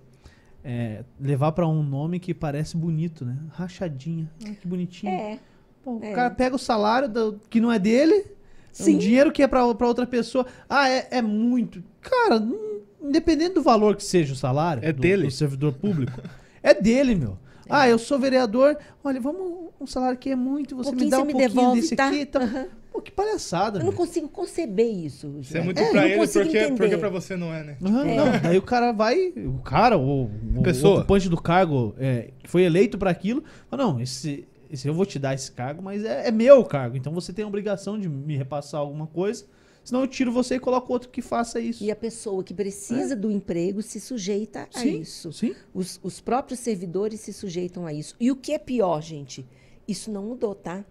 é, 0.64 1.02
levar 1.18 1.52
pra 1.52 1.66
um 1.66 1.82
nome 1.82 2.18
que 2.18 2.34
parece 2.34 2.76
bonito, 2.76 3.24
né? 3.24 3.38
Rachadinha. 3.52 4.28
Ah, 4.44 4.50
que 4.60 4.66
bonitinho. 4.68 5.10
É, 5.12 5.38
Pô, 5.82 5.98
é. 6.02 6.10
O 6.10 6.14
cara 6.14 6.30
pega 6.30 6.56
o 6.56 6.58
salário 6.58 7.08
do- 7.08 7.40
que 7.48 7.58
não 7.60 7.72
é 7.72 7.78
dele, 7.78 8.26
Sim. 8.72 8.96
um 8.96 8.98
dinheiro 8.98 9.32
que 9.32 9.42
é 9.42 9.46
pra, 9.46 9.72
pra 9.74 9.86
outra 9.86 10.04
pessoa. 10.06 10.44
Ah, 10.68 10.88
é, 10.90 11.08
é 11.12 11.22
muito. 11.22 11.82
Cara, 12.02 12.36
hum, 12.38 12.80
independente 13.02 13.54
do 13.54 13.62
valor 13.62 13.96
que 13.96 14.04
seja 14.04 14.34
o 14.34 14.36
salário 14.36 14.84
É 14.84 14.92
do, 14.92 15.00
dele. 15.00 15.22
do 15.26 15.30
servidor 15.30 15.72
público, 15.74 16.20
é 16.62 16.74
dele, 16.74 17.14
meu. 17.14 17.38
Ah, 17.70 17.88
eu 17.88 17.98
sou 17.98 18.18
vereador. 18.18 18.76
Olha, 19.02 19.20
vamos. 19.20 19.70
Um 19.80 19.86
salário 19.86 20.18
que 20.18 20.28
é 20.30 20.36
muito, 20.36 20.74
você 20.76 20.90
me 20.90 20.96
Pouquinho 20.96 21.10
dá 21.10 21.16
você 21.18 21.22
um 21.22 21.26
me 21.26 21.32
pouquinho 21.32 21.48
devolve, 21.54 21.80
desse 21.80 21.96
tá? 21.96 22.08
aqui. 22.08 22.26
Tá... 22.26 22.40
Aham. 22.42 22.66
Pô, 22.98 23.02
que 23.02 23.12
palhaçada, 23.12 23.78
eu 23.78 23.84
não 23.84 23.90
meu. 23.90 23.96
consigo 23.96 24.28
conceber 24.28 24.90
isso. 24.90 25.36
Isso 25.40 25.56
é 25.56 25.60
muito 25.60 25.80
Eu 25.80 25.90
pra 25.90 26.00
não 26.00 26.08
ele, 26.08 26.16
consigo 26.18 26.44
porque, 26.44 26.58
porque 26.66 26.72
entender. 26.84 26.98
pra 26.98 27.08
você 27.08 27.36
não 27.36 27.54
é, 27.54 27.62
né? 27.62 27.76
Aham, 27.80 28.04
Não, 28.04 28.40
daí 28.42 28.58
o 28.58 28.62
cara 28.62 28.90
vai, 28.90 29.28
o 29.36 29.60
cara, 29.64 29.96
o, 29.96 30.24
o 30.56 30.62
Pessoa. 30.64 30.98
ocupante 30.98 31.28
do 31.28 31.40
cargo 31.40 31.94
é, 31.96 32.30
que 32.42 32.50
foi 32.50 32.62
eleito 32.64 32.98
pra 32.98 33.10
aquilo, 33.10 33.44
fala, 33.70 33.84
não, 33.84 34.00
esse, 34.00 34.48
esse 34.68 34.88
eu 34.88 34.92
vou 34.94 35.06
te 35.06 35.16
dar 35.16 35.32
esse 35.34 35.52
cargo, 35.52 35.80
mas 35.80 36.04
é, 36.04 36.26
é 36.26 36.30
meu 36.32 36.64
cargo, 36.64 36.96
então 36.96 37.12
você 37.12 37.32
tem 37.32 37.44
a 37.44 37.48
obrigação 37.48 37.96
de 37.98 38.08
me 38.08 38.36
repassar 38.36 38.80
alguma 38.80 39.06
coisa, 39.06 39.44
senão 39.84 40.00
eu 40.00 40.08
tiro 40.08 40.32
você 40.32 40.56
e 40.56 40.58
coloco 40.58 40.92
outro 40.92 41.08
que 41.08 41.22
faça 41.22 41.60
isso. 41.60 41.84
E 41.84 41.90
a 41.92 41.96
pessoa 41.96 42.42
que 42.42 42.52
precisa 42.52 43.14
do 43.14 43.30
emprego 43.30 43.80
se 43.80 44.00
sujeita 44.00 44.68
a 44.74 44.78
É. 44.80 44.82
Sim, 44.82 45.00
isso. 45.02 45.32
sim. 45.32 45.54
Os, 45.72 46.00
os 46.02 46.20
próprios 46.20 46.58
servidores 46.58 47.20
se 47.20 47.32
sujeitam 47.32 47.86
a 47.86 47.92
isso. 47.92 48.16
E 48.18 48.30
o 48.32 48.34
que 48.34 48.52
é 48.52 48.58
pior, 48.58 49.00
gente? 49.00 49.46
Isso 49.86 50.10
não 50.10 50.24
mudou, 50.24 50.52
tá? 50.54 50.84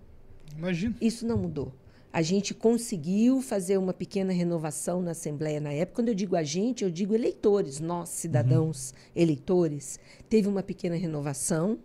Imagina. 0.57 0.95
Isso 1.01 1.27
não 1.27 1.37
mudou. 1.37 1.73
A 2.17 2.23
gente 2.23 2.51
conseguiu 2.51 3.43
fazer 3.43 3.77
uma 3.77 3.93
pequena 3.93 4.33
renovação 4.33 5.03
na 5.03 5.11
Assembleia 5.11 5.61
na 5.61 5.71
época. 5.71 5.97
Quando 5.97 6.07
eu 6.07 6.15
digo 6.15 6.35
a 6.35 6.41
gente, 6.41 6.83
eu 6.83 6.89
digo 6.89 7.13
eleitores, 7.13 7.79
nós, 7.79 8.09
cidadãos 8.09 8.91
eleitores. 9.15 9.99
Teve 10.27 10.47
uma 10.47 10.63
pequena 10.63 10.95
renovação, 10.95 11.77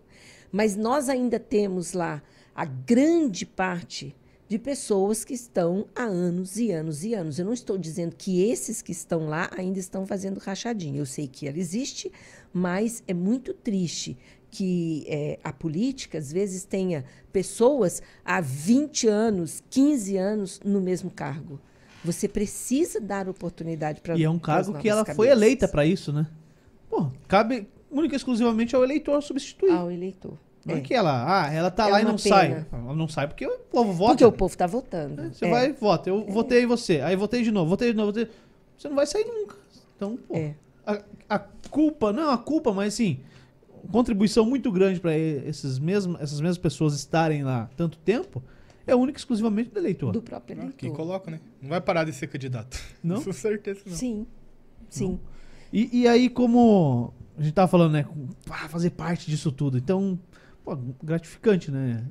mas 0.51 0.75
nós 0.75 1.11
ainda 1.11 1.39
temos 1.39 1.93
lá 1.93 2.23
a 2.55 2.65
grande 2.65 3.45
parte 3.45 4.17
de 4.49 4.59
pessoas 4.59 5.23
que 5.23 5.35
estão 5.35 5.87
há 5.95 6.05
anos 6.05 6.57
e 6.57 6.73
anos 6.73 7.05
e 7.05 7.13
anos. 7.13 7.39
Eu 7.39 7.45
não 7.45 7.53
estou 7.53 7.77
dizendo 7.77 8.17
que 8.17 8.43
esses 8.43 8.81
que 8.81 8.93
estão 8.93 9.29
lá 9.29 9.51
ainda 9.55 9.79
estão 9.79 10.07
fazendo 10.07 10.39
rachadinha. 10.39 10.99
Eu 10.99 11.05
sei 11.05 11.29
que 11.29 11.47
ela 11.47 11.59
existe, 11.59 12.11
mas 12.55 13.03
é 13.07 13.13
muito 13.13 13.53
triste 13.53 14.17
que 14.53 15.07
eh, 15.09 15.39
a 15.43 15.51
política, 15.51 16.19
às 16.19 16.31
vezes, 16.31 16.63
tenha 16.65 17.05
pessoas 17.33 18.03
há 18.23 18.39
20 18.39 19.09
anos, 19.09 19.65
15 19.71 20.17
anos 20.19 20.61
no 20.63 20.79
mesmo 20.79 21.11
cargo. 21.11 21.59
Você 22.05 22.29
precisa 22.29 23.01
dar 23.01 23.29
oportunidade 23.31 24.03
para 24.03 24.15
E 24.17 24.23
é 24.25 24.29
um 24.29 24.39
cargo 24.39 24.75
que 24.79 24.89
ela 24.91 25.07
foi 25.07 25.29
eleita 25.29 25.67
pra 25.67 25.87
isso, 25.87 26.13
né? 26.13 26.27
Pô, 26.91 27.07
cabe 27.27 27.67
única 27.91 28.15
e 28.15 28.17
exclusivamente 28.19 28.77
ao 28.77 28.85
eleitor 28.85 29.23
substituir. 29.23 29.71
ao 29.73 29.91
eleitor. 29.91 30.37
não 30.67 30.75
é. 30.75 30.79
É. 30.79 30.81
que 30.83 30.93
ela, 30.93 31.45
ah, 31.47 31.51
ela 31.51 31.71
tá 31.71 31.89
É 31.89 31.91
lá 31.93 32.01
e 32.01 32.05
uma 32.05 32.11
não 32.13 32.19
pena. 32.19 32.37
sai. 32.37 32.67
Ela 32.71 32.95
não 32.95 33.09
sai 33.09 33.27
porque 33.29 33.47
o 33.47 33.59
povo 33.71 33.93
vota. 33.95 34.11
Porque 34.13 34.25
o 34.27 34.33
povo 34.33 34.53
está 34.53 34.67
votando. 34.67 35.33
Você 35.33 35.47
É. 35.47 35.51
vai 35.51 35.69
e 35.71 35.73
vota. 35.73 36.11
Eu 36.11 36.27
votei 36.27 36.65
em 36.65 36.67
você. 36.67 37.01
Aí 37.01 37.17
votei 37.17 37.43
de 37.43 37.51
novo, 37.51 37.71
votei 37.71 37.91
de 37.91 37.97
novo. 37.97 38.13
Votei... 38.13 38.29
Você 38.77 38.87
não 38.89 38.97
vai 38.97 39.07
sair 39.07 39.25
nunca. 39.25 39.57
Então, 39.97 40.19
pô. 40.29 40.37
É. 40.37 40.55
A, 40.87 41.01
a 41.31 41.39
culpa, 41.71 42.13
não 42.13 42.31
a 42.31 42.37
culpa, 42.37 42.71
mas 42.73 42.93
assim, 42.95 43.21
contribuição 43.91 44.45
muito 44.47 44.71
grande 44.71 45.01
para 45.01 45.17
esses 45.17 45.79
mesmos, 45.79 46.21
essas 46.21 46.41
mesmas 46.41 46.59
pessoas 46.59 46.95
estarem 46.95 47.43
lá 47.43 47.69
tanto 47.77 47.99
tempo 47.99 48.43
é 48.87 48.95
única 48.97 49.19
e 49.19 49.21
exclusivamente 49.21 49.71
do 49.71 49.79
eleitor. 49.79 50.13
Do 50.13 50.23
próprio 50.23 50.57
Ah, 50.57 50.63
eleitor. 50.63 50.79
Quem 50.79 50.93
coloca, 50.93 51.31
né? 51.31 51.41
Não 51.61 51.69
vai 51.69 51.81
parar 51.81 52.05
de 52.05 52.13
ser 52.13 52.27
candidato. 52.27 52.79
Não? 53.03 53.23
Com 53.23 53.33
certeza 53.33 53.81
não. 53.87 53.95
Sim, 53.95 54.27
sim. 54.89 55.21
E, 55.73 56.01
e 56.03 56.09
aí, 56.09 56.29
como 56.29 57.15
a 57.39 57.43
gente 57.43 57.55
tava 57.55 57.69
falando, 57.69 57.93
né? 57.93 58.07
pá, 58.47 58.69
fazer 58.69 58.91
parte 58.91 59.31
disso 59.31 59.51
tudo. 59.53 59.79
Então, 59.79 60.19
pô, 60.65 60.77
gratificante, 61.03 61.71
né? 61.71 62.05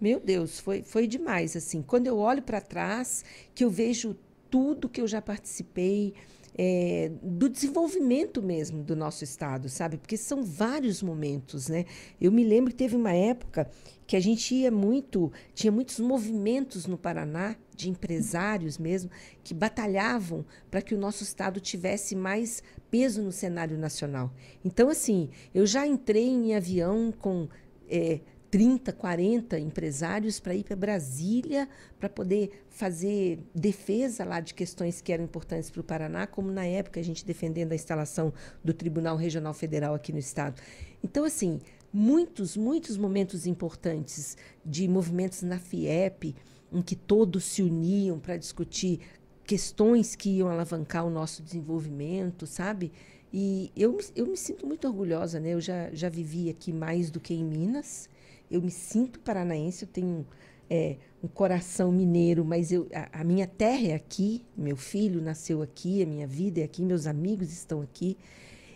Meu 0.00 0.18
Deus, 0.18 0.58
foi, 0.58 0.82
foi 0.82 1.06
demais. 1.06 1.54
assim. 1.56 1.82
Quando 1.82 2.06
eu 2.06 2.18
olho 2.18 2.42
para 2.42 2.60
trás, 2.60 3.24
que 3.54 3.62
eu 3.64 3.70
vejo 3.70 4.16
tudo 4.50 4.88
que 4.88 5.00
eu 5.00 5.06
já 5.06 5.20
participei, 5.20 6.14
é, 6.56 7.10
do 7.22 7.48
desenvolvimento 7.48 8.42
mesmo 8.42 8.82
do 8.82 8.94
nosso 8.94 9.24
estado, 9.24 9.68
sabe? 9.68 9.96
Porque 9.96 10.16
são 10.16 10.44
vários 10.44 11.02
momentos, 11.02 11.68
né? 11.68 11.84
Eu 12.20 12.30
me 12.30 12.44
lembro 12.44 12.70
que 12.70 12.76
teve 12.76 12.94
uma 12.94 13.12
época 13.12 13.68
que 14.06 14.16
a 14.16 14.20
gente 14.20 14.54
ia 14.54 14.70
muito, 14.70 15.32
tinha 15.54 15.72
muitos 15.72 15.98
movimentos 15.98 16.86
no 16.86 16.96
Paraná 16.96 17.56
de 17.74 17.90
empresários 17.90 18.78
mesmo 18.78 19.10
que 19.42 19.52
batalhavam 19.52 20.44
para 20.70 20.80
que 20.80 20.94
o 20.94 20.98
nosso 20.98 21.24
estado 21.24 21.58
tivesse 21.58 22.14
mais 22.14 22.62
peso 22.90 23.22
no 23.22 23.32
cenário 23.32 23.76
nacional. 23.76 24.32
Então, 24.64 24.88
assim, 24.88 25.30
eu 25.52 25.66
já 25.66 25.86
entrei 25.86 26.28
em 26.28 26.54
avião 26.54 27.12
com 27.12 27.48
é, 27.88 28.20
30, 28.54 28.92
40 28.92 29.58
empresários 29.58 30.38
para 30.38 30.54
ir 30.54 30.62
para 30.62 30.76
Brasília 30.76 31.68
para 31.98 32.08
poder 32.08 32.64
fazer 32.68 33.40
defesa 33.52 34.24
lá 34.24 34.38
de 34.38 34.54
questões 34.54 35.00
que 35.00 35.12
eram 35.12 35.24
importantes 35.24 35.70
para 35.70 35.80
o 35.80 35.82
Paraná, 35.82 36.24
como 36.24 36.52
na 36.52 36.64
época 36.64 37.00
a 37.00 37.02
gente 37.02 37.26
defendendo 37.26 37.72
a 37.72 37.74
instalação 37.74 38.32
do 38.62 38.72
Tribunal 38.72 39.16
Regional 39.16 39.52
Federal 39.52 39.92
aqui 39.92 40.12
no 40.12 40.20
estado. 40.20 40.62
Então, 41.02 41.24
assim, 41.24 41.58
muitos, 41.92 42.56
muitos 42.56 42.96
momentos 42.96 43.44
importantes 43.44 44.36
de 44.64 44.86
movimentos 44.86 45.42
na 45.42 45.58
FIEP, 45.58 46.36
em 46.72 46.80
que 46.80 46.94
todos 46.94 47.42
se 47.42 47.60
uniam 47.60 48.20
para 48.20 48.36
discutir 48.36 49.00
questões 49.44 50.14
que 50.14 50.30
iam 50.30 50.48
alavancar 50.48 51.04
o 51.04 51.10
nosso 51.10 51.42
desenvolvimento, 51.42 52.46
sabe? 52.46 52.92
E 53.32 53.72
eu, 53.76 53.98
eu 54.14 54.28
me 54.28 54.36
sinto 54.36 54.64
muito 54.64 54.86
orgulhosa, 54.86 55.40
né? 55.40 55.54
Eu 55.54 55.60
já, 55.60 55.90
já 55.92 56.08
vivi 56.08 56.48
aqui 56.48 56.72
mais 56.72 57.10
do 57.10 57.18
que 57.18 57.34
em 57.34 57.42
Minas. 57.42 58.08
Eu 58.54 58.62
me 58.62 58.70
sinto 58.70 59.18
paranaense, 59.20 59.84
eu 59.84 59.88
tenho 59.88 60.26
é, 60.70 60.96
um 61.22 61.28
coração 61.28 61.90
mineiro, 61.90 62.44
mas 62.44 62.70
eu, 62.70 62.88
a, 62.94 63.20
a 63.20 63.24
minha 63.24 63.46
terra 63.46 63.88
é 63.88 63.94
aqui, 63.94 64.44
meu 64.56 64.76
filho 64.76 65.20
nasceu 65.20 65.62
aqui, 65.62 66.02
a 66.02 66.06
minha 66.06 66.26
vida 66.26 66.60
é 66.60 66.64
aqui, 66.64 66.82
meus 66.82 67.06
amigos 67.06 67.52
estão 67.52 67.82
aqui. 67.82 68.16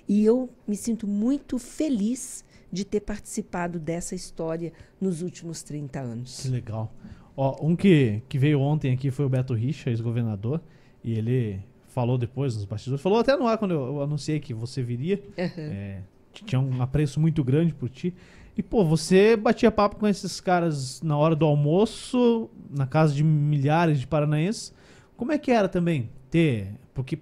E 0.09 0.25
eu 0.25 0.49
me 0.67 0.75
sinto 0.75 1.07
muito 1.07 1.59
feliz 1.59 2.45
de 2.73 2.85
ter 2.85 3.01
participado 3.01 3.79
dessa 3.79 4.15
história 4.15 4.73
nos 5.01 5.23
últimos 5.23 5.63
30 5.63 6.01
anos. 6.01 6.41
Que 6.41 6.49
legal. 6.49 6.93
Ó, 7.37 7.57
um 7.65 7.77
que, 7.77 8.23
que 8.29 8.39
veio 8.39 8.61
ontem 8.61 8.93
aqui 8.93 9.11
foi 9.11 9.25
o 9.25 9.29
Beto 9.29 9.55
Richa, 9.55 9.91
ex-governador, 9.91 10.61
e 11.05 11.13
ele 11.13 11.61
falou 11.89 12.19
depois 12.19 12.55
nos 12.57 12.65
bastidores, 12.65 13.03
falou 13.03 13.19
até 13.19 13.37
no 13.37 13.47
ar 13.47 13.59
quando 13.59 13.73
eu, 13.73 13.87
eu 13.87 14.03
anunciei 14.03 14.41
que 14.41 14.53
você 14.53 14.83
viria, 14.83 15.23
é, 15.37 16.01
que 16.33 16.45
tinha 16.45 16.61
um 16.61 16.83
apreço 16.83 17.21
muito 17.21 17.43
grande 17.45 17.75
por 17.75 17.89
ti. 17.89 18.15
E, 18.59 18.63
pô, 18.63 18.85
você 18.85 19.37
batia 19.37 19.71
papo 19.71 19.95
com 19.97 20.07
esses 20.09 20.41
caras 20.41 21.01
na 21.01 21.17
hora 21.17 21.37
do 21.37 21.47
almoço, 21.47 22.51
na 22.69 22.87
casa 22.89 23.15
de 23.15 23.23
milhares 23.23 24.01
de 24.01 24.07
paranaenses. 24.07 24.75
Como 25.17 25.31
é 25.31 25.39
que 25.39 25.51
era 25.53 25.69
também 25.69 26.11
ter. 26.29 26.75
Porque 26.93 27.21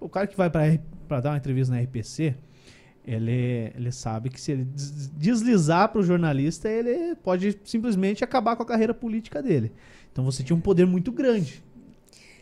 o 0.00 0.08
cara 0.08 0.26
que 0.26 0.36
vai 0.36 0.50
pra 0.50 1.20
dar 1.20 1.30
uma 1.30 1.36
entrevista 1.36 1.72
na 1.72 1.80
RPC, 1.80 2.34
ele, 3.06 3.72
ele 3.76 3.92
sabe 3.92 4.28
que 4.28 4.40
se 4.40 4.52
ele 4.52 4.64
des- 4.64 5.08
deslizar 5.16 5.88
pro 5.90 6.02
jornalista, 6.02 6.68
ele 6.68 7.14
pode 7.16 7.56
simplesmente 7.64 8.24
acabar 8.24 8.56
com 8.56 8.62
a 8.64 8.66
carreira 8.66 8.92
política 8.92 9.40
dele. 9.42 9.72
Então 10.12 10.24
você 10.24 10.42
tinha 10.42 10.56
um 10.56 10.60
poder 10.60 10.84
muito 10.86 11.10
grande. 11.12 11.62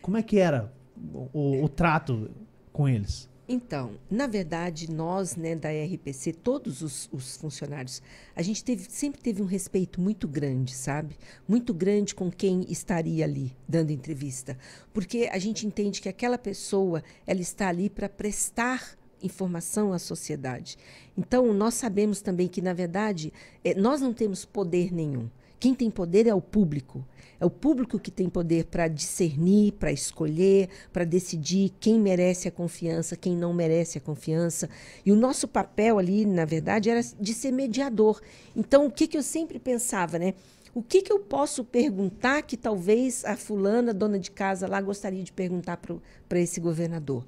Como 0.02 0.16
é 0.16 0.22
que 0.22 0.38
era 0.38 0.72
o, 1.12 1.28
o- 1.32 1.64
o 1.64 1.68
trato 1.68 2.30
com 2.72 2.88
eles? 2.88 3.28
Então, 3.52 3.94
na 4.08 4.28
verdade, 4.28 4.88
nós, 4.88 5.34
né, 5.34 5.56
da 5.56 5.70
RPC, 5.70 6.32
todos 6.34 6.82
os, 6.82 7.08
os 7.10 7.36
funcionários, 7.36 8.00
a 8.36 8.42
gente 8.42 8.62
teve- 8.62 8.86
sempre 8.88 9.20
teve 9.20 9.42
um 9.42 9.44
respeito 9.44 10.00
muito 10.00 10.28
grande, 10.28 10.72
sabe? 10.72 11.16
Muito 11.48 11.74
grande 11.74 12.14
com 12.14 12.30
quem 12.30 12.64
estaria 12.68 13.24
ali 13.24 13.52
dando 13.68 13.90
entrevista. 13.90 14.56
Porque 14.94 15.28
a 15.32 15.38
gente 15.40 15.66
entende 15.66 16.00
que 16.00 16.08
aquela 16.08 16.38
pessoa, 16.38 17.02
ela 17.26 17.40
está 17.40 17.66
ali 17.66 17.90
para 17.90 18.08
prestar 18.08 18.96
informação 19.20 19.92
à 19.92 19.98
sociedade. 19.98 20.78
Então, 21.18 21.52
nós 21.52 21.74
sabemos 21.74 22.22
também 22.22 22.46
que, 22.46 22.62
na 22.62 22.72
verdade, 22.72 23.32
eh, 23.64 23.74
nós 23.74 24.00
não 24.00 24.14
temos 24.14 24.44
poder 24.44 24.94
nenhum. 24.94 25.28
Quem 25.58 25.74
tem 25.74 25.90
poder 25.90 26.28
é 26.28 26.34
o 26.34 26.40
público. 26.40 27.04
É 27.40 27.44
o 27.46 27.50
público 27.50 27.98
que 27.98 28.10
tem 28.10 28.28
poder 28.28 28.66
para 28.66 28.86
discernir, 28.86 29.72
para 29.72 29.90
escolher, 29.90 30.68
para 30.92 31.04
decidir 31.04 31.72
quem 31.80 31.98
merece 31.98 32.46
a 32.46 32.50
confiança, 32.50 33.16
quem 33.16 33.34
não 33.34 33.54
merece 33.54 33.96
a 33.96 34.00
confiança. 34.00 34.68
E 35.06 35.10
o 35.10 35.16
nosso 35.16 35.48
papel 35.48 35.98
ali, 35.98 36.26
na 36.26 36.44
verdade, 36.44 36.90
era 36.90 37.00
de 37.18 37.32
ser 37.32 37.50
mediador. 37.50 38.20
Então, 38.54 38.84
o 38.84 38.90
que, 38.90 39.06
que 39.06 39.16
eu 39.16 39.22
sempre 39.22 39.58
pensava, 39.58 40.18
né? 40.18 40.34
O 40.74 40.82
que, 40.82 41.02
que 41.02 41.12
eu 41.12 41.18
posso 41.18 41.64
perguntar 41.64 42.42
que 42.42 42.56
talvez 42.56 43.24
a 43.24 43.36
fulana, 43.36 43.92
dona 43.92 44.18
de 44.18 44.30
casa 44.30 44.68
lá, 44.68 44.80
gostaria 44.80 45.22
de 45.24 45.32
perguntar 45.32 45.80
para 46.28 46.38
esse 46.38 46.60
governador? 46.60 47.26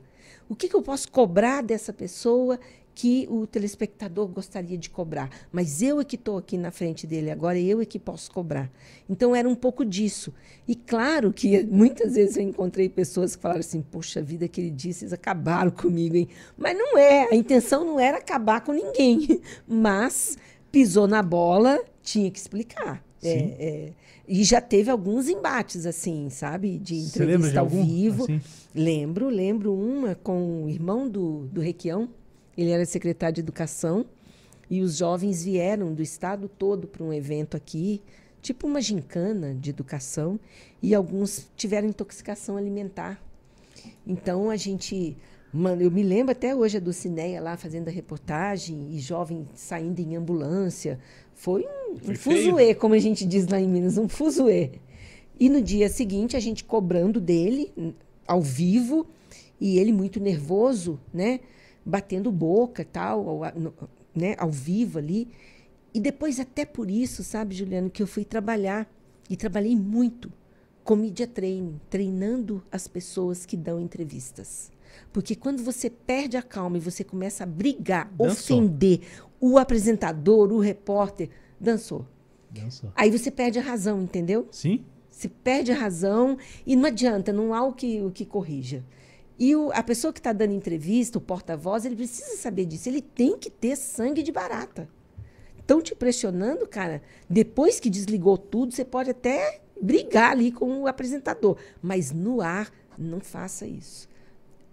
O 0.49 0.55
que, 0.55 0.69
que 0.69 0.77
eu 0.77 0.83
posso 0.83 1.11
cobrar 1.11 1.63
dessa 1.63 1.93
pessoa 1.93 2.61
que 2.95 3.27
o 3.31 3.47
telespectador 3.47 4.29
gostaria 4.29 4.77
de 4.77 4.91
cobrar, 4.91 5.31
mas 5.51 5.81
eu 5.83 6.01
é 6.01 6.05
que 6.05 6.17
estou 6.17 6.37
aqui 6.37 6.59
na 6.59 6.71
frente 6.71 7.07
dele 7.07 7.31
agora, 7.31 7.59
eu 7.59 7.81
é 7.81 7.85
que 7.85 7.99
posso 7.99 8.31
cobrar. 8.31 8.71
Então 9.09 9.35
era 9.35 9.49
um 9.49 9.55
pouco 9.55 9.85
disso. 9.85 10.33
E 10.67 10.75
claro 10.75 11.33
que 11.33 11.65
muitas 11.67 12.15
vezes 12.15 12.37
eu 12.37 12.43
encontrei 12.43 12.89
pessoas 12.89 13.35
que 13.35 13.43
falaram 13.43 13.61
assim: 13.61 13.83
"Poxa 13.83 14.23
vida, 14.23 14.47
que 14.49 14.61
ele 14.61 14.71
disse, 14.71 15.05
eles 15.05 15.13
acabaram 15.13 15.71
comigo, 15.71 16.17
hein?". 16.17 16.29
Mas 16.57 16.77
não 16.77 16.99
é, 16.99 17.29
a 17.31 17.35
intenção 17.35 17.85
não 17.85 17.99
era 17.99 18.19
acabar 18.19 18.61
com 18.61 18.73
ninguém, 18.73 19.41
mas 19.67 20.37
pisou 20.71 21.07
na 21.07 21.23
bola, 21.23 21.81
tinha 22.03 22.31
que 22.31 22.39
explicar. 22.39 23.03
É, 23.25 23.31
é, 23.31 23.93
e 24.27 24.43
já 24.43 24.61
teve 24.61 24.91
alguns 24.91 25.29
embates, 25.29 25.87
assim, 25.87 26.29
sabe? 26.29 26.79
De 26.79 26.95
lembra 26.95 27.11
de 27.11 27.17
entrevista 27.21 27.61
ao 27.61 27.67
algum? 27.67 27.85
vivo. 27.85 28.25
Assim? 28.25 28.41
Lembro, 28.75 29.29
lembro 29.29 29.75
uma 29.75 30.15
com 30.15 30.65
o 30.65 30.69
irmão 30.69 31.09
do, 31.09 31.47
do 31.53 31.61
Requião. 31.61 32.09
Ele 32.57 32.71
era 32.71 32.85
secretário 32.85 33.35
de 33.35 33.41
Educação. 33.41 34.07
E 34.71 34.81
os 34.81 34.97
jovens 34.97 35.45
vieram 35.45 35.93
do 35.93 36.03
estado 36.03 36.49
todo 36.49 36.87
para 36.87 37.05
um 37.05 37.13
evento 37.13 37.57
aqui, 37.57 38.01
tipo 38.41 38.67
uma 38.67 38.81
gincana 38.81 39.55
de 39.55 39.71
educação. 39.71 40.41
E 40.83 40.95
alguns 40.95 41.51
tiveram 41.57 41.89
intoxicação 41.89 42.57
alimentar. 42.57 43.23
Então 44.07 44.51
a 44.51 44.57
gente. 44.57 45.17
Mano, 45.53 45.83
eu 45.83 45.91
me 45.91 46.03
lembro 46.03 46.33
até 46.33 46.55
hoje 46.57 46.79
a 46.79 46.81
do 46.81 46.95
Cineia 46.95 47.39
lá 47.39 47.59
fazendo 47.59 47.89
a 47.89 47.91
reportagem 47.91 48.89
e 48.91 48.99
jovem 48.99 49.47
saindo 49.55 50.01
em 50.01 50.17
ambulância. 50.17 50.99
Foi 51.35 51.67
um, 51.67 51.99
Foi 51.99 52.15
um 52.15 52.17
fuzuê, 52.17 52.75
como 52.75 52.95
a 52.95 52.99
gente 52.99 53.27
diz 53.27 53.47
lá 53.47 53.61
em 53.61 53.69
Minas, 53.69 53.99
um 53.99 54.09
fuzuê. 54.09 54.71
E 55.39 55.51
no 55.51 55.61
dia 55.61 55.91
seguinte, 55.91 56.37
a 56.37 56.41
gente 56.41 56.65
cobrando 56.65 57.21
dele, 57.21 57.71
ao 58.27 58.41
vivo, 58.41 59.07
e 59.61 59.79
ele 59.79 59.93
muito 59.93 60.19
nervoso, 60.19 60.99
né? 61.13 61.41
Batendo 61.85 62.31
boca 62.31 62.83
e 62.83 62.85
tal, 62.85 63.29
ao, 63.29 63.41
né? 64.15 64.35
ao 64.39 64.51
vivo 64.51 64.99
ali. 64.99 65.29
E 65.95 66.01
depois, 66.01 66.41
até 66.41 66.65
por 66.65 66.91
isso, 66.91 67.23
sabe, 67.23 67.55
Juliano, 67.55 67.91
que 67.91 68.03
eu 68.03 68.07
fui 68.07 68.25
trabalhar. 68.25 68.91
E 69.31 69.37
trabalhei 69.37 69.75
muito 69.77 70.33
com 70.85 70.97
media 70.97 71.27
training, 71.27 71.81
treinando 71.89 72.63
as 72.71 72.87
pessoas 72.89 73.47
que 73.47 73.57
dão 73.57 73.81
entrevistas. 73.81 74.71
Porque 75.13 75.35
quando 75.35 75.63
você 75.63 75.89
perde 75.89 76.37
a 76.37 76.43
calma 76.43 76.77
e 76.77 76.81
você 76.81 77.05
começa 77.05 77.45
a 77.45 77.47
brigar, 77.47 78.11
Dançou. 78.13 78.59
ofender 78.59 79.01
o 79.41 79.59
apresentador, 79.59 80.53
o 80.53 80.59
repórter, 80.59 81.31
dançou. 81.59 82.07
Dançou. 82.51 82.93
Aí 82.95 83.11
você 83.11 83.31
perde 83.31 83.59
a 83.59 83.63
razão, 83.63 84.03
entendeu? 84.03 84.49
Sim? 84.51 84.85
Você 85.11 85.29
perde 85.29 85.73
a 85.73 85.77
razão 85.77 86.37
e 86.67 86.75
não 86.75 86.87
adianta, 86.87 87.33
não 87.33 87.55
há 87.55 87.63
o 87.63 87.73
que, 87.73 88.01
o 88.03 88.11
que 88.11 88.25
corrija. 88.25 88.85
E 89.39 89.57
o- 89.57 89.71
a 89.73 89.83
pessoa 89.83 90.13
que 90.13 90.21
está 90.21 90.33
dando 90.33 90.53
entrevista, 90.53 91.19
o 91.19 91.21
porta-voz, 91.21 91.85
ele 91.85 91.97
precisa 91.97 92.37
saber 92.37 92.65
disso. 92.67 92.89
Ele 92.89 93.01
tem 93.03 93.37
que 93.39 93.51
ter 93.51 93.77
sangue 93.77 94.23
de 94.23 94.31
barata. 94.31 94.89
Estão 95.59 95.81
te 95.81 95.95
pressionando, 95.95 96.67
cara. 96.67 97.03
Depois 97.29 97.81
que 97.81 97.89
desligou 97.91 98.37
tudo, 98.37 98.73
você 98.75 98.85
pode 98.85 99.11
até 99.11 99.61
brigar 99.81 100.33
ali 100.33 100.53
com 100.53 100.83
o 100.83 100.87
apresentador. 100.87 101.57
Mas 101.81 102.13
no 102.13 102.41
ar, 102.41 102.71
não 102.99 103.21
faça 103.21 103.67
isso. 103.67 104.09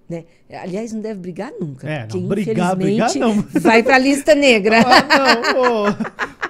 Né? 0.07 0.25
Aliás, 0.51 0.91
não 0.91 1.01
deve 1.01 1.19
brigar 1.19 1.51
nunca. 1.59 1.87
É, 1.87 2.07
não, 2.11 2.21
brigar, 2.27 2.75
brigar 2.75 3.15
não. 3.15 3.41
vai 3.61 3.83
para 3.83 3.95
a 3.95 3.99
lista 3.99 4.33
negra. 4.33 4.77
Ah, 4.85 5.53
não, 5.53 5.89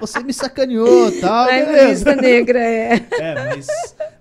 você 0.00 0.20
me 0.22 0.32
sacaneou, 0.32 1.12
tá? 1.20 1.44
vai 1.44 1.64
para 1.66 1.82
lista 1.90 2.16
negra, 2.16 2.58
é. 2.58 2.94
É, 3.20 3.34
mas, 3.34 3.66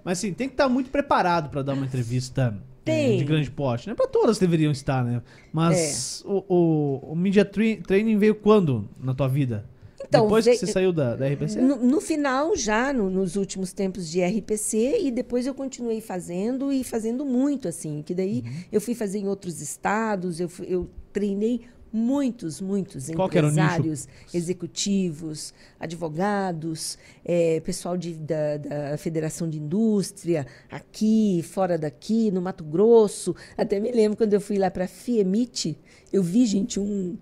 mas 0.03 0.17
assim, 0.19 0.33
tem 0.33 0.49
que 0.49 0.53
estar 0.55 0.67
muito 0.67 0.89
preparado 0.89 1.49
para 1.49 1.61
dar 1.61 1.73
uma 1.73 1.85
entrevista 1.85 2.53
Tem. 2.89 3.17
de 3.17 3.23
grande 3.23 3.49
porte, 3.51 3.87
né? 3.87 3.95
Para 3.95 4.07
todas 4.07 4.37
deveriam 4.39 4.71
estar, 4.71 5.03
né? 5.03 5.21
Mas 5.53 6.23
É. 6.25 6.27
o, 6.29 6.43
o, 6.47 7.11
o 7.11 7.15
Media 7.15 7.43
Tra- 7.45 7.77
Training 7.85 8.17
veio 8.17 8.35
quando 8.35 8.87
na 9.01 9.13
tua 9.13 9.27
vida? 9.27 9.65
Então, 10.07 10.23
Depois 10.23 10.45
veio- 10.45 10.57
que 10.57 10.65
você 10.65 10.71
saiu 10.71 10.91
da, 10.93 11.15
da 11.15 11.27
RPC? 11.27 11.59
No, 11.61 11.75
no 11.75 12.01
final, 12.01 12.55
já 12.55 12.91
no- 12.93 13.09
nos 13.09 13.35
últimos 13.35 13.73
tempos 13.73 14.09
de 14.09 14.21
RPC, 14.23 14.97
e 15.01 15.11
depois 15.11 15.45
eu 15.45 15.53
continuei 15.53 16.01
fazendo 16.01 16.71
e 16.71 16.83
fazendo 16.83 17.25
muito, 17.25 17.67
assim. 17.67 18.01
Que 18.03 18.15
daí 18.15 18.43
Uhum. 18.45 18.53
eu 18.71 18.81
fui 18.81 18.95
fazer 18.95 19.19
em 19.19 19.27
outros 19.27 19.61
estados, 19.61 20.39
eu, 20.39 20.47
fui- 20.49 20.65
eu 20.69 20.89
treinei 21.11 21.61
muitos, 21.91 22.61
muitos 22.61 23.09
Qual 23.09 23.27
empresários, 23.27 24.07
executivos, 24.33 25.53
advogados, 25.79 26.97
eh, 27.25 27.61
pessoal 27.65 27.97
de- 27.97 28.13
da, 28.15 28.57
da 28.57 28.97
Federação 28.97 29.49
de 29.49 29.57
Indústria, 29.57 30.45
aqui, 30.69 31.43
fora 31.43 31.77
daqui, 31.77 32.31
no 32.31 32.41
Mato 32.41 32.63
Grosso. 32.63 33.35
Até 33.57 33.79
me 33.79 33.91
lembro 33.91 34.17
quando 34.17 34.33
eu 34.33 34.41
fui 34.41 34.57
lá 34.57 34.69
para 34.69 34.85
a 34.85 34.87
FIEMIT, 34.87 35.77
eu 36.11 36.21
vi, 36.23 36.45
gente, 36.45 36.79
um, 36.79 37.17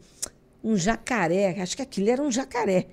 um 0.64 0.76
jacaré, 0.76 1.60
acho 1.62 1.76
que 1.76 1.82
aquilo 1.82 2.10
era 2.10 2.22
um 2.22 2.32
jacaré, 2.32 2.88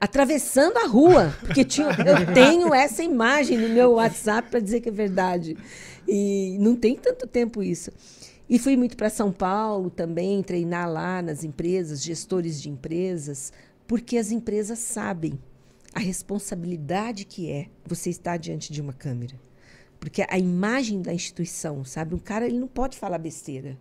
atravessando 0.00 0.78
a 0.78 0.86
rua, 0.86 1.34
porque 1.40 1.64
tinha, 1.64 1.88
eu 1.88 2.32
tenho 2.34 2.72
essa 2.74 3.02
imagem 3.02 3.58
no 3.58 3.68
meu 3.68 3.92
WhatsApp 3.92 4.48
para 4.50 4.60
dizer 4.60 4.80
que 4.80 4.88
é 4.88 4.92
verdade. 4.92 5.56
E 6.08 6.56
não 6.58 6.74
tem 6.74 6.96
tanto 6.96 7.26
tempo 7.26 7.62
isso. 7.62 7.92
E 8.50 8.58
fui 8.58 8.76
muito 8.76 8.96
para 8.96 9.08
São 9.08 9.30
Paulo 9.30 9.88
também, 9.90 10.42
treinar 10.42 10.90
lá 10.90 11.22
nas 11.22 11.44
empresas, 11.44 12.02
gestores 12.02 12.60
de 12.60 12.68
empresas, 12.68 13.52
porque 13.86 14.16
as 14.18 14.32
empresas 14.32 14.80
sabem 14.80 15.38
a 15.94 16.00
responsabilidade 16.00 17.24
que 17.24 17.48
é 17.48 17.68
você 17.86 18.10
estar 18.10 18.36
diante 18.38 18.72
de 18.72 18.80
uma 18.80 18.92
câmera. 18.92 19.36
Porque 20.00 20.24
a 20.28 20.36
imagem 20.38 21.00
da 21.00 21.14
instituição, 21.14 21.84
sabe? 21.84 22.14
Um 22.14 22.18
cara 22.18 22.46
ele 22.46 22.58
não 22.58 22.66
pode 22.66 22.98
falar 22.98 23.18
besteira. 23.18 23.78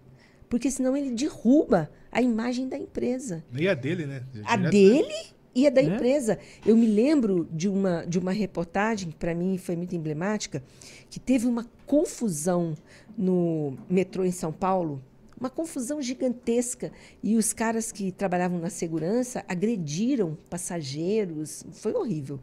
Porque 0.47 0.69
senão 0.69 0.95
ele 0.95 1.11
derruba 1.11 1.89
a 2.11 2.21
imagem 2.21 2.67
da 2.67 2.77
empresa. 2.77 3.43
E 3.53 3.67
a 3.67 3.73
dele, 3.73 4.05
né? 4.05 4.23
A 4.45 4.55
Direto- 4.55 4.71
dele 4.71 5.15
e 5.53 5.67
a 5.67 5.69
da 5.69 5.81
Né? 5.81 5.95
empresa. 5.95 6.37
Eu 6.65 6.75
me 6.75 6.85
lembro 6.85 7.47
de 7.51 7.67
uma, 7.67 8.05
de 8.05 8.19
uma 8.19 8.31
reportagem, 8.31 9.09
que 9.09 9.15
para 9.15 9.33
mim 9.33 9.57
foi 9.57 9.75
muito 9.75 9.95
emblemática, 9.95 10.63
que 11.09 11.19
teve 11.19 11.47
uma 11.47 11.65
confusão 11.85 12.75
no 13.17 13.77
metrô 13.89 14.23
em 14.23 14.31
São 14.31 14.51
Paulo, 14.51 15.01
uma 15.39 15.49
confusão 15.49 16.01
gigantesca. 16.01 16.91
E 17.23 17.35
os 17.35 17.53
caras 17.53 17.91
que 17.91 18.11
trabalhavam 18.11 18.59
na 18.59 18.69
segurança 18.69 19.43
agrediram 19.47 20.37
passageiros. 20.49 21.65
Foi 21.71 21.93
horrível. 21.93 22.39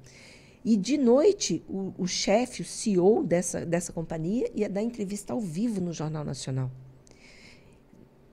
E 0.65 0.77
de 0.77 0.99
noite, 0.99 1.63
o, 1.69 1.93
o 1.97 2.07
chefe, 2.09 2.63
o 2.63 2.65
CEO 2.65 3.23
dessa, 3.23 3.65
dessa 3.65 3.93
companhia, 3.93 4.51
ia 4.53 4.69
dar 4.69 4.83
entrevista 4.83 5.33
ao 5.33 5.41
vivo 5.41 5.81
no 5.81 5.93
Jornal 5.93 6.25
Nacional. 6.25 6.71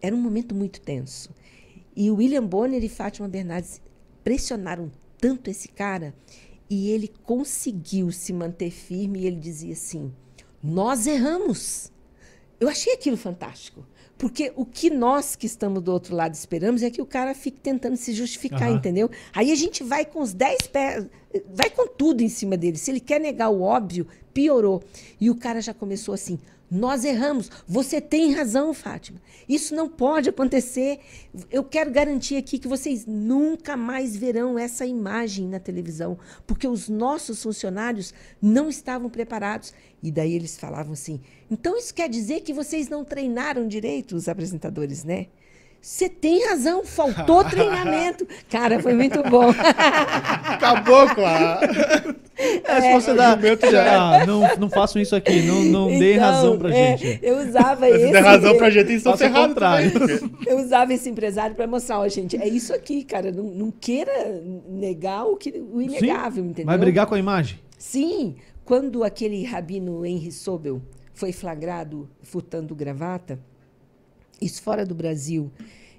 Era 0.01 0.15
um 0.15 0.19
momento 0.19 0.55
muito 0.55 0.81
tenso. 0.81 1.29
E 1.95 2.09
o 2.09 2.15
William 2.15 2.43
Bonner 2.45 2.83
e 2.83 2.89
Fátima 2.89 3.27
Bernardes 3.27 3.79
pressionaram 4.23 4.91
tanto 5.19 5.49
esse 5.49 5.67
cara 5.67 6.13
e 6.69 6.89
ele 6.89 7.11
conseguiu 7.23 8.11
se 8.11 8.33
manter 8.33 8.71
firme 8.71 9.19
e 9.19 9.27
ele 9.27 9.37
dizia 9.37 9.73
assim: 9.73 10.11
Nós 10.61 11.05
erramos. 11.07 11.91
Eu 12.59 12.69
achei 12.69 12.93
aquilo 12.93 13.17
fantástico. 13.17 13.85
Porque 14.17 14.53
o 14.55 14.65
que 14.65 14.89
nós 14.89 15.35
que 15.35 15.45
estamos 15.45 15.81
do 15.81 15.91
outro 15.91 16.15
lado 16.15 16.33
esperamos 16.33 16.81
é 16.81 16.89
que 16.89 17.01
o 17.01 17.05
cara 17.05 17.33
fique 17.33 17.59
tentando 17.59 17.97
se 17.97 18.13
justificar, 18.13 18.69
Aham. 18.69 18.77
entendeu? 18.77 19.09
Aí 19.33 19.51
a 19.51 19.55
gente 19.55 19.83
vai 19.83 20.05
com 20.05 20.21
os 20.21 20.33
10 20.33 20.67
pés, 20.67 21.07
vai 21.53 21.69
com 21.69 21.87
tudo 21.87 22.21
em 22.21 22.29
cima 22.29 22.55
dele. 22.55 22.77
Se 22.77 22.91
ele 22.91 22.99
quer 22.99 23.19
negar 23.19 23.49
o 23.49 23.61
óbvio, 23.61 24.07
piorou. 24.33 24.81
E 25.19 25.29
o 25.29 25.35
cara 25.35 25.61
já 25.61 25.73
começou 25.73 26.13
assim: 26.13 26.39
nós 26.73 27.05
erramos. 27.05 27.51
Você 27.67 28.01
tem 28.01 28.33
razão, 28.33 28.73
Fátima. 28.73 29.21
Isso 29.47 29.75
não 29.75 29.87
pode 29.87 30.29
acontecer. 30.29 30.99
Eu 31.51 31.63
quero 31.63 31.91
garantir 31.91 32.35
aqui 32.35 32.57
que 32.57 32.67
vocês 32.67 33.05
nunca 33.05 33.77
mais 33.77 34.17
verão 34.17 34.57
essa 34.57 34.83
imagem 34.83 35.47
na 35.47 35.59
televisão, 35.59 36.17
porque 36.47 36.67
os 36.67 36.89
nossos 36.89 37.43
funcionários 37.43 38.11
não 38.41 38.69
estavam 38.69 39.07
preparados. 39.07 39.71
E 40.01 40.11
daí 40.11 40.33
eles 40.33 40.57
falavam 40.57 40.93
assim: 40.93 41.21
então 41.49 41.77
isso 41.77 41.93
quer 41.93 42.09
dizer 42.09 42.41
que 42.41 42.53
vocês 42.53 42.89
não 42.89 43.05
treinaram 43.05 43.67
direito 43.67 44.15
os 44.15 44.27
apresentadores, 44.27 45.03
né? 45.03 45.27
Você 45.83 46.07
tem 46.07 46.47
razão, 46.47 46.85
faltou 46.85 47.43
treinamento. 47.49 48.25
Cara, 48.49 48.79
foi 48.79 48.93
muito 48.93 49.21
bom. 49.23 49.49
Acabou 50.45 51.13
com 51.13 51.25
a. 51.25 51.59
É, 52.35 52.81
se 52.81 52.93
você 52.93 53.13
dá. 53.13 53.37
já- 53.71 54.15
Ah, 54.21 54.25
não, 54.25 54.41
não 54.57 54.69
façam 54.69 54.99
isso 54.99 55.15
aqui, 55.15 55.43
não, 55.43 55.63
não 55.65 55.87
deem 55.87 56.15
Então, 56.15 56.25
razão 56.31 56.57
pra 56.57 56.75
é, 56.75 56.97
gente. 56.97 57.19
Eu 57.21 57.37
usava 57.37 57.85
Se 57.85 57.91
esse. 57.93 58.11
der 58.11 58.23
razão 58.23 58.57
pra 58.57 58.69
gente, 58.71 58.93
estão 58.93 59.15
ferrados. 59.15 59.55
Eu 60.45 60.57
usava 60.57 60.91
esse 60.93 61.07
empresário 61.09 61.55
para 61.55 61.67
mostrar, 61.67 61.99
ó, 61.99 62.07
gente, 62.07 62.35
é 62.35 62.47
isso 62.47 62.73
aqui, 62.73 63.03
cara. 63.03 63.31
Não, 63.31 63.43
não 63.43 63.71
queira 63.71 64.11
negar 64.67 65.25
o, 65.25 65.37
que, 65.37 65.51
o 65.71 65.79
inegável, 65.79 66.43
Sim, 66.43 66.49
entendeu? 66.49 66.65
Vai 66.65 66.77
brigar 66.77 67.05
com 67.05 67.13
a 67.13 67.19
imagem? 67.19 67.59
Sim, 67.77 68.35
quando 68.65 69.03
aquele 69.03 69.43
rabino 69.45 70.03
Henry 70.03 70.31
Sobel 70.31 70.81
foi 71.13 71.31
flagrado 71.31 72.09
furtando 72.23 72.73
gravata, 72.73 73.39
isso 74.43 74.61
fora 74.61 74.85
do 74.85 74.93
Brasil, 74.93 75.51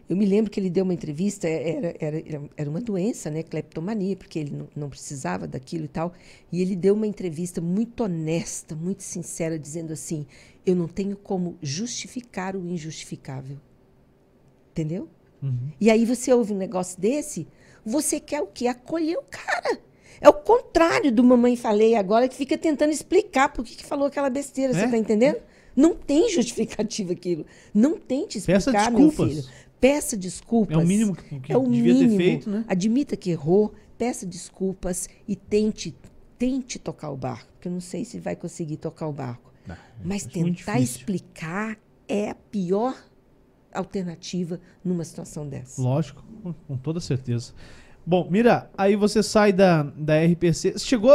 eu 0.09 0.17
me 0.17 0.27
lembro 0.27 0.51
que 0.51 0.61
ele 0.61 0.69
deu 0.69 0.85
uma 0.85 0.93
entrevista, 0.93 1.49
era, 1.49 1.95
era, 1.99 2.43
era 2.57 2.71
uma 2.71 2.81
doença, 2.81 3.31
né, 3.31 3.43
cleptomania, 3.43 4.17
porque 4.17 4.39
ele 4.39 4.55
não, 4.55 4.69
não 4.77 4.91
precisava 4.91 5.47
daquilo 5.47 5.85
e 5.85 5.89
tal, 5.89 6.13
e 6.53 6.61
ele 6.61 6.77
deu 6.77 6.95
uma 6.95 7.07
entrevista 7.07 7.61
muito 7.61 8.05
honesta, 8.05 8.75
muito 8.75 9.03
sincera, 9.03 9.59
dizendo 9.59 9.93
assim, 9.93 10.27
eu 10.67 10.77
não 10.77 10.87
tenho 10.87 11.17
como 11.17 11.57
justificar 11.63 12.55
o 12.55 12.67
injustificável. 12.69 13.57
Entendeu? 14.73 15.09
E 15.81 15.91
aí 15.91 16.05
você 16.05 16.33
ouve 16.33 16.53
um 16.53 16.57
negócio 16.59 17.01
desse, 17.01 17.47
você 17.85 18.21
quer 18.21 18.43
o 18.43 18.47
quê? 18.47 18.67
Acolher 18.67 19.17
o 19.17 19.23
cara. 19.23 19.79
É 20.21 20.29
o 20.29 20.33
contrário 20.33 21.13
do 21.13 21.25
mamãe 21.25 21.57
falei 21.57 21.95
agora, 21.95 22.29
que 22.29 22.37
fica 22.37 22.57
tentando 22.57 22.91
explicar 22.91 23.51
por 23.53 23.65
que, 23.65 23.77
que 23.77 23.85
falou 23.85 24.07
aquela 24.07 24.31
besteira. 24.31 24.73
É? 24.73 24.75
Você 24.75 24.89
tá 24.89 24.97
entendendo? 24.97 25.41
Não 25.77 25.95
tem 25.95 26.29
justificativa 26.31 27.13
aquilo. 27.13 27.45
Não 27.73 27.99
tente 27.99 28.41
Peça 28.41 28.71
explicar, 28.71 28.91
meu 28.91 29.09
desculpas. 29.09 29.35
filho. 29.47 29.55
Peça 29.81 30.17
desculpas. 30.17 30.77
É 30.79 30.81
o 30.81 30.87
mínimo 30.87 31.15
que- 31.15 31.41
que 31.41 31.53
É 31.53 31.57
o 31.59 31.69
devia 31.69 31.93
ter 31.95 32.01
mínimo. 32.01 32.17
feito, 32.17 32.51
né? 32.51 32.65
Admita 32.69 33.17
que 33.17 33.31
errou, 33.31 33.75
peça 33.99 34.25
desculpas 34.25 35.09
e 35.29 35.37
tente, 35.37 35.95
tente 36.39 36.79
tocar 36.79 37.11
o 37.11 37.17
barco. 37.17 37.53
Porque 37.55 37.69
eu 37.69 37.73
não 37.73 37.81
sei 37.81 38.05
se 38.05 38.19
vai 38.19 38.35
conseguir 38.37 38.77
tocar 38.79 39.09
o 39.09 39.13
barco. 39.13 39.53
Mas 40.05 40.27
acho 40.27 40.39
muito 40.39 40.59
tentar 40.59 40.79
explicar 40.81 41.79
é 42.09 42.31
a 42.31 42.35
pior 42.35 42.95
alternativa 43.73 44.61
numa 44.85 45.05
situação 45.05 45.49
dessa. 45.49 45.81
Lógico, 45.83 46.23
com 46.67 46.77
toda 46.77 47.01
certeza. 47.01 47.53
Bom, 48.07 48.29
Mira, 48.31 48.71
aí 48.77 48.97
você 48.97 49.23
sai 49.23 49.51
da, 49.53 49.83
da 49.83 50.23
RPC. 50.23 50.79
Chegou. 50.79 51.11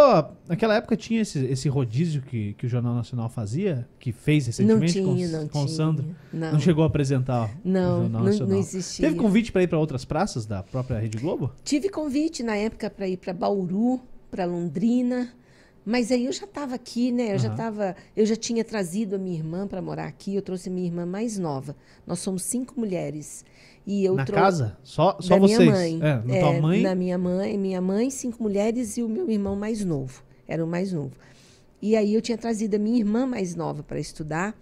Naquela 0.47 0.75
época 0.75 0.97
tinha 0.97 1.21
esse, 1.21 1.37
esse 1.45 1.69
rodízio 1.69 2.21
que, 2.23 2.53
que 2.53 2.65
o 2.65 2.69
Jornal 2.69 2.95
Nacional 2.95 3.29
fazia, 3.29 3.87
que 3.99 4.11
fez 4.11 4.45
Não 4.45 4.79
recentemente 4.79 4.93
tinha, 4.93 5.29
com, 5.29 5.37
não 5.37 5.47
com 5.47 5.63
o. 5.65 5.67
Sandro. 5.67 6.15
Não, 6.33 6.53
Não 6.53 6.59
chegou 6.59 6.83
a 6.83 6.87
apresentar 6.87 7.45
o 7.45 7.49
Não, 7.63 8.01
Jornal 8.01 8.21
não- 8.21 8.29
Nacional. 8.29 8.53
não 8.53 8.59
existia. 8.59 9.07
Teve 9.07 9.19
convite 9.19 9.51
para 9.51 9.61
ir 9.61 9.67
para 9.67 9.77
outras 9.77 10.03
praças 10.03 10.47
da 10.47 10.63
própria 10.63 10.97
Rede 10.99 11.19
Globo? 11.19 11.51
Tive 11.63 11.89
convite 11.89 12.41
na 12.41 12.55
época 12.55 12.89
para 12.89 13.07
ir 13.07 13.17
para 13.17 13.33
Bauru, 13.33 13.99
para 14.31 14.45
Londrina, 14.45 15.31
mas 15.85 16.11
aí 16.11 16.25
eu 16.25 16.31
já 16.31 16.45
estava 16.45 16.73
aqui, 16.73 17.11
né? 17.11 17.33
Eu 17.35 17.39
já 17.39 17.47
Aham. 17.49 17.55
tava, 17.57 17.95
eu 18.17 18.25
já 18.25 18.35
tinha 18.35 18.63
trazido 18.63 19.15
a 19.15 19.19
minha 19.19 19.37
irmã 19.37 19.67
para 19.67 19.81
morar 19.81 20.07
aqui. 20.07 20.33
Eu 20.35 20.41
trouxe 20.41 20.69
a 20.69 20.71
minha 20.71 20.87
irmã 20.87 21.05
mais 21.05 21.37
nova. 21.37 21.75
Nós 22.05 22.17
somos 22.19 22.41
cinco 22.43 22.79
mulheres 22.79 23.45
e 23.91 24.05
eu 24.05 24.13
Na 24.13 24.23
casa? 24.25 24.77
Só, 24.83 25.17
só 25.19 25.33
da 25.33 25.39
vocês? 25.39 25.59
minha 25.59 25.71
mãe. 25.71 25.99
É, 26.01 26.21
na 26.23 26.35
É, 26.35 26.39
tua 26.39 26.61
mãe. 26.61 26.81
Na 26.83 26.93
minha 26.93 27.17
mãe, 27.17 27.57
minha 27.57 27.81
mãe, 27.81 28.09
cinco 28.11 28.43
mulheres 28.43 28.97
e 28.97 29.01
o 29.03 29.09
meu 29.09 29.27
irmão 29.29 29.55
mais 29.55 29.83
novo. 29.83 30.21
Era 30.47 30.63
o 30.63 30.67
mais 30.67 30.93
novo. 30.93 31.11
E 31.81 31.95
aí 31.95 32.13
eu 32.13 32.21
tinha 32.21 32.37
trazido 32.37 32.75
a 32.75 32.79
minha 32.79 32.99
irmã 32.99 33.25
mais 33.25 33.55
nova 33.55 33.81
para 33.81 33.99
estudar. 33.99 34.55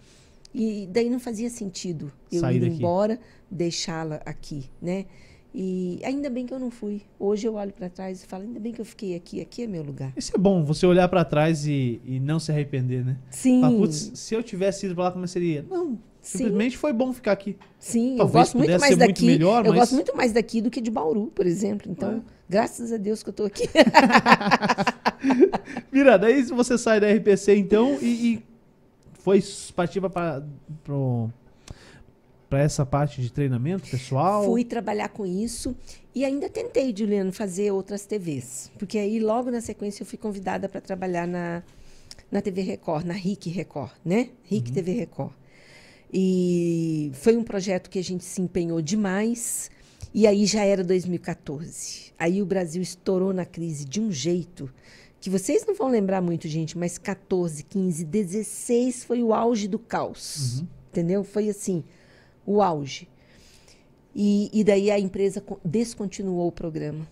E 0.56 0.88
daí 0.90 1.10
não 1.10 1.20
fazia 1.20 1.50
sentido 1.50 2.10
eu 2.32 2.40
Sair 2.40 2.56
ir 2.56 2.60
daqui. 2.62 2.76
embora, 2.78 3.20
deixá-la 3.52 4.22
aqui, 4.26 4.70
né? 4.82 5.06
E 5.54 6.00
ainda 6.04 6.30
bem 6.30 6.46
que 6.46 6.54
eu 6.54 6.60
não 6.60 6.70
fui. 6.72 7.02
Hoje 7.20 7.48
eu 7.48 7.56
olho 7.56 7.74
para 7.74 7.90
trás 7.90 8.24
e 8.24 8.28
falo, 8.28 8.44
ainda 8.44 8.60
bem 8.60 8.72
que 8.72 8.80
eu 8.80 8.86
fiquei 8.86 9.16
aqui, 9.16 9.42
aqui 9.42 9.64
é 9.64 9.68
meu 9.68 9.84
lugar. 9.84 10.14
Isso 10.16 10.32
é 10.36 10.38
bom, 10.38 10.64
você 10.64 10.86
olhar 10.86 11.08
para 11.10 11.26
trás 11.26 11.66
e, 11.68 12.00
e 12.06 12.20
não 12.20 12.40
se 12.40 12.52
arrepender, 12.52 13.04
né? 13.04 13.18
Sim. 13.30 13.62
Putz, 13.78 14.12
se 14.16 14.36
eu 14.36 14.42
tivesse 14.44 14.86
ido 14.86 14.96
pra 14.96 15.06
lá, 15.06 15.12
como 15.12 15.28
seria? 15.28 15.66
Não, 15.70 15.98
Sim. 16.28 16.38
simplesmente 16.40 16.78
foi 16.78 16.92
bom 16.92 17.14
ficar 17.14 17.32
aqui. 17.32 17.56
Sim, 17.80 18.12
eu 18.14 18.18
Talvez 18.18 18.34
gosto 18.48 18.58
muito 18.58 18.70
mais 18.72 18.82
ser 18.84 18.96
muito 18.98 19.08
daqui. 19.08 19.26
melhor, 19.26 19.66
eu 19.66 19.72
mas- 19.72 19.80
gosto 19.80 19.96
muito 19.96 20.18
mais 20.18 20.32
daqui 20.34 20.62
do 20.62 20.70
que 20.70 20.82
de 20.82 20.92
Bauru, 20.92 21.28
por 21.28 21.46
exemplo. 21.46 21.90
Então, 21.92 22.18
É. 22.18 22.22
graças 22.50 22.92
a 22.92 22.98
Deus 22.98 23.24
que 23.24 23.30
eu 23.30 23.32
estou 23.32 23.46
aqui. 23.46 23.68
Mira, 25.92 26.18
daí 26.18 26.44
você 26.44 26.78
sai 26.78 27.00
da 27.00 27.08
RPC 27.08 27.56
então 27.56 27.98
e, 28.02 28.06
e 28.36 28.44
foi 29.14 29.44
partir 29.76 30.02
para 30.02 30.44
para 32.50 32.60
essa 32.62 32.86
parte 32.86 33.22
de 33.22 33.30
treinamento 33.32 33.90
pessoal? 33.90 34.46
Fui 34.46 34.64
trabalhar 34.64 35.10
com 35.10 35.26
isso 35.26 35.76
e 36.16 36.24
ainda 36.24 36.50
tentei, 36.50 36.94
Juliano, 36.96 37.34
fazer 37.34 37.72
outras 37.72 38.06
TVs. 38.06 38.72
Porque 38.80 38.98
aí, 38.98 39.20
logo 39.20 39.52
na 39.52 39.60
sequência, 39.60 40.04
eu 40.04 40.08
fui 40.08 40.18
convidada 40.18 40.70
para 40.70 40.80
trabalhar 40.80 41.28
na, 41.28 41.62
na 42.32 42.42
TV 42.42 42.62
Record, 42.62 43.06
na 43.06 43.14
RIC 43.14 43.50
Record, 43.50 43.92
né? 44.06 44.30
RIC 44.44 44.72
TV 44.72 44.94
Record. 44.94 45.32
E 46.14 47.12
foi 47.16 47.36
um 47.36 47.44
projeto 47.44 47.90
que 47.90 48.00
a 48.00 48.04
gente 48.04 48.24
se 48.24 48.42
empenhou 48.42 48.82
demais. 48.82 49.70
E 50.14 50.26
aí 50.26 50.46
já 50.46 50.64
era 50.64 50.84
2014. 50.84 52.14
Aí 52.18 52.42
o 52.42 52.46
Brasil 52.46 52.82
estourou 52.82 53.34
na 53.34 53.46
crise 53.46 53.86
de 53.86 54.00
um 54.00 54.12
jeito 54.12 54.70
que 55.20 55.30
vocês 55.30 55.66
não 55.66 55.74
vão 55.76 55.90
lembrar 55.90 56.22
muito, 56.22 56.48
gente, 56.48 56.78
mas 56.78 56.98
14, 56.98 57.64
15, 57.64 58.06
16 58.06 59.04
foi 59.04 59.22
o 59.24 59.34
auge 59.34 59.68
do 59.68 59.78
caos. 59.80 60.64
Entendeu? 60.90 61.24
Foi 61.24 61.50
assim, 61.50 61.84
o 62.46 62.62
auge. 62.62 63.08
E, 64.16 64.50
e 64.54 64.64
daí 64.64 64.90
a 64.90 64.98
empresa 65.00 65.42
co- 65.42 65.60
descontinuou 65.64 66.48
o 66.48 66.52
programa. 66.52 67.08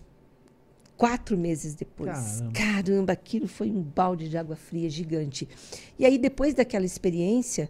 Quatro 0.96 1.36
meses 1.36 1.74
depois. 1.74 2.10
Caramba. 2.10 2.52
Caramba, 2.52 3.12
aquilo 3.12 3.46
foi 3.46 3.70
um 3.70 3.82
balde 3.82 4.28
de 4.28 4.38
água 4.38 4.56
fria 4.56 4.88
gigante. 4.88 5.46
E 5.98 6.06
aí, 6.06 6.16
depois 6.16 6.54
daquela 6.54 6.86
experiência, 6.86 7.68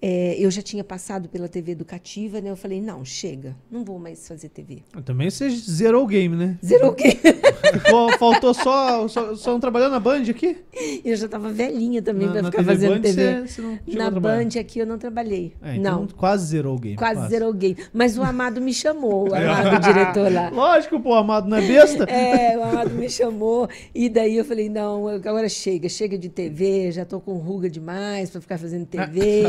eh, 0.00 0.36
eu 0.38 0.50
já 0.50 0.62
tinha 0.62 0.84
passado 0.84 1.28
pela 1.28 1.48
TV 1.48 1.72
educativa, 1.72 2.40
né? 2.40 2.50
Eu 2.50 2.56
falei, 2.56 2.80
não, 2.80 3.04
chega, 3.04 3.56
não 3.70 3.84
vou 3.84 3.98
mais 3.98 4.26
fazer 4.26 4.48
TV. 4.48 4.82
Também 5.04 5.30
você 5.30 5.50
zerou 5.50 6.04
o 6.04 6.06
game, 6.06 6.36
né? 6.36 6.56
Zerou 6.64 6.92
o? 6.92 6.96
Ficou, 7.68 8.10
faltou 8.18 8.54
só, 8.54 9.06
só, 9.08 9.34
só 9.34 9.50
não 9.52 9.60
trabalhando 9.60 9.92
na 9.92 10.00
Band 10.00 10.22
aqui? 10.30 10.56
Eu 11.04 11.14
já 11.16 11.26
estava 11.26 11.50
velhinha 11.52 12.00
também 12.00 12.26
Na- 12.26 12.32
para 12.32 12.42
na 12.42 12.50
ficar 12.50 12.62
TV 12.64 12.72
fazendo 12.74 12.94
Band 12.94 13.00
TV. 13.02 13.46
você- 13.46 13.62
você 13.62 13.96
Na 13.98 14.10
trabalhar. 14.10 14.44
Band 14.44 14.60
aqui 14.60 14.78
eu 14.78 14.86
não 14.86 14.96
trabalhei. 14.98 15.52
É, 15.62 15.76
então 15.76 16.00
não, 16.00 16.06
quase 16.06 16.46
zerou 16.46 16.76
o 16.76 16.78
game. 16.78 16.96
quase 16.96 17.28
zerou 17.28 17.50
o 17.50 17.52
game. 17.52 17.76
Mas 17.92 18.16
o 18.16 18.22
Amado 18.22 18.60
me 18.60 18.72
chamou, 18.72 19.28
o 19.30 19.34
É. 19.34 19.44
Amado 19.48 19.82
diretor 19.84 20.32
lá. 20.32 20.48
Lógico, 20.50 20.98
pô, 21.00 21.12
Amado 21.14 21.48
não 21.48 21.56
é 21.58 21.60
besta. 21.66 22.04
É, 22.04 22.56
o 22.56 22.62
Amado 22.62 22.90
me 22.94 23.10
chamou 23.10 23.68
e 23.94 24.08
daí 24.08 24.36
eu 24.36 24.44
falei, 24.44 24.68
não, 24.70 25.06
agora 25.08 25.48
chega, 25.48 25.88
chega 25.88 26.16
de 26.16 26.28
TV, 26.30 26.90
já 26.92 27.04
tô 27.04 27.20
com 27.20 27.34
ruga 27.34 27.68
demais 27.68 28.30
para 28.30 28.40
ficar 28.40 28.56
fazendo 28.58 28.86
TV, 28.86 29.42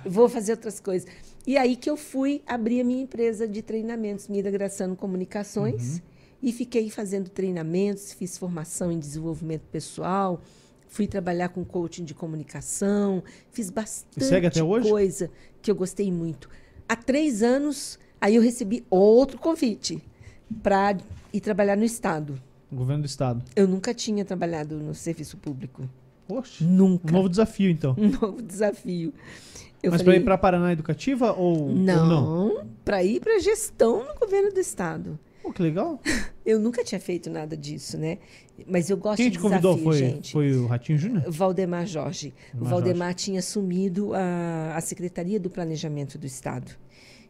vou 0.04 0.28
fazer 0.28 0.52
outras 0.52 0.80
coisas. 0.80 1.08
E 1.46 1.56
aí 1.56 1.76
que 1.76 1.88
eu 1.88 1.96
fui 1.96 2.42
abrir 2.46 2.80
a 2.80 2.84
minha 2.84 3.02
empresa 3.02 3.46
de 3.46 3.62
treinamentos, 3.62 4.28
Mida 4.28 4.50
Graçano 4.50 4.96
Comunicações, 4.96 6.02
e 6.42 6.52
fiquei 6.52 6.90
fazendo 6.90 7.28
treinamentos, 7.28 8.12
fiz 8.12 8.38
formação 8.38 8.90
em 8.90 8.98
desenvolvimento 8.98 9.62
pessoal, 9.70 10.40
fui 10.88 11.06
trabalhar 11.06 11.48
com 11.48 11.64
coaching 11.64 12.04
de 12.04 12.14
comunicação, 12.14 13.22
fiz 13.50 13.70
bastante 13.70 14.60
coisa 14.88 15.30
que 15.60 15.70
eu 15.70 15.74
gostei 15.74 16.10
muito. 16.10 16.48
Há 16.88 16.96
três 16.96 17.42
anos, 17.42 17.98
aí 18.20 18.36
eu 18.36 18.42
recebi 18.42 18.84
outro 18.88 19.38
convite 19.38 20.02
para 20.62 20.96
ir 21.32 21.40
trabalhar 21.40 21.76
no 21.76 21.84
Estado. 21.84 22.40
Governo 22.70 23.02
do 23.02 23.06
Estado. 23.06 23.44
Eu 23.54 23.66
nunca 23.66 23.94
tinha 23.94 24.24
trabalhado 24.24 24.78
no 24.78 24.94
serviço 24.94 25.36
público. 25.36 25.88
Poxa, 26.26 26.64
um 26.64 26.68
Nunca. 26.68 27.12
novo 27.12 27.28
desafio, 27.28 27.70
então. 27.70 27.94
Um 27.98 28.08
novo 28.08 28.42
desafio. 28.42 29.12
Eu 29.84 29.90
Mas 29.90 30.02
para 30.02 30.16
ir 30.16 30.24
para 30.24 30.38
Paraná 30.38 30.72
Educativa 30.72 31.32
ou 31.32 31.44
ou 31.44 31.74
não, 31.74 32.08
não? 32.08 32.66
para 32.82 33.04
ir 33.04 33.20
para 33.20 33.38
gestão 33.38 34.02
no 34.02 34.18
governo 34.18 34.50
do 34.50 34.58
estado. 34.58 35.18
Pô, 35.42 35.52
que 35.52 35.60
legal. 35.60 36.00
Eu 36.44 36.58
nunca 36.58 36.82
tinha 36.82 36.98
feito 36.98 37.28
nada 37.28 37.54
disso, 37.54 37.96
né? 37.98 38.18
Mas 38.66 38.90
eu 38.90 38.98
gosto 38.98 39.16
Quem 39.16 39.30
de 39.30 39.38
te 39.38 39.40
convidou 39.40 39.74
desafio, 39.74 39.92
foi, 39.92 39.98
gente. 39.98 40.32
foi 40.32 40.54
o 40.54 40.66
Ratinho 40.66 40.98
Júnior? 40.98 41.24
Valdemar 41.26 41.86
Jorge. 41.86 42.34
o 42.52 42.58
Valdemar 42.58 42.70
Valdemar 42.70 43.14
tinha 43.14 43.38
assumido 43.38 44.12
a, 44.14 44.76
a 44.76 44.80
Secretaria 44.82 45.40
do 45.40 45.48
Planejamento 45.48 46.18
do 46.18 46.26
Estado. 46.26 46.70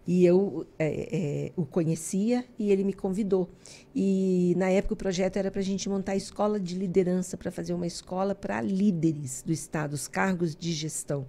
E 0.07 0.26
eu 0.26 0.66
é, 0.78 1.46
é, 1.46 1.52
o 1.57 1.64
conhecia 1.64 2.44
e 2.59 2.70
ele 2.70 2.84
me 2.84 2.92
convidou. 2.92 3.48
E 3.94 4.55
na 4.59 4.68
época 4.68 4.94
o 4.94 4.96
projeto 4.96 5.36
era 5.36 5.50
para 5.50 5.61
a 5.61 5.64
gente 5.64 5.88
montar 5.88 6.12
a 6.12 6.16
escola 6.16 6.59
de 6.59 6.74
liderança, 6.74 7.36
para 7.36 7.50
fazer 7.50 7.72
uma 7.72 7.86
escola 7.86 8.34
para 8.34 8.61
líderes 8.61 9.42
do 9.46 9.52
Estado, 9.52 9.94
os 9.94 10.09
cargos 10.09 10.55
de 10.55 10.72
gestão. 10.72 11.26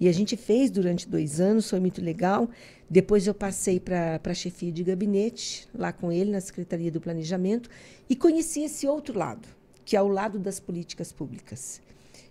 E 0.00 0.08
a 0.08 0.12
gente 0.12 0.36
fez 0.36 0.70
durante 0.70 1.08
dois 1.08 1.40
anos, 1.40 1.68
foi 1.68 1.80
muito 1.80 2.00
legal. 2.00 2.48
Depois 2.88 3.26
eu 3.26 3.34
passei 3.34 3.80
para 3.80 4.20
a 4.22 4.34
chefia 4.34 4.70
de 4.70 4.84
gabinete, 4.84 5.68
lá 5.74 5.92
com 5.92 6.12
ele, 6.12 6.30
na 6.30 6.40
Secretaria 6.40 6.90
do 6.90 7.00
Planejamento, 7.00 7.68
e 8.08 8.14
conheci 8.14 8.62
esse 8.62 8.86
outro 8.86 9.18
lado, 9.18 9.48
que 9.84 9.96
é 9.96 10.02
o 10.02 10.08
lado 10.08 10.38
das 10.38 10.60
políticas 10.60 11.12
públicas. 11.12 11.82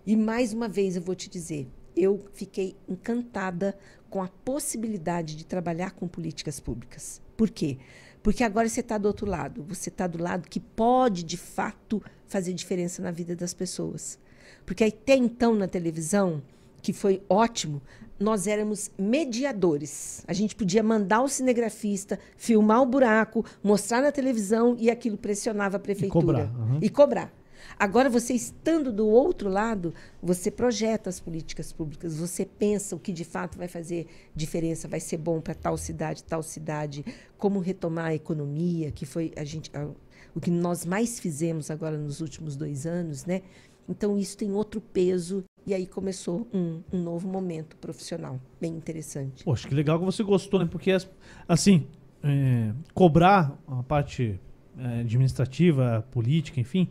E 0.05 0.15
mais 0.15 0.53
uma 0.53 0.69
vez 0.69 0.95
eu 0.95 1.01
vou 1.01 1.15
te 1.15 1.29
dizer, 1.29 1.67
eu 1.95 2.25
fiquei 2.33 2.75
encantada 2.87 3.77
com 4.09 4.21
a 4.21 4.27
possibilidade 4.27 5.35
de 5.35 5.45
trabalhar 5.45 5.91
com 5.91 6.07
políticas 6.07 6.59
públicas. 6.59 7.21
Por 7.35 7.49
quê? 7.49 7.77
Porque 8.23 8.43
agora 8.43 8.67
você 8.69 8.79
está 8.79 8.97
do 8.97 9.07
outro 9.07 9.25
lado, 9.25 9.63
você 9.63 9.89
está 9.89 10.07
do 10.07 10.21
lado 10.21 10.49
que 10.49 10.59
pode 10.59 11.23
de 11.23 11.37
fato 11.37 12.01
fazer 12.25 12.53
diferença 12.53 13.01
na 13.01 13.11
vida 13.11 13.35
das 13.35 13.53
pessoas. 13.53 14.17
Porque 14.65 14.83
até 14.83 15.15
então 15.15 15.55
na 15.55 15.67
televisão, 15.67 16.41
que 16.87 16.93
foi 16.93 17.21
ótimo, 17.27 17.81
nós 18.17 18.47
éramos 18.47 18.89
mediadores. 18.97 20.23
A 20.25 20.31
gente 20.31 20.55
podia 20.55 20.81
mandar 20.81 21.21
o 21.21 21.27
cinegrafista, 21.27 22.17
filmar 22.37 22.81
o 22.81 22.85
buraco, 22.85 23.43
mostrar 23.61 24.01
na 24.01 24.09
televisão 24.09 24.73
e 24.79 24.89
aquilo 24.89 25.17
pressionava 25.17 25.75
a 25.75 25.79
prefeitura. 25.81 26.21
cobrar, 26.25 26.43
aham. 26.45 26.79
E 26.81 26.89
cobrar. 26.89 27.33
Agora, 27.77 28.09
você 28.09 28.33
estando 28.33 28.93
do 28.93 29.05
outro 29.05 29.49
lado, 29.49 29.93
você 30.23 30.49
projeta 30.49 31.09
as 31.09 31.19
políticas 31.19 31.73
públicas, 31.73 32.15
você 32.15 32.45
pensa 32.45 32.95
o 32.95 32.99
que 32.99 33.11
de 33.11 33.25
fato 33.25 33.57
vai 33.57 33.67
fazer 33.67 34.07
diferença, 34.33 34.87
vai 34.87 35.01
ser 35.01 35.17
bom 35.17 35.41
para 35.41 35.53
tal 35.53 35.77
cidade, 35.77 36.23
tal 36.23 36.41
cidade, 36.41 37.03
como 37.37 37.59
retomar 37.59 38.05
a 38.05 38.15
economia, 38.15 38.91
que 38.91 39.05
foi 39.05 39.33
a 39.35 39.43
gente, 39.43 39.69
a- 39.75 39.89
o 40.33 40.39
que 40.39 40.49
nós 40.49 40.85
mais 40.85 41.19
fizemos 41.19 41.69
agora 41.69 41.97
nos 41.97 42.21
últimos 42.21 42.55
dois 42.55 42.85
anos, 42.85 43.25
né? 43.25 43.41
Então, 43.89 44.17
isso 44.17 44.37
tem 44.37 44.53
outro 44.53 44.79
peso, 44.79 45.43
e 45.67 45.73
aí 45.73 45.85
começou 45.85 46.47
um, 46.53 46.81
um 46.93 47.03
novo 47.03 47.27
momento 47.27 47.75
profissional, 47.75 48.39
bem 48.59 48.71
interessante. 48.71 49.43
Poxa, 49.43 49.67
que 49.67 49.75
legal 49.75 49.99
que 49.99 50.05
você 50.05 50.23
gostou, 50.23 50.61
né? 50.61 50.65
Porque, 50.71 50.91
as- 50.91 51.07
assim, 51.45 51.85
é, 52.23 52.71
cobrar 52.93 53.53
a 53.67 53.83
parte 53.83 54.39
é, 54.79 55.01
administrativa, 55.01 56.07
política, 56.09 56.59
enfim, 56.61 56.87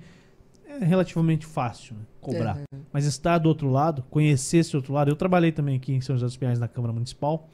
é 0.69 0.85
relativamente 0.85 1.47
fácil 1.47 1.95
né, 1.97 2.03
cobrar. 2.21 2.57
Uhum. 2.59 2.81
Mas 2.93 3.07
estar 3.07 3.39
do 3.39 3.49
outro 3.49 3.71
lado, 3.71 4.03
conhecer 4.11 4.59
esse 4.59 4.77
outro 4.77 4.93
lado. 4.93 5.11
Eu 5.11 5.17
trabalhei 5.17 5.53
também 5.53 5.77
aqui 5.77 5.95
em 5.95 6.01
São 6.03 6.15
José 6.15 6.27
dos 6.27 6.37
Pinhais 6.37 6.59
na 6.59 6.69
Câmara 6.69 6.93
Municipal. 6.93 7.49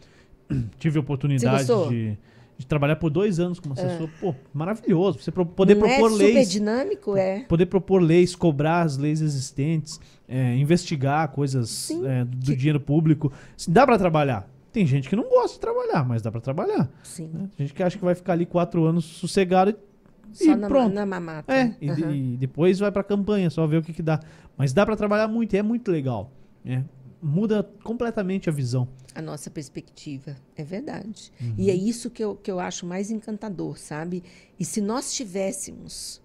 Tive 0.79 0.99
a 0.99 1.01
oportunidade 1.01 1.67
de, 1.89 2.19
de 2.63 2.67
trabalhar 2.69 2.97
por 2.97 3.11
dois 3.11 3.39
anos 3.41 3.61
como 3.61 3.75
assessor. 3.75 4.09
Pô, 4.21 4.35
maravilhoso. 4.55 5.19
Você 5.19 5.31
pro- 5.31 5.45
poder 5.45 5.75
Não 5.75 5.81
propor 5.87 6.07
é 6.07 6.11
super 6.13 6.35
leis. 6.35 6.51
dinâmico, 6.51 7.17
é. 7.17 7.41
Poder 7.49 7.67
propor 7.67 8.01
leis, 8.01 8.35
cobrar 8.35 8.83
as 8.83 8.97
leis 8.97 9.21
existentes, 9.21 10.01
é, 10.29 10.57
investigar 10.57 11.29
coisas 11.29 11.91
é, 11.91 12.25
do 12.25 12.57
dinheiro 12.57 12.81
público. 12.81 13.33
Assim, 13.57 13.71
dá 13.73 13.85
pra 13.87 13.99
trabalhar. 13.99 14.49
Tem 14.73 14.87
gente 14.87 15.09
que 15.09 15.15
não 15.17 15.29
gosta 15.29 15.55
de 15.55 15.61
trabalhar, 15.61 16.03
mas 16.07 16.23
dá 16.23 16.31
pra 16.31 16.41
trabalhar. 16.41 16.89
Sim. 17.03 17.29
né? 17.33 17.49
Tem 17.57 17.67
gente 17.67 17.75
que 17.77 17.83
acha 17.83 17.99
que 17.99 18.05
vai 18.05 18.15
ficar 18.15 18.33
ali 18.33 18.47
quatro 18.47 18.85
anos 18.85 19.05
sossegado 19.05 19.71
e 19.71 19.77
Só 20.37 20.53
e 20.53 20.57
na, 20.57 20.67
pronto. 20.69 20.95
na 20.95 21.05
mamata. 21.05 21.53
é, 21.55 21.75
e, 21.81 21.91
e 21.91 22.37
depois 22.39 22.79
vai 22.79 22.91
pra 22.91 23.03
campanha, 23.03 23.51
só 23.51 23.67
ver 23.67 23.79
o 23.79 23.83
que, 23.83 23.93
que 23.93 24.03
dá. 24.03 24.19
Mas 24.57 24.73
dá 24.73 24.87
pra 24.87 24.97
trabalhar 24.97 25.29
muito, 25.29 25.53
e 25.55 25.59
é 25.59 25.63
muito 25.63 25.91
legal. 25.91 26.31
né? 26.65 26.85
Muda 27.23 27.63
completamente 27.85 28.49
a 28.49 28.53
visão. 28.53 28.89
a 29.15 29.23
nossa 29.23 29.49
perspectiva. 29.51 30.37
É 30.57 30.65
verdade. 30.65 31.31
Uhum. 31.41 31.55
E 31.57 31.71
é 31.71 31.75
isso 31.75 32.11
que 32.11 32.25
eu, 32.25 32.35
que 32.35 32.51
eu 32.51 32.59
acho 32.59 32.85
mais 32.85 33.11
encantador, 33.11 33.79
sabe? 33.79 34.25
E 34.59 34.65
se 34.65 34.81
nós 34.81 35.13
tivéssemos, 35.13 36.21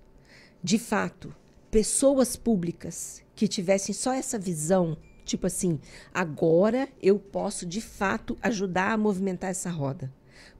de 0.63 0.79
fato, 0.79 1.35
pessoas 1.69 2.35
públicas 2.35 3.21
que 3.35 3.47
tivessem 3.47 3.93
só 3.93 4.13
essa 4.13 4.39
visão, 4.39 4.97
tipo 5.25 5.45
assim, 5.45 5.79
agora 6.13 6.87
eu 7.01 7.19
posso, 7.19 7.65
de 7.65 7.81
fato, 7.81 8.37
ajudar 8.41 8.93
a 8.93 8.97
movimentar 8.97 9.51
essa 9.51 9.69
roda. 9.69 10.11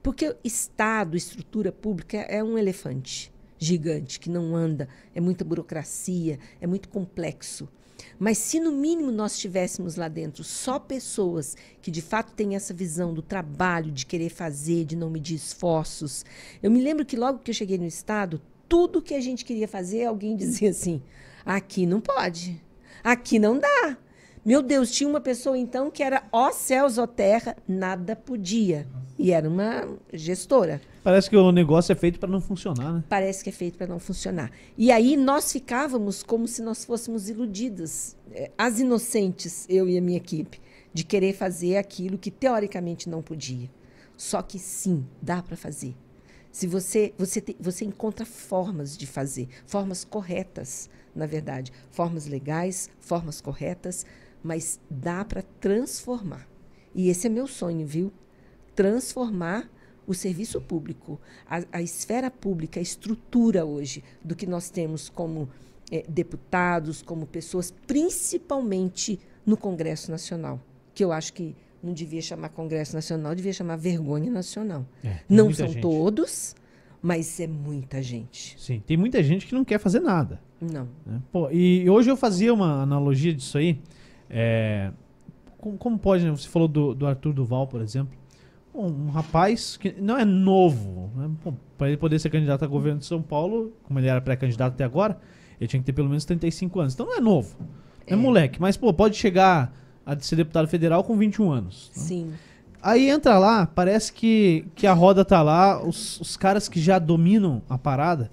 Porque 0.02 0.36
Estado, 0.44 1.16
estrutura 1.16 1.72
pública, 1.72 2.18
é 2.18 2.44
um 2.44 2.56
elefante 2.56 3.32
gigante 3.58 4.20
que 4.20 4.30
não 4.30 4.54
anda, 4.54 4.88
é 5.14 5.20
muita 5.20 5.44
burocracia, 5.44 6.38
é 6.60 6.66
muito 6.66 6.88
complexo. 6.88 7.68
Mas 8.18 8.38
se 8.38 8.58
no 8.58 8.72
mínimo 8.72 9.12
nós 9.12 9.38
tivéssemos 9.38 9.94
lá 9.96 10.08
dentro 10.08 10.42
só 10.42 10.78
pessoas 10.78 11.56
que 11.80 11.90
de 11.90 12.02
fato 12.02 12.32
têm 12.32 12.56
essa 12.56 12.74
visão 12.74 13.14
do 13.14 13.22
trabalho, 13.22 13.92
de 13.92 14.04
querer 14.04 14.28
fazer, 14.28 14.84
de 14.84 14.96
não 14.96 15.08
medir 15.08 15.36
esforços. 15.36 16.24
Eu 16.62 16.70
me 16.70 16.80
lembro 16.80 17.06
que 17.06 17.16
logo 17.16 17.38
que 17.38 17.50
eu 17.50 17.54
cheguei 17.54 17.78
no 17.78 17.86
estado, 17.86 18.40
tudo 18.68 19.02
que 19.02 19.14
a 19.14 19.20
gente 19.20 19.44
queria 19.44 19.68
fazer, 19.68 20.04
alguém 20.04 20.34
dizia 20.36 20.70
assim: 20.70 21.00
aqui 21.46 21.86
não 21.86 22.00
pode, 22.00 22.60
aqui 23.04 23.38
não 23.38 23.58
dá. 23.58 23.96
Meu 24.44 24.62
Deus, 24.62 24.90
tinha 24.90 25.08
uma 25.08 25.20
pessoa 25.20 25.58
então 25.58 25.90
que 25.90 26.02
era 26.02 26.22
ó 26.32 26.50
céus, 26.50 26.96
ó 26.96 27.06
terra, 27.06 27.56
nada 27.68 28.16
podia. 28.16 28.86
E 29.18 29.32
era 29.32 29.48
uma 29.48 29.86
gestora. 30.12 30.80
Parece 31.08 31.30
que 31.30 31.36
o 31.38 31.50
negócio 31.50 31.90
é 31.90 31.94
feito 31.94 32.20
pra 32.20 32.28
não 32.28 32.38
funcionar, 32.38 32.92
né? 32.92 33.02
Parece 33.08 33.42
que 33.42 33.48
é 33.48 33.52
feito 33.52 33.78
para 33.78 33.86
não 33.86 33.98
funcionar. 33.98 34.50
E 34.76 34.92
aí 34.92 35.16
nós 35.16 35.50
ficávamos 35.50 36.22
como 36.22 36.46
se 36.46 36.60
nós 36.60 36.84
fôssemos 36.84 37.30
iludidas, 37.30 38.14
eh, 38.30 38.50
as 38.58 38.78
inocentes, 38.78 39.64
eu 39.70 39.88
e 39.88 39.96
a 39.96 40.02
minha 40.02 40.18
equipe, 40.18 40.60
de 40.92 41.04
querer 41.04 41.32
fazer 41.32 41.78
aquilo 41.78 42.18
que 42.18 42.30
teoricamente 42.30 43.08
não 43.08 43.22
podia. 43.22 43.70
Só 44.18 44.42
que 44.42 44.58
sim, 44.58 45.06
dá 45.22 45.42
para 45.42 45.56
fazer. 45.56 45.96
Se 46.52 46.66
você 46.66 47.14
você 47.16 47.40
te- 47.40 47.56
você 47.58 47.86
encontra 47.86 48.26
formas 48.26 48.94
de 48.94 49.06
fazer, 49.06 49.48
formas 49.64 50.04
corretas, 50.04 50.90
na 51.16 51.24
verdade, 51.24 51.72
formas 51.90 52.26
legais, 52.26 52.90
formas 53.00 53.40
corretas, 53.40 54.04
mas 54.42 54.78
dá 54.90 55.24
para 55.24 55.40
transformar. 55.58 56.46
E 56.94 57.08
esse 57.08 57.26
é 57.28 57.30
meu 57.30 57.46
sonho, 57.46 57.86
viu? 57.86 58.12
transformar 58.74 59.68
o 60.08 60.14
serviço 60.14 60.58
público, 60.58 61.20
a, 61.46 61.62
a 61.70 61.82
esfera 61.82 62.30
pública, 62.30 62.80
a 62.80 62.82
estrutura 62.82 63.66
hoje 63.66 64.02
do 64.24 64.34
que 64.34 64.46
nós 64.46 64.70
temos 64.70 65.10
como 65.10 65.50
eh, 65.92 66.02
deputados, 66.08 67.02
como 67.02 67.26
pessoas, 67.26 67.70
principalmente 67.86 69.20
no 69.44 69.54
Congresso 69.54 70.10
Nacional, 70.10 70.58
que 70.94 71.04
eu 71.04 71.12
acho 71.12 71.34
que 71.34 71.54
não 71.82 71.92
devia 71.92 72.22
chamar 72.22 72.48
Congresso 72.48 72.94
Nacional, 72.94 73.34
devia 73.34 73.52
chamar 73.52 73.76
vergonha 73.76 74.30
nacional. 74.30 74.84
É, 75.04 75.18
não 75.28 75.52
são 75.52 75.68
gente. 75.68 75.82
todos, 75.82 76.56
mas 77.02 77.38
é 77.38 77.46
muita 77.46 78.02
gente. 78.02 78.58
Sim, 78.58 78.82
tem 78.84 78.96
muita 78.96 79.22
gente 79.22 79.46
que 79.46 79.54
não 79.54 79.64
quer 79.64 79.78
fazer 79.78 80.00
nada. 80.00 80.40
Não. 80.60 80.88
né? 81.06 81.20
Pô, 81.30 81.50
e 81.50 81.88
hoje 81.88 82.10
eu 82.10 82.16
fazia 82.16 82.52
uma 82.52 82.82
analogia 82.82 83.32
disso 83.32 83.58
aí. 83.58 83.78
é, 84.28 84.90
como, 85.58 85.76
como 85.76 85.98
pode, 85.98 86.24
né? 86.24 86.30
Você 86.30 86.48
falou 86.48 86.66
do, 86.66 86.94
do 86.94 87.06
Arthur 87.06 87.32
Duval, 87.32 87.66
por 87.66 87.82
exemplo. 87.82 88.16
Um, 88.80 89.10
rapaz 89.10 89.76
que 89.76 89.92
não 90.00 90.16
é 90.18 90.24
novo. 90.24 91.10
Né? 91.16 91.30
Para 91.76 91.88
ele 91.88 91.96
poder 91.96 92.18
ser 92.18 92.30
candidato 92.30 92.64
a 92.64 92.68
governo 92.68 93.00
de 93.00 93.06
São 93.06 93.20
Paulo, 93.20 93.72
como 93.84 93.98
ele 93.98 94.06
era 94.08 94.20
pré-candidato 94.20 94.74
até 94.74 94.84
agora, 94.84 95.18
ele 95.60 95.66
tinha 95.68 95.80
que 95.80 95.86
ter 95.86 95.92
pelo 95.92 96.08
menos 96.08 96.24
35 96.24 96.80
anos. 96.80 96.94
Então 96.94 97.06
não 97.06 97.16
é 97.16 97.20
novo. 97.20 97.56
É, 98.06 98.12
É. 98.12 98.16
moleque. 98.16 98.60
Mas, 98.60 98.76
pô, 98.76 98.92
pode 98.92 99.16
chegar 99.16 99.72
a 100.06 100.18
ser 100.18 100.36
deputado 100.36 100.68
federal 100.68 101.02
com 101.04 101.16
21 101.16 101.50
anos. 101.50 101.90
né? 101.96 102.02
Sim. 102.02 102.32
Aí 102.80 103.10
entra 103.10 103.36
lá, 103.38 103.66
parece 103.66 104.12
que, 104.12 104.64
que 104.76 104.86
a 104.86 104.92
roda 104.92 105.24
tá 105.24 105.42
lá, 105.42 105.84
os, 105.84 106.20
os 106.20 106.36
caras 106.36 106.68
que 106.68 106.80
já 106.80 106.98
dominam 107.00 107.60
a 107.68 107.76
parada, 107.76 108.30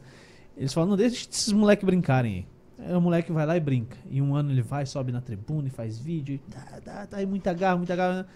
eles 0.56 0.72
falam, 0.72 0.92
não, 0.92 0.96
deixa 0.98 1.28
esses 1.30 1.52
moleques 1.52 1.84
brincarem 1.84 2.46
aí. 2.80 2.88
Aí 2.88 2.96
o 2.96 3.02
moleque 3.02 3.32
vai 3.32 3.46
lá 3.46 3.58
e 3.58 3.60
brinca. 3.60 3.98
E 4.10 4.22
um 4.22 4.36
ano 4.36 4.52
ele 4.52 4.62
vai, 4.62 4.86
sobe 4.86 5.12
na 5.12 5.20
tribuna 5.20 5.68
e 5.68 5.72
faz 5.72 5.98
vídeo, 5.98 6.36
e 6.36 6.38
tá, 6.38 6.62
tá, 6.86 7.08
tá 7.08 7.18
aí 7.18 7.26
muita 7.26 7.52
garra, 7.54 7.78
muita 7.78 7.96
garra. 7.96 8.28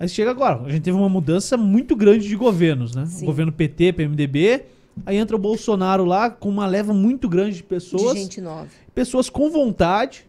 Aí 0.00 0.08
chega 0.08 0.30
agora, 0.30 0.62
a 0.64 0.68
gente 0.70 0.82
teve 0.82 0.96
uma 0.96 1.08
mudança 1.08 1.56
muito 1.56 1.96
grande 1.96 2.28
de 2.28 2.36
governos, 2.36 2.94
né? 2.94 3.06
Sim. 3.06 3.24
O 3.24 3.26
governo 3.26 3.50
PT, 3.52 3.92
PMDB, 3.94 4.64
aí 5.04 5.16
entra 5.16 5.34
o 5.34 5.38
Bolsonaro 5.38 6.04
lá 6.04 6.30
com 6.30 6.48
uma 6.48 6.66
leva 6.66 6.94
muito 6.94 7.28
grande 7.28 7.56
de 7.56 7.62
pessoas 7.64 8.14
De 8.14 8.20
gente 8.20 8.40
nova. 8.40 8.68
pessoas 8.94 9.28
com 9.28 9.50
vontade, 9.50 10.24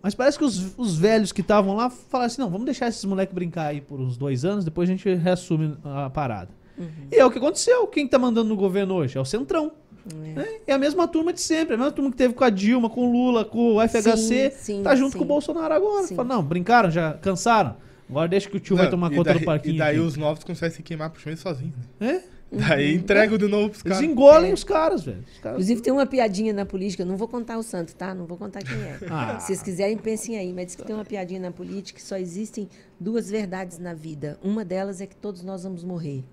mas 0.00 0.14
parece 0.14 0.38
que 0.38 0.44
os, 0.44 0.78
os 0.78 0.96
velhos 0.96 1.32
que 1.32 1.40
estavam 1.40 1.74
lá 1.74 1.90
falaram 1.90 2.26
assim: 2.26 2.40
não, 2.40 2.48
vamos 2.48 2.64
deixar 2.66 2.88
esses 2.88 3.04
moleques 3.04 3.34
brincar 3.34 3.66
aí 3.66 3.80
por 3.80 4.00
uns 4.00 4.16
dois 4.16 4.44
anos, 4.44 4.64
depois 4.64 4.88
a 4.88 4.92
gente 4.92 5.12
reassume 5.12 5.76
a 5.84 6.08
parada. 6.08 6.50
Uhum. 6.78 6.86
E 7.10 7.16
é 7.16 7.24
o 7.26 7.30
que 7.30 7.38
aconteceu. 7.38 7.86
Quem 7.88 8.06
tá 8.06 8.18
mandando 8.18 8.48
no 8.48 8.56
governo 8.56 8.94
hoje? 8.94 9.18
É 9.18 9.20
o 9.20 9.24
Centrão. 9.24 9.72
É. 10.10 10.32
né? 10.32 10.46
É 10.68 10.72
a 10.72 10.78
mesma 10.78 11.06
turma 11.06 11.32
de 11.32 11.40
sempre, 11.42 11.74
a 11.74 11.76
mesma 11.76 11.92
turma 11.92 12.10
que 12.10 12.16
teve 12.16 12.32
com 12.32 12.42
a 12.42 12.48
Dilma, 12.48 12.88
com 12.88 13.06
o 13.08 13.12
Lula, 13.12 13.44
com 13.44 13.76
o 13.76 13.80
FHC, 13.88 14.16
Sim, 14.16 14.50
sim, 14.76 14.82
tá 14.82 14.94
junto 14.96 15.12
sim. 15.12 15.18
com 15.18 15.24
o 15.24 15.26
Bolsonaro 15.26 15.74
agora. 15.74 16.06
Fala, 16.08 16.24
não, 16.26 16.42
brincaram, 16.42 16.90
já 16.90 17.12
cansaram. 17.14 17.76
Agora 18.10 18.28
deixa 18.28 18.50
que 18.50 18.56
o 18.56 18.60
tio 18.60 18.76
vai 18.76 18.84
Não, 18.86 18.90
tomar 18.90 19.12
e 19.12 19.16
conta 19.16 19.30
daí, 19.30 19.38
do 19.40 19.44
parquinho. 19.44 19.74
E 19.76 19.78
daí 19.78 19.96
aqui. 19.96 20.04
os 20.06 20.16
novos 20.16 20.44
conseguem 20.44 20.76
se 20.76 20.82
queimar 20.82 21.10
pro 21.10 21.20
chão 21.20 21.34
sozinhos. 21.36 21.74
Né? 21.98 22.08
É? 22.26 22.40
Uhum. 22.52 22.58
Daí 22.68 22.94
entrega 22.96 23.38
de 23.38 23.46
novo 23.46 23.70
pros 23.70 23.84
Eles 23.84 23.96
caras. 23.98 24.10
engolem 24.10 24.50
É. 24.50 24.54
os 24.54 24.64
caras, 24.64 25.04
velho. 25.04 25.22
Caras- 25.40 25.54
Inclusive 25.56 25.80
tem 25.82 25.92
uma 25.92 26.04
piadinha 26.04 26.52
na 26.52 26.66
política, 26.66 27.04
eu 27.04 27.06
não 27.06 27.16
vou 27.16 27.28
contar 27.28 27.56
o 27.58 27.62
santo, 27.62 27.94
tá? 27.94 28.12
Não 28.12 28.26
vou 28.26 28.36
contar 28.36 28.60
quem 28.64 28.76
é. 28.76 28.98
Ah. 29.08 29.38
Se 29.38 29.46
vocês 29.46 29.62
quiserem, 29.62 29.96
pensem 29.96 30.36
aí. 30.36 30.52
Mas 30.52 30.66
diz 30.66 30.74
que 30.76 30.82
tem 30.84 30.94
uma 30.96 31.04
piadinha 31.04 31.38
na 31.38 31.52
política 31.52 32.00
que 32.00 32.04
só 32.04 32.16
existem 32.16 32.68
duas 32.98 33.30
verdades 33.30 33.78
na 33.78 33.94
vida. 33.94 34.36
Uma 34.42 34.64
delas 34.64 35.00
é 35.00 35.06
que 35.06 35.14
todos 35.14 35.42
nós 35.44 35.62
vamos 35.62 35.84
morrer. 35.84 36.24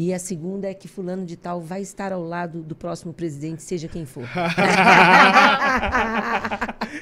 E 0.00 0.14
a 0.14 0.18
segunda 0.20 0.68
é 0.70 0.74
que 0.74 0.86
fulano 0.86 1.26
de 1.26 1.36
tal 1.36 1.60
vai 1.60 1.82
estar 1.82 2.12
ao 2.12 2.22
lado 2.22 2.62
do 2.62 2.76
próximo 2.76 3.12
presidente, 3.12 3.64
seja 3.64 3.88
quem 3.88 4.06
for. 4.06 4.22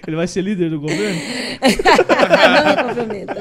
Ele 0.07 0.17
vai 0.17 0.27
ser 0.27 0.41
líder 0.41 0.71
do 0.71 0.81
governo? 0.81 1.21
não 1.61 2.65
me 2.65 2.77
comprometo. 2.89 3.35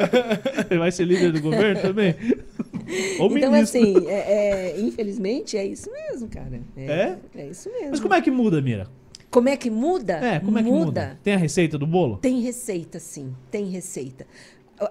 Ele 0.69 0.79
vai 0.79 0.91
ser 0.91 1.05
líder 1.05 1.31
do 1.31 1.39
governo 1.41 1.81
também? 1.81 2.15
Ou 3.19 3.35
Então, 3.37 3.51
ministro. 3.51 3.79
assim, 3.81 4.07
é- 4.07 4.73
é, 4.73 4.79
infelizmente, 4.81 5.57
é 5.57 5.65
isso 5.65 5.89
mesmo, 5.91 6.27
cara. 6.27 6.59
É? 6.75 7.15
É 7.35 7.47
isso 7.47 7.71
mesmo. 7.71 7.91
Mas 7.91 7.99
como 8.01 8.13
é 8.13 8.21
que 8.21 8.29
muda, 8.31 8.61
Mira? 8.61 8.87
Como 9.31 9.47
é 9.49 9.55
que 9.57 9.69
muda? 9.69 10.13
É, 10.15 10.39
como 10.39 10.57
é 10.59 10.63
que 10.63 10.69
muda? 10.69 11.19
Tem 11.23 11.33
a 11.33 11.37
receita 11.37 11.77
do 11.77 11.87
bolo? 11.87 12.17
Tem 12.17 12.41
receita, 12.41 12.99
sim, 12.99 13.33
tem 13.51 13.65
receita. 13.69 14.25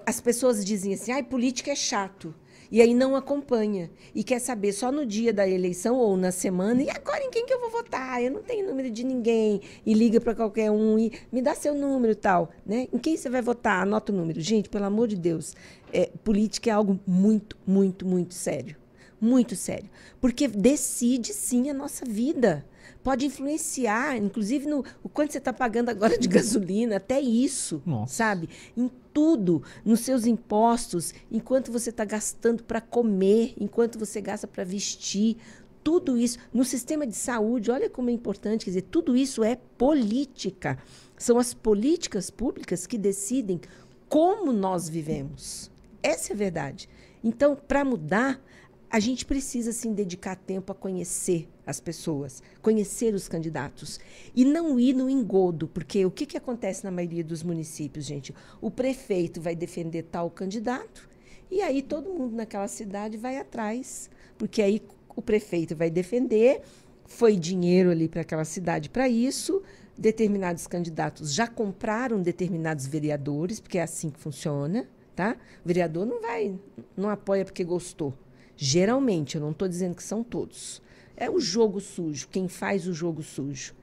As 0.05 0.19
pessoas 0.19 0.65
dizem 0.65 0.93
assim, 0.93 1.11
ai, 1.11 1.21
política 1.23 1.71
é 1.71 1.75
chato. 1.75 2.33
E 2.71 2.81
aí 2.81 2.93
não 2.93 3.15
acompanha. 3.15 3.89
E 4.13 4.23
quer 4.23 4.39
saber 4.39 4.71
só 4.73 4.91
no 4.91 5.05
dia 5.05 5.31
da 5.31 5.47
eleição 5.47 5.95
ou 5.97 6.17
na 6.17 6.31
semana, 6.31 6.81
e 6.81 6.89
agora 6.89 7.23
em 7.23 7.29
quem 7.29 7.45
que 7.45 7.53
eu 7.53 7.59
vou 7.59 7.69
votar? 7.69 8.21
Eu 8.23 8.31
não 8.31 8.41
tenho 8.41 8.67
número 8.67 8.89
de 8.89 9.03
ninguém. 9.03 9.61
E 9.85 9.93
liga 9.93 10.19
para 10.19 10.35
qualquer 10.35 10.71
um 10.71 10.97
e 10.97 11.11
me 11.31 11.41
dá 11.41 11.53
seu 11.53 11.73
número 11.75 12.13
e 12.13 12.15
tal. 12.15 12.51
Né? 12.65 12.87
Em 12.91 12.97
quem 12.97 13.17
você 13.17 13.29
vai 13.29 13.41
votar? 13.41 13.83
Anota 13.83 14.11
o 14.11 14.15
número. 14.15 14.39
Gente, 14.41 14.69
pelo 14.69 14.85
amor 14.85 15.07
de 15.07 15.15
Deus, 15.15 15.55
é, 15.91 16.09
política 16.23 16.69
é 16.69 16.73
algo 16.73 16.99
muito, 17.05 17.57
muito, 17.65 18.05
muito 18.05 18.33
sério. 18.33 18.75
Muito 19.19 19.55
sério. 19.55 19.89
Porque 20.19 20.47
decide 20.47 21.33
sim 21.33 21.69
a 21.69 21.73
nossa 21.73 22.05
vida. 22.05 22.65
Pode 23.03 23.25
influenciar, 23.25 24.17
inclusive 24.17 24.67
no 24.67 24.83
o 25.03 25.09
quanto 25.09 25.31
você 25.31 25.37
está 25.37 25.53
pagando 25.53 25.89
agora 25.89 26.17
de 26.17 26.27
gasolina, 26.29 26.97
até 26.97 27.19
isso, 27.19 27.81
Nossa. 27.85 28.15
sabe? 28.15 28.49
Em 28.75 28.89
tudo, 29.15 29.63
nos 29.85 30.01
seus 30.01 30.25
impostos, 30.25 31.13
enquanto 31.31 31.71
você 31.71 31.89
está 31.89 32.03
gastando 32.03 32.65
para 32.65 32.81
comer, 32.81 33.53
enquanto 33.57 33.97
você 33.97 34.19
gasta 34.19 34.45
para 34.45 34.65
vestir, 34.65 35.37
tudo 35.81 36.17
isso. 36.17 36.37
No 36.53 36.65
sistema 36.65 37.07
de 37.07 37.15
saúde, 37.15 37.71
olha 37.71 37.89
como 37.89 38.09
é 38.09 38.13
importante, 38.13 38.65
quer 38.65 38.71
dizer, 38.71 38.81
tudo 38.81 39.15
isso 39.15 39.41
é 39.41 39.55
política. 39.77 40.77
São 41.17 41.39
as 41.39 41.53
políticas 41.53 42.29
públicas 42.29 42.85
que 42.85 42.97
decidem 42.97 43.61
como 44.09 44.51
nós 44.51 44.89
vivemos. 44.89 45.71
Essa 46.03 46.33
é 46.33 46.35
a 46.35 46.37
verdade. 46.37 46.89
Então, 47.23 47.55
para 47.55 47.85
mudar, 47.85 48.41
a 48.89 48.99
gente 48.99 49.25
precisa 49.25 49.71
sim 49.71 49.93
dedicar 49.93 50.35
tempo 50.35 50.71
a 50.71 50.75
conhecer 50.75 51.49
as 51.65 51.79
pessoas, 51.79 52.41
conhecer 52.61 53.13
os 53.13 53.27
candidatos 53.27 53.99
e 54.35 54.45
não 54.45 54.79
ir 54.79 54.93
no 54.93 55.09
engodo, 55.09 55.67
porque 55.67 56.05
o 56.05 56.11
que, 56.11 56.25
que 56.25 56.37
acontece 56.37 56.83
na 56.83 56.91
maioria 56.91 57.23
dos 57.23 57.43
municípios, 57.43 58.05
gente? 58.05 58.33
O 58.61 58.69
prefeito 58.69 59.41
vai 59.41 59.55
defender 59.55 60.03
tal 60.03 60.29
candidato 60.29 61.09
e 61.49 61.61
aí 61.61 61.81
todo 61.81 62.13
mundo 62.13 62.35
naquela 62.35 62.67
cidade 62.67 63.17
vai 63.17 63.37
atrás, 63.37 64.09
porque 64.37 64.61
aí 64.61 64.81
o 65.15 65.21
prefeito 65.21 65.75
vai 65.75 65.89
defender, 65.89 66.61
foi 67.05 67.35
dinheiro 67.35 67.89
ali 67.91 68.07
para 68.07 68.21
aquela 68.21 68.45
cidade 68.45 68.89
para 68.89 69.07
isso, 69.07 69.61
determinados 69.97 70.67
candidatos 70.67 71.33
já 71.33 71.47
compraram 71.47 72.21
determinados 72.21 72.85
vereadores, 72.85 73.59
porque 73.59 73.77
é 73.77 73.83
assim 73.83 74.09
que 74.09 74.19
funciona, 74.19 74.87
tá? 75.15 75.37
O 75.63 75.67
vereador 75.67 76.05
não 76.05 76.21
vai, 76.21 76.53
não 76.97 77.09
apoia 77.09 77.45
porque 77.45 77.63
gostou. 77.63 78.13
Geralmente, 78.57 79.35
eu 79.35 79.41
não 79.41 79.51
estou 79.51 79.67
dizendo 79.67 79.95
que 79.95 80.03
são 80.03 80.23
todos. 80.23 80.81
É 81.15 81.29
o 81.29 81.39
jogo 81.39 81.79
sujo, 81.79 82.27
quem 82.29 82.47
faz 82.47 82.87
o 82.87 82.93
jogo 82.93 83.23
sujo. 83.23 83.73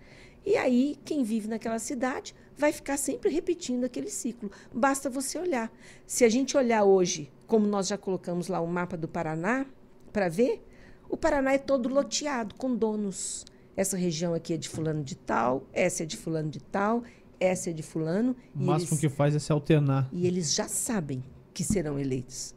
E 0.45 0.57
aí, 0.57 0.97
quem 1.05 1.23
vive 1.23 1.49
naquela 1.49 1.79
cidade 1.79 2.35
vai 2.57 2.73
ficar 2.73 2.97
sempre 2.97 3.31
repetindo 3.31 3.85
aquele 3.85 4.11
ciclo. 4.11 4.51
Basta 4.73 5.09
você 5.09 5.39
olhar. 5.39 5.73
Se 6.07 6.25
a 6.25 6.29
gente 6.29 6.57
olhar 6.57 6.85
hoje, 6.85 7.31
como 7.47 7.67
nós 7.67 7.89
já 7.89 7.97
colocamos 7.97 8.49
lá 8.49 8.61
o 8.61 8.67
mapa 8.67 8.97
do 8.97 9.09
Paraná, 9.09 9.67
para 10.13 10.29
ver, 10.29 10.63
o 11.09 11.17
Paraná 11.17 11.53
é 11.53 11.59
todo 11.59 11.89
loteado 11.89 12.55
com 12.57 12.75
donos. 12.75 13.45
Essa 13.77 13.97
região 13.97 14.35
aqui 14.35 14.53
é 14.53 14.57
de 14.57 14.69
fulano 14.69 15.03
de 15.03 15.15
tal, 15.15 15.67
essa 15.73 16.03
é 16.03 16.07
de 16.07 16.17
fulano 16.17 16.51
de 16.51 16.61
tal, 16.61 17.03
essa 17.41 17.71
é 17.71 17.73
de 17.73 17.83
fulano. 17.83 18.37
O 18.55 18.63
máximo 18.65 18.93
eles, 18.93 19.01
que 19.01 19.09
faz 19.09 19.35
é 19.35 19.39
se 19.39 19.51
alternar. 19.51 20.09
E 20.13 20.27
eles 20.27 20.55
já 20.55 20.69
sabem 20.69 21.23
que 21.55 21.65
serão 21.65 21.99
eleitos. 21.99 22.55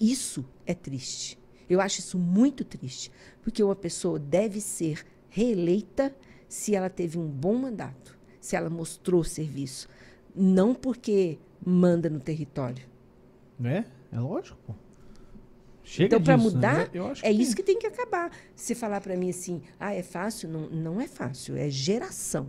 Isso 0.00 0.44
é 0.66 0.74
triste. 0.74 1.38
Eu 1.68 1.80
acho 1.80 2.00
isso 2.00 2.18
muito 2.18 2.64
triste, 2.64 3.10
porque 3.42 3.62
uma 3.62 3.76
pessoa 3.76 4.18
deve 4.18 4.60
ser 4.60 5.04
reeleita 5.28 6.14
se 6.48 6.74
ela 6.74 6.90
teve 6.90 7.18
um 7.18 7.26
bom 7.26 7.54
mandato, 7.54 8.18
se 8.40 8.54
ela 8.54 8.68
mostrou 8.68 9.24
serviço, 9.24 9.88
não 10.34 10.74
porque 10.74 11.38
manda 11.64 12.10
no 12.10 12.20
território. 12.20 12.84
É, 13.64 13.84
é 14.12 14.20
lógico, 14.20 14.58
pô. 14.66 14.74
Chega 15.84 16.16
então, 16.16 16.22
para 16.22 16.36
né? 16.36 16.42
mudar, 16.42 16.90
é 17.22 17.32
isso 17.32 17.56
que 17.56 17.62
tem 17.62 17.78
que 17.78 17.86
acabar. 17.86 18.30
Se 18.54 18.74
falar 18.74 19.00
para 19.00 19.16
mim 19.16 19.30
assim, 19.30 19.62
ah, 19.80 19.92
é 19.92 20.02
fácil? 20.02 20.48
Não, 20.48 20.68
não 20.68 21.00
é 21.00 21.08
fácil, 21.08 21.56
é 21.56 21.68
geração. 21.68 22.48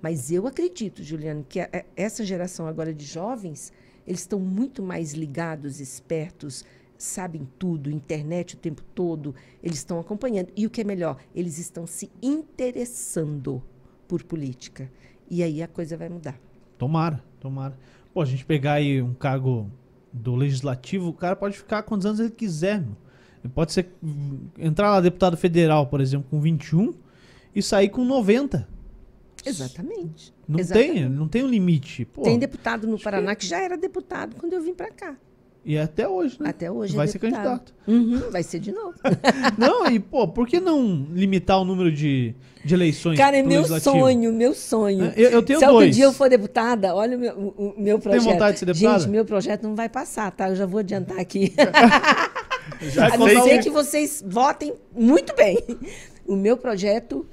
Mas 0.00 0.30
eu 0.30 0.46
acredito, 0.46 1.02
Juliano, 1.02 1.44
que 1.46 1.60
a, 1.60 1.68
essa 1.96 2.24
geração 2.24 2.66
agora 2.66 2.94
de 2.94 3.04
jovens, 3.04 3.72
eles 4.06 4.20
estão 4.20 4.38
muito 4.38 4.82
mais 4.82 5.12
ligados, 5.12 5.80
espertos, 5.80 6.64
sabem 7.02 7.48
tudo, 7.58 7.90
internet 7.90 8.54
o 8.54 8.58
tempo 8.58 8.82
todo, 8.94 9.34
eles 9.62 9.78
estão 9.78 9.98
acompanhando. 9.98 10.50
E 10.56 10.66
o 10.66 10.70
que 10.70 10.80
é 10.80 10.84
melhor, 10.84 11.16
eles 11.34 11.58
estão 11.58 11.86
se 11.86 12.10
interessando 12.22 13.62
por 14.06 14.22
política. 14.22 14.90
E 15.28 15.42
aí 15.42 15.62
a 15.62 15.68
coisa 15.68 15.96
vai 15.96 16.08
mudar. 16.08 16.38
Tomara, 16.76 17.22
tomara. 17.38 17.78
Pô, 18.12 18.20
a 18.20 18.24
gente 18.24 18.44
pegar 18.44 18.74
aí 18.74 19.00
um 19.00 19.14
cargo 19.14 19.70
do 20.12 20.34
legislativo, 20.34 21.08
o 21.08 21.12
cara 21.12 21.36
pode 21.36 21.56
ficar 21.56 21.82
quantos 21.82 22.06
anos 22.06 22.20
ele 22.20 22.30
quiser. 22.30 22.80
Meu. 22.80 22.96
Ele 23.42 23.52
pode 23.52 23.72
ser 23.72 23.90
entrar 24.58 24.90
lá 24.90 25.00
deputado 25.00 25.36
federal, 25.36 25.86
por 25.86 26.00
exemplo, 26.00 26.28
com 26.30 26.40
21 26.40 26.92
e 27.54 27.62
sair 27.62 27.88
com 27.88 28.04
90. 28.04 28.68
Exatamente. 29.44 30.34
Não 30.46 30.58
Exatamente. 30.58 30.92
tem, 30.92 31.08
não 31.08 31.28
tem 31.28 31.42
um 31.44 31.48
limite. 31.48 32.04
Pô, 32.04 32.22
tem 32.22 32.38
deputado 32.38 32.86
no 32.86 32.98
Paraná 32.98 33.34
que... 33.34 33.42
que 33.42 33.46
já 33.46 33.58
era 33.58 33.76
deputado 33.78 34.36
quando 34.36 34.52
eu 34.52 34.62
vim 34.62 34.74
para 34.74 34.90
cá. 34.90 35.16
E 35.64 35.76
até 35.76 36.08
hoje, 36.08 36.38
né? 36.40 36.50
Até 36.50 36.70
hoje 36.70 36.96
Vai 36.96 37.04
é 37.04 37.08
ser 37.08 37.18
candidato. 37.18 37.74
Uhum, 37.86 38.30
vai 38.30 38.42
ser 38.42 38.58
de 38.60 38.72
novo. 38.72 38.94
não, 39.58 39.86
e 39.86 40.00
pô, 40.00 40.26
por 40.26 40.46
que 40.46 40.58
não 40.58 41.06
limitar 41.12 41.60
o 41.60 41.64
número 41.64 41.92
de, 41.92 42.34
de 42.64 42.74
eleições? 42.74 43.18
Cara, 43.18 43.36
é 43.36 43.42
meu 43.42 43.64
sonho, 43.78 44.32
meu 44.32 44.54
sonho. 44.54 45.12
É, 45.14 45.14
eu, 45.16 45.30
eu 45.30 45.42
tenho 45.42 45.58
Se 45.58 45.66
dois. 45.66 45.76
Se 45.76 45.84
algum 45.84 45.90
dia 45.90 46.04
eu 46.04 46.12
for 46.12 46.30
deputada, 46.30 46.94
olha 46.94 47.16
o 47.16 47.20
meu, 47.20 47.34
o, 47.34 47.74
meu 47.76 47.98
projeto. 47.98 48.22
Tem 48.22 48.32
vontade 48.32 48.52
de 48.54 48.58
ser 48.60 48.66
deputada? 48.66 48.98
Gente, 49.00 49.10
meu 49.10 49.24
projeto 49.24 49.62
não 49.62 49.74
vai 49.74 49.88
passar, 49.88 50.30
tá? 50.30 50.48
Eu 50.48 50.56
já 50.56 50.64
vou 50.64 50.80
adiantar 50.80 51.18
aqui. 51.18 51.52
já 52.80 53.14
A 53.14 53.18
não 53.18 53.28
ser 53.28 53.62
que 53.62 53.70
vocês 53.70 54.24
votem 54.26 54.72
muito 54.96 55.34
bem. 55.36 55.58
O 56.26 56.36
meu 56.36 56.56
projeto, 56.56 57.26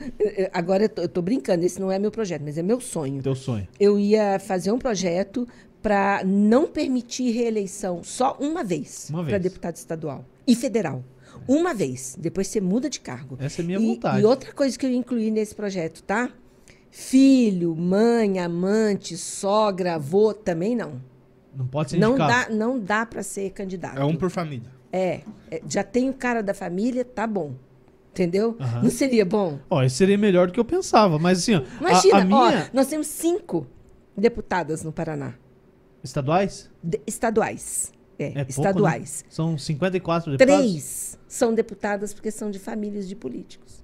agora 0.51 0.85
eu 0.85 0.89
tô, 0.89 1.01
eu 1.03 1.09
tô, 1.09 1.21
brincando, 1.21 1.63
esse 1.63 1.79
não 1.79 1.91
é 1.91 1.99
meu 1.99 2.09
projeto, 2.09 2.41
mas 2.43 2.57
é 2.57 2.63
meu 2.63 2.81
sonho. 2.81 3.21
Teu 3.21 3.35
sonho. 3.35 3.67
Eu 3.79 3.99
ia 3.99 4.39
fazer 4.39 4.71
um 4.71 4.79
projeto 4.79 5.47
para 5.81 6.23
não 6.25 6.67
permitir 6.67 7.31
reeleição 7.31 8.03
só 8.03 8.35
uma 8.39 8.63
vez, 8.63 9.07
uma 9.09 9.23
vez. 9.23 9.29
para 9.29 9.37
deputado 9.37 9.75
estadual 9.75 10.25
e 10.45 10.55
federal. 10.55 11.03
Uma 11.47 11.73
vez, 11.73 12.17
depois 12.19 12.47
você 12.47 12.59
muda 12.59 12.89
de 12.89 12.99
cargo. 12.99 13.37
Essa 13.39 13.61
é 13.61 13.63
a 13.63 13.65
minha 13.65 13.79
e, 13.79 13.87
vontade. 13.87 14.21
E 14.21 14.25
outra 14.25 14.51
coisa 14.51 14.77
que 14.77 14.85
eu 14.85 14.91
incluí 14.91 15.31
nesse 15.31 15.55
projeto, 15.55 16.03
tá? 16.03 16.29
Filho, 16.89 17.75
mãe, 17.75 18.39
amante, 18.39 19.15
sogra, 19.17 19.95
avô, 19.95 20.33
também 20.33 20.75
não. 20.75 21.01
Não 21.55 21.67
pode 21.67 21.91
ser 21.91 21.97
não 21.97 22.17
dá, 22.17 22.49
Não 22.49 22.79
dá 22.79 23.05
para 23.05 23.23
ser 23.23 23.51
candidato. 23.51 23.99
É 23.99 24.03
um 24.03 24.15
por 24.15 24.29
família. 24.29 24.69
É, 24.91 25.21
é, 25.51 25.61
já 25.69 25.83
tem 25.83 26.09
o 26.09 26.13
cara 26.13 26.41
da 26.41 26.53
família, 26.53 27.05
tá 27.05 27.27
bom. 27.27 27.53
Entendeu? 28.11 28.57
Uhum. 28.59 28.83
Não 28.83 28.89
seria 28.89 29.23
bom? 29.23 29.59
Ó, 29.69 29.83
isso 29.83 29.97
seria 29.97 30.17
melhor 30.17 30.47
do 30.47 30.53
que 30.53 30.59
eu 30.59 30.65
pensava. 30.65 31.19
Mas 31.19 31.39
assim, 31.39 31.55
ó, 31.55 31.61
Imagina, 31.79 32.17
a, 32.17 32.21
a 32.21 32.25
minha... 32.25 32.65
ó, 32.65 32.69
nós 32.73 32.87
temos 32.87 33.07
cinco 33.07 33.67
deputadas 34.17 34.83
no 34.83 34.91
Paraná. 34.91 35.35
Estaduais? 36.07 36.69
De, 36.83 37.01
estaduais. 37.05 37.91
É, 38.19 38.25
é 38.25 38.33
pouco, 38.33 38.49
estaduais. 38.49 39.23
Né? 39.23 39.31
São 39.31 39.57
54 39.57 40.31
deputados? 40.31 40.65
Três 40.65 41.19
são 41.27 41.53
deputadas 41.53 42.13
porque 42.13 42.31
são 42.31 42.49
de 42.49 42.59
famílias 42.59 43.07
de 43.07 43.15
políticos. 43.15 43.83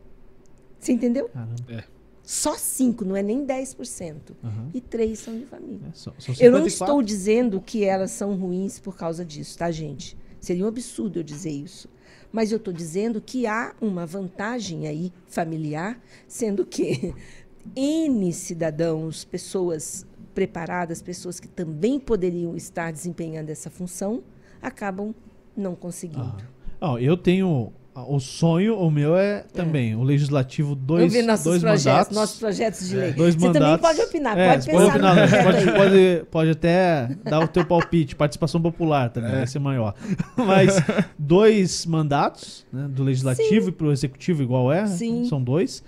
Você 0.79 0.91
entendeu? 0.91 1.29
Caramba. 1.29 1.55
É. 1.69 1.83
Só 2.23 2.57
cinco, 2.57 3.03
não 3.03 3.15
é 3.15 3.21
nem 3.21 3.45
10%. 3.45 4.31
Uhum. 4.41 4.69
E 4.73 4.79
três 4.79 5.19
são 5.19 5.37
de 5.37 5.45
família. 5.45 5.89
É, 5.89 5.91
são, 5.93 6.13
são 6.17 6.35
eu 6.39 6.51
não 6.51 6.65
estou 6.65 7.03
dizendo 7.03 7.59
que 7.59 7.83
elas 7.83 8.11
são 8.11 8.35
ruins 8.35 8.79
por 8.79 8.95
causa 8.95 9.25
disso, 9.25 9.57
tá, 9.57 9.69
gente? 9.69 10.17
Seria 10.39 10.63
um 10.63 10.67
absurdo 10.67 11.19
eu 11.19 11.23
dizer 11.23 11.51
isso. 11.51 11.89
Mas 12.31 12.51
eu 12.51 12.57
estou 12.57 12.73
dizendo 12.73 13.21
que 13.21 13.45
há 13.45 13.75
uma 13.79 14.05
vantagem 14.05 14.87
aí 14.87 15.13
familiar, 15.27 16.01
sendo 16.27 16.65
que 16.65 17.13
N 17.75 18.31
cidadãos, 18.33 19.23
pessoas 19.23 20.05
preparadas, 20.33 21.01
pessoas 21.01 21.39
que 21.39 21.47
também 21.47 21.99
poderiam 21.99 22.55
estar 22.55 22.91
desempenhando 22.91 23.49
essa 23.49 23.69
função, 23.69 24.23
acabam 24.61 25.13
não 25.55 25.75
conseguindo. 25.75 26.35
Ah. 26.81 26.93
Oh, 26.93 26.97
eu 26.97 27.15
tenho 27.15 27.71
o 27.95 28.19
sonho, 28.19 28.75
o 28.77 28.89
meu 28.89 29.15
é 29.15 29.45
também 29.53 29.91
é. 29.91 29.95
o 29.95 30.01
legislativo 30.01 30.73
dois, 30.73 31.03
Eu 31.03 31.09
vi 31.09 31.25
nossos 31.25 31.45
dois 31.45 31.61
projetos, 31.61 31.85
mandatos, 31.85 32.15
nossos 32.15 32.39
projetos 32.39 32.89
de 32.89 32.95
lei. 32.95 33.09
É, 33.09 33.13
dois 33.13 33.35
você 33.35 33.47
mandatos. 33.47 33.67
também 33.67 33.95
pode 33.95 34.01
opinar, 34.01 34.37
é, 34.37 34.49
pode 34.49 34.65
pensar 34.65 34.77
pode, 34.79 34.89
opinar, 34.89 35.15
no 35.15 35.43
pode, 35.43 35.71
pode, 35.71 36.25
pode, 36.31 36.49
até 36.49 37.09
dar 37.23 37.39
o 37.41 37.47
teu 37.47 37.63
palpite, 37.63 38.15
participação 38.15 38.59
popular 38.59 39.09
também, 39.09 39.31
é. 39.31 39.35
vai 39.37 39.47
ser 39.47 39.59
maior. 39.59 39.93
Mas 40.35 40.75
dois 41.17 41.85
mandatos, 41.85 42.65
né, 42.73 42.87
do 42.89 43.03
legislativo 43.03 43.65
Sim. 43.65 43.69
e 43.69 43.71
pro 43.71 43.91
executivo 43.91 44.41
igual 44.41 44.71
é, 44.71 44.87
Sim. 44.87 45.25
são 45.25 45.41
dois. 45.41 45.83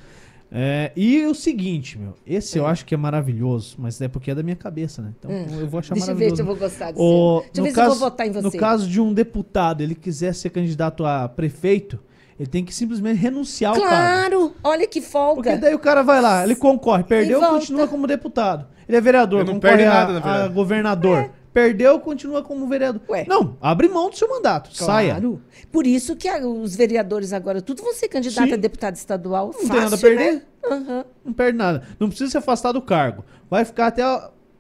É, 0.58 0.94
e 0.96 1.26
o 1.26 1.36
seguinte, 1.36 2.00
meu, 2.00 2.14
esse 2.26 2.58
é. 2.58 2.62
eu 2.62 2.66
acho 2.66 2.86
que 2.86 2.94
é 2.94 2.98
maravilhoso, 2.98 3.76
mas 3.78 4.00
é 4.00 4.08
porque 4.08 4.32
é 4.32 4.36
da 4.36 4.42
minha 4.42 4.56
cabeça, 4.56 5.02
né? 5.02 5.12
Então 5.20 5.30
hum. 5.30 5.46
eu 5.60 5.68
vou 5.68 5.82
achar 5.82 5.96
Deixa 5.96 6.08
maravilhoso. 6.08 6.18
Deixa 6.18 6.24
eu 6.24 6.28
ver 6.30 6.36
se 6.36 6.42
eu 6.42 6.46
vou 6.46 6.56
gostar 6.56 6.92
disso. 6.92 7.04
O, 7.04 7.42
Deixa 7.42 7.60
eu 7.60 7.64
ver 7.66 7.74
caso, 7.74 7.90
se 7.90 7.96
eu 7.96 8.00
vou 8.00 8.10
votar 8.10 8.28
em 8.28 8.32
você. 8.32 8.42
No 8.42 8.52
caso 8.54 8.88
de 8.88 9.02
um 9.02 9.14
deputado, 9.14 9.82
ele 9.82 9.94
quiser 9.94 10.34
ser 10.34 10.52
candidato 10.52 11.06
a 11.06 11.28
prefeito, 11.28 12.00
ele 12.40 12.48
tem 12.48 12.64
que 12.64 12.74
simplesmente 12.74 13.18
renunciar 13.20 13.74
claro. 13.74 13.86
ao 13.86 13.92
cargo. 13.92 14.30
Claro! 14.30 14.56
Olha 14.64 14.88
que 14.88 15.02
folga. 15.02 15.42
Porque 15.44 15.58
daí 15.58 15.76
o 15.76 15.80
cara 15.80 16.04
vai 16.04 16.22
lá, 16.22 16.46
ele 16.46 16.56
concorre, 16.56 17.04
perdeu, 17.04 17.42
continua 17.42 17.86
como 17.86 18.08
deputado. 18.08 18.66
Ele 18.88 18.96
é 18.96 19.02
vereador, 19.02 19.42
ele 19.42 19.48
não 19.48 19.56
concorre 19.56 19.78
perde 19.78 19.90
a, 19.90 20.20
nada, 20.20 20.46
a 20.46 20.48
governador. 20.48 21.32
É. 21.56 21.64
Perdeu, 21.64 22.00
continua 22.00 22.44
como 22.44 22.68
vereador. 22.68 23.02
Ué. 23.10 23.26
Não, 23.28 23.58
abre 23.62 23.88
mão 23.88 24.10
do 24.10 24.18
seu 24.18 24.28
mandato, 24.28 24.70
claro. 24.78 24.92
saia. 24.92 25.40
Por 25.72 25.88
isso 25.88 26.16
que 26.16 26.30
os 26.30 26.76
vereadores 26.76 27.32
agora, 27.32 27.62
tudo 27.62 27.82
vão 27.82 27.94
ser 27.94 28.10
candidato 28.10 28.50
Sim. 28.50 28.54
a 28.54 28.58
deputado 28.58 28.96
estadual. 28.96 29.48
Não 29.48 29.54
fácil, 29.54 29.70
tem 29.70 29.82
nada 29.82 29.96
a 29.96 30.00
perder. 30.00 30.34
Né? 30.34 30.42
Uhum. 30.70 31.04
Não 31.26 31.34
perde 31.34 31.58
nada. 31.58 31.84
Não 31.98 32.10
precisa 32.10 32.32
se 32.32 32.38
afastar 32.38 32.74
do 32.74 32.82
cargo. 32.82 33.24
Vai 33.50 33.64
ficar 33.64 33.88
até. 33.88 34.04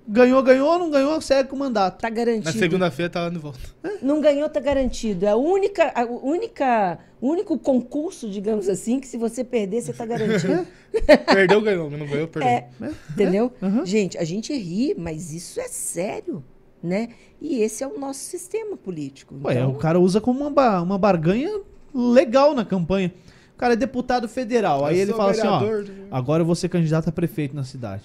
Ganhou, 0.08 0.42
ganhou, 0.44 0.78
não 0.78 0.92
ganhou, 0.92 1.20
segue 1.20 1.50
com 1.50 1.56
o 1.56 1.60
mandato. 1.60 2.00
Tá 2.00 2.10
garantido. 2.12 2.46
Na 2.46 2.52
segunda-feira 2.54 3.10
tá 3.10 3.22
lá 3.22 3.30
de 3.30 3.40
volta. 3.40 3.60
Não 4.04 4.22
ganhou, 4.22 4.48
tá 4.48 4.60
garantido. 4.60 5.26
É 5.26 5.30
a 5.30 5.36
única, 5.36 5.92
a 5.96 6.06
única, 6.06 7.00
o 7.20 7.28
único 7.28 7.58
concurso, 7.58 8.30
digamos 8.30 8.70
assim, 8.70 9.00
que 9.00 9.08
se 9.08 9.18
você 9.18 9.44
perder, 9.44 9.82
você 9.82 9.94
tá 9.94 10.06
garantido. 10.06 10.66
perdeu, 11.26 11.60
ganhou. 11.60 11.90
Não 11.90 12.06
ganhou, 12.06 12.28
perdeu. 12.28 12.48
É, 12.50 12.68
É, 12.80 12.92
entendeu? 13.10 13.52
Uhum. 13.60 13.84
Gente, 13.84 14.16
a 14.20 14.24
gente 14.24 14.54
ri, 14.54 14.94
mas 14.96 15.34
isso 15.34 15.60
é 15.60 15.68
sério, 15.68 16.44
né? 16.84 17.10
E 17.42 17.62
esse 17.62 17.84
é 17.84 17.88
o 17.88 18.00
nosso 18.00 18.20
sistema 18.20 18.76
político. 18.78 19.36
Ué, 19.44 19.54
Então, 19.56 19.72
o 19.72 19.76
cara 19.76 20.00
usa 20.00 20.20
como 20.22 20.46
uma, 20.48 20.82
uma 20.82 20.98
barganha 20.98 21.62
legal 21.94 22.54
na 22.54 22.64
campanha. 22.66 23.14
O 23.56 23.58
cara 23.58 23.74
é 23.74 23.78
deputado 23.78 24.28
federal. 24.28 24.86
Aí 24.86 24.98
Eu 24.98 25.02
ele 25.04 25.12
sou 25.12 25.18
fala 25.18 25.32
assim, 25.32 25.48
ó, 25.48 25.60
vereador. 25.60 25.94
agora 26.12 26.42
eu 26.42 26.46
vou 26.46 26.56
ser 26.56 26.70
candidato 26.70 27.08
a 27.10 27.12
prefeito 27.12 27.56
na 27.56 27.64
cidade. 27.64 28.04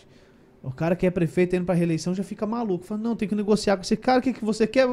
O 0.63 0.71
cara 0.71 0.95
que 0.95 1.07
é 1.07 1.11
prefeito 1.11 1.57
indo 1.57 1.65
pra 1.65 1.75
reeleição 1.75 2.15
já 2.15 2.23
fica 2.23 2.47
maluco. 2.47 2.85
Fala, 2.85 3.01
não, 3.01 3.17
tem 3.17 3.27
que 3.27 3.35
negociar 3.35 3.77
com 3.79 3.83
esse 3.83 3.97
cara, 3.97 4.19
o 4.19 4.23
que, 4.23 4.33
que 4.35 4.45
você 4.45 4.67
quer? 4.67 4.87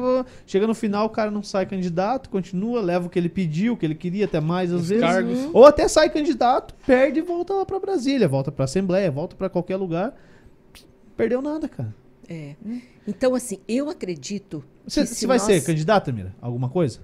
Chega 0.46 0.66
no 0.66 0.74
final, 0.74 1.06
o 1.06 1.10
cara 1.10 1.30
não 1.30 1.42
sai 1.42 1.66
candidato, 1.66 2.30
continua, 2.30 2.80
leva 2.80 3.06
o 3.06 3.10
que 3.10 3.18
ele 3.18 3.28
pediu, 3.28 3.74
o 3.74 3.76
que 3.76 3.84
ele 3.84 3.94
queria, 3.94 4.24
até 4.24 4.40
mais 4.40 4.72
às 4.72 4.80
Os 4.80 4.88
vezes. 4.88 5.04
cargos. 5.04 5.38
Ou 5.52 5.66
até 5.66 5.86
sai 5.86 6.08
candidato, 6.08 6.74
perde 6.86 7.18
e 7.18 7.22
volta 7.22 7.52
lá 7.52 7.66
pra 7.66 7.78
Brasília, 7.78 8.26
volta 8.26 8.50
pra 8.50 8.64
Assembleia, 8.64 9.10
volta 9.10 9.36
pra 9.36 9.50
qualquer 9.50 9.76
lugar. 9.76 10.14
Perdeu 11.16 11.42
nada, 11.42 11.68
cara. 11.68 11.94
É. 12.28 12.54
Então, 13.06 13.34
assim, 13.34 13.58
eu 13.66 13.88
acredito. 13.88 14.62
Você, 14.86 15.00
que 15.02 15.06
você 15.08 15.14
se 15.14 15.26
vai 15.26 15.38
nós- 15.38 15.46
ser 15.46 15.64
candidata, 15.64 16.12
Mira? 16.12 16.34
Alguma 16.40 16.68
coisa? 16.68 17.00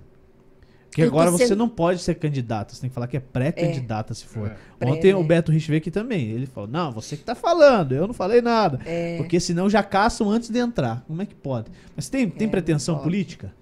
Porque 0.91 1.03
Eu 1.03 1.09
agora 1.09 1.31
você 1.33 1.49
sendo- 1.49 1.59
não 1.59 1.68
pode 1.68 2.01
ser 2.01 2.14
candidata, 2.14 2.72
você 2.72 2.83
tem 2.83 2.89
que 2.91 2.95
falar 2.95 3.09
que 3.09 3.16
é 3.16 3.20
pré-candidata 3.20 4.14
se 4.14 4.25
for. 4.27 4.49
É. 4.79 4.87
Ontem 4.87 5.12
né? 5.12 5.18
o 5.18 5.25
Beto 5.25 5.51
Rich 5.51 5.66
veio 5.66 5.79
aqui 5.79 5.91
também. 5.91 6.31
Ele 6.31 6.47
falou: 6.47 6.70
Não, 6.70 6.93
você 6.93 7.16
que 7.16 7.25
tá 7.25 7.35
falando, 7.35 7.93
eu 7.93 8.07
não 8.07 8.14
falei 8.14 8.41
nada. 8.41 8.79
É. 8.87 9.16
Porque 9.16 9.41
senão 9.41 9.68
já 9.68 9.83
caçam 9.83 10.31
antes 10.31 10.51
de 10.51 10.59
entrar. 10.59 11.03
Como 11.09 11.20
é 11.20 11.27
que 11.27 11.35
pode? 11.35 11.68
Mas 11.97 12.09
tem, 12.09 12.29
tem 12.31 12.47
É, 12.47 12.51
pretensão 12.51 12.99
política? 13.01 13.53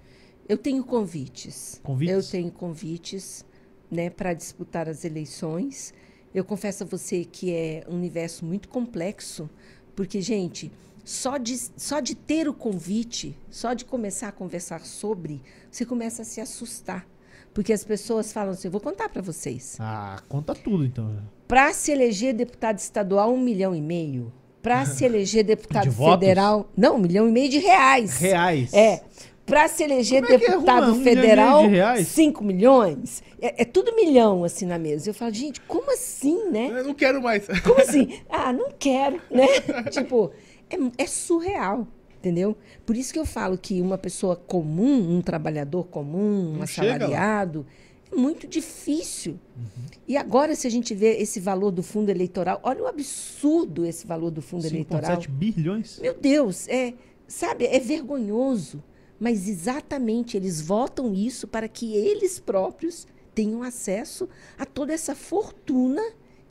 Eu 0.47 0.57
tenho 0.59 0.83
convites. 0.83 1.79
Convites? 1.81 2.13
Eu 2.13 2.21
tenho 2.39 2.51
convites, 2.51 3.43
né, 3.89 4.09
para 4.11 4.33
disputar 4.35 4.87
as 4.87 5.03
eleições. 5.03 5.91
Eu 6.35 6.43
confesso 6.43 6.83
a 6.83 6.85
você 6.85 7.25
que 7.25 7.51
é 7.51 7.83
um 7.89 7.95
universo 7.95 8.45
muito 8.45 8.67
complexo, 8.67 9.49
porque, 9.95 10.21
gente, 10.21 10.71
só 11.03 11.37
de, 11.37 11.57
só 11.77 11.99
de 11.99 12.15
ter 12.15 12.47
o 12.47 12.53
convite, 12.53 13.37
só 13.49 13.73
de 13.73 13.85
começar 13.85 14.29
a 14.29 14.31
conversar 14.31 14.81
sobre, 14.81 15.41
você 15.69 15.85
começa 15.85 16.21
a 16.21 16.25
se 16.25 16.39
assustar. 16.39 17.05
Porque 17.53 17.71
as 17.71 17.83
pessoas 17.83 18.33
falam 18.33 18.53
assim, 18.53 18.67
eu 18.67 18.71
vou 18.71 18.81
contar 18.81 19.09
para 19.09 19.21
vocês. 19.21 19.77
Ah, 19.79 20.21
conta 20.27 20.55
tudo 20.55 20.83
então. 20.83 21.15
Para 21.47 21.71
se 21.71 21.91
eleger 21.91 22.33
deputado 22.33 22.79
estadual, 22.79 23.31
um 23.31 23.39
milhão 23.39 23.75
e 23.75 23.81
meio. 23.81 24.33
Para 24.61 24.85
se 24.85 25.05
eleger 25.05 25.43
deputado 25.43 25.83
De 25.83 25.89
votos? 25.89 26.19
federal, 26.19 26.67
não, 26.75 26.95
um 26.95 26.99
milhão 26.99 27.29
e 27.29 27.31
meio 27.31 27.49
de 27.49 27.59
reais. 27.59 28.17
Reais. 28.17 28.73
É. 28.73 29.03
Para 29.45 29.67
se 29.67 29.83
eleger 29.83 30.23
é 30.23 30.33
é 30.33 30.37
deputado 30.37 30.83
arruma 30.85 30.97
um 30.97 31.03
federal, 31.03 31.57
meio 31.59 31.69
de 31.69 31.75
reais? 31.75 32.07
5 32.07 32.43
milhões. 32.43 33.21
É, 33.41 33.63
é 33.63 33.65
tudo 33.65 33.93
milhão 33.93 34.43
assim 34.43 34.65
na 34.65 34.79
mesa. 34.79 35.09
Eu 35.09 35.13
falo, 35.13 35.33
gente, 35.33 35.59
como 35.61 35.91
assim, 35.91 36.49
né? 36.49 36.69
Eu 36.71 36.85
não 36.85 36.93
quero 36.93 37.21
mais. 37.21 37.45
Como 37.61 37.79
assim? 37.79 38.19
Ah, 38.29 38.53
não 38.53 38.71
quero, 38.79 39.21
né? 39.29 39.47
tipo, 39.91 40.31
é, 40.75 41.03
é 41.03 41.07
surreal, 41.07 41.87
entendeu? 42.17 42.57
Por 42.85 42.95
isso 42.95 43.13
que 43.13 43.19
eu 43.19 43.25
falo 43.25 43.57
que 43.57 43.81
uma 43.81 43.97
pessoa 43.97 44.35
comum, 44.35 45.17
um 45.17 45.21
trabalhador 45.21 45.85
comum, 45.85 46.51
um 46.51 46.53
Não 46.55 46.63
assalariado, 46.63 47.65
é 48.11 48.15
muito 48.15 48.47
difícil. 48.47 49.39
Uhum. 49.55 49.85
E 50.07 50.15
agora, 50.15 50.55
se 50.55 50.67
a 50.67 50.69
gente 50.69 50.93
vê 50.93 51.17
esse 51.17 51.39
valor 51.39 51.71
do 51.71 51.81
fundo 51.81 52.09
eleitoral, 52.09 52.59
olha 52.63 52.83
o 52.83 52.87
absurdo 52.87 53.85
esse 53.85 54.05
valor 54.05 54.31
do 54.31 54.41
fundo 54.41 54.65
eleitoral. 54.65 55.17
5,7 55.17 55.29
bilhões? 55.29 55.99
Meu 55.99 56.13
Deus, 56.13 56.67
é, 56.67 56.93
sabe, 57.27 57.65
é 57.65 57.79
vergonhoso. 57.79 58.83
Mas 59.19 59.47
exatamente 59.47 60.35
eles 60.35 60.59
votam 60.59 61.13
isso 61.13 61.47
para 61.47 61.67
que 61.67 61.95
eles 61.95 62.39
próprios 62.39 63.07
tenham 63.33 63.63
acesso 63.63 64.27
a 64.57 64.65
toda 64.65 64.93
essa 64.93 65.15
fortuna 65.15 66.01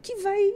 que 0.03 0.17
vai 0.17 0.53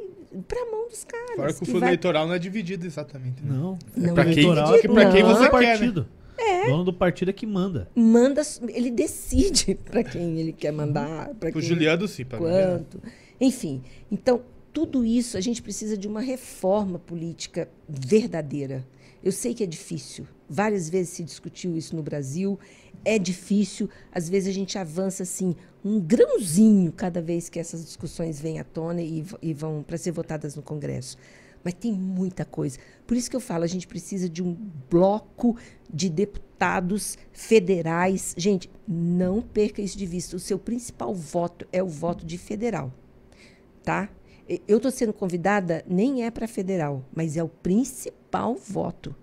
para 0.48 0.60
a 0.60 0.70
mão 0.70 0.88
dos 0.88 1.04
caras. 1.04 1.36
Fora 1.36 1.52
que 1.52 1.56
o 1.56 1.60
que 1.60 1.66
fundo 1.66 1.80
vai- 1.80 1.88
eleitoral 1.90 2.26
não 2.26 2.34
é 2.34 2.38
dividido 2.38 2.84
exatamente. 2.86 3.42
né? 3.42 3.54
Não. 3.56 3.78
Não 3.96 4.14
pra 4.14 4.22
O 4.24 4.26
quem- 4.26 4.32
eleitoral 4.44 4.74
é 4.74 4.78
é 4.78 4.82
pra 4.88 5.12
quem 5.12 5.22
você 5.22 5.38
quer, 5.38 5.42
né? 5.44 5.48
partido. 5.50 6.08
É. 6.38 6.66
Dono 6.68 6.84
do 6.84 6.92
partido 6.92 7.30
é 7.30 7.32
que 7.32 7.46
manda. 7.46 7.88
manda, 7.94 8.42
ele 8.68 8.90
decide 8.90 9.74
para 9.86 10.04
quem 10.04 10.38
ele 10.38 10.52
quer 10.52 10.70
mandar, 10.72 11.28
para 11.34 11.50
Pro 11.50 11.60
quem 11.60 11.62
Juliano, 11.62 12.06
sim, 12.06 12.24
pra 12.26 12.38
mim. 12.38 12.44
né? 12.46 12.66
quanto. 12.66 13.00
Enfim, 13.40 13.82
então, 14.10 14.42
tudo 14.72 15.02
isso 15.04 15.38
a 15.38 15.40
gente 15.40 15.62
precisa 15.62 15.96
de 15.96 16.06
uma 16.06 16.20
reforma 16.20 16.98
política 16.98 17.68
verdadeira. 17.88 18.86
Eu 19.24 19.32
sei 19.32 19.54
que 19.54 19.62
é 19.62 19.66
difícil. 19.66 20.26
Várias 20.48 20.88
vezes 20.90 21.08
se 21.14 21.24
discutiu 21.24 21.74
isso 21.76 21.96
no 21.96 22.02
Brasil. 22.02 22.58
É 23.06 23.20
difícil. 23.20 23.88
Às 24.10 24.28
vezes 24.28 24.48
a 24.48 24.52
gente 24.52 24.76
avança 24.76 25.22
assim 25.22 25.54
um 25.84 26.00
grãozinho 26.00 26.90
cada 26.90 27.22
vez 27.22 27.48
que 27.48 27.60
essas 27.60 27.84
discussões 27.84 28.40
vêm 28.40 28.58
à 28.58 28.64
tona 28.64 29.00
e, 29.00 29.24
e 29.40 29.54
vão 29.54 29.84
para 29.86 29.96
ser 29.96 30.10
votadas 30.10 30.56
no 30.56 30.62
Congresso. 30.62 31.16
Mas 31.62 31.74
tem 31.74 31.92
muita 31.92 32.44
coisa. 32.44 32.80
Por 33.06 33.16
isso 33.16 33.30
que 33.30 33.36
eu 33.36 33.40
falo, 33.40 33.62
a 33.62 33.68
gente 33.68 33.86
precisa 33.86 34.28
de 34.28 34.42
um 34.42 34.56
bloco 34.90 35.56
de 35.88 36.10
deputados 36.10 37.16
federais. 37.32 38.34
Gente, 38.36 38.68
não 38.88 39.40
perca 39.40 39.80
isso 39.80 39.96
de 39.96 40.04
vista. 40.04 40.34
O 40.34 40.40
seu 40.40 40.58
principal 40.58 41.14
voto 41.14 41.64
é 41.72 41.80
o 41.80 41.88
voto 41.88 42.26
de 42.26 42.36
federal, 42.36 42.92
tá? 43.84 44.08
Eu 44.66 44.78
estou 44.78 44.90
sendo 44.90 45.12
convidada, 45.12 45.84
nem 45.88 46.24
é 46.24 46.30
para 46.30 46.48
federal, 46.48 47.04
mas 47.14 47.36
é 47.36 47.42
o 47.42 47.48
principal 47.48 48.56
voto. 48.56 49.14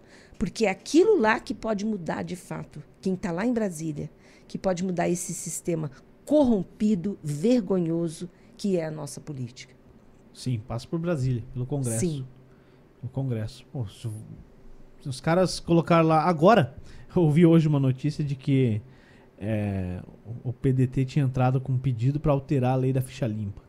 Porque 0.44 0.66
é 0.66 0.70
aquilo 0.70 1.22
lá 1.22 1.40
que 1.40 1.54
pode 1.54 1.86
mudar 1.86 2.22
de 2.22 2.36
fato. 2.36 2.84
Quem 3.02 3.14
está 3.14 3.32
lá 3.32 3.46
em 3.46 3.54
Brasília, 3.54 4.12
que 4.46 4.58
pode 4.58 4.84
mudar 4.84 5.08
esse 5.08 5.34
sistema 5.34 5.90
corrompido, 6.26 7.18
vergonhoso, 7.24 8.30
que 8.58 8.76
é 8.76 8.86
a 8.86 8.92
nossa 8.92 9.22
política. 9.22 9.74
Sim, 10.34 10.60
passa 10.68 10.86
por 10.86 11.00
Brasília, 11.00 11.42
pelo 11.54 11.66
Congresso. 11.66 12.00
Sim. 12.02 12.26
No 13.02 13.08
Congresso. 13.08 13.66
Pô, 13.72 13.88
se, 13.88 14.10
os 15.08 15.22
caras 15.22 15.62
colocaram 15.62 16.10
lá. 16.10 16.24
Agora, 16.24 16.76
eu 17.16 17.22
ouvi 17.22 17.46
hoje 17.46 17.66
uma 17.66 17.80
notícia 17.80 18.22
de 18.22 18.36
que 18.36 18.82
é, 19.40 20.02
o- 20.44 20.50
o 20.50 20.52
PDT 20.54 21.06
tinha 21.06 21.24
entrado 21.24 21.62
com 21.62 21.72
um 21.72 21.80
pedido 21.80 22.20
pra 22.20 22.34
alterar 22.34 22.74
a 22.74 22.76
lei 22.76 22.92
da 22.92 23.00
ficha 23.02 23.26
limpa. 23.26 23.62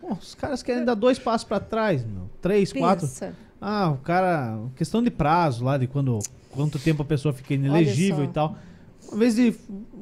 Pô, 0.00 0.12
os 0.14 0.34
caras 0.34 0.60
querem 0.60 0.84
dar 0.84 0.94
dois 0.96 1.20
passos 1.20 1.46
pra 1.46 1.60
trás, 1.60 2.04
meu. 2.04 2.28
Três, 2.42 2.72
quatro. 2.72 3.06
Ah, 3.60 3.90
o 3.90 3.96
cara. 3.98 4.58
Questão 4.76 5.02
de 5.02 5.10
prazo 5.10 5.64
lá, 5.64 5.78
de 5.78 5.86
quando, 5.86 6.18
quanto 6.50 6.78
tempo 6.78 7.02
a 7.02 7.04
pessoa 7.04 7.32
fica 7.32 7.54
inelegível 7.54 8.24
e 8.24 8.28
tal. 8.28 8.56
Uma 9.08 9.18
vez 9.18 9.36
de 9.36 9.54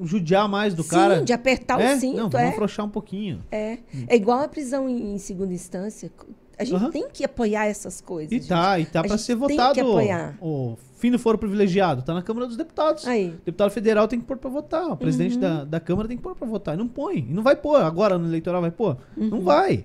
judiar 0.03 0.49
mais 0.49 0.75
do 0.75 0.83
Sim, 0.83 0.89
cara. 0.89 1.23
de 1.23 1.33
apertar 1.33 1.81
é? 1.81 1.95
o 1.95 2.01
cinto, 2.01 2.17
Não, 2.17 2.27
é. 2.27 2.31
vamos 2.31 2.49
afrouxar 2.51 2.87
um 2.87 2.89
pouquinho. 2.89 3.43
É. 3.51 3.79
É 4.09 4.17
igual 4.17 4.41
a 4.41 4.49
prisão 4.49 4.89
em, 4.89 5.15
em 5.15 5.19
segunda 5.19 5.53
instância. 5.53 6.11
A 6.59 6.65
gente 6.65 6.77
Aham. 6.77 6.91
tem 6.91 7.09
que 7.09 7.25
apoiar 7.25 7.67
essas 7.67 8.01
coisas. 8.01 8.31
E 8.31 8.37
gente. 8.37 8.49
tá, 8.49 8.79
e 8.79 8.85
tá 8.87 9.01
A 9.01 9.03
pra 9.03 9.17
gente 9.17 9.23
ser 9.27 9.37
tem 9.37 9.49
que 9.49 9.55
votado 9.57 9.81
apoiar. 9.81 10.37
o 10.41 10.77
fim 10.97 11.11
do 11.11 11.19
foro 11.19 11.37
privilegiado. 11.37 12.03
Tá 12.03 12.15
na 12.15 12.23
Câmara 12.23 12.47
dos 12.47 12.57
Deputados. 12.57 13.07
Aí. 13.07 13.31
O 13.31 13.45
deputado 13.45 13.71
federal 13.71 14.07
tem 14.07 14.21
que 14.21 14.25
pôr 14.27 14.37
pra 14.37 14.49
votar. 14.49 14.87
O 14.87 14.97
presidente 14.97 15.35
Uhum. 15.35 15.41
da, 15.41 15.65
da 15.65 15.81
Câmara 15.81 16.07
tem 16.07 16.17
que 16.17 16.23
pôr 16.23 16.37
pra 16.37 16.47
votar. 16.47 16.75
E 16.75 16.79
não 16.79 16.87
põe. 16.87 17.19
E 17.19 17.33
não 17.35 17.43
vai 17.43 17.57
pôr. 17.57 17.81
Agora 17.83 18.17
no 18.17 18.27
eleitoral 18.29 18.61
vai 18.61 18.71
pôr? 18.71 18.97
Não 19.17 19.39
Uhum. 19.39 19.45
vai. 19.45 19.85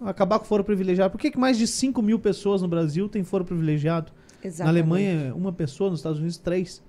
Acabar 0.00 0.38
com 0.38 0.44
o 0.44 0.48
foro 0.48 0.62
privilegiado. 0.62 1.10
Por 1.10 1.20
que, 1.20 1.30
que 1.30 1.38
mais 1.38 1.58
de 1.58 1.66
5 1.66 2.00
mil 2.02 2.18
pessoas 2.18 2.62
no 2.62 2.68
Brasil 2.68 3.08
tem 3.08 3.24
foro 3.24 3.44
privilegiado? 3.44 4.12
Exatamente. 4.42 4.62
Na 4.64 4.68
Alemanha, 4.68 5.34
uma 5.34 5.52
pessoa, 5.52 5.90
nos 5.90 5.98
Estados 6.00 6.18
Unidos, 6.18 6.38
três. 6.38 6.82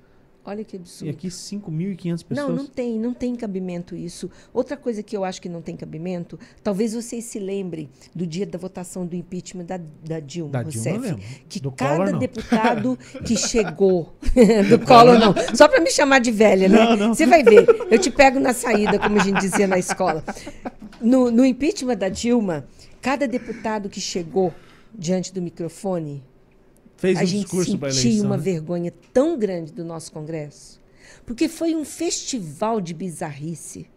Olha 0.45 0.63
que 0.63 0.77
absurdo. 0.77 1.07
E 1.07 1.09
aqui, 1.09 1.27
5.500 1.27 2.25
pessoas. 2.25 2.49
Não, 2.49 2.55
não 2.55 2.65
tem, 2.65 2.97
não 2.97 3.13
tem 3.13 3.35
cabimento 3.35 3.95
isso. 3.95 4.31
Outra 4.53 4.77
coisa 4.77 5.03
que 5.03 5.15
eu 5.15 5.23
acho 5.23 5.41
que 5.41 5.49
não 5.49 5.61
tem 5.61 5.75
cabimento, 5.75 6.39
talvez 6.63 6.93
vocês 6.93 7.25
se 7.25 7.37
lembrem 7.39 7.89
do 8.15 8.25
dia 8.25 8.45
da 8.47 8.57
votação 8.57 9.05
do 9.05 9.15
impeachment 9.15 9.65
da, 9.65 9.79
da 10.03 10.19
Dilma 10.19 10.51
Da 10.51 10.63
Dilma, 10.63 10.89
Rousseff, 10.89 10.99
lembro. 10.99 11.23
que 11.47 11.59
Do 11.59 11.71
cada 11.71 12.05
Collor, 12.05 12.19
deputado 12.19 12.97
que 13.25 13.35
chegou 13.35 14.13
do 14.69 14.79
Collor 14.85 15.19
não, 15.19 15.35
só 15.55 15.67
para 15.67 15.81
me 15.81 15.91
chamar 15.91 16.19
de 16.19 16.31
velha, 16.31 16.69
né? 16.69 16.83
Não, 16.83 16.95
não. 16.95 17.13
Você 17.13 17.25
vai 17.25 17.43
ver, 17.43 17.67
eu 17.91 17.99
te 17.99 18.09
pego 18.09 18.39
na 18.39 18.53
saída, 18.53 18.97
como 18.97 19.19
a 19.19 19.23
gente 19.23 19.41
dizia 19.41 19.67
na 19.67 19.77
escola. 19.77 20.23
No, 21.01 21.29
no 21.29 21.45
impeachment 21.45 21.97
da 21.97 22.09
Dilma, 22.09 22.65
cada 23.01 23.27
deputado 23.27 23.89
que 23.89 24.01
chegou 24.01 24.53
diante 24.93 25.33
do 25.33 25.41
microfone 25.41 26.23
Fez 26.97 27.17
a 27.17 27.21
um 27.23 27.25
gente 27.25 27.45
eleição. 27.55 28.25
uma 28.25 28.37
né? 28.37 28.43
vergonha 28.43 28.93
tão 29.13 29.37
grande 29.37 29.71
do 29.71 29.85
nosso 29.85 30.11
Congresso, 30.11 30.79
porque 31.25 31.47
foi 31.47 31.73
um 31.75 31.85
festival 31.85 32.81
de 32.81 32.93
bizarrice, 32.93 33.87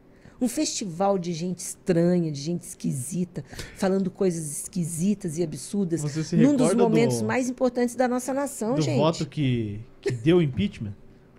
um 0.41 0.47
festival 0.49 1.19
de 1.19 1.33
gente 1.33 1.59
estranha, 1.61 2.31
de 2.31 2.41
gente 2.41 2.63
esquisita, 2.63 3.45
falando 3.77 4.11
coisas 4.11 4.63
esquisitas 4.63 5.39
e 5.39 5.43
absurdas, 5.43 6.01
Você 6.03 6.23
se 6.23 6.37
num 6.37 6.55
dos 6.57 6.75
momentos 6.75 7.21
do- 7.21 7.27
mais 7.27 7.49
importantes 7.49 7.95
da 7.95 8.07
nossa 8.07 8.33
nação, 8.35 8.75
do 8.75 8.83
gente. 8.83 8.99
voto 8.99 9.27
que, 9.27 9.81
que 10.01 10.11
deu 10.13 10.41
impeachment. 10.43 10.95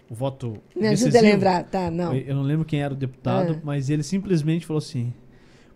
O 0.09 0.15
voto 0.15 0.57
Me 0.75 0.87
ajuda 0.87 1.09
a 1.09 1.11
decisivo. 1.11 1.23
lembrar, 1.23 1.63
tá? 1.63 1.89
Não. 1.89 2.13
Eu, 2.13 2.21
eu 2.27 2.35
não 2.35 2.43
lembro 2.43 2.65
quem 2.65 2.81
era 2.81 2.93
o 2.93 2.97
deputado, 2.97 3.53
Ah. 3.53 3.61
mas 3.63 3.89
ele 3.89 4.03
simplesmente 4.03 4.65
falou 4.65 4.77
assim: 4.77 5.13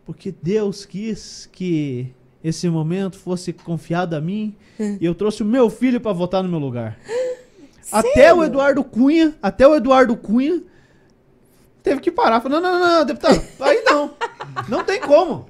porque 0.07 0.34
Deus 0.41 0.85
quis 0.85 1.49
que 1.51 2.07
esse 2.41 2.69
momento 2.69 3.17
fosse 3.17 3.51
confiado 3.51 4.15
a 4.15 4.21
mim 4.21 4.55
e 4.79 5.05
eu 5.05 5.13
trouxe 5.13 5.43
o 5.43 5.45
meu 5.45 5.69
filho 5.69 5.99
pra 5.99 6.13
votar 6.13 6.41
no 6.41 6.47
meu 6.47 6.59
lugar. 6.59 6.97
Até 7.91 8.34
o 8.34 8.41
Eduardo 8.43 8.84
Cunha, 8.84 9.34
até 9.41 9.65
o 9.65 9.73
Eduardo 9.73 10.17
Cunha 10.17 10.61
teve 11.81 12.01
que 12.01 12.11
parar. 12.11 12.41
Falou: 12.41 12.59
não, 12.59 12.69
não, 12.69 12.79
não, 12.81 12.97
não, 12.99 13.05
deputado, 13.05 13.41
aí 13.61 13.81
não. 13.85 14.13
Não 14.67 14.84
tem 14.84 14.99
como. 14.99 15.47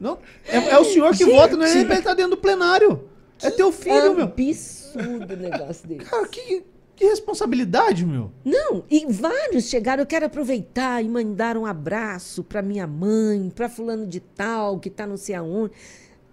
Não, 0.00 0.18
é, 0.46 0.56
é 0.56 0.78
o 0.78 0.84
senhor 0.84 1.10
que 1.10 1.26
Gente! 1.26 1.30
vota, 1.30 1.58
não 1.58 1.66
é 1.66 1.78
ele 1.78 1.92
estar 1.92 2.14
dentro 2.14 2.30
do 2.30 2.36
plenário. 2.38 3.06
É 3.42 3.50
teu 3.50 3.70
filho, 3.70 4.14
meu. 4.14 4.24
Absurdo 4.24 5.34
o 5.34 5.36
negócio 5.36 5.86
dele. 5.86 6.06
Cara, 6.06 6.26
que, 6.28 6.64
que 6.98 7.04
responsabilidade, 7.04 8.04
meu. 8.04 8.32
Não, 8.44 8.82
e 8.90 9.06
vários 9.06 9.68
chegaram, 9.68 10.02
eu 10.02 10.06
quero 10.06 10.26
aproveitar 10.26 11.02
e 11.02 11.08
mandar 11.08 11.56
um 11.56 11.64
abraço 11.64 12.42
para 12.42 12.60
minha 12.60 12.86
mãe, 12.86 13.50
para 13.54 13.68
fulano 13.68 14.06
de 14.06 14.18
tal, 14.18 14.80
que 14.80 14.90
tá 14.90 15.06
não 15.06 15.16
sei 15.16 15.36
aonde. 15.36 15.72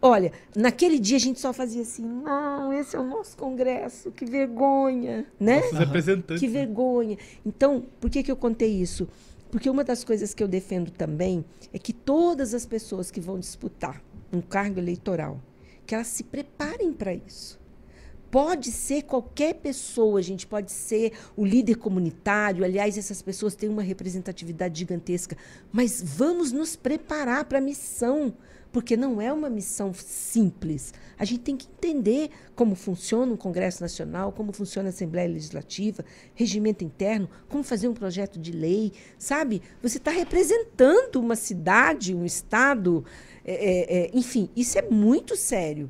Olha, 0.02 0.32
naquele 0.56 1.00
dia 1.00 1.18
a 1.18 1.20
gente 1.20 1.40
só 1.40 1.54
fazia 1.54 1.84
assim, 1.84 2.04
não, 2.04 2.74
esse 2.74 2.96
é 2.96 3.00
o 3.00 3.04
nosso 3.04 3.38
congresso, 3.38 4.12
que 4.12 4.26
vergonha, 4.26 5.26
né? 5.40 5.62
Nossos 5.62 5.80
representantes. 5.80 6.40
Que 6.40 6.48
vergonha. 6.48 7.18
Então, 7.46 7.86
por 8.00 8.10
que, 8.10 8.24
que 8.24 8.32
eu 8.32 8.36
contei 8.36 8.70
isso? 8.70 9.08
Porque 9.52 9.70
uma 9.70 9.84
das 9.84 10.04
coisas 10.04 10.34
que 10.34 10.44
eu 10.44 10.48
defendo 10.48 10.92
também 10.92 11.46
é 11.72 11.80
que 11.80 11.94
todas 11.94 12.54
as 12.54 12.66
pessoas 12.66 13.10
que 13.10 13.22
vão 13.22 13.40
disputar 13.40 14.02
um 14.34 14.42
cargo 14.42 14.80
eleitoral, 14.80 15.40
que 15.86 15.94
elas 15.94 16.08
se 16.08 16.24
preparem 16.24 16.92
para 16.92 17.14
isso. 17.14 17.60
Pode 18.36 18.70
ser 18.70 19.03
qualquer 19.03 19.53
pessoa, 19.53 20.20
a 20.20 20.22
gente 20.22 20.45
pode 20.45 20.70
ser 20.70 21.14
o 21.38 21.45
líder 21.45 21.76
comunitário. 21.76 22.66
Aliás, 22.66 22.98
essas 22.98 23.22
pessoas 23.22 23.56
têm 23.56 23.70
uma 23.70 23.82
representatividade 23.82 24.78
gigantesca. 24.78 25.38
Mas 25.72 26.03
vamos 26.03 26.52
nos 26.52 26.76
preparar 26.76 27.45
para 27.45 27.60
a 27.60 27.62
missão, 27.62 28.34
porque 28.74 28.98
não 28.98 29.22
é 29.22 29.32
uma 29.32 29.49
missão 29.49 29.94
simples. 29.94 30.94
A 31.18 31.24
gente 31.24 31.44
tem 31.44 31.56
que 31.56 31.66
entender 31.66 32.30
como 32.57 32.76
funciona 32.76 33.32
um 33.32 33.38
Congresso 33.38 33.82
Nacional, 33.82 34.34
como 34.34 34.52
funciona 34.52 34.90
a 34.90 34.91
Assembleia 34.91 35.30
Legislativa, 35.30 36.03
regimento 36.34 36.84
interno, 36.84 37.30
como 37.48 37.64
fazer 37.64 37.88
um 37.88 37.94
projeto 37.94 38.38
de 38.38 38.52
lei, 38.52 38.91
sabe? 39.18 39.62
Você 39.82 39.98
está 39.98 40.12
representando 40.12 41.22
uma 41.22 41.38
cidade, 41.38 42.14
um 42.14 42.26
estado, 42.26 43.06
é, 43.45 43.53
é, 43.53 43.98
é, 43.98 44.12
enfim, 44.14 44.49
isso 44.57 44.78
é 44.78 44.82
muito 44.82 45.38
sério. 45.38 45.90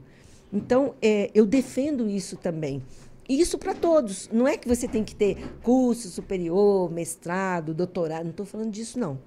Então, 0.55 0.95
é, 1.01 1.29
eu 1.35 1.45
defendo 1.45 2.09
isso 2.09 2.37
também. 2.37 2.81
Isso 3.27 3.57
para 3.57 3.73
todos. 3.73 4.29
Não 4.31 4.47
é 4.47 4.55
que 4.55 4.67
você 4.67 4.87
tem 4.87 5.03
que 5.03 5.13
ter 5.13 5.37
curso 5.61 6.09
superior, 6.09 6.89
mestrado, 6.89 7.73
doutorado. 7.73 8.23
Não 8.23 8.31
estou 8.31 8.45
falando 8.45 8.71
disso, 8.71 8.97
não. 8.97 9.19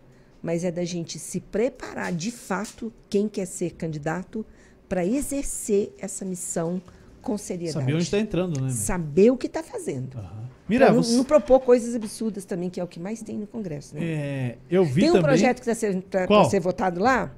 Mas 0.42 0.64
é 0.64 0.70
da 0.70 0.84
gente 0.84 1.18
se 1.18 1.40
preparar 1.40 2.12
de 2.12 2.30
fato, 2.30 2.92
quem 3.10 3.28
quer 3.28 3.44
ser 3.44 3.72
candidato, 3.72 4.46
para 4.88 5.04
exercer 5.04 5.92
essa 5.98 6.24
missão 6.24 6.80
com 7.20 7.36
seriedade. 7.36 7.80
Saber 7.80 7.94
onde 7.94 8.04
está 8.04 8.18
entrando, 8.18 8.60
né? 8.60 8.70
Saber 8.70 9.30
o 9.30 9.36
que 9.36 9.48
está 9.48 9.62
fazendo. 9.62 10.16
Uhum. 10.16 10.48
Mira, 10.68 10.92
não, 10.92 11.02
você... 11.02 11.16
não, 11.16 11.24
propor 11.24 11.60
coisas 11.60 11.94
absurdas 11.94 12.44
também, 12.44 12.70
que 12.70 12.80
é 12.80 12.84
o 12.84 12.86
que 12.86 13.00
mais 13.00 13.22
tem 13.22 13.36
no 13.36 13.46
Congresso. 13.46 13.94
Né? 13.94 14.00
É, 14.04 14.58
eu 14.70 14.84
vi 14.84 15.02
tem 15.02 15.10
um 15.10 15.14
também... 15.14 15.28
projeto 15.28 15.62
que 15.62 15.70
está 15.70 16.26
para 16.26 16.44
ser 16.44 16.60
votado 16.60 17.00
lá, 17.00 17.34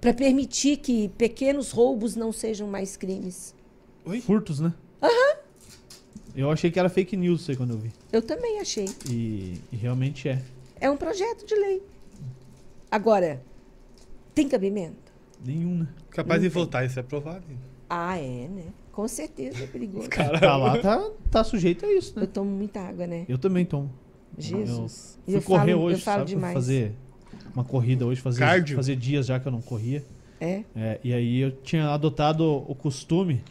para 0.00 0.12
permitir 0.12 0.78
que 0.78 1.08
pequenos 1.10 1.70
roubos 1.70 2.16
não 2.16 2.32
sejam 2.32 2.68
mais 2.68 2.96
crimes. 2.96 3.54
Oi? 4.04 4.20
Furtos, 4.20 4.60
né? 4.60 4.72
Aham. 5.02 5.10
Uhum. 5.10 5.36
Eu 6.36 6.50
achei 6.50 6.70
que 6.70 6.78
era 6.78 6.88
fake 6.90 7.16
news 7.16 7.40
isso 7.40 7.50
aí 7.50 7.56
quando 7.56 7.70
eu 7.70 7.78
vi. 7.78 7.90
Eu 8.12 8.20
também 8.20 8.60
achei. 8.60 8.86
E, 9.08 9.58
e, 9.72 9.76
realmente 9.76 10.28
é. 10.28 10.42
É 10.78 10.90
um 10.90 10.96
projeto 10.96 11.46
de 11.46 11.54
lei. 11.54 11.82
Agora, 12.90 13.42
tem 14.34 14.46
cabimento? 14.46 15.12
Nenhum, 15.42 15.78
né? 15.78 15.88
Capaz 16.10 16.42
Não 16.42 16.48
de 16.48 16.54
tem. 16.54 16.62
votar, 16.62 16.84
isso 16.84 17.00
é 17.00 17.02
provável. 17.02 17.56
Ah, 17.88 18.18
é, 18.18 18.48
né? 18.48 18.64
Com 18.92 19.08
certeza 19.08 19.64
é 19.64 19.66
perigoso. 19.66 20.10
Cara, 20.10 20.38
tá 20.38 20.56
lá, 20.56 20.78
tá, 20.78 21.10
tá 21.30 21.44
sujeito 21.44 21.86
a 21.86 21.92
isso, 21.92 22.14
né? 22.16 22.24
Eu 22.24 22.26
tomo 22.26 22.50
muita 22.50 22.80
água, 22.80 23.06
né? 23.06 23.24
Eu 23.28 23.38
também 23.38 23.64
tomo. 23.64 23.90
Jesus. 24.38 25.18
Eu 25.26 25.40
fui 25.40 25.54
eu 25.54 25.58
correr 25.58 25.72
falo, 25.72 25.84
hoje, 25.84 25.96
eu 25.96 26.02
falo 26.02 26.18
sabe? 26.18 26.30
demais. 26.30 26.54
Fazer 26.54 26.92
uma 27.56 27.64
corrida 27.64 28.04
hoje, 28.04 28.20
fazer, 28.20 28.38
Cardio. 28.40 28.76
fazer 28.76 28.96
dias 28.96 29.26
já 29.26 29.40
que 29.40 29.48
eu 29.48 29.52
não 29.52 29.62
corria. 29.62 30.04
É? 30.38 30.60
é? 30.76 30.98
E 31.02 31.12
aí 31.14 31.40
eu 31.40 31.50
tinha 31.50 31.88
adotado 31.88 32.44
o 32.44 32.74
costume, 32.74 33.42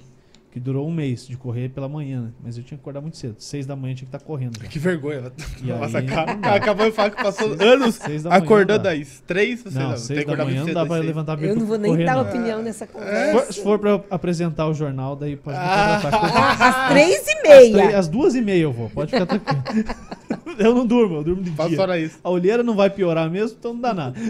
que 0.51 0.59
durou 0.59 0.87
um 0.87 0.91
mês, 0.93 1.27
de 1.27 1.35
correr 1.35 1.67
pela 1.69 1.89
manhã, 1.89 2.21
né? 2.21 2.29
Mas 2.43 2.55
eu 2.57 2.63
tinha 2.63 2.77
que 2.77 2.81
acordar 2.81 3.01
muito 3.01 3.17
cedo. 3.17 3.35
Seis 3.39 3.65
da 3.65 3.75
manhã 3.75 3.91
eu 3.93 3.97
tinha 3.97 4.09
que 4.09 4.15
estar 4.15 4.25
correndo 4.25 4.57
já. 4.61 4.67
Que 4.69 4.77
vergonha. 4.79 5.31
E 5.61 5.65
Nossa, 5.67 5.97
aí- 5.97 6.05
cara, 6.05 6.31
acabou 6.55 6.85
de 6.85 6.91
falar 6.95 7.09
que 7.09 7.21
passou 7.21 7.51
anos 7.59 7.95
Seis 7.95 8.23
da 8.23 8.29
manhã 8.29 8.41
acordando 8.43 8.87
às 8.87 9.19
três, 9.27 9.61
você 9.63 9.77
Não, 9.77 9.89
não. 9.89 9.97
seis 9.97 10.19
tem 10.19 10.27
que 10.29 10.35
da 10.37 10.45
manhã 10.45 10.63
não 10.63 10.73
dá 10.73 10.85
pra 10.85 10.93
às 10.95 10.99
seis. 11.01 11.05
levantar 11.07 11.35
bem 11.35 11.49
Eu 11.49 11.55
não 11.57 11.65
vou 11.65 11.77
nem 11.77 11.91
correr, 11.91 12.05
dar 12.05 12.15
não. 12.15 12.21
opinião 12.29 12.61
nessa 12.61 12.85
Se 12.85 12.91
conversa. 12.93 13.31
for- 13.45 13.53
Se 13.53 13.63
for 13.63 13.79
pra 13.79 14.01
apresentar 14.11 14.67
o 14.69 14.73
jornal, 14.73 15.15
daí 15.17 15.35
pode 15.35 15.57
me 15.57 15.63
Ah. 15.65 15.99
contratar. 16.01 16.61
Às 16.61 16.89
três 16.91 17.27
e 17.27 17.31
Às 17.31 17.41
três- 17.41 17.73
meia. 17.73 17.97
Às 17.99 18.07
duas 18.07 18.35
e 18.35 18.41
meia 18.41 18.61
eu 18.61 18.71
vou, 18.71 18.89
pode 18.91 19.11
ficar 19.11 19.25
tranquilo. 19.25 19.63
eu 20.63 20.73
não 20.75 20.85
durmo, 20.85 21.15
eu 21.17 21.23
durmo 21.23 21.41
de 21.43 21.51
Faça 21.51 21.69
dia. 21.69 21.77
fora 21.77 21.99
isso. 21.99 22.19
A 22.23 22.29
olheira 22.29 22.63
não 22.63 22.75
vai 22.75 22.89
piorar 22.89 23.29
mesmo, 23.29 23.57
então 23.59 23.73
não 23.73 23.81
dá 23.81 23.93
nada. 23.93 24.19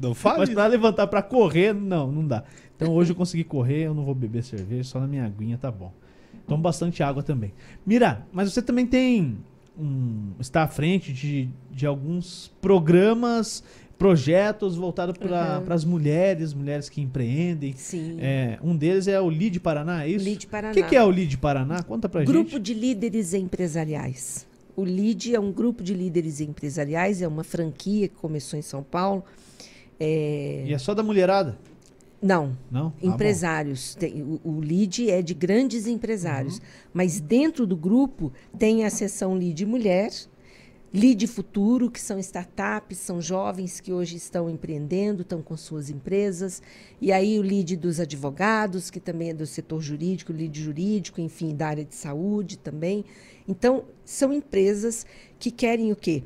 Não 0.00 0.12
fala 0.12 0.40
Mas 0.40 0.50
isso. 0.50 0.54
pra 0.56 0.66
levantar 0.66 1.06
pra 1.06 1.22
correr, 1.22 1.72
não, 1.72 2.12
não 2.12 2.26
dá. 2.26 2.44
Então 2.76 2.92
hoje 2.92 3.12
eu 3.12 3.16
consegui 3.16 3.42
correr, 3.42 3.84
eu 3.86 3.94
não 3.94 4.04
vou 4.04 4.14
beber 4.14 4.42
cerveja, 4.44 4.84
só 4.84 5.00
na 5.00 5.06
minha 5.06 5.24
aguinha 5.24 5.56
tá 5.56 5.70
bom. 5.70 5.90
Tomo 6.46 6.62
bastante 6.62 7.02
água 7.02 7.22
também. 7.22 7.54
Mira, 7.86 8.26
mas 8.30 8.52
você 8.52 8.60
também 8.60 8.86
tem 8.86 9.38
um, 9.80 10.32
está 10.38 10.64
à 10.64 10.66
frente 10.68 11.10
de, 11.10 11.48
de 11.70 11.86
alguns 11.86 12.52
programas, 12.60 13.64
projetos 13.96 14.76
voltados 14.76 15.16
para 15.16 15.62
Uhum. 15.66 15.72
as 15.72 15.86
mulheres, 15.86 16.52
mulheres 16.52 16.90
que 16.90 17.00
empreendem. 17.00 17.72
Sim. 17.74 18.18
É, 18.20 18.58
um 18.62 18.76
deles 18.76 19.08
é 19.08 19.18
o 19.18 19.28
Lead 19.30 19.58
Paraná, 19.60 20.04
é 20.04 20.08
isso? 20.10 20.24
Lead 20.24 20.46
Paraná. 20.48 20.72
O 20.72 20.74
que, 20.74 20.82
que 20.82 20.96
é 20.96 21.02
o 21.02 21.08
Lead 21.08 21.38
Paraná? 21.38 21.82
Conta 21.82 22.10
pra 22.10 22.22
Grupo 22.24 22.50
gente. 22.50 22.60
de 22.62 22.74
líderes 22.74 23.32
empresariais. 23.32 24.46
O 24.76 24.84
LID 24.84 25.34
é 25.34 25.40
um 25.40 25.52
grupo 25.52 25.82
de 25.82 25.94
líderes 25.94 26.40
empresariais, 26.40 27.22
é 27.22 27.28
uma 27.28 27.44
franquia 27.44 28.08
que 28.08 28.14
começou 28.16 28.58
em 28.58 28.62
São 28.62 28.82
Paulo. 28.82 29.24
É, 30.00 30.64
E 30.66 30.72
é 30.74 30.78
só 30.78 30.94
da 30.94 31.02
mulherada? 31.02 31.56
Não, 32.20 32.56
Não? 32.70 32.92
Ah, 33.02 33.06
empresários. 33.06 33.94
Tem- 33.94 34.22
o, 34.22 34.40
o 34.42 34.60
LID 34.60 35.10
é 35.10 35.20
de 35.20 35.34
grandes 35.34 35.86
empresários. 35.86 36.56
Uhum. 36.56 36.64
Mas 36.94 37.20
dentro 37.20 37.66
do 37.66 37.76
grupo 37.76 38.32
tem 38.58 38.84
a 38.84 38.90
seção 38.90 39.36
LID 39.36 39.66
Mulher, 39.66 40.10
LID 40.92 41.26
Futuro, 41.26 41.90
que 41.90 42.00
são 42.00 42.18
startups, 42.20 42.98
são 42.98 43.20
jovens 43.20 43.80
que 43.80 43.92
hoje 43.92 44.16
estão 44.16 44.48
empreendendo, 44.48 45.22
estão 45.22 45.42
com 45.42 45.56
suas 45.56 45.90
empresas. 45.90 46.62
E 47.00 47.12
aí 47.12 47.38
o 47.38 47.42
LID 47.42 47.76
dos 47.76 47.98
advogados, 48.00 48.90
que 48.90 49.00
também 49.00 49.30
é 49.30 49.34
do 49.34 49.44
setor 49.44 49.82
jurídico, 49.82 50.32
LID 50.32 50.62
jurídico, 50.62 51.20
enfim, 51.20 51.54
da 51.54 51.66
área 51.66 51.84
de 51.84 51.94
saúde 51.94 52.56
também. 52.56 53.04
Então, 53.46 53.84
são 54.04 54.32
empresas 54.32 55.04
que 55.38 55.50
querem 55.50 55.92
o 55.92 55.96
quê? 55.96 56.22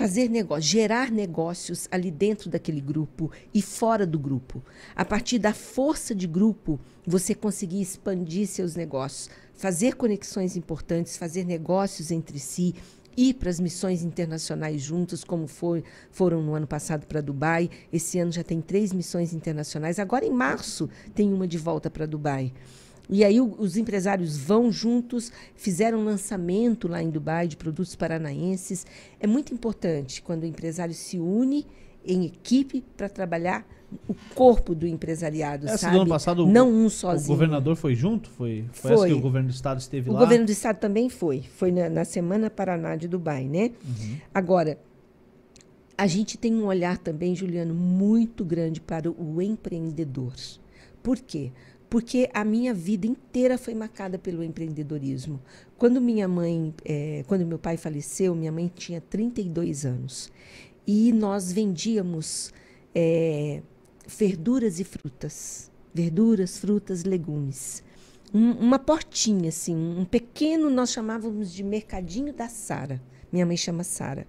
fazer 0.00 0.30
negócio, 0.30 0.62
gerar 0.62 1.10
negócios 1.10 1.86
ali 1.90 2.10
dentro 2.10 2.48
daquele 2.48 2.80
grupo 2.80 3.30
e 3.52 3.60
fora 3.60 4.06
do 4.06 4.18
grupo. 4.18 4.64
A 4.96 5.04
partir 5.04 5.38
da 5.38 5.52
força 5.52 6.14
de 6.14 6.26
grupo, 6.26 6.80
você 7.06 7.34
conseguir 7.34 7.82
expandir 7.82 8.46
seus 8.46 8.74
negócios, 8.74 9.28
fazer 9.52 9.96
conexões 9.96 10.56
importantes, 10.56 11.18
fazer 11.18 11.44
negócios 11.44 12.10
entre 12.10 12.38
si, 12.38 12.74
ir 13.14 13.34
para 13.34 13.50
as 13.50 13.60
missões 13.60 14.02
internacionais 14.02 14.80
juntos, 14.80 15.22
como 15.22 15.46
foi, 15.46 15.84
foram 16.10 16.42
no 16.42 16.54
ano 16.54 16.66
passado 16.66 17.06
para 17.06 17.20
Dubai. 17.20 17.68
Esse 17.92 18.18
ano 18.18 18.32
já 18.32 18.42
tem 18.42 18.62
três 18.62 18.94
missões 18.94 19.34
internacionais. 19.34 19.98
Agora, 19.98 20.24
em 20.24 20.32
março, 20.32 20.88
tem 21.14 21.30
uma 21.30 21.46
de 21.46 21.58
volta 21.58 21.90
para 21.90 22.06
Dubai. 22.06 22.54
E 23.12 23.24
aí 23.24 23.40
o- 23.40 23.54
os 23.58 23.76
empresários 23.76 24.36
vão 24.36 24.70
juntos, 24.70 25.32
fizeram 25.56 25.98
um 25.98 26.04
lançamento 26.04 26.86
lá 26.86 27.02
em 27.02 27.10
Dubai 27.10 27.48
de 27.48 27.56
produtos 27.56 27.96
paranaenses. 27.96 28.86
É 29.18 29.26
muito 29.26 29.52
importante 29.52 30.22
quando 30.22 30.44
o 30.44 30.46
empresário 30.46 30.94
se 30.94 31.18
une 31.18 31.66
em 32.06 32.24
equipe 32.26 32.84
para 32.96 33.08
trabalhar 33.08 33.66
o 34.08 34.14
corpo 34.36 34.72
do 34.74 34.86
empresariado, 34.86 35.66
Essa 35.66 35.78
sabe? 35.78 35.96
do 35.96 36.02
ano 36.02 36.08
passado, 36.10 36.44
o- 36.46 36.48
Não 36.50 36.70
um 36.70 36.86
O 36.86 36.90
sozinho. 36.90 37.26
governador 37.28 37.74
foi 37.74 37.96
junto? 37.96 38.30
Foi, 38.30 38.64
foi, 38.72 38.92
essa 38.92 39.00
Foi. 39.00 39.08
que 39.08 39.14
o 39.14 39.20
governo 39.20 39.48
do 39.48 39.52
estado 39.54 39.80
esteve 39.80 40.08
O 40.08 40.12
lá? 40.12 40.20
governo 40.20 40.46
do 40.46 40.52
estado 40.52 40.78
também 40.78 41.08
foi. 41.10 41.42
Foi 41.56 41.72
na, 41.72 41.88
na 41.90 42.04
Semana 42.04 42.48
Paraná 42.48 42.94
de 42.94 43.08
Dubai, 43.08 43.44
né? 43.48 43.72
Uhum. 43.84 44.16
Agora, 44.32 44.78
a 45.98 46.06
gente 46.06 46.38
tem 46.38 46.54
um 46.54 46.66
olhar 46.66 46.96
também, 46.96 47.34
Juliano, 47.34 47.74
muito 47.74 48.44
grande 48.44 48.80
para 48.80 49.10
o 49.10 49.42
empreendedor. 49.42 50.32
Por 51.02 51.18
quê? 51.18 51.50
Porque 51.50 51.69
a 52.32 52.44
minha 52.44 52.72
vida 52.72 53.06
inteira 53.06 53.58
foi 53.58 53.74
marcada 53.74 54.18
pelo 54.18 54.44
empreendedorismo. 54.44 55.40
Quando 55.76 56.00
minha 56.00 56.28
mãe, 56.28 56.74
eh, 56.84 57.24
quando 57.26 57.44
meu 57.46 57.58
pai 57.58 57.76
faleceu, 57.76 58.34
minha 58.34 58.52
mãe 58.52 58.70
tinha 58.74 59.00
32 59.00 59.84
anos. 59.84 60.30
E 60.86 61.12
nós 61.12 61.50
vendíamos 61.52 62.52
eh, 62.94 63.62
verduras 64.06 64.78
e 64.80 64.84
frutas. 64.84 65.70
Verduras, 65.94 66.58
frutas, 66.58 67.04
legumes. 67.04 67.82
Um- 68.32 68.52
uma 68.52 68.78
portinha, 68.78 69.48
assim, 69.48 69.74
um 69.76 70.04
pequeno, 70.04 70.70
nós 70.70 70.92
chamávamos 70.92 71.52
de 71.52 71.62
mercadinho 71.64 72.32
da 72.32 72.48
Sara. 72.48 73.00
Minha 73.32 73.46
mãe 73.46 73.56
chama 73.56 73.82
Sara. 73.84 74.26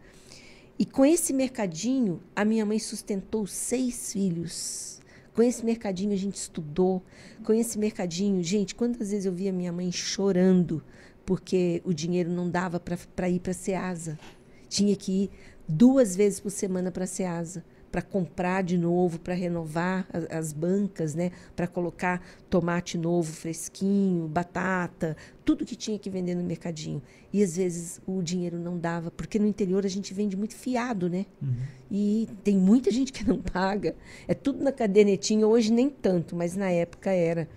E 0.79 0.85
com 0.85 1.05
esse 1.05 1.31
mercadinho, 1.33 2.19
a 2.35 2.43
minha 2.43 2.65
mãe 2.65 2.79
sustentou 2.79 3.45
seis 3.45 4.13
filhos. 4.13 5.00
Com 5.33 5.41
esse 5.41 5.63
mercadinho 5.65 6.13
a 6.13 6.17
gente 6.17 6.35
estudou. 6.35 7.01
Com 7.43 7.53
esse 7.53 7.77
mercadinho, 7.79 8.43
gente, 8.43 8.75
quantas 8.75 9.11
vezes 9.11 9.25
eu 9.25 9.33
via 9.33 9.51
minha 9.51 9.71
mãe 9.71 9.91
chorando 9.91 10.83
porque 11.25 11.81
o 11.85 11.93
dinheiro 11.93 12.29
não 12.29 12.49
dava 12.49 12.79
para 12.79 13.29
ir 13.29 13.39
para 13.39 13.51
a 13.51 13.53
Ceasa. 13.53 14.19
Tinha 14.67 14.95
que 14.95 15.23
ir 15.23 15.31
duas 15.67 16.15
vezes 16.15 16.39
por 16.39 16.49
semana 16.49 16.91
para 16.91 17.05
a 17.05 17.07
Ceasa 17.07 17.63
para 17.91 18.01
comprar 18.01 18.63
de 18.63 18.77
novo, 18.77 19.19
para 19.19 19.33
renovar 19.33 20.07
as, 20.13 20.25
as, 20.31 20.53
bancas, 20.53 21.13
né? 21.13 21.31
Para 21.55 21.67
colocar 21.67 22.25
tomate 22.49 22.97
novo, 22.97 23.31
fresquinho, 23.31 24.27
batata, 24.27 25.17
tudo 25.43 25.65
que 25.65 25.75
tinha 25.75 25.99
que 25.99 26.09
vender 26.09 26.33
no 26.35 26.43
mercadinho. 26.43 27.01
E 27.33 27.43
às 27.43 27.57
vezes 27.57 27.99
o 28.07 28.21
dinheiro 28.21 28.57
não 28.57 28.77
dava, 28.77 29.11
porque 29.11 29.37
no 29.37 29.45
interior 29.45 29.85
a 29.85 29.89
gente 29.89 30.13
vende 30.13 30.37
muito 30.37 30.55
fiado, 30.55 31.09
né? 31.09 31.25
Uhum. 31.41 31.53
E 31.91 32.29
tem 32.43 32.57
muita 32.57 32.89
gente 32.91 33.11
que 33.11 33.27
não 33.27 33.39
paga. 33.39 33.93
É 34.27 34.33
tudo 34.33 34.63
na 34.63 34.71
cadernetinha, 34.71 35.45
hoje 35.45 35.71
nem 35.71 35.89
tanto, 35.89 36.35
mas 36.35 36.55
na 36.55 36.71
época 36.71 37.11
era. 37.11 37.47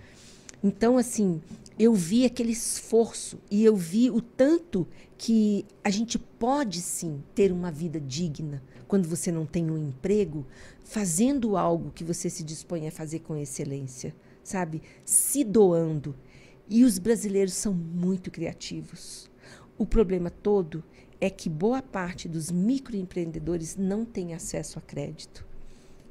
Então, 0.64 0.96
assim, 0.96 1.42
eu 1.78 1.92
vi 1.92 2.24
aquele 2.24 2.52
esforço 2.52 3.38
e 3.50 3.62
eu 3.62 3.76
vi 3.76 4.10
o 4.10 4.22
tanto 4.22 4.88
que 5.18 5.66
a 5.84 5.90
gente 5.90 6.18
pode 6.18 6.80
sim 6.80 7.22
ter 7.34 7.52
uma 7.52 7.70
vida 7.70 8.00
digna 8.00 8.62
quando 8.88 9.06
você 9.06 9.30
não 9.30 9.44
tem 9.44 9.70
um 9.70 9.76
emprego, 9.76 10.46
fazendo 10.82 11.58
algo 11.58 11.90
que 11.90 12.02
você 12.02 12.30
se 12.30 12.42
dispõe 12.42 12.88
a 12.88 12.90
fazer 12.90 13.18
com 13.18 13.36
excelência, 13.36 14.16
sabe? 14.42 14.80
Se 15.04 15.44
doando. 15.44 16.14
E 16.66 16.82
os 16.82 16.98
brasileiros 16.98 17.52
são 17.52 17.74
muito 17.74 18.30
criativos. 18.30 19.30
O 19.76 19.84
problema 19.84 20.30
todo 20.30 20.82
é 21.20 21.28
que 21.28 21.50
boa 21.50 21.82
parte 21.82 22.26
dos 22.26 22.50
microempreendedores 22.50 23.76
não 23.76 24.02
tem 24.02 24.32
acesso 24.32 24.78
a 24.78 24.82
crédito, 24.82 25.44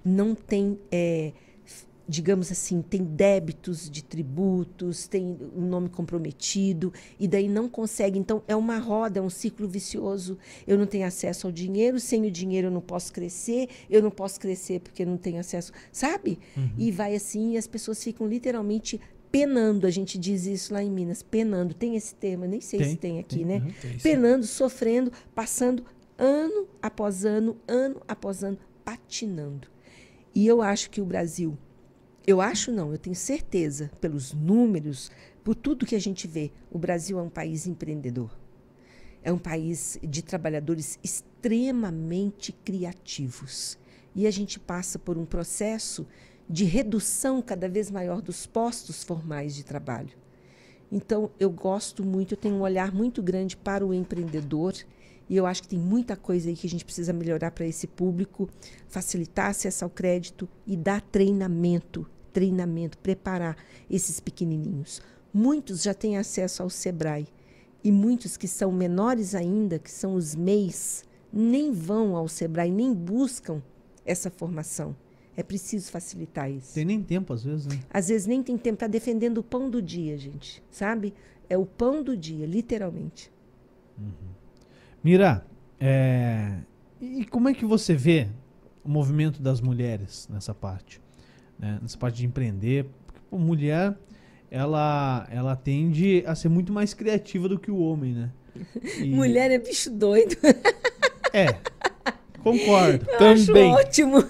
não 0.06 0.36
tem 0.36 0.78
é, 0.92 1.34
digamos 2.08 2.52
assim, 2.52 2.82
tem 2.82 3.04
débitos 3.04 3.90
de 3.90 4.04
tributos, 4.04 5.08
tem 5.08 5.38
um 5.56 5.66
nome 5.66 5.90
comprometido, 5.90 6.94
e 7.20 7.28
daí 7.28 7.48
não 7.48 7.70
consegue. 7.70 8.20
Então, 8.20 8.44
é 8.48 8.56
uma 8.56 8.78
roda, 8.78 9.20
é 9.20 9.22
um 9.22 9.30
ciclo 9.30 9.68
vicioso. 9.68 10.38
Eu 10.68 10.78
não 10.78 10.86
tenho 10.86 11.08
acesso 11.08 11.48
ao 11.48 11.54
dinheiro, 11.54 12.00
sem 12.00 12.26
o 12.26 12.32
dinheiro 12.32 12.68
eu 12.68 12.72
não 12.72 12.82
posso 12.82 13.14
crescer, 13.14 13.70
eu 13.90 14.02
não 14.02 14.12
posso 14.12 14.40
crescer 14.40 14.80
porque 14.82 15.06
não 15.06 15.18
tenho 15.18 15.40
acesso, 15.40 15.72
sabe? 15.92 16.40
Uhum. 16.58 16.72
E 16.78 16.92
vai 16.92 17.16
assim, 17.16 17.54
e 17.54 17.58
as 17.58 17.68
pessoas 17.68 18.04
ficam 18.04 18.28
literalmente 18.28 19.00
penando, 19.32 19.88
a 19.88 19.90
gente 19.90 20.18
diz 20.20 20.46
isso 20.46 20.74
lá 20.74 20.84
em 20.84 20.92
Minas, 20.92 21.24
penando. 21.24 21.74
Tem 21.74 21.96
esse 21.96 22.14
termo, 22.14 22.46
nem 22.46 22.62
sei 22.62 22.80
tem, 22.80 22.90
se 22.90 22.96
tem 22.98 23.20
aqui, 23.20 23.38
tem, 23.38 23.46
né? 23.46 23.58
Uhum, 23.58 23.72
tem, 23.82 23.98
penando, 23.98 24.46
sofrendo, 24.46 25.12
passando 25.34 25.84
ano 26.18 26.68
após 26.82 27.26
ano, 27.26 27.58
ano 27.68 28.02
após 28.08 28.44
ano, 28.44 28.60
patinando. 28.86 29.68
E 30.36 30.46
eu 30.46 30.62
acho 30.62 30.90
que 30.90 31.02
o 31.02 31.06
Brasil 31.06 31.58
eu 32.26 32.40
acho 32.40 32.72
não, 32.72 32.92
eu 32.92 32.98
tenho 32.98 33.16
certeza, 33.16 33.92
pelos 34.00 34.32
números, 34.34 35.12
por 35.44 35.56
tudo 35.56 35.86
que 35.86 35.96
a 35.96 36.00
gente 36.00 36.26
vê, 36.26 36.52
o 36.72 36.78
Brasil 36.78 37.20
é 37.20 37.22
um 37.22 37.30
país 37.30 37.68
empreendedor. 37.68 38.32
É 39.22 39.32
um 39.32 39.38
país 39.38 40.00
de 40.02 40.22
trabalhadores 40.22 40.98
extremamente 41.04 42.54
criativos. 42.54 43.78
E 44.16 44.26
a 44.26 44.32
gente 44.32 44.58
passa 44.58 44.98
por 44.98 45.18
um 45.18 45.26
processo 45.26 46.08
de 46.50 46.64
redução 46.64 47.42
cada 47.42 47.68
vez 47.68 47.92
maior 47.92 48.22
dos 48.22 48.46
postos 48.46 49.04
formais 49.04 49.54
de 49.54 49.66
trabalho. 49.66 50.16
Então, 50.90 51.32
eu 51.40 51.50
gosto 51.50 52.06
muito, 52.06 52.34
eu 52.34 52.38
tenho 52.38 52.56
um 52.56 52.62
olhar 52.62 52.94
muito 52.94 53.22
grande 53.22 53.58
para 53.58 53.86
o 53.86 53.94
empreendedor 53.94 54.74
e 55.30 55.36
eu 55.36 55.46
acho 55.46 55.64
que 55.64 55.70
tem 55.70 55.80
muita 55.80 56.16
coisa 56.16 56.50
aí 56.50 56.56
que 56.56 56.68
a 56.68 56.70
gente 56.70 56.86
precisa 56.86 57.12
melhorar 57.12 57.52
para 57.52 57.66
esse 57.66 57.88
público, 57.88 58.50
facilitar 58.88 59.50
acesso 59.50 59.84
ao 59.84 59.90
crédito 59.90 60.48
e 60.68 60.78
dar 60.78 61.02
treinamento 61.02 62.08
treinamento, 62.34 62.98
preparar 62.98 63.56
esses 63.90 64.20
pequenininhos. 64.20 65.02
Muitos 65.34 65.84
já 65.84 65.94
têm 65.94 66.18
acesso 66.18 66.64
ao 66.64 66.70
Sebrae 66.70 67.28
e 67.84 67.92
muitos 67.92 68.36
que 68.38 68.48
são 68.48 68.72
menores 68.72 69.36
ainda, 69.36 69.78
que 69.78 69.92
são 69.92 70.16
os 70.16 70.36
MEIs, 70.36 71.04
nem 71.32 71.72
vão 71.72 72.16
ao 72.16 72.28
Sebrae, 72.28 72.72
nem 72.72 72.94
buscam 72.94 73.62
essa 74.06 74.30
formação. 74.30 74.96
É 75.36 75.42
preciso 75.42 75.92
facilitar 75.92 76.50
isso. 76.50 76.76
Tem 76.76 76.86
nem 76.86 77.02
tempo, 77.02 77.34
às 77.34 77.44
vezes, 77.44 77.66
né? 77.66 77.80
Às 77.90 78.08
vezes 78.10 78.28
nem 78.28 78.44
tem 78.44 78.56
tempo. 78.58 78.76
Está 78.76 78.88
defendendo 78.88 79.40
o 79.40 79.44
pão 79.44 79.70
do 79.70 79.82
dia, 79.82 80.16
gente. 80.18 80.64
Sabe? 80.70 81.14
É 81.50 81.58
o 81.58 81.66
pão 81.66 82.04
do 82.04 82.16
dia, 82.16 82.46
literalmente. 82.46 83.32
Uhum. 83.98 84.12
Mira, 85.04 85.46
é... 85.80 86.60
e 87.02 87.26
como 87.26 87.50
é 87.50 87.54
que 87.54 87.66
você 87.66 87.96
vê 87.96 88.30
o 88.84 88.90
movimento 88.90 89.42
das 89.42 89.60
mulheres 89.60 90.28
nessa 90.32 90.54
parte? 90.54 91.02
Né, 91.64 91.80
nessa 91.82 91.98
parte 91.98 92.18
de 92.18 92.26
empreender. 92.26 92.86
Porque, 93.08 93.44
mulher, 93.44 93.96
ela, 94.52 95.26
ela 95.32 95.56
tende 95.56 96.24
a 96.28 96.36
ser 96.36 96.50
muito 96.50 96.74
mais 96.74 96.94
criativa 96.94 97.48
do 97.48 97.58
que 97.58 97.72
o 97.72 97.80
homem, 97.80 98.14
né? 98.14 98.30
E... 99.00 99.10
Mulher 99.10 99.50
é 99.50 99.58
bicho 99.58 99.90
doido. 99.90 100.36
É, 101.36 101.48
concordo. 102.44 103.08
Eu 103.10 103.18
também. 103.18 103.74
Acho 103.74 103.82
ótimo. 103.82 104.24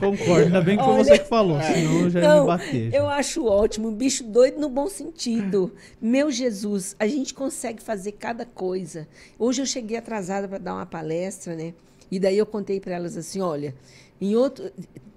Concordo, 0.00 0.46
ainda 0.46 0.60
bem 0.60 0.76
que 0.76 0.82
foi 0.82 0.96
você 0.96 1.16
que 1.16 1.28
falou, 1.28 1.62
senão 1.62 2.00
eu 2.00 2.10
já 2.10 2.20
não, 2.20 2.34
ia 2.34 2.40
me 2.40 2.46
bater. 2.48 2.92
Eu 2.92 3.08
acho 3.08 3.46
ótimo, 3.46 3.92
bicho 3.92 4.24
doido 4.24 4.58
no 4.58 4.68
bom 4.68 4.88
sentido. 4.88 5.72
Meu 6.02 6.32
Jesus, 6.32 6.96
a 6.98 7.06
gente 7.06 7.32
consegue 7.32 7.80
fazer 7.80 8.12
cada 8.12 8.44
coisa. 8.44 9.06
Hoje 9.38 9.62
eu 9.62 9.66
cheguei 9.66 9.96
atrasada 9.96 10.48
para 10.48 10.58
dar 10.58 10.74
uma 10.74 10.86
palestra, 10.86 11.54
né? 11.54 11.72
E 12.10 12.18
daí 12.18 12.36
eu 12.36 12.46
contei 12.46 12.80
para 12.80 12.94
elas 12.94 13.16
assim, 13.16 13.40
olha, 13.40 13.72
em 14.20 14.36
outro, 14.36 14.70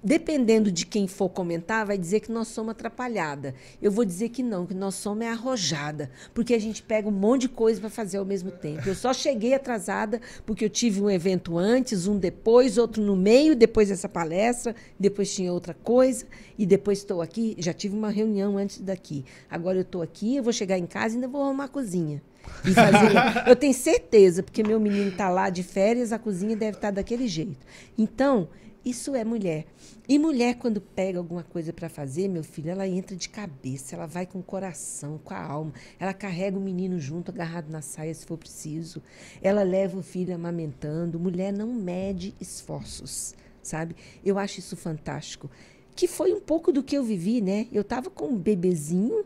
dependendo 0.04 0.72
de 0.72 0.86
quem 0.86 1.08
for 1.08 1.28
comentar, 1.30 1.86
vai 1.86 1.98
dizer 1.98 2.22
que 2.22 2.32
nós 2.32 2.48
somos 2.48 2.72
atrapalhada. 2.72 3.54
Eu 3.82 3.92
vou 3.92 4.06
dizer 4.06 4.30
que 4.30 4.42
não, 4.42 4.66
que 4.66 4.74
nós 4.74 4.96
somos 4.96 5.26
é 5.26 5.30
arrojada, 5.30 6.10
porque 6.34 6.54
a 6.54 6.60
gente 6.60 6.82
pega 6.82 7.08
um 7.08 7.12
monte 7.12 7.42
de 7.42 7.50
coisa 7.50 7.80
para 7.82 7.90
fazer 7.90 8.18
ao 8.18 8.26
mesmo 8.26 8.50
tempo. 8.50 8.88
Eu 8.88 8.96
só 8.96 9.14
cheguei 9.14 9.54
atrasada 9.54 10.22
porque 10.46 10.64
eu 10.64 10.70
tive 10.70 11.02
um 11.02 11.10
evento 11.10 11.58
antes, 11.58 12.08
um 12.08 12.18
depois, 12.18 12.78
outro 12.78 13.04
no 13.04 13.16
meio, 13.16 13.56
depois 13.56 13.90
dessa 13.90 14.08
palestra, 14.08 14.76
depois 15.00 15.34
tinha 15.34 15.52
outra 15.52 15.74
coisa 15.74 16.26
e 16.58 16.66
depois 16.66 17.00
estou 17.00 17.22
aqui. 17.22 17.56
Já 17.60 17.74
tive 17.74 17.96
uma 17.96 18.10
reunião 18.10 18.58
antes 18.58 18.80
daqui. 18.80 19.26
Agora 19.50 19.78
eu 19.78 19.82
estou 19.82 20.02
aqui, 20.02 20.38
eu 20.38 20.44
vou 20.44 20.54
chegar 20.54 20.78
em 20.78 20.86
casa 20.86 21.16
e 21.16 21.18
ainda 21.18 21.28
vou 21.28 21.44
arrumar 21.44 21.66
a 21.66 21.70
cozinha. 21.70 22.22
E 22.64 22.74
fazer. 22.74 23.12
eu 23.46 23.56
tenho 23.56 23.74
certeza, 23.74 24.42
porque 24.42 24.64
meu 24.64 24.80
menino 24.80 25.10
está 25.10 25.30
lá 25.30 25.50
de 25.50 25.64
férias, 25.64 26.14
a 26.14 26.20
cozinha 26.20 26.56
deve 26.56 26.78
estar 26.78 26.90
tá 26.90 26.92
daquele 26.92 27.28
jeito. 27.28 27.66
Então, 27.98 28.48
isso 28.90 29.16
é 29.16 29.24
mulher. 29.24 29.66
E 30.08 30.18
mulher, 30.18 30.56
quando 30.56 30.80
pega 30.80 31.20
alguma 31.20 31.44
coisa 31.44 31.74
para 31.74 31.90
fazer, 31.90 32.28
meu 32.28 32.44
filho, 32.44 32.70
ela 32.70 32.88
entra 32.88 33.16
de 33.16 33.28
cabeça, 33.28 33.96
ela 33.96 34.06
vai 34.06 34.26
com 34.26 34.40
o 34.40 34.44
coração, 34.44 35.20
com 35.24 35.34
a 35.34 35.42
alma. 35.44 35.74
Ela 36.00 36.14
carrega 36.14 36.58
o 36.58 36.62
menino 36.62 36.98
junto, 37.00 37.30
agarrado 37.30 37.70
na 37.70 37.82
saia, 37.82 38.14
se 38.14 38.26
for 38.26 38.38
preciso. 38.38 39.02
Ela 39.42 39.64
leva 39.64 39.98
o 39.98 40.04
filho 40.04 40.34
amamentando. 40.34 41.20
Mulher 41.20 41.52
não 41.52 41.74
mede 41.74 42.34
esforços, 42.40 43.36
sabe? 43.62 43.96
Eu 44.24 44.40
acho 44.40 44.60
isso 44.60 44.78
fantástico. 44.78 45.50
Que 45.96 46.08
foi 46.08 46.32
um 46.32 46.40
pouco 46.40 46.72
do 46.72 46.82
que 46.82 46.98
eu 46.98 47.04
vivi, 47.04 47.42
né? 47.42 47.68
Eu 47.72 47.82
estava 47.82 48.10
com 48.10 48.28
um 48.28 48.38
bebezinho, 48.38 49.26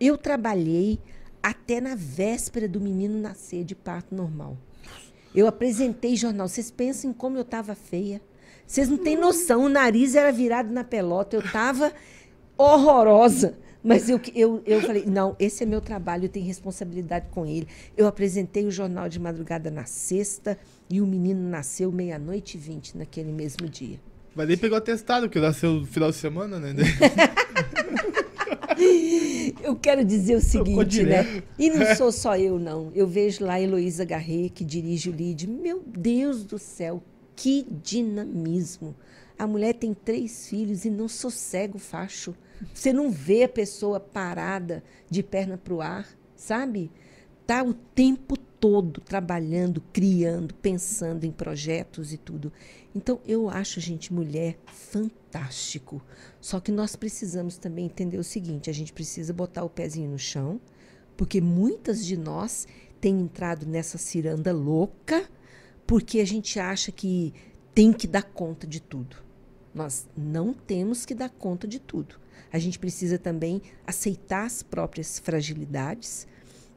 eu 0.00 0.16
trabalhei 0.16 0.98
até 1.42 1.80
na 1.80 1.94
véspera 1.94 2.66
do 2.66 2.80
menino 2.80 3.20
nascer 3.20 3.64
de 3.64 3.74
parto 3.74 4.14
normal. 4.14 4.56
Eu 5.34 5.46
apresentei 5.46 6.16
jornal. 6.16 6.48
Vocês 6.48 6.70
pensam 6.70 7.10
em 7.10 7.12
como 7.12 7.36
eu 7.36 7.42
estava 7.42 7.74
feia? 7.74 8.22
Vocês 8.66 8.88
não 8.88 8.98
têm 8.98 9.16
noção, 9.16 9.64
o 9.64 9.68
nariz 9.68 10.14
era 10.14 10.32
virado 10.32 10.72
na 10.72 10.84
pelota, 10.84 11.36
eu 11.36 11.40
estava 11.40 11.92
horrorosa. 12.56 13.58
Mas 13.82 14.08
eu, 14.08 14.18
eu, 14.34 14.62
eu 14.64 14.80
falei, 14.80 15.04
não, 15.04 15.36
esse 15.38 15.62
é 15.62 15.66
meu 15.66 15.80
trabalho, 15.80 16.24
eu 16.24 16.28
tenho 16.30 16.46
responsabilidade 16.46 17.26
com 17.30 17.44
ele. 17.44 17.68
Eu 17.94 18.06
apresentei 18.06 18.64
o 18.64 18.70
jornal 18.70 19.10
de 19.10 19.20
madrugada 19.20 19.70
na 19.70 19.84
sexta 19.84 20.56
e 20.88 21.02
o 21.02 21.06
menino 21.06 21.46
nasceu 21.50 21.92
meia-noite 21.92 22.56
e 22.56 22.60
vinte 22.60 22.96
naquele 22.96 23.30
mesmo 23.30 23.68
dia. 23.68 24.00
Mas 24.34 24.48
nem 24.48 24.56
pegou 24.56 24.78
atestado, 24.78 25.26
porque 25.26 25.38
nasceu 25.38 25.74
no 25.74 25.86
final 25.86 26.10
de 26.10 26.16
semana, 26.16 26.58
né? 26.58 26.74
eu 29.62 29.76
quero 29.76 30.02
dizer 30.02 30.36
o 30.36 30.40
seguinte, 30.40 31.02
né? 31.02 31.42
E 31.58 31.70
não 31.70 31.84
sou 31.94 32.10
só 32.10 32.36
eu, 32.36 32.58
não. 32.58 32.90
Eu 32.94 33.06
vejo 33.06 33.44
lá 33.44 33.54
a 33.54 33.60
Heloísa 33.60 34.04
Garret, 34.04 34.48
que 34.48 34.64
dirige 34.64 35.10
o 35.10 35.12
LID. 35.12 35.46
Meu 35.46 35.82
Deus 35.86 36.42
do 36.42 36.58
céu, 36.58 37.02
que 37.36 37.66
dinamismo! 37.82 38.94
A 39.38 39.46
mulher 39.46 39.74
tem 39.74 39.92
três 39.92 40.48
filhos 40.48 40.84
e 40.84 40.90
não 40.90 41.08
sossega 41.08 41.76
o 41.76 41.80
facho. 41.80 42.34
Você 42.72 42.92
não 42.92 43.10
vê 43.10 43.44
a 43.44 43.48
pessoa 43.48 43.98
parada 43.98 44.82
de 45.10 45.22
perna 45.22 45.58
para 45.58 45.74
o 45.74 45.80
ar, 45.80 46.08
sabe? 46.36 46.90
Tá 47.46 47.62
o 47.62 47.74
tempo 47.74 48.36
todo 48.64 49.00
trabalhando, 49.00 49.82
criando, 49.92 50.54
pensando 50.54 51.24
em 51.24 51.32
projetos 51.32 52.12
e 52.12 52.16
tudo. 52.16 52.52
Então 52.94 53.20
eu 53.26 53.50
acho, 53.50 53.80
gente, 53.80 54.12
mulher 54.12 54.56
fantástico. 54.66 56.00
Só 56.40 56.60
que 56.60 56.72
nós 56.72 56.96
precisamos 56.96 57.58
também 57.58 57.86
entender 57.86 58.18
o 58.18 58.24
seguinte: 58.24 58.70
a 58.70 58.72
gente 58.72 58.92
precisa 58.92 59.32
botar 59.32 59.64
o 59.64 59.68
pezinho 59.68 60.10
no 60.10 60.18
chão, 60.18 60.60
porque 61.16 61.40
muitas 61.40 62.06
de 62.06 62.16
nós 62.16 62.66
têm 63.00 63.20
entrado 63.20 63.66
nessa 63.66 63.98
ciranda 63.98 64.52
louca 64.52 65.28
porque 65.86 66.20
a 66.20 66.24
gente 66.24 66.58
acha 66.58 66.90
que 66.90 67.32
tem 67.74 67.92
que 67.92 68.06
dar 68.06 68.22
conta 68.22 68.66
de 68.66 68.80
tudo. 68.80 69.16
Nós 69.74 70.06
não 70.16 70.52
temos 70.54 71.04
que 71.04 71.14
dar 71.14 71.30
conta 71.30 71.66
de 71.66 71.80
tudo. 71.80 72.20
A 72.52 72.58
gente 72.58 72.78
precisa 72.78 73.18
também 73.18 73.60
aceitar 73.86 74.44
as 74.44 74.62
próprias 74.62 75.18
fragilidades. 75.18 76.26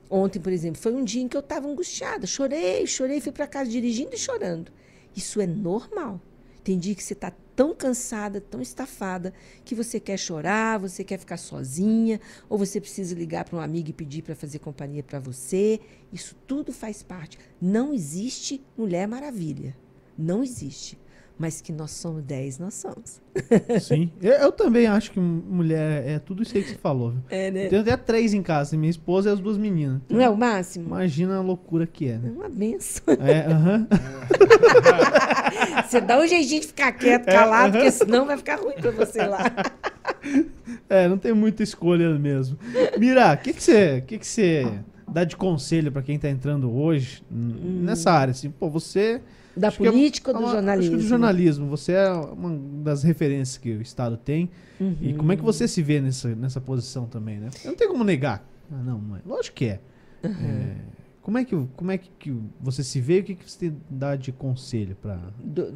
Ontem, 0.10 0.40
por 0.40 0.52
exemplo, 0.52 0.82
foi 0.82 0.94
um 0.94 1.04
dia 1.04 1.22
em 1.22 1.28
que 1.28 1.38
eu 1.38 1.42
estava 1.42 1.68
angustiada, 1.68 2.26
chorei, 2.26 2.88
chorei, 2.88 3.22
fui 3.22 3.32
para 3.32 3.46
casa 3.46 3.70
dirigindo 3.70 4.16
e 4.16 4.18
chorando. 4.18 4.72
Isso 5.16 5.40
é 5.40 5.46
normal. 5.46 6.20
Tem 6.68 6.78
dia 6.78 6.94
que 6.94 7.02
você 7.02 7.14
está 7.14 7.32
tão 7.56 7.74
cansada, 7.74 8.42
tão 8.42 8.62
estafada, 8.62 9.34
que 9.64 9.74
você 9.74 10.02
quer 10.02 10.18
chorar, 10.18 10.78
você 10.78 11.02
quer 11.02 11.18
ficar 11.18 11.38
sozinha, 11.38 12.20
ou 12.50 12.58
você 12.58 12.82
precisa 12.82 13.16
ligar 13.16 13.46
para 13.46 13.56
um 13.56 13.62
amigo 13.62 13.90
e 13.90 13.94
pedir 13.94 14.22
para 14.22 14.36
fazer 14.36 14.60
companhia 14.60 15.02
para 15.02 15.18
você. 15.18 15.80
Isso 16.12 16.36
tudo 16.46 16.74
faz 16.74 17.02
parte. 17.02 17.40
Não 17.62 17.94
existe 17.94 18.62
Mulher 18.78 19.08
Maravilha. 19.08 19.78
Não 20.18 20.44
existe. 20.44 21.00
Mas 21.40 21.62
que 21.62 21.72
nós 21.72 21.92
somos 21.92 22.24
10, 22.24 22.58
nós 22.58 22.74
somos. 22.74 23.22
Sim. 23.80 24.12
Eu, 24.20 24.32
eu 24.34 24.52
também 24.52 24.88
acho 24.88 25.12
que 25.12 25.20
mulher 25.20 26.04
é 26.08 26.18
tudo 26.18 26.42
isso 26.42 26.58
aí 26.58 26.64
que 26.64 26.70
você 26.72 26.76
falou. 26.78 27.12
viu? 27.12 27.22
É, 27.30 27.52
né? 27.52 27.66
Eu 27.66 27.70
tenho 27.70 27.82
até 27.82 27.96
três 27.96 28.34
em 28.34 28.42
casa, 28.42 28.76
minha 28.76 28.90
esposa 28.90 29.30
e 29.30 29.34
as 29.34 29.40
duas 29.40 29.56
meninas. 29.58 30.02
Não 30.10 30.20
é 30.20 30.28
o 30.30 30.36
máximo? 30.36 30.88
Imagina 30.88 31.38
a 31.38 31.42
loucura 31.42 31.86
que 31.86 32.08
é, 32.08 32.14
É 32.14 32.18
né? 32.18 32.32
uma 32.36 32.50
benção. 32.50 33.04
É, 33.20 33.52
aham. 33.52 33.88
Você 35.88 36.02
dá 36.02 36.20
um 36.20 36.28
jeitinho 36.28 36.62
de 36.62 36.68
ficar 36.68 36.92
quieto, 36.92 37.26
calado, 37.26 37.74
porque 37.74 37.92
senão 37.92 38.26
vai 38.26 38.38
ficar 38.38 38.56
ruim 38.60 38.76
para 38.76 38.92
você 38.92 39.26
lá. 39.26 39.44
É, 40.90 41.08
não 41.08 41.18
tem 41.18 41.34
muita 41.34 41.64
escolha 41.64 42.10
mesmo. 42.18 42.58
Mira, 42.98 43.34
o 43.34 43.38
que 43.38 43.54
que 43.54 43.64
você, 43.64 44.02
que 44.06 44.18
que 44.18 44.28
você 44.28 44.80
dá 45.08 45.24
de 45.24 45.36
conselho 45.38 45.92
pra 45.92 46.02
quem 46.02 46.18
tá 46.20 46.30
entrando 46.30 46.70
hoje 46.74 47.24
n- 47.32 47.84
nessa 47.84 48.12
área? 48.12 48.32
Assim, 48.32 48.50
pô, 48.50 48.70
você 48.70 49.22
Da 49.58 49.70
Acho 49.70 49.84
é- 49.86 49.90
política 49.92 50.32
ou 50.32 50.36
é 50.38 50.40
do 50.40 50.46
uma- 50.46 50.54
jornalismo? 50.54 50.92
Acho 50.96 50.98
que 50.98 51.04
do 51.04 51.10
jornalismo. 51.10 51.68
Você 51.70 51.92
é 51.94 52.12
uma 52.12 52.58
das 52.84 53.04
referências 53.04 53.58
que 53.58 53.72
o 53.72 53.82
Estado 53.82 54.18
tem. 54.18 54.50
E 55.02 55.14
como 55.14 55.32
é 55.32 55.36
que 55.36 55.44
você 55.44 55.68
se 55.68 55.82
vê 55.82 56.00
nessa, 56.00 56.36
nessa 56.36 56.62
posição 56.62 57.06
também, 57.08 57.40
né? 57.40 57.50
Não 57.66 57.76
tem 57.76 57.88
como 57.88 58.04
negar. 58.04 58.48
Ah, 58.72 58.84
não, 58.84 59.16
é. 59.16 59.20
Lógico 59.26 59.56
que 59.58 59.66
é. 59.66 59.80
É, 60.24 60.76
Como 61.22 61.38
é 61.38 61.44
que, 61.44 61.56
como 61.76 61.92
é 61.92 61.98
que 61.98 62.10
que 62.18 62.34
você 62.62 62.82
se 62.84 63.02
vê 63.02 63.18
e 63.18 63.20
o 63.20 63.24
que, 63.26 63.36
que 63.36 63.52
você 63.52 63.60
tem 63.70 63.78
dá 63.90 64.16
de 64.16 64.32
conselho 64.32 64.96
para 65.02 65.20
Do- 65.44 65.74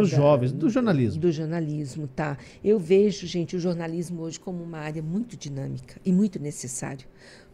os 0.00 0.08
jovens, 0.08 0.52
do 0.52 0.70
jornalismo? 0.70 1.20
Do 1.20 1.30
jornalismo, 1.30 2.06
tá. 2.08 2.38
Eu 2.64 2.78
vejo, 2.78 3.26
gente, 3.26 3.54
o 3.56 3.60
jornalismo 3.60 4.22
hoje 4.22 4.40
como 4.40 4.62
uma 4.62 4.78
área 4.78 5.02
muito 5.02 5.36
dinâmica 5.36 6.00
e 6.02 6.10
muito 6.12 6.40
necessário. 6.40 7.06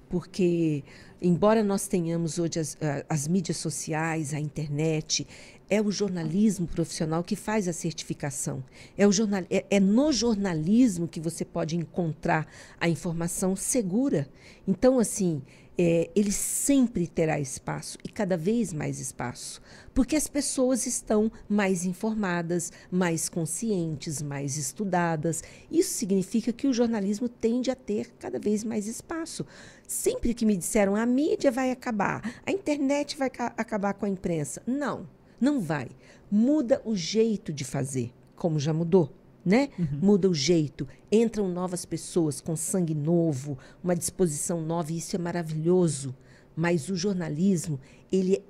Porque, 0.09 0.85
embora 1.23 1.62
nós 1.62 1.86
tenhamos 1.89 2.39
hoje 2.39 2.59
as, 2.61 2.77
a- 2.81 3.05
as 3.09 3.28
mídias 3.28 3.57
sociais, 3.57 4.35
a 4.35 4.40
internet, 4.40 5.27
é 5.70 5.81
o 5.81 5.90
jornalismo 5.90 6.66
profissional 6.66 7.24
que 7.24 7.35
faz 7.35 7.66
a 7.66 7.73
certificação. 7.73 8.62
É, 8.99 9.07
o 9.07 9.12
jornal, 9.12 9.43
é, 9.51 9.65
é 9.70 9.81
no 9.81 10.12
jornalismo 10.12 11.09
que 11.09 11.20
você 11.20 11.44
pode 11.44 11.77
encontrar 11.77 12.47
a 12.78 12.89
informação 12.89 13.57
segura. 13.57 14.28
Então, 14.69 14.99
assim, 14.99 15.40
é, 15.78 16.11
ele 16.15 16.31
sempre 16.31 17.07
terá 17.07 17.40
espaço 17.40 17.97
e 18.05 18.09
cada 18.11 18.36
vez 18.36 18.74
mais 18.74 19.01
espaço, 19.01 19.62
porque 19.94 20.15
as 20.15 20.28
pessoas 20.28 20.86
estão 20.86 21.32
mais 21.49 21.86
informadas, 21.86 22.70
mais 22.90 23.31
conscientes, 23.31 24.20
mais 24.20 24.59
estudadas. 24.59 25.43
Isso 25.70 25.94
significa 25.94 26.53
que 26.53 26.66
o 26.69 26.73
jornalismo 26.74 27.28
tende 27.28 27.70
a 27.70 27.74
ter 27.74 28.12
cada 28.19 28.39
vez 28.39 28.62
mais 28.62 28.86
espaço. 28.86 29.47
Sempre 29.89 30.35
que 30.35 30.44
me 30.44 30.57
disseram 30.57 30.94
mídia 31.12 31.51
vai 31.51 31.70
acabar, 31.70 32.40
a 32.44 32.51
internet 32.51 33.16
vai 33.16 33.30
ca- 33.30 33.52
acabar 33.56 33.94
com 33.94 34.06
a 34.06 34.09
imprensa. 34.09 34.62
Não, 34.66 35.06
não 35.40 35.60
vai. 35.60 35.89
Muda 36.30 36.80
o 36.84 36.97
jeito 36.97 37.52
de 37.52 37.64
fazer, 37.64 38.12
como 38.34 38.59
já 38.59 38.72
mudou. 38.72 39.12
Né? 39.44 39.70
Muda 40.01 40.30
o 40.30 40.34
jeito, 40.34 40.86
entram 41.10 41.48
novas 41.48 41.84
pessoas 41.84 42.40
com 42.40 42.55
sangue 42.55 42.94
novo, 42.94 43.59
uma 43.82 43.97
disposição 43.97 44.60
nova, 44.62 44.93
e 44.93 44.98
isso 44.98 45.16
é 45.16 45.18
maravilhoso. 45.18 46.14
Mas 46.55 46.89
o 46.89 46.94
jornalismo, 46.94 47.80
ele 48.12 48.36
é 48.36 48.43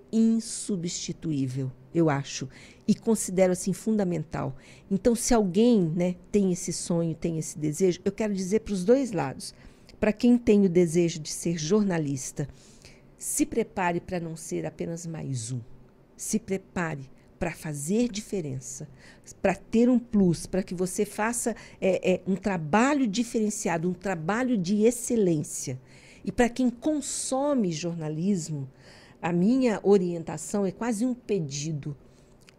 insubstituível, 0.66 1.70
eu 1.94 2.10
acho, 2.10 2.48
e 2.86 2.94
considero 2.94 3.52
assim 3.52 3.72
fundamental. 3.72 4.55
Então, 4.90 5.14
se 5.14 5.32
alguém, 5.32 5.80
né, 5.97 6.16
tem 6.30 6.52
esse 6.52 6.72
sonho, 6.74 7.14
tem 7.14 7.39
esse 7.39 7.59
desejo, 7.59 8.01
eu 8.05 8.12
quero 8.12 8.34
dizer 8.34 8.60
para 8.60 8.74
os 8.74 8.84
dois 8.84 9.12
lados. 9.12 9.55
Para 10.02 10.12
quem 10.12 10.36
tem 10.36 10.66
o 10.66 10.68
desejo 10.68 11.20
de 11.20 11.30
ser 11.30 11.56
jornalista, 11.56 12.48
se 13.16 13.46
prepare 13.46 14.00
para 14.00 14.18
não 14.18 14.34
ser 14.34 14.66
apenas 14.66 15.06
mais 15.06 15.52
um. 15.52 15.60
Se 16.16 16.40
prepare 16.40 17.08
para 17.38 17.52
fazer 17.52 18.08
diferença, 18.08 18.88
para 19.40 19.54
ter 19.54 19.88
um 19.88 20.00
plus, 20.00 20.44
para 20.44 20.64
que 20.64 20.74
você 20.74 21.04
faça 21.04 21.54
é, 21.80 22.14
é, 22.14 22.20
um 22.26 22.34
trabalho 22.34 23.06
diferenciado, 23.06 23.88
um 23.88 23.94
trabalho 23.94 24.58
de 24.58 24.82
excelência. 24.82 25.80
E 26.24 26.32
para 26.32 26.48
quem 26.48 26.68
consome 26.68 27.70
jornalismo, 27.70 28.68
a 29.22 29.32
minha 29.32 29.78
orientação 29.84 30.66
é 30.66 30.72
quase 30.72 31.06
um 31.06 31.14
pedido. 31.14 31.96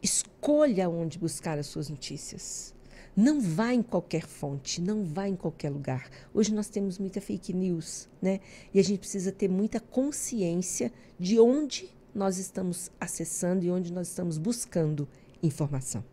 Escolha 0.02 0.90
onde 0.90 1.20
buscar 1.20 1.60
as 1.60 1.68
suas 1.68 1.90
notícias. 1.90 2.74
Não 3.16 3.40
vá 3.40 3.74
em 3.74 3.82
qualquer 3.84 4.26
fonte, 4.26 4.82
não 4.82 5.04
vá 5.04 5.28
em 5.28 5.36
qualquer 5.36 5.70
lugar. 5.70 6.10
Hoje 6.34 6.54
nós 6.54 6.68
temos 6.68 6.98
muita 6.98 7.22
fake 7.22 7.54
news, 7.54 8.10
né? 8.22 8.40
E 8.74 8.80
a 8.80 8.84
gente 8.84 9.00
precisa 9.00 9.32
ter 9.32 9.48
muita 9.48 9.80
consciência 9.80 10.92
de 11.20 11.40
onde 11.40 11.90
nós 12.14 12.38
estamos 12.38 12.92
acessando 13.00 13.64
e 13.64 13.70
onde 13.72 13.92
nós 13.94 14.08
estamos 14.08 14.38
buscando 14.38 15.08
informação. 15.44 16.04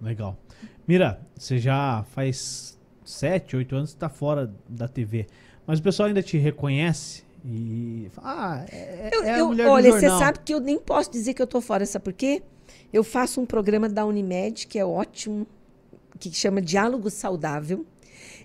Legal. 0.00 0.36
Mira, 0.86 1.20
você 1.36 1.58
já 1.58 2.04
faz 2.10 2.78
sete, 3.04 3.56
oito 3.56 3.74
anos 3.74 3.92
que 3.92 3.98
tá 3.98 4.08
fora 4.08 4.54
da 4.68 4.86
TV. 4.86 5.26
Mas 5.66 5.78
o 5.80 5.82
pessoal 5.82 6.08
ainda 6.08 6.22
te 6.22 6.36
reconhece 6.38 7.24
e 7.44 8.08
fala, 8.12 8.28
ah, 8.60 8.66
é, 8.70 9.10
Eu- 9.12 9.22
é 9.24 9.30
a 9.34 9.38
eu- 9.38 9.46
mulher 9.48 9.66
olha, 9.68 9.90
você 9.92 10.08
sabe 10.08 10.38
que 10.44 10.54
eu 10.54 10.60
nem 10.60 10.78
posso 10.78 11.10
dizer 11.10 11.34
que 11.34 11.42
eu 11.42 11.44
estou 11.44 11.60
fora, 11.60 11.84
sabe 11.86 12.04
por 12.04 12.12
quê? 12.12 12.40
Eu 12.92 13.02
faço 13.02 13.40
um 13.40 13.46
programa 13.46 13.88
da 13.88 14.04
Unimed, 14.06 14.66
que 14.68 14.78
é 14.78 14.84
ótimo, 14.84 15.46
que 16.30 16.36
chama 16.36 16.60
Diálogo 16.60 17.10
Saudável. 17.10 17.84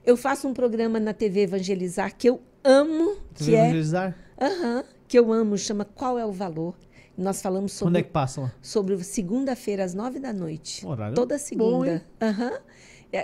Eu 0.06 0.18
faço 0.18 0.48
um 0.48 0.54
programa 0.54 1.00
na 1.00 1.14
TV 1.14 1.42
Evangelizar 1.42 2.16
que 2.16 2.28
eu 2.30 2.42
amo, 2.64 3.18
que 3.36 3.44
vai 3.44 3.56
é, 3.56 3.60
evangelizar? 3.66 4.18
Aham, 4.42 4.84
que 5.08 5.20
eu 5.20 5.32
amo, 5.32 5.58
chama 5.58 5.86
Qual 5.86 6.18
é 6.18 6.26
o 6.26 6.32
Valor? 6.32 6.76
Nós 7.18 7.42
falamos 7.42 7.74
Quando 7.74 7.80
sobre 7.80 8.00
é 8.00 8.04
que 8.04 8.10
passa 8.10 8.54
sobre 8.62 9.04
segunda-feira 9.04 9.84
às 9.84 9.94
nove 9.94 10.20
da 10.20 10.32
noite. 10.32 10.86
Horário 10.86 11.16
Toda 11.16 11.36
bom, 11.36 11.40
segunda. 11.40 11.94
hein? 11.94 12.02
Aham. 12.22 12.52
É, 12.52 12.62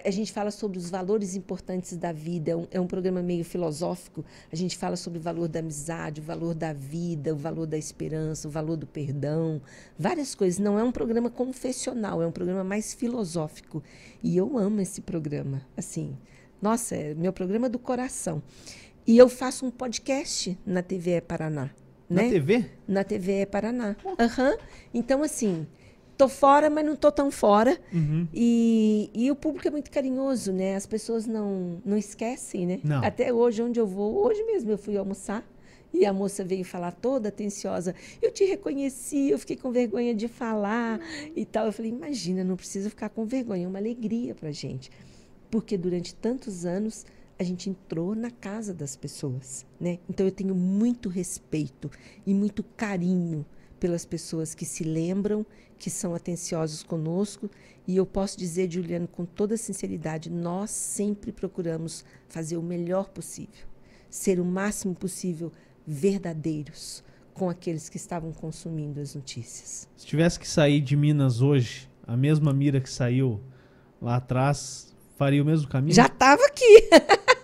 A 0.05 0.09
gente 0.09 0.31
fala 0.31 0.49
sobre 0.49 0.77
os 0.77 0.89
valores 0.89 1.35
importantes 1.35 1.97
da 1.97 2.11
vida. 2.11 2.51
É 2.51 2.55
um, 2.55 2.67
é 2.71 2.79
um 2.79 2.87
programa 2.87 3.21
meio 3.21 3.43
filosófico. 3.43 4.23
A 4.51 4.55
gente 4.55 4.77
fala 4.77 4.95
sobre 4.95 5.19
o 5.19 5.21
valor 5.21 5.47
da 5.47 5.59
amizade, 5.59 6.21
o 6.21 6.23
valor 6.23 6.53
da 6.53 6.71
vida, 6.71 7.33
o 7.33 7.37
valor 7.37 7.67
da 7.67 7.77
esperança, 7.77 8.47
o 8.47 8.51
valor 8.51 8.77
do 8.77 8.87
perdão, 8.87 9.61
várias 9.99 10.33
coisas. 10.33 10.57
Não 10.59 10.79
é 10.79 10.83
um 10.83 10.91
programa 10.91 11.29
confessional, 11.29 12.21
é 12.21 12.27
um 12.27 12.31
programa 12.31 12.63
mais 12.63 12.93
filosófico. 12.93 13.83
E 14.23 14.37
eu 14.37 14.57
amo 14.57 14.79
esse 14.79 15.01
programa. 15.01 15.61
Assim, 15.75 16.17
nossa, 16.61 16.95
é 16.95 17.13
meu 17.13 17.33
programa 17.33 17.67
do 17.67 17.77
coração. 17.77 18.41
E 19.05 19.17
eu 19.17 19.27
faço 19.27 19.65
um 19.65 19.71
podcast 19.71 20.57
na 20.65 20.81
TV 20.81 21.19
Paraná. 21.19 21.69
Na 22.09 22.21
né? 22.21 22.29
TV? 22.29 22.65
Na 22.87 23.03
TV 23.03 23.45
Paraná. 23.45 23.97
Aham. 24.17 24.55
Então, 24.93 25.21
assim, 25.23 25.67
tô 26.17 26.27
fora, 26.27 26.69
mas 26.69 26.85
não 26.85 26.95
tô 26.95 27.11
tão 27.11 27.31
fora. 27.31 27.77
Uhum. 27.93 28.27
E, 28.33 29.09
e 29.13 29.31
o 29.31 29.35
público 29.35 29.67
é 29.67 29.71
muito 29.71 29.91
carinhoso, 29.91 30.51
né? 30.51 30.75
As 30.75 30.85
pessoas 30.85 31.25
não, 31.25 31.81
não 31.85 31.97
esquecem, 31.97 32.65
né? 32.65 32.79
Não. 32.83 33.03
Até 33.03 33.33
hoje, 33.33 33.61
onde 33.61 33.79
eu 33.79 33.87
vou, 33.87 34.25
hoje 34.25 34.43
mesmo 34.43 34.71
eu 34.71 34.77
fui 34.77 34.97
almoçar 34.97 35.43
e 35.93 36.05
a 36.05 36.11
moça 36.11 36.43
veio 36.43 36.65
falar 36.65 36.91
toda 36.91 37.29
atenciosa. 37.29 37.93
Eu 38.21 38.31
te 38.31 38.43
reconheci, 38.45 39.29
eu 39.29 39.37
fiquei 39.37 39.55
com 39.55 39.71
vergonha 39.71 40.15
de 40.15 40.27
falar 40.27 40.99
e 41.35 41.45
tal. 41.45 41.67
Eu 41.67 41.71
falei, 41.71 41.91
imagina, 41.91 42.43
não 42.43 42.55
precisa 42.55 42.89
ficar 42.89 43.09
com 43.09 43.25
vergonha, 43.25 43.65
é 43.65 43.67
uma 43.67 43.79
alegria 43.79 44.33
pra 44.33 44.51
gente. 44.51 44.89
Porque 45.51 45.77
durante 45.77 46.15
tantos 46.15 46.65
anos 46.65 47.05
a 47.37 47.43
gente 47.43 47.69
entrou 47.69 48.15
na 48.15 48.31
casa 48.31 48.73
das 48.73 48.95
pessoas, 48.95 49.65
né? 49.79 49.99
Então 50.09 50.25
eu 50.25 50.31
tenho 50.31 50.55
muito 50.55 51.09
respeito 51.09 51.91
e 52.25 52.33
muito 52.33 52.63
carinho 52.63 53.45
pelas 53.83 54.05
pessoas 54.05 54.55
que 54.55 54.63
se 54.63 54.81
lembram, 54.81 55.45
que 55.77 55.89
são 55.89 56.15
atenciosos 56.15 56.83
conosco, 56.83 57.51
e 57.85 57.97
eu 57.97 58.05
posso 58.05 58.37
dizer, 58.37 58.71
Juliano, 58.71 59.09
com 59.09 59.25
toda 59.25 59.57
sinceridade, 59.57 60.29
nós 60.29 60.71
sempre 60.71 61.33
procuramos 61.33 62.05
fazer 62.29 62.55
o 62.55 62.61
melhor 62.61 63.09
possível, 63.09 63.67
ser 64.09 64.39
o 64.39 64.45
máximo 64.45 64.95
possível 64.95 65.51
verdadeiros 65.85 67.03
com 67.33 67.49
aqueles 67.49 67.89
que 67.89 67.97
estavam 67.97 68.31
consumindo 68.31 69.01
as 69.01 69.15
notícias. 69.15 69.85
Se 69.97 70.05
tivesse 70.05 70.39
que 70.39 70.47
sair 70.47 70.79
de 70.79 70.95
Minas 70.95 71.41
hoje, 71.41 71.89
a 72.07 72.15
mesma 72.15 72.53
mira 72.53 72.79
que 72.79 72.89
saiu 72.89 73.41
lá 74.01 74.15
atrás, 74.15 74.95
faria 75.17 75.43
o 75.43 75.45
mesmo 75.45 75.67
caminho? 75.67 75.93
Já 75.93 76.05
estava 76.05 76.41
aqui. 76.45 76.89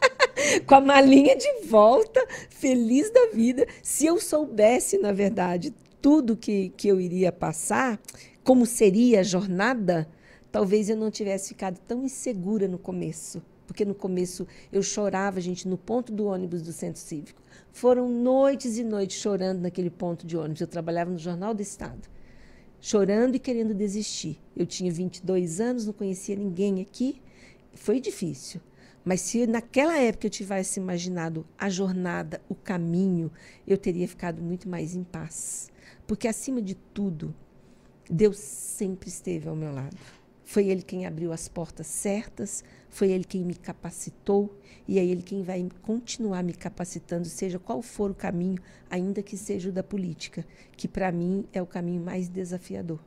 Com 0.66 0.76
a 0.76 0.82
malinha 0.82 1.36
de 1.36 1.68
volta, 1.68 2.26
feliz 2.50 3.12
da 3.12 3.28
vida. 3.34 3.68
Se 3.84 4.06
eu 4.06 4.22
soubesse, 4.22 4.98
na 4.98 5.12
verdade, 5.12 5.74
tudo 6.02 6.38
que, 6.38 6.70
que 6.70 6.88
eu 6.88 7.00
iria 7.00 7.32
passar, 7.32 8.00
como 8.44 8.66
seria 8.66 9.20
a 9.20 9.24
jornada, 9.24 10.08
talvez 10.52 10.90
eu 10.90 10.96
não 10.96 11.12
tivesse 11.12 11.50
ficado 11.50 11.80
tão 11.88 12.04
insegura 12.04 12.68
no 12.68 12.78
começo. 12.78 13.42
Porque 13.68 13.86
no 13.86 13.94
começo 13.94 14.48
eu 14.72 14.82
chorava, 14.82 15.40
gente, 15.40 15.68
no 15.68 15.78
ponto 15.78 16.12
do 16.12 16.26
ônibus 16.26 16.64
do 16.64 16.74
centro 16.74 17.00
cívico. 17.00 17.40
Foram 17.72 18.10
noites 18.10 18.78
e 18.78 18.84
noites 18.84 19.18
chorando 19.18 19.62
naquele 19.62 19.92
ponto 19.92 20.26
de 20.26 20.36
ônibus. 20.36 20.62
Eu 20.62 20.68
trabalhava 20.68 21.12
no 21.12 21.20
Jornal 21.20 21.54
do 21.54 21.62
Estado. 21.62 22.10
chorando 22.82 23.36
e 23.36 23.40
querendo 23.40 23.74
desistir. 23.74 24.40
Eu 24.56 24.66
tinha 24.66 24.92
22 24.92 25.60
anos, 25.60 25.86
não 25.86 25.94
conhecia 25.94 26.36
ninguém 26.36 26.82
aqui, 26.82 27.22
foi 27.74 28.00
difícil. 28.00 28.62
Mas 29.04 29.22
se 29.22 29.46
naquela 29.48 29.98
época 29.98 30.28
eu 30.28 30.32
tivesse 30.32 30.80
imaginado 30.80 31.46
a 31.58 31.70
jornada, 31.70 32.42
o 32.50 32.56
caminho, 32.56 33.32
eu 33.68 33.78
teria 33.78 34.08
ficado 34.08 34.42
muito 34.42 34.68
mais 34.68 34.96
em 34.96 35.04
paz. 35.04 35.70
Porque, 36.10 36.28
acima 36.28 36.60
de 36.60 36.74
tudo, 36.74 37.36
Deus 38.10 38.40
sempre 38.40 39.10
esteve 39.10 39.48
ao 39.48 39.56
meu 39.56 39.72
lado. 39.72 39.96
Foi 40.44 40.68
Ele 40.68 40.82
quem 40.82 41.06
abriu 41.06 41.32
as 41.32 41.48
portas 41.48 41.86
certas, 41.86 42.64
foi 42.90 43.12
Ele 43.12 43.24
quem 43.24 43.46
me 43.46 43.54
capacitou 43.54 44.60
e 44.88 44.98
é 44.98 45.06
Ele 45.06 45.22
quem 45.22 45.44
vai 45.44 45.64
continuar 45.84 46.44
me 46.44 46.52
capacitando, 46.52 47.28
seja 47.28 47.60
qual 47.60 47.84
for 47.84 48.10
o 48.10 48.16
caminho, 48.16 48.58
ainda 48.90 49.22
que 49.22 49.38
seja 49.38 49.70
o 49.70 49.72
da 49.72 49.84
política, 49.84 50.44
que 50.76 50.88
para 50.88 51.12
mim 51.12 51.46
é 51.54 51.62
o 51.62 51.68
caminho 51.68 52.04
mais 52.04 52.28
desafiador. 52.28 52.98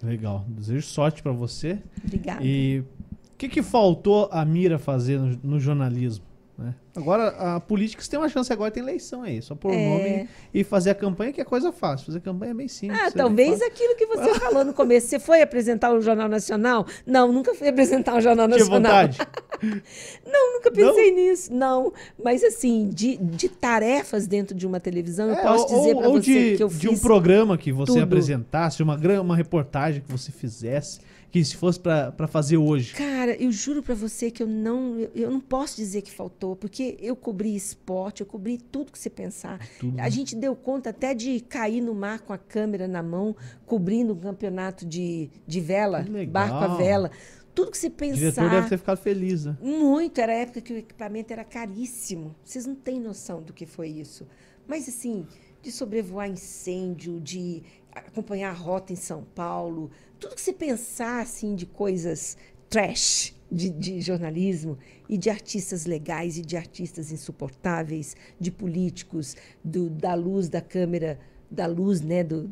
Legal. 0.00 0.44
Desejo 0.46 0.86
sorte 0.86 1.24
para 1.24 1.32
você. 1.32 1.82
Obrigada. 2.04 2.44
E 2.44 2.84
o 3.32 3.36
que, 3.36 3.48
que 3.48 3.60
faltou 3.60 4.28
a 4.30 4.44
Mira 4.44 4.78
fazer 4.78 5.18
no, 5.18 5.36
no 5.42 5.58
jornalismo? 5.58 6.24
Né? 6.58 6.74
Agora, 6.96 7.28
a 7.56 7.60
política, 7.60 8.02
você 8.02 8.08
tem 8.10 8.18
uma 8.18 8.30
chance 8.30 8.50
agora, 8.50 8.70
tem 8.70 8.82
eleição 8.82 9.22
aí. 9.22 9.42
Só 9.42 9.54
pôr 9.54 9.72
o 9.72 9.74
É. 9.74 9.88
nome 9.88 10.28
e 10.54 10.64
fazer 10.64 10.88
a 10.90 10.94
campanha, 10.94 11.30
que 11.30 11.40
é 11.40 11.44
coisa 11.44 11.70
fácil. 11.70 12.06
Fazer 12.06 12.20
campanha 12.20 12.52
é 12.52 12.54
bem 12.54 12.66
simples. 12.68 12.98
Ah, 12.98 13.10
talvez 13.10 13.60
aquilo 13.60 13.94
que 13.94 14.06
você 14.06 14.32
falou 14.40 14.64
no 14.64 14.72
começo. 14.72 15.06
Você 15.08 15.18
foi 15.18 15.42
apresentar 15.42 15.92
o 15.92 16.00
Jornal 16.00 16.28
Nacional? 16.30 16.86
Não, 17.04 17.30
nunca 17.30 17.54
fui 17.54 17.68
apresentar 17.68 18.16
o 18.16 18.20
Jornal 18.22 18.46
Tinha 18.48 18.58
Nacional. 18.60 18.92
vontade. 19.08 19.18
Não, 20.26 20.54
nunca 20.54 20.70
pensei 20.70 21.10
nisso. 21.12 21.52
Não. 21.52 21.92
Mas 22.22 22.42
assim, 22.42 22.88
de, 22.88 23.16
de 23.16 23.48
tarefas 23.48 24.26
dentro 24.26 24.54
de 24.56 24.66
uma 24.66 24.80
televisão, 24.80 25.28
eu 25.28 25.34
É, 25.34 25.42
posso 25.42 25.74
ou- 25.74 25.80
dizer 25.80 25.96
para 25.96 26.08
ou 26.08 26.14
você 26.14 26.50
de, 26.50 26.56
que 26.56 26.62
eu 26.62 26.68
de 26.68 26.74
fiz. 26.74 26.90
um 26.90 26.98
programa 27.02 27.56
que 27.58 27.72
você 27.72 27.92
tudo. 27.92 28.02
apresentasse, 28.02 28.82
uma, 28.82 28.96
uma 29.20 29.36
reportagem 29.36 30.00
que 30.02 30.10
você 30.10 30.32
fizesse, 30.32 31.00
que 31.36 31.44
se 31.44 31.56
fosse 31.56 31.78
pra 31.78 32.26
fazer 32.26 32.56
hoje. 32.56 32.94
Cara, 32.94 33.34
eu 33.36 33.52
juro 33.52 33.82
pra 33.82 33.94
você 33.94 34.30
que 34.30 34.42
eu 34.42 34.46
não, 34.46 34.98
eu, 34.98 35.10
eu 35.14 35.30
não 35.30 35.40
posso 35.40 35.76
dizer 35.76 36.00
que 36.02 36.10
faltou, 36.10 36.56
porque 36.56 36.96
eu 37.00 37.14
cobri 37.14 37.54
esporte, 37.54 38.20
eu 38.22 38.26
cobri 38.26 38.56
tudo 38.56 38.90
que 38.90 38.98
você 38.98 39.10
pensar. 39.10 39.58
Tudo, 39.78 39.98
A 39.98 40.04
né? 40.04 40.10
gente 40.10 40.34
deu 40.34 40.56
conta 40.56 40.90
até 40.90 41.12
de 41.14 41.40
cair 41.40 41.80
no 41.82 41.94
mar 41.94 42.20
com 42.20 42.32
a 42.32 42.38
câmera 42.38 42.88
na 42.88 43.02
mão, 43.02 43.36
cobrindo 43.66 44.14
um 44.14 44.18
campeonato 44.18 44.86
de, 44.86 45.30
de 45.46 45.60
vela, 45.60 46.04
barco 46.30 46.56
a 46.56 46.76
vela. 46.76 47.10
Tudo 47.54 47.70
que 47.70 47.78
você 47.78 47.88
O 47.88 47.90
diretor 47.90 48.18
deve 48.20 48.32
pensar. 48.56 48.68
ter 48.68 48.78
ficado 48.78 48.98
feliz, 48.98 49.44
né? 49.46 49.56
Muito, 49.62 50.20
era 50.20 50.32
a 50.32 50.36
época 50.36 50.60
que 50.60 50.72
o 50.72 50.76
equipamento 50.76 51.32
era 51.32 51.44
caríssimo. 51.44 52.34
Vocês 52.44 52.66
não 52.66 52.74
têm 52.74 53.00
noção 53.00 53.42
do 53.42 53.52
que 53.52 53.64
foi 53.66 53.88
isso. 53.88 54.26
Mas 54.68 54.88
assim, 54.88 55.26
de 55.62 55.72
sobrevoar 55.72 56.28
incêndio, 56.28 57.20
de 57.20 57.62
acompanhar 57.94 58.50
a 58.50 58.52
rota 58.52 58.92
em 58.92 58.96
São 58.96 59.24
Paulo, 59.34 59.90
tudo 60.18 60.34
que 60.34 60.40
você 60.40 60.52
pensar 60.52 61.20
assim 61.20 61.54
de 61.54 61.66
coisas 61.66 62.36
trash 62.68 63.34
de, 63.50 63.70
de 63.70 64.00
jornalismo 64.00 64.78
e 65.08 65.16
de 65.16 65.30
artistas 65.30 65.86
legais 65.86 66.36
e 66.36 66.42
de 66.42 66.56
artistas 66.56 67.12
insuportáveis, 67.12 68.16
de 68.40 68.50
políticos, 68.50 69.36
do, 69.62 69.88
da 69.88 70.14
luz 70.14 70.48
da 70.48 70.60
câmera, 70.60 71.18
da 71.50 71.66
luz, 71.66 72.00
né, 72.00 72.24
do, 72.24 72.50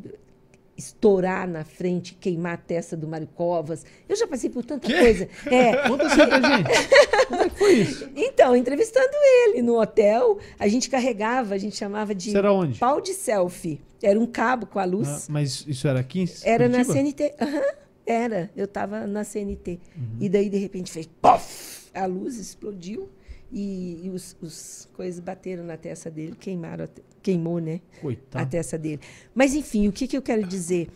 estourar 0.76 1.48
na 1.48 1.64
frente, 1.64 2.14
queimar 2.14 2.54
a 2.54 2.56
testa 2.56 2.96
do 2.96 3.06
Mário 3.06 3.28
Covas. 3.34 3.84
Eu 4.08 4.16
já 4.16 4.26
passei 4.26 4.50
por 4.50 4.64
tanta 4.64 4.86
coisa. 4.92 5.28
É, 5.46 5.76
Conta 5.88 6.04
isso 6.06 6.16
pra 6.16 6.40
gente. 6.40 7.26
Como 7.28 7.42
é 7.42 7.48
que 7.48 7.58
foi 7.58 7.72
isso? 7.74 8.10
então, 8.16 8.56
entrevistando 8.56 9.08
ele 9.46 9.62
no 9.62 9.80
hotel, 9.80 10.38
a 10.58 10.66
gente 10.68 10.90
carregava, 10.90 11.54
a 11.54 11.58
gente 11.58 11.76
chamava 11.76 12.14
de 12.14 12.36
era 12.36 12.52
onde? 12.52 12.78
pau 12.78 13.00
de 13.00 13.14
selfie. 13.14 13.80
Era 14.02 14.18
um 14.18 14.26
cabo 14.26 14.66
com 14.66 14.78
a 14.78 14.84
luz. 14.84 15.08
Ah, 15.08 15.32
mas 15.32 15.64
isso 15.66 15.88
era 15.88 16.00
aqui 16.00 16.20
em 16.20 16.28
era 16.44 16.68
na 16.68 16.84
Curitiba? 16.84 16.94
CNT. 16.94 17.34
Aham, 17.40 17.62
era. 18.06 18.50
Eu 18.54 18.64
estava 18.66 19.06
na 19.06 19.24
CNT. 19.24 19.78
Uhum. 19.96 20.16
E 20.20 20.28
daí, 20.28 20.50
de 20.50 20.58
repente, 20.58 20.92
fez 20.92 21.06
pof! 21.22 21.88
A 21.94 22.04
luz 22.06 22.36
explodiu 22.38 23.08
e, 23.52 24.00
e 24.04 24.10
os, 24.10 24.36
os 24.42 24.88
coisas 24.94 25.20
bateram 25.20 25.62
na 25.64 25.76
testa 25.76 26.10
dele, 26.10 26.34
queimaram, 26.38 26.84
a 26.84 26.88
te- 26.88 27.02
queimou, 27.24 27.58
né? 27.58 27.80
a 27.96 28.00
Coitado. 28.00 28.50
testa 28.50 28.78
dele. 28.78 29.00
Mas, 29.34 29.54
enfim, 29.54 29.88
o 29.88 29.92
que, 29.92 30.06
que 30.06 30.16
eu 30.16 30.22
quero 30.22 30.46
dizer? 30.46 30.88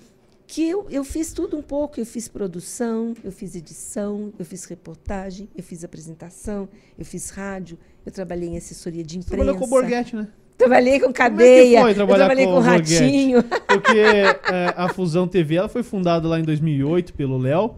Que 0.47 0.69
eu, 0.69 0.87
eu 0.91 1.03
fiz 1.05 1.33
tudo 1.33 1.57
um 1.57 1.63
pouco. 1.63 1.99
Eu 1.99 2.07
fiz 2.07 2.29
produção, 2.29 3.15
eu 3.25 3.33
fiz 3.33 3.55
edição, 3.55 4.33
eu 4.39 4.45
fiz 4.45 4.65
reportagem, 4.65 5.49
eu 5.57 5.63
fiz 5.63 5.83
apresentação, 5.85 6.69
eu 6.99 7.05
fiz 7.05 7.31
rádio, 7.31 7.79
eu 8.05 8.13
trabalhei 8.13 8.51
em 8.51 8.57
assessoria 8.57 9.03
de 9.03 9.15
Você 9.15 9.19
imprensa. 9.19 9.37
trabalhou 9.37 9.57
com 9.57 9.65
o 9.65 9.69
Borghetti, 9.69 10.15
né? 10.15 10.29
Trabalhei 10.57 10.99
com 10.99 11.13
cadeia, 11.13 11.81
foi 11.83 11.91
eu 11.91 11.95
trabalhar 11.95 12.19
trabalhei 12.27 12.47
com 12.47 12.53
com, 12.55 12.59
ratinho. 12.59 13.43
Porque 13.43 13.99
é, 13.99 14.75
a 14.77 14.89
Fusão 14.89 15.29
TV 15.29 15.55
ela 15.55 15.69
foi 15.69 15.85
fundada 15.85 16.27
lá 16.27 16.41
em 16.41 16.43
2008 16.43 17.15
pelo 17.15 17.39
Léo 17.39 17.77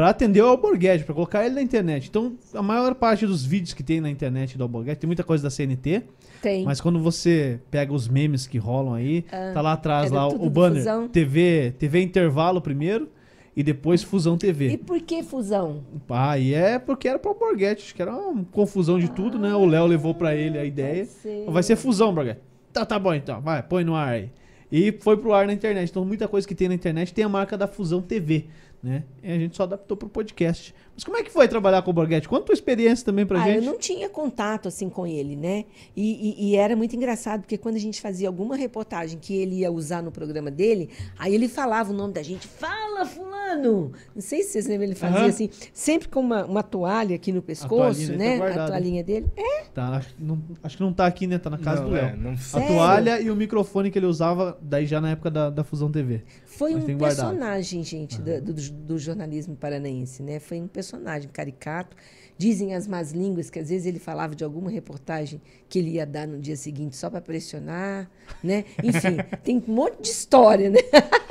para 0.00 0.08
atender 0.08 0.40
o 0.40 0.46
Alborguete, 0.46 1.04
para 1.04 1.14
colocar 1.14 1.44
ele 1.44 1.56
na 1.56 1.60
internet. 1.60 2.08
Então, 2.08 2.32
a 2.54 2.62
maior 2.62 2.94
parte 2.94 3.26
dos 3.26 3.44
vídeos 3.44 3.74
que 3.74 3.82
tem 3.82 4.00
na 4.00 4.08
internet 4.08 4.56
do 4.56 4.62
Alborguete, 4.64 4.98
tem 4.98 5.06
muita 5.06 5.22
coisa 5.22 5.42
da 5.44 5.50
CNT, 5.50 6.04
Tem. 6.40 6.64
mas 6.64 6.80
quando 6.80 6.98
você 6.98 7.60
pega 7.70 7.92
os 7.92 8.08
memes 8.08 8.46
que 8.46 8.56
rolam 8.56 8.94
aí, 8.94 9.26
tá 9.52 9.60
lá 9.60 9.74
atrás 9.74 10.06
era 10.10 10.14
lá 10.22 10.28
o 10.28 10.48
banner 10.48 10.78
Fusão. 10.78 11.06
TV, 11.06 11.74
TV 11.78 12.00
intervalo 12.00 12.62
primeiro 12.62 13.10
e 13.54 13.62
depois 13.62 14.02
Fusão 14.02 14.36
E 14.36 14.38
TV. 14.38 14.78
por 14.78 15.02
que 15.02 15.22
fusão? 15.22 15.84
Ah, 16.08 16.38
e 16.38 16.54
é 16.54 16.78
porque 16.78 17.06
era 17.06 17.18
para 17.18 17.32
o 17.32 17.34
Alborguete, 17.34 17.84
acho 17.84 17.94
que 17.94 18.00
era 18.00 18.16
uma 18.16 18.42
confusão 18.44 18.98
de 18.98 19.10
tudo, 19.10 19.38
né? 19.38 19.54
O 19.54 19.66
Léo 19.66 19.84
levou 19.84 20.14
para 20.14 20.34
ele 20.34 20.56
a 20.56 20.64
ideia. 20.64 21.04
ser. 21.04 21.44
Vai 21.46 21.62
ser 21.62 21.76
Fusão, 21.76 22.14
Borghetti. 22.14 22.40
Tá, 22.72 22.86
tá 22.86 22.98
bom 22.98 23.12
então, 23.12 23.38
vai, 23.42 23.62
põe 23.62 23.84
no 23.84 23.94
ar 23.94 24.14
aí. 24.14 24.30
E 24.72 24.92
foi 25.00 25.16
pro 25.16 25.32
ar 25.34 25.46
na 25.46 25.52
internet. 25.52 25.90
Então, 25.90 26.04
muita 26.04 26.28
coisa 26.28 26.46
que 26.46 26.54
tem 26.54 26.68
na 26.68 26.74
internet 26.74 27.12
tem 27.12 27.24
a 27.24 27.28
marca 27.28 27.58
da 27.58 27.66
Fusão 27.66 28.00
TV, 28.00 28.46
né? 28.82 29.04
E 29.22 29.30
a 29.32 29.38
gente 29.38 29.56
só 29.56 29.64
adaptou 29.64 29.96
pro 29.96 30.08
podcast. 30.08 30.74
Mas 30.94 31.04
como 31.04 31.16
é 31.16 31.22
que 31.22 31.30
foi 31.30 31.46
trabalhar 31.48 31.82
com 31.82 31.90
o 31.90 31.94
Borghetti? 31.94 32.28
Conta 32.28 32.42
a 32.42 32.46
tua 32.46 32.52
experiência 32.54 33.04
também 33.04 33.24
pra 33.26 33.40
ah, 33.40 33.44
gente. 33.44 33.56
eu 33.56 33.62
não 33.62 33.78
tinha 33.78 34.08
contato 34.08 34.68
assim 34.68 34.88
com 34.90 35.06
ele, 35.06 35.34
né? 35.36 35.64
E, 35.96 36.34
e- 36.40 36.50
e 36.50 36.56
era 36.56 36.74
muito 36.76 36.94
engraçado, 36.96 37.40
porque 37.42 37.56
quando 37.56 37.76
a 37.76 37.78
gente 37.80 38.00
fazia 38.00 38.28
alguma 38.28 38.56
reportagem 38.56 39.18
que 39.18 39.34
ele 39.34 39.56
ia 39.60 39.70
usar 39.70 40.02
no 40.02 40.10
programa 40.12 40.50
dele, 40.50 40.90
aí 41.18 41.34
ele 41.34 41.48
falava 41.48 41.90
o 41.90 41.94
nome 41.96 42.12
da 42.12 42.22
gente. 42.22 42.46
Fala, 42.46 43.06
fulano! 43.06 43.92
Não 44.14 44.20
sei 44.22 44.42
se 44.42 44.50
vocês 44.52 44.66
lembram, 44.66 44.84
ele 44.88 44.94
fazia 44.94 45.18
Aham. 45.20 45.28
assim, 45.28 45.48
sempre 45.72 46.08
com 46.08 46.20
uma, 46.20 46.44
uma 46.44 46.62
toalha 46.62 47.16
aqui 47.16 47.32
no 47.32 47.40
pescoço, 47.42 48.00
toalhinha 48.00 48.06
dele 48.08 48.18
tá 48.18 48.24
né? 48.24 48.38
guardada. 48.38 48.64
a 48.64 48.66
toalhinha 48.68 49.04
dele. 49.04 49.26
É, 49.36 49.60
Tá, 49.72 49.88
acho, 49.90 50.14
que 50.14 50.22
não, 50.22 50.42
acho 50.64 50.76
que 50.76 50.82
não 50.82 50.92
tá 50.92 51.06
aqui, 51.06 51.26
né? 51.28 51.38
Tá 51.38 51.48
na 51.48 51.56
casa 51.58 51.82
Não, 51.82 51.88
do 51.90 51.94
Léo. 51.94 52.04
é, 52.06 52.16
não 52.16 52.32
a 52.32 52.36
Sério? 52.36 52.68
toalha 52.68 53.20
e 53.20 53.30
o 53.30 53.36
microfone 53.36 53.88
que 53.90 53.98
ele 53.98 54.06
usava 54.06 54.58
daí 54.60 54.84
já 54.84 55.00
na 55.00 55.10
época 55.12 55.30
da, 55.30 55.48
da 55.48 55.62
Fusão 55.62 55.90
TV. 55.92 56.22
Foi 56.60 56.74
um 56.74 56.98
personagem, 56.98 57.82
gente, 57.82 58.20
da- 58.20 58.38
do, 58.38 58.52
do 58.52 58.98
jornalismo 58.98 59.56
paranaense, 59.56 60.22
né? 60.22 60.38
Foi 60.38 60.60
um 60.60 60.68
personagem 60.68 61.30
caricato. 61.30 61.96
Dizem 62.36 62.74
as 62.74 62.86
más 62.86 63.12
línguas 63.12 63.48
que 63.48 63.58
às 63.58 63.70
vezes 63.70 63.86
ele 63.86 63.98
falava 63.98 64.34
de 64.34 64.44
alguma 64.44 64.70
reportagem 64.70 65.40
que 65.70 65.78
ele 65.78 65.92
ia 65.92 66.04
dar 66.04 66.28
no 66.28 66.38
dia 66.38 66.58
seguinte 66.58 66.96
só 66.96 67.08
para 67.08 67.22
pressionar, 67.22 68.10
né? 68.44 68.66
Enfim, 68.84 69.16
tem 69.42 69.56
um 69.66 69.72
monte 69.72 70.02
de 70.02 70.08
história, 70.10 70.68
né? 70.68 70.80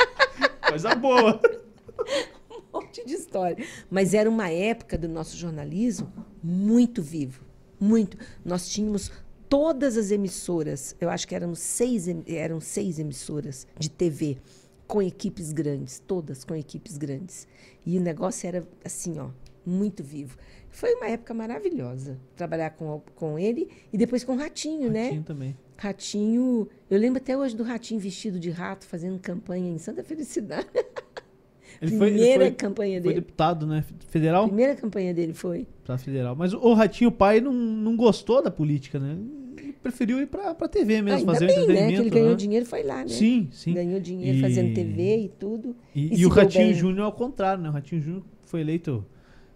Coisa 0.68 0.96
boa. 0.96 1.40
Um 2.74 2.82
monte 2.82 3.06
de 3.06 3.14
história. 3.14 3.66
Mas 3.90 4.14
era 4.14 4.30
uma 4.30 4.50
época 4.50 4.98
do 4.98 5.08
nosso 5.08 5.36
jornalismo 5.36 6.12
muito 6.42 7.02
vivo, 7.04 7.44
muito. 7.80 8.18
Nós 8.46 8.70
tínhamos 8.70 9.12
todas 9.48 9.98
as 9.98 10.12
emissoras, 10.12 10.96
eu 11.02 11.10
acho 11.10 11.28
que 11.28 11.36
eram 11.36 11.54
seis, 11.56 12.08
eram 12.28 12.62
seis 12.62 13.00
emissoras 13.00 13.68
de 13.78 13.90
TV 13.90 14.38
com 14.90 15.04
equipes 15.04 15.52
grandes, 15.54 16.00
todas 16.00 16.44
com 16.44 16.56
equipes 16.56 16.98
grandes. 16.98 17.48
E 17.86 17.96
o 17.98 18.02
negócio 18.02 18.48
era 18.48 18.68
assim, 18.84 19.20
ó, 19.20 19.30
muito 19.64 20.04
vivo. 20.04 20.36
Foi 20.72 20.96
uma 20.96 21.08
época 21.08 21.32
maravilhosa 21.32 22.18
trabalhar 22.36 22.72
com, 22.72 23.00
com 23.16 23.38
ele 23.38 23.70
e 23.94 23.98
depois 24.00 24.24
com 24.24 24.34
o 24.34 24.36
Ratinho, 24.38 24.90
né? 24.90 25.04
Ratinho 25.04 25.24
também. 25.24 25.56
Ratinho, 25.78 26.68
eu 26.90 27.00
lembro 27.00 27.22
até 27.22 27.38
hoje 27.38 27.56
do 27.56 27.62
Ratinho 27.64 28.00
vestido 28.00 28.40
de 28.40 28.50
rato 28.50 28.84
fazendo 28.88 29.20
campanha 29.20 29.70
em 29.72 29.78
Santa 29.78 30.04
Felicidade. 30.04 30.68
Ele 31.82 31.98
foi, 31.98 32.08
ele 32.08 32.16
Primeira 32.18 32.46
foi- 32.46 32.52
campanha 32.56 33.02
foi 33.02 33.10
dele. 33.10 33.22
deputado, 33.22 33.66
né? 33.68 33.86
Federal? 34.08 34.48
Primeira 34.48 34.76
campanha 34.76 35.14
dele 35.14 35.34
foi. 35.34 35.66
Pra 35.86 35.98
federal. 36.00 36.36
Mas 36.36 36.52
o 36.54 36.74
Ratinho 36.74 37.12
pai 37.12 37.40
não, 37.40 37.54
não 37.54 37.96
gostou 37.96 38.42
da 38.44 38.52
política, 38.52 39.00
né? 39.00 39.18
Preferiu 39.82 40.20
ir 40.22 40.28
pra, 40.28 40.54
pra 40.54 40.68
TV 40.68 41.02
mesmo, 41.02 41.20
Ainda 41.20 41.34
fazer 41.34 41.48
bem, 41.48 41.56
o 41.56 41.60
né? 41.60 41.66
Que 41.66 41.72
entretenimento. 41.72 42.02
ele 42.02 42.10
ganhou 42.10 42.30
né? 42.32 42.36
dinheiro 42.36 42.66
foi 42.66 42.84
lá, 42.84 42.98
né? 42.98 43.08
Sim, 43.08 43.48
sim. 43.52 43.74
Ganhou 43.74 44.00
dinheiro 44.00 44.38
E- 44.38 44.42
fazendo 44.42 44.74
TV 44.74 45.18
e 45.24 45.30
tudo. 45.30 45.76
E, 45.96 46.16
E 46.16 46.20
e 46.22 46.26
o 46.26 46.30
Ratinho. 46.30 46.74
Júnior 46.74 47.06
é 47.06 47.08
o 47.08 47.12
contrário, 47.14 47.64
né? 47.64 47.70
O 47.70 47.72
Ratinho 47.72 48.02
Júnior 48.02 48.24
foi 48.44 48.60
eleito 48.62 49.06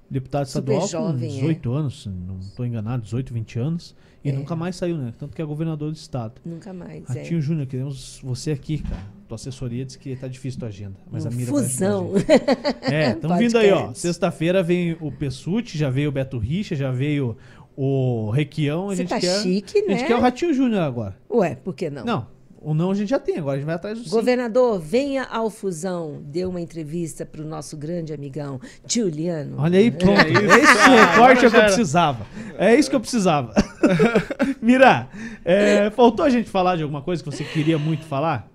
deputado 0.10 0.46
Super 0.46 0.76
estadual 0.76 0.88
jovem, 1.12 1.30
com 1.30 1.36
é. 1.36 1.40
18 1.40 1.72
anos, 1.74 2.04
se 2.04 2.10
não 2.10 2.38
estou 2.40 2.66
enganado, 2.66 3.04
18, 3.04 3.34
20 3.34 3.60
anos. 3.60 3.96
E 4.24 4.30
É. 4.30 4.32
nunca 4.32 4.56
mais 4.56 4.78
saiu, 4.78 4.98
né? 4.98 5.12
Tanto 5.20 5.36
que 5.36 5.42
é 5.42 5.46
governador 5.46 5.92
do 5.92 5.98
estado. 5.98 6.36
Nunca 6.46 6.72
mais. 6.72 7.04
Ratinho 7.06 7.42
Júnior, 7.42 7.68
queremos 7.68 8.22
você 8.24 8.52
aqui, 8.52 8.78
cara. 8.78 9.02
Tua 9.28 9.36
assessoria 9.36 9.84
diz 9.84 9.96
que 9.98 10.16
tá 10.16 10.28
difícil 10.30 10.60
tua 10.60 10.70
agenda. 10.70 10.96
Mas 11.12 11.26
No 11.26 11.32
a 11.32 11.34
mira 11.34 11.50
Fusão. 11.52 12.12
É, 12.84 13.10
estamos 13.20 13.38
vindo 13.38 13.58
aí, 13.58 13.72
ó. 13.72 13.94
Sexta-feira 13.94 14.64
vem 14.64 14.96
o 15.02 15.12
Pessuti, 15.12 15.78
já 15.78 15.90
veio 15.90 16.08
o 16.10 16.12
Beto 16.12 16.38
Richa, 16.38 16.74
já 16.76 16.90
veio 16.92 17.36
o 17.76 18.30
Requião. 18.32 18.90
A 18.90 18.96
Você 18.96 18.98
gente 18.98 19.10
tá 19.10 19.20
quer, 19.20 19.42
chique, 19.42 19.78
A 19.80 19.82
gente 19.90 20.02
né? 20.02 20.08
quer 20.08 20.16
o 20.16 20.20
Ratinho 20.20 20.54
Júnior 20.54 20.82
agora. 20.82 21.16
Ué, 21.32 21.56
por 21.56 21.74
que 21.74 21.90
não? 21.90 22.04
Não, 22.06 22.28
O 22.62 22.74
não 22.74 22.92
a 22.92 22.96
gente 22.96 23.10
já 23.10 23.20
tem, 23.20 23.38
agora 23.38 23.54
a 23.56 23.58
gente 23.58 23.66
vai 23.66 23.76
atrás 23.76 23.98
do 24.00 24.06
sim. 24.06 24.10
Governador, 24.10 24.80
venha 24.80 25.24
ao 25.26 25.50
Fusão. 25.50 26.22
Deu 26.26 26.50
uma 26.50 26.62
entrevista 26.62 27.26
para 27.26 27.42
o 27.42 27.46
nosso 27.46 27.76
grande 27.76 28.14
amigão, 28.14 28.60
Juliano. 28.88 29.56
Olha 29.60 29.80
aí, 29.80 29.92
pronto. 29.92 30.20
É 30.22 30.30
isso. 30.30 30.42
Esse 30.58 30.78
Ah, 30.90 31.12
recorte 31.12 31.46
é 31.46 31.48
o 31.48 31.52
que 31.52 31.58
já 31.58 31.64
eu 31.64 31.66
precisava. 31.66 32.28
É 32.58 32.76
isso 32.76 32.90
que 32.90 32.96
eu 32.96 33.02
precisava. 33.02 33.54
Mira, 34.62 35.10
é, 35.44 35.90
faltou 35.90 36.26
a 36.26 36.30
gente 36.30 36.50
falar 36.50 36.76
de 36.78 36.84
alguma 36.84 37.02
coisa 37.02 37.24
que 37.24 37.30
você 37.32 37.44
queria 37.44 37.78
muito 37.78 38.06
falar? 38.06 38.50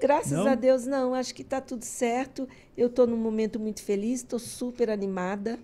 Graças 0.00 0.30
Não? 0.30 0.46
a 0.46 0.54
Deus, 0.54 0.86
não. 0.86 1.12
Acho 1.12 1.34
que 1.34 1.42
está 1.42 1.60
tudo 1.60 1.82
certo. 1.82 2.48
Eu 2.76 2.86
estou 2.86 3.04
num 3.04 3.16
momento 3.16 3.58
muito 3.58 3.82
feliz, 3.82 4.20
estou 4.20 4.38
super 4.38 4.90
animada 4.90 5.58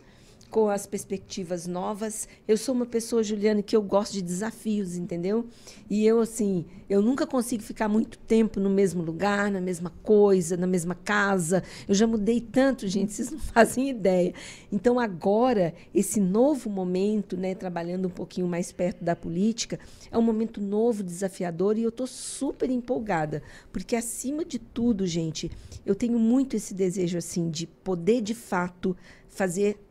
com 0.54 0.68
as 0.68 0.86
perspectivas 0.86 1.66
novas. 1.66 2.28
Eu 2.46 2.56
sou 2.56 2.76
uma 2.76 2.86
pessoa, 2.86 3.24
Juliana, 3.24 3.60
que 3.60 3.74
eu 3.74 3.82
gosto 3.82 4.12
de 4.12 4.22
desafios, 4.22 4.94
entendeu? 4.94 5.48
E 5.90 6.06
eu, 6.06 6.20
assim, 6.20 6.64
eu 6.88 7.02
nunca 7.02 7.26
consigo 7.26 7.60
ficar 7.60 7.88
muito 7.88 8.16
tempo 8.18 8.60
no 8.60 8.70
mesmo 8.70 9.02
lugar, 9.02 9.50
na 9.50 9.60
mesma 9.60 9.90
coisa, 10.04 10.56
na 10.56 10.68
mesma 10.68 10.94
casa. 10.94 11.64
Eu 11.88 11.94
já 11.96 12.06
mudei 12.06 12.40
tanto, 12.40 12.86
gente, 12.86 13.12
vocês 13.12 13.32
não 13.32 13.40
fazem 13.52 13.90
ideia. 13.90 14.32
Então, 14.70 15.00
agora, 15.00 15.74
esse 15.92 16.20
novo 16.20 16.70
momento, 16.70 17.36
né, 17.36 17.56
trabalhando 17.56 18.06
um 18.06 18.12
pouquinho 18.12 18.46
mais 18.46 18.70
perto 18.70 19.02
da 19.02 19.16
política, 19.16 19.80
é 20.08 20.16
um 20.16 20.22
momento 20.22 20.60
novo, 20.60 21.02
desafiador, 21.02 21.76
e 21.76 21.82
eu 21.82 21.88
estou 21.88 22.06
super 22.06 22.70
empolgada. 22.70 23.42
Porque, 23.72 23.96
acima 23.96 24.44
de 24.44 24.60
tudo, 24.60 25.04
gente, 25.04 25.50
eu 25.84 25.96
tenho 25.96 26.16
muito 26.16 26.54
esse 26.54 26.72
desejo, 26.72 27.18
assim, 27.18 27.50
de 27.50 27.66
poder, 27.66 28.22
de 28.22 28.34
fato, 28.34 28.96
fazer 29.34 29.83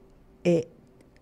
é, 0.43 0.67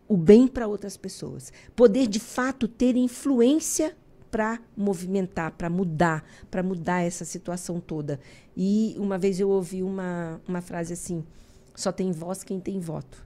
o 0.07 0.17
bem 0.17 0.47
para 0.47 0.67
outras 0.67 0.97
pessoas. 0.97 1.51
Poder, 1.75 2.07
de 2.07 2.19
fato, 2.19 2.67
ter 2.67 2.95
influência 2.95 3.95
para 4.29 4.59
movimentar, 4.75 5.51
para 5.51 5.69
mudar, 5.69 6.25
para 6.49 6.63
mudar 6.63 7.01
essa 7.01 7.25
situação 7.25 7.79
toda. 7.79 8.19
E 8.55 8.95
uma 8.97 9.17
vez 9.17 9.39
eu 9.39 9.49
ouvi 9.49 9.83
uma, 9.83 10.41
uma 10.47 10.61
frase 10.61 10.93
assim: 10.93 11.23
só 11.75 11.91
tem 11.91 12.11
voz 12.11 12.43
quem 12.43 12.59
tem 12.59 12.79
voto. 12.79 13.25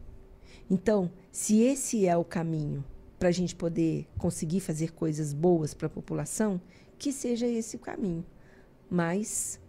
Então, 0.69 1.11
se 1.31 1.61
esse 1.61 2.07
é 2.07 2.17
o 2.17 2.23
caminho 2.23 2.83
para 3.19 3.29
a 3.29 3.31
gente 3.31 3.55
poder 3.55 4.07
conseguir 4.17 4.59
fazer 4.59 4.91
coisas 4.91 5.33
boas 5.33 5.73
para 5.73 5.87
a 5.87 5.89
população, 5.89 6.59
que 6.97 7.11
seja 7.11 7.47
esse 7.47 7.75
o 7.75 7.79
caminho. 7.79 8.25
Mas 8.89 9.59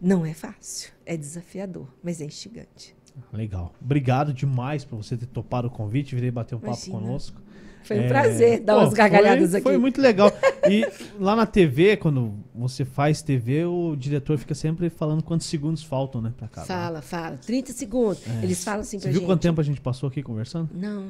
não 0.00 0.24
é 0.24 0.34
fácil, 0.34 0.92
é 1.04 1.16
desafiador, 1.16 1.88
mas 2.02 2.20
é 2.20 2.24
instigante. 2.24 2.96
Legal. 3.32 3.72
Obrigado 3.80 4.32
demais 4.32 4.84
por 4.84 4.96
você 4.96 5.16
ter 5.16 5.26
topado 5.26 5.68
o 5.68 5.70
convite, 5.70 6.14
virei 6.14 6.30
bater 6.30 6.54
um 6.54 6.58
papo 6.58 6.72
Imagina. 6.86 6.98
conosco. 6.98 7.40
Foi 7.84 7.98
um 7.98 8.02
É, 8.02 8.08
prazer 8.08 8.60
dar 8.60 8.74
pô, 8.74 8.80
umas 8.82 8.94
gargalhadas 8.94 9.50
foi, 9.50 9.58
aqui. 9.58 9.68
Foi 9.68 9.76
muito 9.78 10.00
legal. 10.00 10.30
E 10.70 10.86
lá 11.18 11.34
na 11.34 11.44
TV, 11.46 11.96
quando 11.96 12.32
você 12.54 12.84
faz 12.84 13.22
TV, 13.22 13.64
o 13.64 13.96
diretor 13.96 14.38
fica 14.38 14.54
sempre 14.54 14.88
falando 14.88 15.20
quantos 15.22 15.48
segundos 15.48 15.82
faltam, 15.82 16.20
né, 16.22 16.32
pra 16.36 16.46
acabar. 16.46 16.66
Fala, 16.66 17.02
fala. 17.02 17.36
30 17.38 17.72
segundos. 17.72 18.22
Eles 18.40 18.62
falam 18.62 18.82
assim 18.82 18.98
Você 18.98 19.02
pra 19.04 19.10
viu 19.10 19.20
gente. 19.22 19.28
quanto 19.28 19.42
tempo 19.42 19.60
a 19.60 19.64
gente 19.64 19.80
passou 19.80 20.08
aqui 20.08 20.22
conversando? 20.22 20.70
Não. 20.72 21.06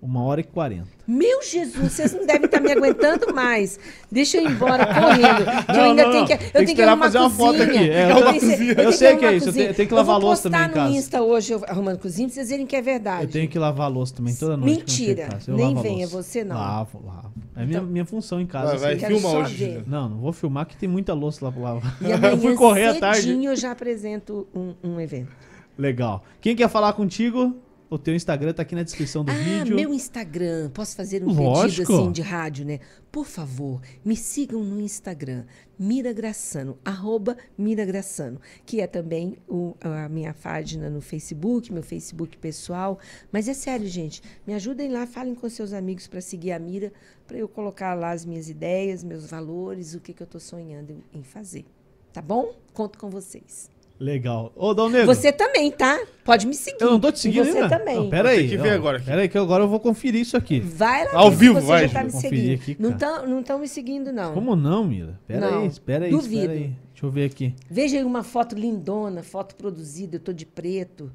Uma 0.00 0.22
hora 0.22 0.40
e 0.40 0.44
quarenta. 0.44 0.88
Meu 1.08 1.42
Jesus, 1.42 1.92
vocês 1.94 2.12
não 2.12 2.26
devem 2.26 2.44
estar 2.44 2.60
me 2.60 2.70
aguentando 2.70 3.34
mais. 3.34 3.80
Deixa 4.12 4.36
eu 4.36 4.44
ir 4.44 4.52
embora 4.52 4.86
correndo. 4.86 5.64
Que 5.64 5.72
eu 5.72 5.74
Não, 5.76 5.84
ainda 5.84 6.02
não, 6.04 6.10
tenho 6.12 6.20
não. 6.20 6.26
que. 6.26 6.32
Eu 6.34 6.38
Tem 6.38 6.46
que 6.46 6.52
tenho 6.52 6.64
que 6.66 6.70
esperar 6.72 6.88
arrumar 6.90 7.04
fazer 7.06 7.18
uma 7.18 7.30
foto 7.30 7.56
cozinha. 7.58 7.64
aqui. 7.80 7.90
É, 7.90 8.04
eu 8.04 8.16
eu, 8.18 8.24
tenho, 8.40 8.52
eu 8.70 8.76
tenho 8.76 8.92
sei 8.92 9.16
que 9.16 9.24
é 9.24 9.32
isso, 9.34 9.44
eu 9.46 9.48
cozinha. 9.48 9.64
tenho- 9.64 9.74
tenho 9.74 9.88
que 9.88 9.94
lavar 9.94 10.14
a 10.14 10.18
louça 10.18 10.48
Eu 10.48 10.52
também 10.52 10.64
em 10.66 10.68
vou 10.68 10.74
postar 10.82 10.90
no 10.90 10.96
Insta 10.96 11.22
hoje 11.22 11.52
eu 11.54 11.64
arrumando 11.66 11.98
cozinha 11.98 12.28
pra 12.28 12.34
vocês 12.34 12.48
verem 12.50 12.66
que 12.66 12.76
é 12.76 12.82
verdade. 12.82 13.24
Eu 13.24 13.30
tenho 13.30 13.48
que 13.48 13.58
lavar 13.58 13.86
a 13.86 13.88
louça 13.88 14.14
também 14.14 14.34
toda 14.36 14.56
noite. 14.56 14.72
eu 14.72 14.76
Mentira. 14.78 15.28
Eu 15.48 15.56
Nem 15.56 15.74
venha 15.76 16.06
louça. 16.06 16.22
você, 16.22 16.44
não. 16.44 16.56
Lavo, 16.56 17.02
lavo. 17.04 17.32
É 17.56 17.64
minha, 17.64 17.78
Então- 17.78 17.88
minha 17.90 18.04
função 18.04 18.40
em 18.40 18.46
casa. 18.46 18.72
Vai, 18.72 18.78
vai, 18.78 18.90
assim. 18.92 19.00
Quero 19.00 19.14
filma 19.18 19.30
só 19.30 19.40
hoje. 19.40 19.82
Não, 19.86 20.08
não 20.10 20.18
vou 20.18 20.32
filmar 20.32 20.66
que 20.66 20.76
tem 20.76 20.88
muita 20.88 21.14
louça 21.14 21.42
lá 21.44 21.50
pra 21.50 21.62
lavar. 21.62 21.96
E 22.02 22.04
amanhã 22.12 22.32
eu 22.34 22.38
fui 22.38 22.54
correr 22.54 22.86
à 22.88 22.94
tarde. 22.94 23.32
eu 23.44 23.56
já 23.56 23.72
apresento 23.72 24.46
um, 24.54 24.74
um 24.84 25.00
evento. 25.00 25.30
Legal. 25.78 26.22
Quem 26.40 26.54
quer 26.54 26.68
falar 26.68 26.92
contigo? 26.92 27.56
O 27.88 27.96
teu 27.96 28.16
Instagram 28.16 28.52
tá 28.52 28.62
aqui 28.62 28.74
na 28.74 28.82
descrição 28.82 29.24
do 29.24 29.30
ah, 29.30 29.34
vídeo. 29.34 29.76
meu 29.76 29.94
Instagram. 29.94 30.70
Posso 30.70 30.96
fazer 30.96 31.22
um 31.22 31.32
Lógico. 31.32 31.86
pedido 31.86 32.02
assim 32.02 32.12
de 32.12 32.20
rádio, 32.20 32.64
né? 32.66 32.80
Por 33.12 33.24
favor, 33.24 33.80
me 34.04 34.16
sigam 34.16 34.62
no 34.64 34.80
Instagram, 34.80 35.44
Mira 35.78 36.12
Graçano, 36.12 36.76
arroba 36.84 37.36
Mira 37.56 37.84
Graçano, 37.84 38.40
que 38.66 38.80
é 38.80 38.88
também 38.88 39.36
o- 39.48 39.74
a 39.80 40.08
minha 40.08 40.34
página 40.34 40.90
no 40.90 41.00
Facebook, 41.00 41.72
meu 41.72 41.82
Facebook 41.82 42.36
pessoal. 42.38 42.98
Mas 43.30 43.46
é 43.46 43.54
sério, 43.54 43.86
gente, 43.86 44.20
me 44.44 44.52
ajudem 44.54 44.90
lá, 44.90 45.06
falem 45.06 45.36
com 45.36 45.48
seus 45.48 45.72
amigos 45.72 46.08
para 46.08 46.20
seguir 46.20 46.50
a 46.52 46.58
Mira, 46.58 46.92
para 47.24 47.38
eu 47.38 47.48
colocar 47.48 47.94
lá 47.94 48.10
as 48.10 48.24
minhas 48.24 48.48
ideias, 48.48 49.04
meus 49.04 49.26
valores, 49.30 49.94
o 49.94 50.00
que, 50.00 50.12
que 50.12 50.22
eu 50.22 50.26
estou 50.26 50.40
sonhando 50.40 51.04
em 51.14 51.22
fazer. 51.22 51.64
Tá 52.12 52.20
bom? 52.20 52.52
Conto 52.74 52.98
com 52.98 53.08
vocês. 53.10 53.70
Legal. 53.98 54.52
Ô, 54.54 54.74
Dom 54.74 54.88
Negro. 54.90 55.06
Você 55.06 55.32
também, 55.32 55.70
tá? 55.70 55.98
Pode 56.22 56.46
me 56.46 56.54
seguir. 56.54 56.76
Eu 56.82 56.90
não 56.90 57.00
tô 57.00 57.10
te 57.10 57.16
E 57.16 57.18
seguindo 57.20 57.44
Você 57.46 57.58
ainda. 57.58 57.78
também. 57.78 57.96
Não, 57.96 58.10
pera 58.10 58.28
aí. 58.30 58.40
Tem 58.40 58.48
que 58.50 58.56
ver 58.58 58.70
agora 58.70 58.98
aqui. 58.98 59.06
Pera 59.06 59.22
aí 59.22 59.28
que 59.28 59.38
agora 59.38 59.64
eu 59.64 59.68
vou 59.68 59.80
conferir 59.80 60.20
isso 60.20 60.36
aqui. 60.36 60.60
Vai 60.60 61.04
lá 61.06 61.18
Ao 61.20 61.30
vivo, 61.30 61.54
você 61.60 61.66
vai, 61.66 61.88
já 61.88 61.98
tá 62.00 62.04
me 62.04 62.10
seguindo. 62.10 62.54
aqui, 62.60 62.76
não 62.78 62.90
estão 62.90 63.26
não 63.26 63.42
tão 63.42 63.58
me 63.58 63.66
seguindo, 63.68 64.12
não. 64.12 64.34
Como 64.34 64.54
não, 64.54 64.84
Mira? 64.84 65.18
Pera 65.26 65.50
Não. 65.50 65.60
aí, 65.62 65.66
espera 65.68 66.04
aí, 66.04 66.10
Duvido. 66.10 66.34
espera 66.42 66.52
aí. 66.52 66.72
Deixa 66.92 67.06
eu 67.06 67.10
ver 67.10 67.24
aqui. 67.24 67.54
Veja 67.70 67.96
aí 67.98 68.04
uma 68.04 68.22
foto 68.22 68.54
lindona, 68.54 69.22
foto 69.22 69.54
produzida, 69.54 70.16
eu 70.16 70.20
tô 70.20 70.32
de 70.32 70.44
preto. 70.44 71.10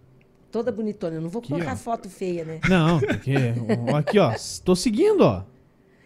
Toda 0.51 0.71
bonitona. 0.71 1.15
Eu 1.15 1.21
não 1.21 1.29
vou 1.29 1.39
Aqui, 1.39 1.49
colocar 1.53 1.73
ó. 1.73 1.77
foto 1.77 2.09
feia, 2.09 2.43
né? 2.43 2.59
Não, 2.67 2.99
porque... 2.99 3.33
aqui, 3.95 4.19
ó. 4.19 4.33
Tô 4.65 4.75
seguindo, 4.75 5.21
ó. 5.21 5.43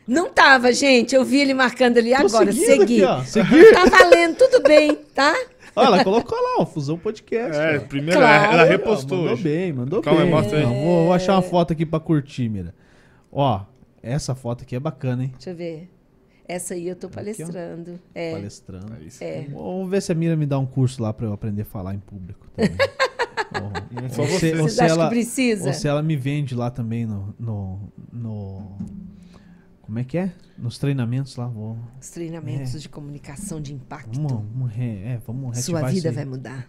Não 0.08 0.30
tava, 0.30 0.72
gente. 0.72 1.16
Eu 1.16 1.26
vi 1.26 1.40
ele 1.42 1.54
marcando 1.56 1.98
ali 1.98 2.12
Tô 2.16 2.28
agora. 2.28 2.52
Segui. 2.52 2.84
aqui, 2.84 3.04
ó. 3.04 3.24
Seguir. 3.24 3.74
Tá 3.74 3.86
valendo, 3.86 4.36
tudo 4.38 4.62
bem, 4.62 4.94
tá? 5.16 5.34
Olha, 5.76 5.88
ela 5.88 6.04
colocou 6.04 6.38
lá, 6.38 6.62
ó. 6.62 6.66
Fusão 6.66 6.98
Podcast. 6.98 7.58
É, 7.58 7.78
ó. 7.78 7.82
primeiro 7.88 8.20
Claro. 8.20 8.54
ela 8.54 8.64
Ó, 8.64 8.66
repostou 8.68 9.18
mandou 9.18 9.34
hoje. 9.34 9.44
bem, 9.44 9.74
mandou 9.74 10.02
Calma 10.02 10.22
aí, 10.22 10.26
bem. 10.26 10.36
mostra 10.36 10.58
aí. 10.58 10.64
Não, 10.64 10.74
vou, 10.74 11.04
vou 11.06 11.14
achar 11.14 11.34
uma 11.36 11.42
foto 11.42 11.74
aqui 11.74 11.86
pra 11.86 12.00
curtir, 12.00 12.48
Mira. 12.50 12.74
Ó, 13.32 13.62
essa 14.02 14.34
foto 14.36 14.64
aqui 14.64 14.76
é 14.76 14.80
bacana, 14.80 15.24
hein? 15.24 15.32
Deixa 15.34 15.50
eu 15.50 15.56
ver. 15.56 15.90
Essa 16.48 16.76
aí 16.76 16.88
eu 16.88 16.96
tô 16.96 17.10
palestrando. 17.10 18.00
É. 18.14 18.34
Palestrando. 18.34 18.94
É 19.02 19.04
isso. 19.04 19.24
É. 19.24 19.48
Vamos 19.52 19.90
ver 19.90 20.02
se 20.02 20.12
a 20.12 20.16
Mira 20.16 20.36
me 20.36 20.46
dá 20.46 20.60
um 20.60 20.66
curso 20.66 21.02
lá 21.02 21.12
pra 21.12 21.26
eu 21.26 21.34
aprender 21.34 21.64
a 21.64 21.66
falar 21.66 21.94
em 21.96 22.00
público 22.00 22.48
também. 22.56 22.78
Ou- 23.56 23.72
Não 24.04 24.10
só 24.10 24.22
ou 24.22 24.28
se- 24.28 24.34
você. 24.40 24.52
ou 24.52 24.58
Vocês 24.70 24.74
se 24.74 24.82
ela- 24.84 25.06
que 25.06 25.10
precisa? 25.16 25.68
Ou 25.68 25.74
se 25.74 25.88
ela 25.88 26.04
me 26.04 26.16
vende 26.16 26.54
lá 26.54 26.70
também 26.70 27.06
no, 27.06 27.34
no, 27.40 27.80
no- 28.14 28.78
Como 29.86 30.00
é 30.00 30.04
que 30.04 30.18
é? 30.18 30.34
Nos 30.58 30.80
treinamentos 30.80 31.36
lá. 31.36 31.48
Vou, 31.48 31.78
Os 32.02 32.10
treinamentos 32.10 32.74
É. 32.74 32.80
de 32.80 32.90
comunicação 32.90 33.62
de 33.62 33.72
impacto. 33.74 34.20
vamos, 34.20 34.32
vamos, 34.52 34.72
re, 34.72 35.04
é, 35.04 35.22
vamos 35.26 35.60
Sua 35.60 35.84
vida 35.90 36.12
vai 36.12 36.26
mudar. 36.26 36.68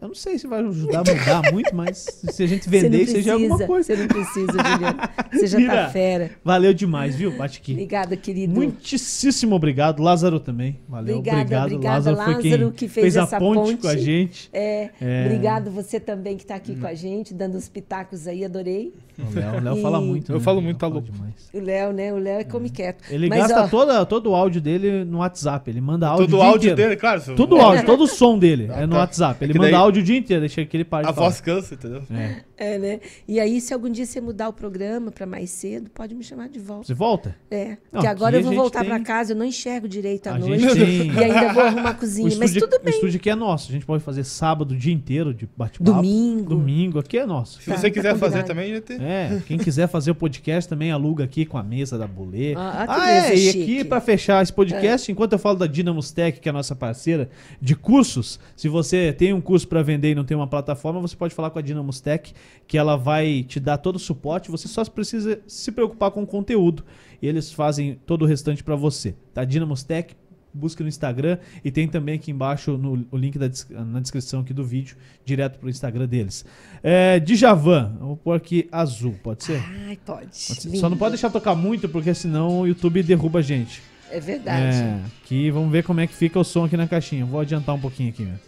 Eu 0.00 0.08
não 0.08 0.14
sei 0.16 0.36
se 0.36 0.48
vai 0.48 0.58
ajudar 0.60 1.04
a 1.08 1.14
mudar 1.14 1.42
muito, 1.52 1.72
mas 1.76 1.98
se 2.32 2.42
a 2.42 2.46
gente 2.48 2.68
vender, 2.68 3.06
você 3.06 3.12
seja 3.12 3.34
alguma 3.34 3.56
precisa, 3.56 3.66
coisa. 3.68 3.86
Você 3.94 4.00
não 4.02 4.08
precisa, 4.08 4.52
Juliano. 4.52 4.98
Você 5.32 5.46
já 5.46 5.58
Mira. 5.58 5.72
tá 5.76 5.88
fera. 5.90 6.30
Valeu 6.44 6.74
demais, 6.74 7.14
viu? 7.14 7.30
Bate 7.36 7.60
aqui. 7.60 7.70
Obrigada, 7.72 8.16
querido. 8.16 8.52
Muitíssimo 8.52 9.54
obrigado. 9.54 10.02
Lázaro 10.02 10.40
também. 10.40 10.80
Valeu, 10.88 11.18
Obrigada, 11.18 11.40
obrigado. 11.42 11.64
obrigada, 11.66 11.94
Lázaro 12.10 12.16
foi 12.32 12.42
quem 12.42 12.50
Lázaro, 12.52 12.72
que 12.72 12.88
fez 12.88 13.16
a 13.16 13.22
essa 13.22 13.38
ponte, 13.38 13.76
com 13.76 13.86
a 13.86 13.90
ponte. 13.92 14.02
gente. 14.02 14.50
É, 14.52 14.90
É. 15.00 15.24
Obrigado 15.26 15.70
você 15.70 16.00
também 16.00 16.36
que 16.36 16.42
está 16.42 16.56
aqui 16.56 16.74
com 16.74 16.86
a 16.86 16.94
gente, 16.94 17.32
dando 17.32 17.56
os 17.56 17.68
pitacos 17.68 18.26
aí, 18.26 18.44
adorei. 18.44 18.92
O 19.18 19.34
Léo, 19.38 19.56
o 19.56 19.60
Léo 19.62 19.78
E- 19.78 19.82
fala 19.82 20.00
muito. 20.00 20.32
Eu 20.32 20.38
né? 20.38 20.42
falo 20.42 20.56
O 20.56 20.60
Léo 20.60 20.64
muito, 20.64 20.78
tá 20.78 20.86
louco. 20.88 21.12
demais. 21.12 21.34
O 21.52 21.60
Léo, 21.60 21.92
né? 21.92 22.12
O 22.12 22.18
Léo 22.18 22.40
é 22.40 22.44
come 22.44 22.70
quieto. 22.70 23.04
Ele 23.10 23.28
Mas, 23.28 23.38
gasta 23.40 23.64
ó, 23.64 23.68
toda, 23.68 24.04
todo 24.06 24.30
o 24.30 24.34
áudio 24.34 24.60
dele 24.60 25.04
no 25.04 25.18
WhatsApp. 25.18 25.70
Ele 25.70 25.80
manda 25.80 26.08
áudio 26.08 26.26
Todo 26.26 26.38
o 26.38 26.42
áudio 26.42 26.72
inteiro. 26.72 26.76
dele, 26.90 26.96
claro. 27.00 27.22
Todo 27.36 27.56
o 27.56 27.60
áudio, 27.60 27.84
todo 27.86 28.04
o 28.04 28.06
som 28.08 28.36
dele 28.38 28.68
é 28.72 28.86
no 28.86 28.92
tá. 28.94 28.98
WhatsApp. 29.00 29.44
Ele 29.44 29.52
Que 29.52 29.58
manda 29.58 29.70
daí- 29.72 29.80
áudio 29.80 30.02
o 30.02 30.04
dia 30.04 30.16
inteiro, 30.18 30.40
deixa 30.40 30.64
que 30.64 30.76
ele 30.76 30.84
pare 30.84 31.06
A 31.06 31.10
de 31.10 31.14
falar. 31.14 31.28
voz 31.28 31.40
cansa, 31.40 31.74
entendeu? 31.74 32.02
É. 32.10 32.42
É, 32.56 32.78
né? 32.78 33.00
E 33.26 33.40
aí, 33.40 33.60
se 33.60 33.74
algum 33.74 33.90
dia 33.90 34.06
você 34.06 34.20
mudar 34.20 34.48
o 34.48 34.52
programa 34.52 35.10
para 35.10 35.26
mais 35.26 35.50
cedo, 35.50 35.90
pode 35.90 36.14
me 36.14 36.22
chamar 36.22 36.48
de 36.48 36.58
volta. 36.60 36.86
Você 36.86 36.94
volta? 36.94 37.36
É, 37.50 37.70
Não, 37.70 37.76
porque 37.92 38.06
agora 38.06 38.36
eu 38.36 38.42
vou 38.42 38.54
voltar 38.54 38.80
tem- 38.80 38.88
para 38.88 39.00
casa, 39.00 39.32
eu 39.32 39.36
não 39.36 39.44
enxergo 39.44 39.88
direito 39.88 40.28
à 40.28 40.34
A 40.34 40.38
noite. 40.38 40.62
gente 40.62 40.74
tem- 40.78 41.12
E 41.12 41.24
ainda 41.24 41.52
vou 41.52 41.62
arrumar 41.64 41.90
a 41.90 41.92
O 41.92 41.96
cozinha. 41.96 42.24
Mas 42.38 42.50
estúdio, 42.50 42.60
tudo 42.68 42.80
o 42.80 42.84
bem. 42.84 42.94
estúdio 42.94 43.16
aqui 43.18 43.30
é 43.30 43.34
nosso. 43.34 43.68
A 43.68 43.72
gente 43.72 43.84
pode 43.84 44.04
fazer 44.04 44.22
sábado 44.24 44.72
o 44.72 44.76
dia 44.76 44.92
inteiro 44.92 45.34
de 45.34 45.48
bate-papo. 45.56 45.82
Domingo. 45.82 46.50
Domingo, 46.50 46.98
aqui 47.00 47.18
é 47.18 47.26
nosso. 47.26 47.60
Se 47.60 47.68
Tá, 47.70 47.76
você 47.76 47.88
tá 47.88 47.94
quiser 47.94 48.10
fazer 48.16 48.42
combinado. 48.42 48.46
também, 48.48 48.74
já 48.74 48.80
tem. 48.80 48.96
É, 49.02 49.42
quem 49.46 49.58
quiser 49.58 49.88
fazer 49.88 50.10
o 50.12 50.14
podcast 50.14 50.68
também 50.68 50.92
aluga 50.92 51.24
aqui 51.24 51.44
com 51.44 51.58
a 51.58 51.62
mesa 51.62 51.98
da 51.98 52.06
Bolê. 52.06 52.54
Ah, 52.56 52.84
que 52.86 52.92
Ah, 53.00 53.10
é, 53.10 53.36
e 53.36 53.48
aqui 53.50 53.84
pra 53.84 54.00
fechar 54.00 54.42
esse 54.42 54.52
podcast, 54.52 55.10
enquanto 55.10 55.32
eu 55.32 55.38
falo 55.38 55.58
da 55.58 55.66
Dynamos 55.66 56.12
Tech, 56.12 56.38
que 56.40 56.48
é 56.48 56.50
a 56.50 56.52
nossa 56.52 56.76
parceira 56.76 57.28
de 57.60 57.74
cursos, 57.74 58.38
se 58.56 58.68
você 58.68 59.12
tem 59.12 59.32
um 59.32 59.40
curso 59.40 59.61
pra 59.66 59.82
vender 59.82 60.12
e 60.12 60.14
não 60.14 60.24
tem 60.24 60.36
uma 60.36 60.46
plataforma, 60.46 61.00
você 61.00 61.16
pode 61.16 61.34
falar 61.34 61.50
com 61.50 61.58
a 61.58 61.62
Dynamos 61.62 62.00
Tech, 62.00 62.32
que 62.66 62.78
ela 62.78 62.96
vai 62.96 63.42
te 63.42 63.58
dar 63.60 63.78
todo 63.78 63.96
o 63.96 63.98
suporte, 63.98 64.50
você 64.50 64.68
só 64.68 64.84
precisa 64.84 65.40
se 65.46 65.72
preocupar 65.72 66.10
com 66.10 66.22
o 66.22 66.26
conteúdo 66.26 66.84
e 67.20 67.26
eles 67.26 67.52
fazem 67.52 67.98
todo 68.06 68.22
o 68.22 68.26
restante 68.26 68.62
pra 68.62 68.76
você. 68.76 69.14
Tá? 69.32 69.44
Dynamos 69.44 69.82
Tech, 69.82 70.14
busca 70.52 70.82
no 70.82 70.88
Instagram 70.88 71.38
e 71.64 71.70
tem 71.70 71.88
também 71.88 72.16
aqui 72.16 72.30
embaixo 72.30 72.76
no, 72.76 73.06
o 73.10 73.16
link 73.16 73.38
da 73.38 73.48
na 73.84 74.00
descrição 74.00 74.40
aqui 74.40 74.52
do 74.52 74.64
vídeo, 74.64 74.96
direto 75.24 75.58
pro 75.58 75.70
Instagram 75.70 76.06
deles. 76.06 76.44
É, 76.82 77.18
Djavan, 77.20 77.96
vou 78.00 78.16
pôr 78.16 78.36
aqui 78.36 78.68
azul, 78.70 79.14
pode 79.22 79.44
ser? 79.44 79.62
Ai, 79.86 79.98
pode. 80.04 80.26
Pode 80.26 80.62
ser. 80.62 80.76
Só 80.76 80.88
não 80.88 80.96
pode 80.96 81.12
deixar 81.12 81.30
tocar 81.30 81.54
muito, 81.54 81.88
porque 81.88 82.12
senão 82.14 82.60
o 82.60 82.66
YouTube 82.66 83.02
derruba 83.02 83.38
a 83.38 83.42
gente. 83.42 83.82
É 84.10 84.20
verdade. 84.20 84.76
É, 84.76 85.00
que 85.24 85.50
vamos 85.50 85.72
ver 85.72 85.82
como 85.84 86.00
é 86.00 86.06
que 86.06 86.14
fica 86.14 86.38
o 86.38 86.44
som 86.44 86.66
aqui 86.66 86.76
na 86.76 86.86
caixinha. 86.86 87.24
Vou 87.24 87.40
adiantar 87.40 87.74
um 87.74 87.80
pouquinho 87.80 88.10
aqui, 88.10 88.24
né? 88.24 88.38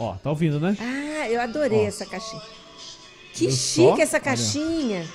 Ó, 0.00 0.14
tá 0.14 0.30
ouvindo, 0.30 0.58
né? 0.58 0.74
Ah, 0.80 1.28
eu 1.28 1.38
adorei 1.42 1.84
Ó. 1.84 1.88
essa 1.88 2.06
caixinha. 2.06 2.40
Que 3.34 3.50
chique 3.50 3.96
só? 3.96 4.02
essa 4.02 4.18
caixinha. 4.18 5.06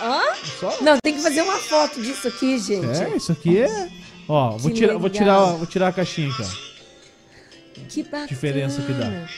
Hã? 0.00 0.22
Só? 0.58 0.80
Não, 0.80 0.96
tem 1.02 1.14
que 1.14 1.20
fazer 1.20 1.42
uma 1.42 1.58
foto 1.58 2.00
disso 2.00 2.28
aqui, 2.28 2.58
gente. 2.58 2.86
É, 2.86 3.14
isso 3.14 3.30
aqui 3.30 3.58
é. 3.58 3.90
Ó, 4.26 4.56
vou 4.56 4.70
tirar, 4.70 4.96
vou 4.96 5.10
tirar, 5.10 5.44
vou 5.52 5.66
tirar 5.66 5.88
a 5.88 5.92
caixinha 5.92 6.30
aqui, 6.30 6.42
ó. 6.42 7.84
Que 7.88 8.02
bacana. 8.04 8.26
Diferença 8.26 8.80
que 8.80 8.92
dá. 8.92 9.28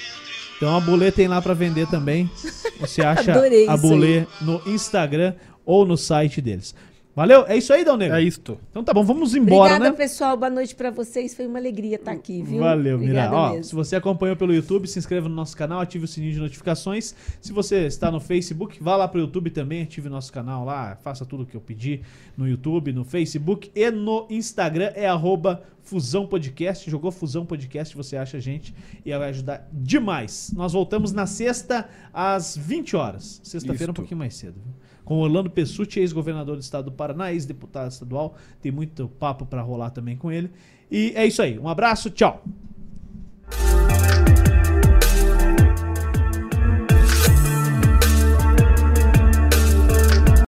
Então 0.57 0.77
a 0.77 0.81
Bulê 0.81 1.11
tem 1.11 1.27
lá 1.27 1.43
pra 1.43 1.53
vender 1.53 1.89
também. 1.89 2.31
Você 2.79 3.03
acha 3.05 3.33
a 3.69 3.77
Bulê 3.77 4.27
no 4.41 4.63
Instagram 4.65 5.35
ou 5.67 5.85
no 5.85 5.97
site 5.97 6.41
deles. 6.41 6.75
Valeu? 7.15 7.45
É 7.47 7.57
isso 7.57 7.73
aí, 7.73 7.85
Dal 7.85 7.97
Negro? 7.97 8.17
É 8.17 8.23
isto. 8.23 8.59
Então 8.71 8.85
tá 8.85 8.95
bom, 8.95 9.03
vamos 9.03 9.35
embora, 9.35 9.75
Obrigada, 9.75 9.91
né? 9.91 9.97
pessoal. 9.97 10.37
Boa 10.37 10.49
noite 10.49 10.75
pra 10.77 10.93
vocês. 10.93 11.35
Foi 11.35 11.45
uma 11.47 11.59
alegria 11.59 11.97
estar 11.97 12.13
aqui, 12.13 12.41
viu? 12.41 12.61
Valeu, 12.61 12.99
Mira. 12.99 13.27
Obrigada 13.27 13.37
Ó, 13.37 13.63
se 13.63 13.75
você 13.75 13.97
acompanhou 13.97 14.37
pelo 14.37 14.55
YouTube, 14.55 14.87
se 14.87 14.99
inscreva 14.99 15.29
no 15.29 15.35
nosso 15.35 15.57
canal, 15.57 15.81
ative 15.81 16.05
o 16.05 16.09
sininho 16.09 16.33
de 16.33 16.39
notificações. 16.39 17.15
Se 17.41 17.53
você 17.53 17.87
está 17.87 18.13
no 18.13 18.21
Facebook, 18.21 18.81
vá 18.81 18.97
lá 18.97 19.09
pro 19.09 19.21
YouTube 19.21 19.51
também, 19.51 19.83
ative 19.83 20.07
o 20.07 20.11
nosso 20.11 20.33
canal 20.33 20.65
lá, 20.65 20.97
faça 21.03 21.27
tudo 21.27 21.43
o 21.43 21.47
que 21.47 21.57
eu 21.57 21.61
pedi 21.61 22.01
no 22.37 22.49
YouTube, 22.49 22.93
no 22.93 23.05
Facebook 23.05 23.73
e 23.75 23.91
no 23.91 24.27
Instagram 24.31 24.93
é 24.95 25.09
arroba 25.09 25.65
Fusão 25.83 26.27
Podcast. 26.29 26.89
Jogou 26.89 27.11
Fusão 27.11 27.45
Podcast, 27.45 27.97
você 27.97 28.17
acha 28.17 28.37
a 28.37 28.41
gente 28.41 28.73
e 29.05 29.11
vai 29.11 29.31
ajudar 29.31 29.69
demais. 29.73 30.53
Nós 30.55 30.73
voltamos 30.73 31.11
na 31.13 31.27
sexta 31.27 31.89
às 32.15 32.57
20 32.57 32.95
horas. 32.95 33.41
Sexta-feira 33.43 33.91
um 33.91 33.95
pouquinho 33.95 34.19
mais 34.19 34.35
cedo. 34.35 34.55
viu? 34.55 34.80
com 35.11 35.19
Orlando 35.19 35.51
Pessutti, 35.51 35.99
ex-governador 35.99 36.55
do 36.55 36.63
estado 36.63 36.85
do 36.85 36.93
Paraná, 36.93 37.33
ex-deputado 37.33 37.91
estadual. 37.91 38.37
Tem 38.63 38.71
muito 38.71 39.09
papo 39.09 39.45
para 39.45 39.61
rolar 39.61 39.91
também 39.91 40.17
com 40.17 40.31
ele. 40.31 40.53
E 40.89 41.13
é 41.17 41.27
isso 41.27 41.43
aí. 41.43 41.59
Um 41.59 41.69
abraço, 41.69 42.11
tchau. 42.11 42.45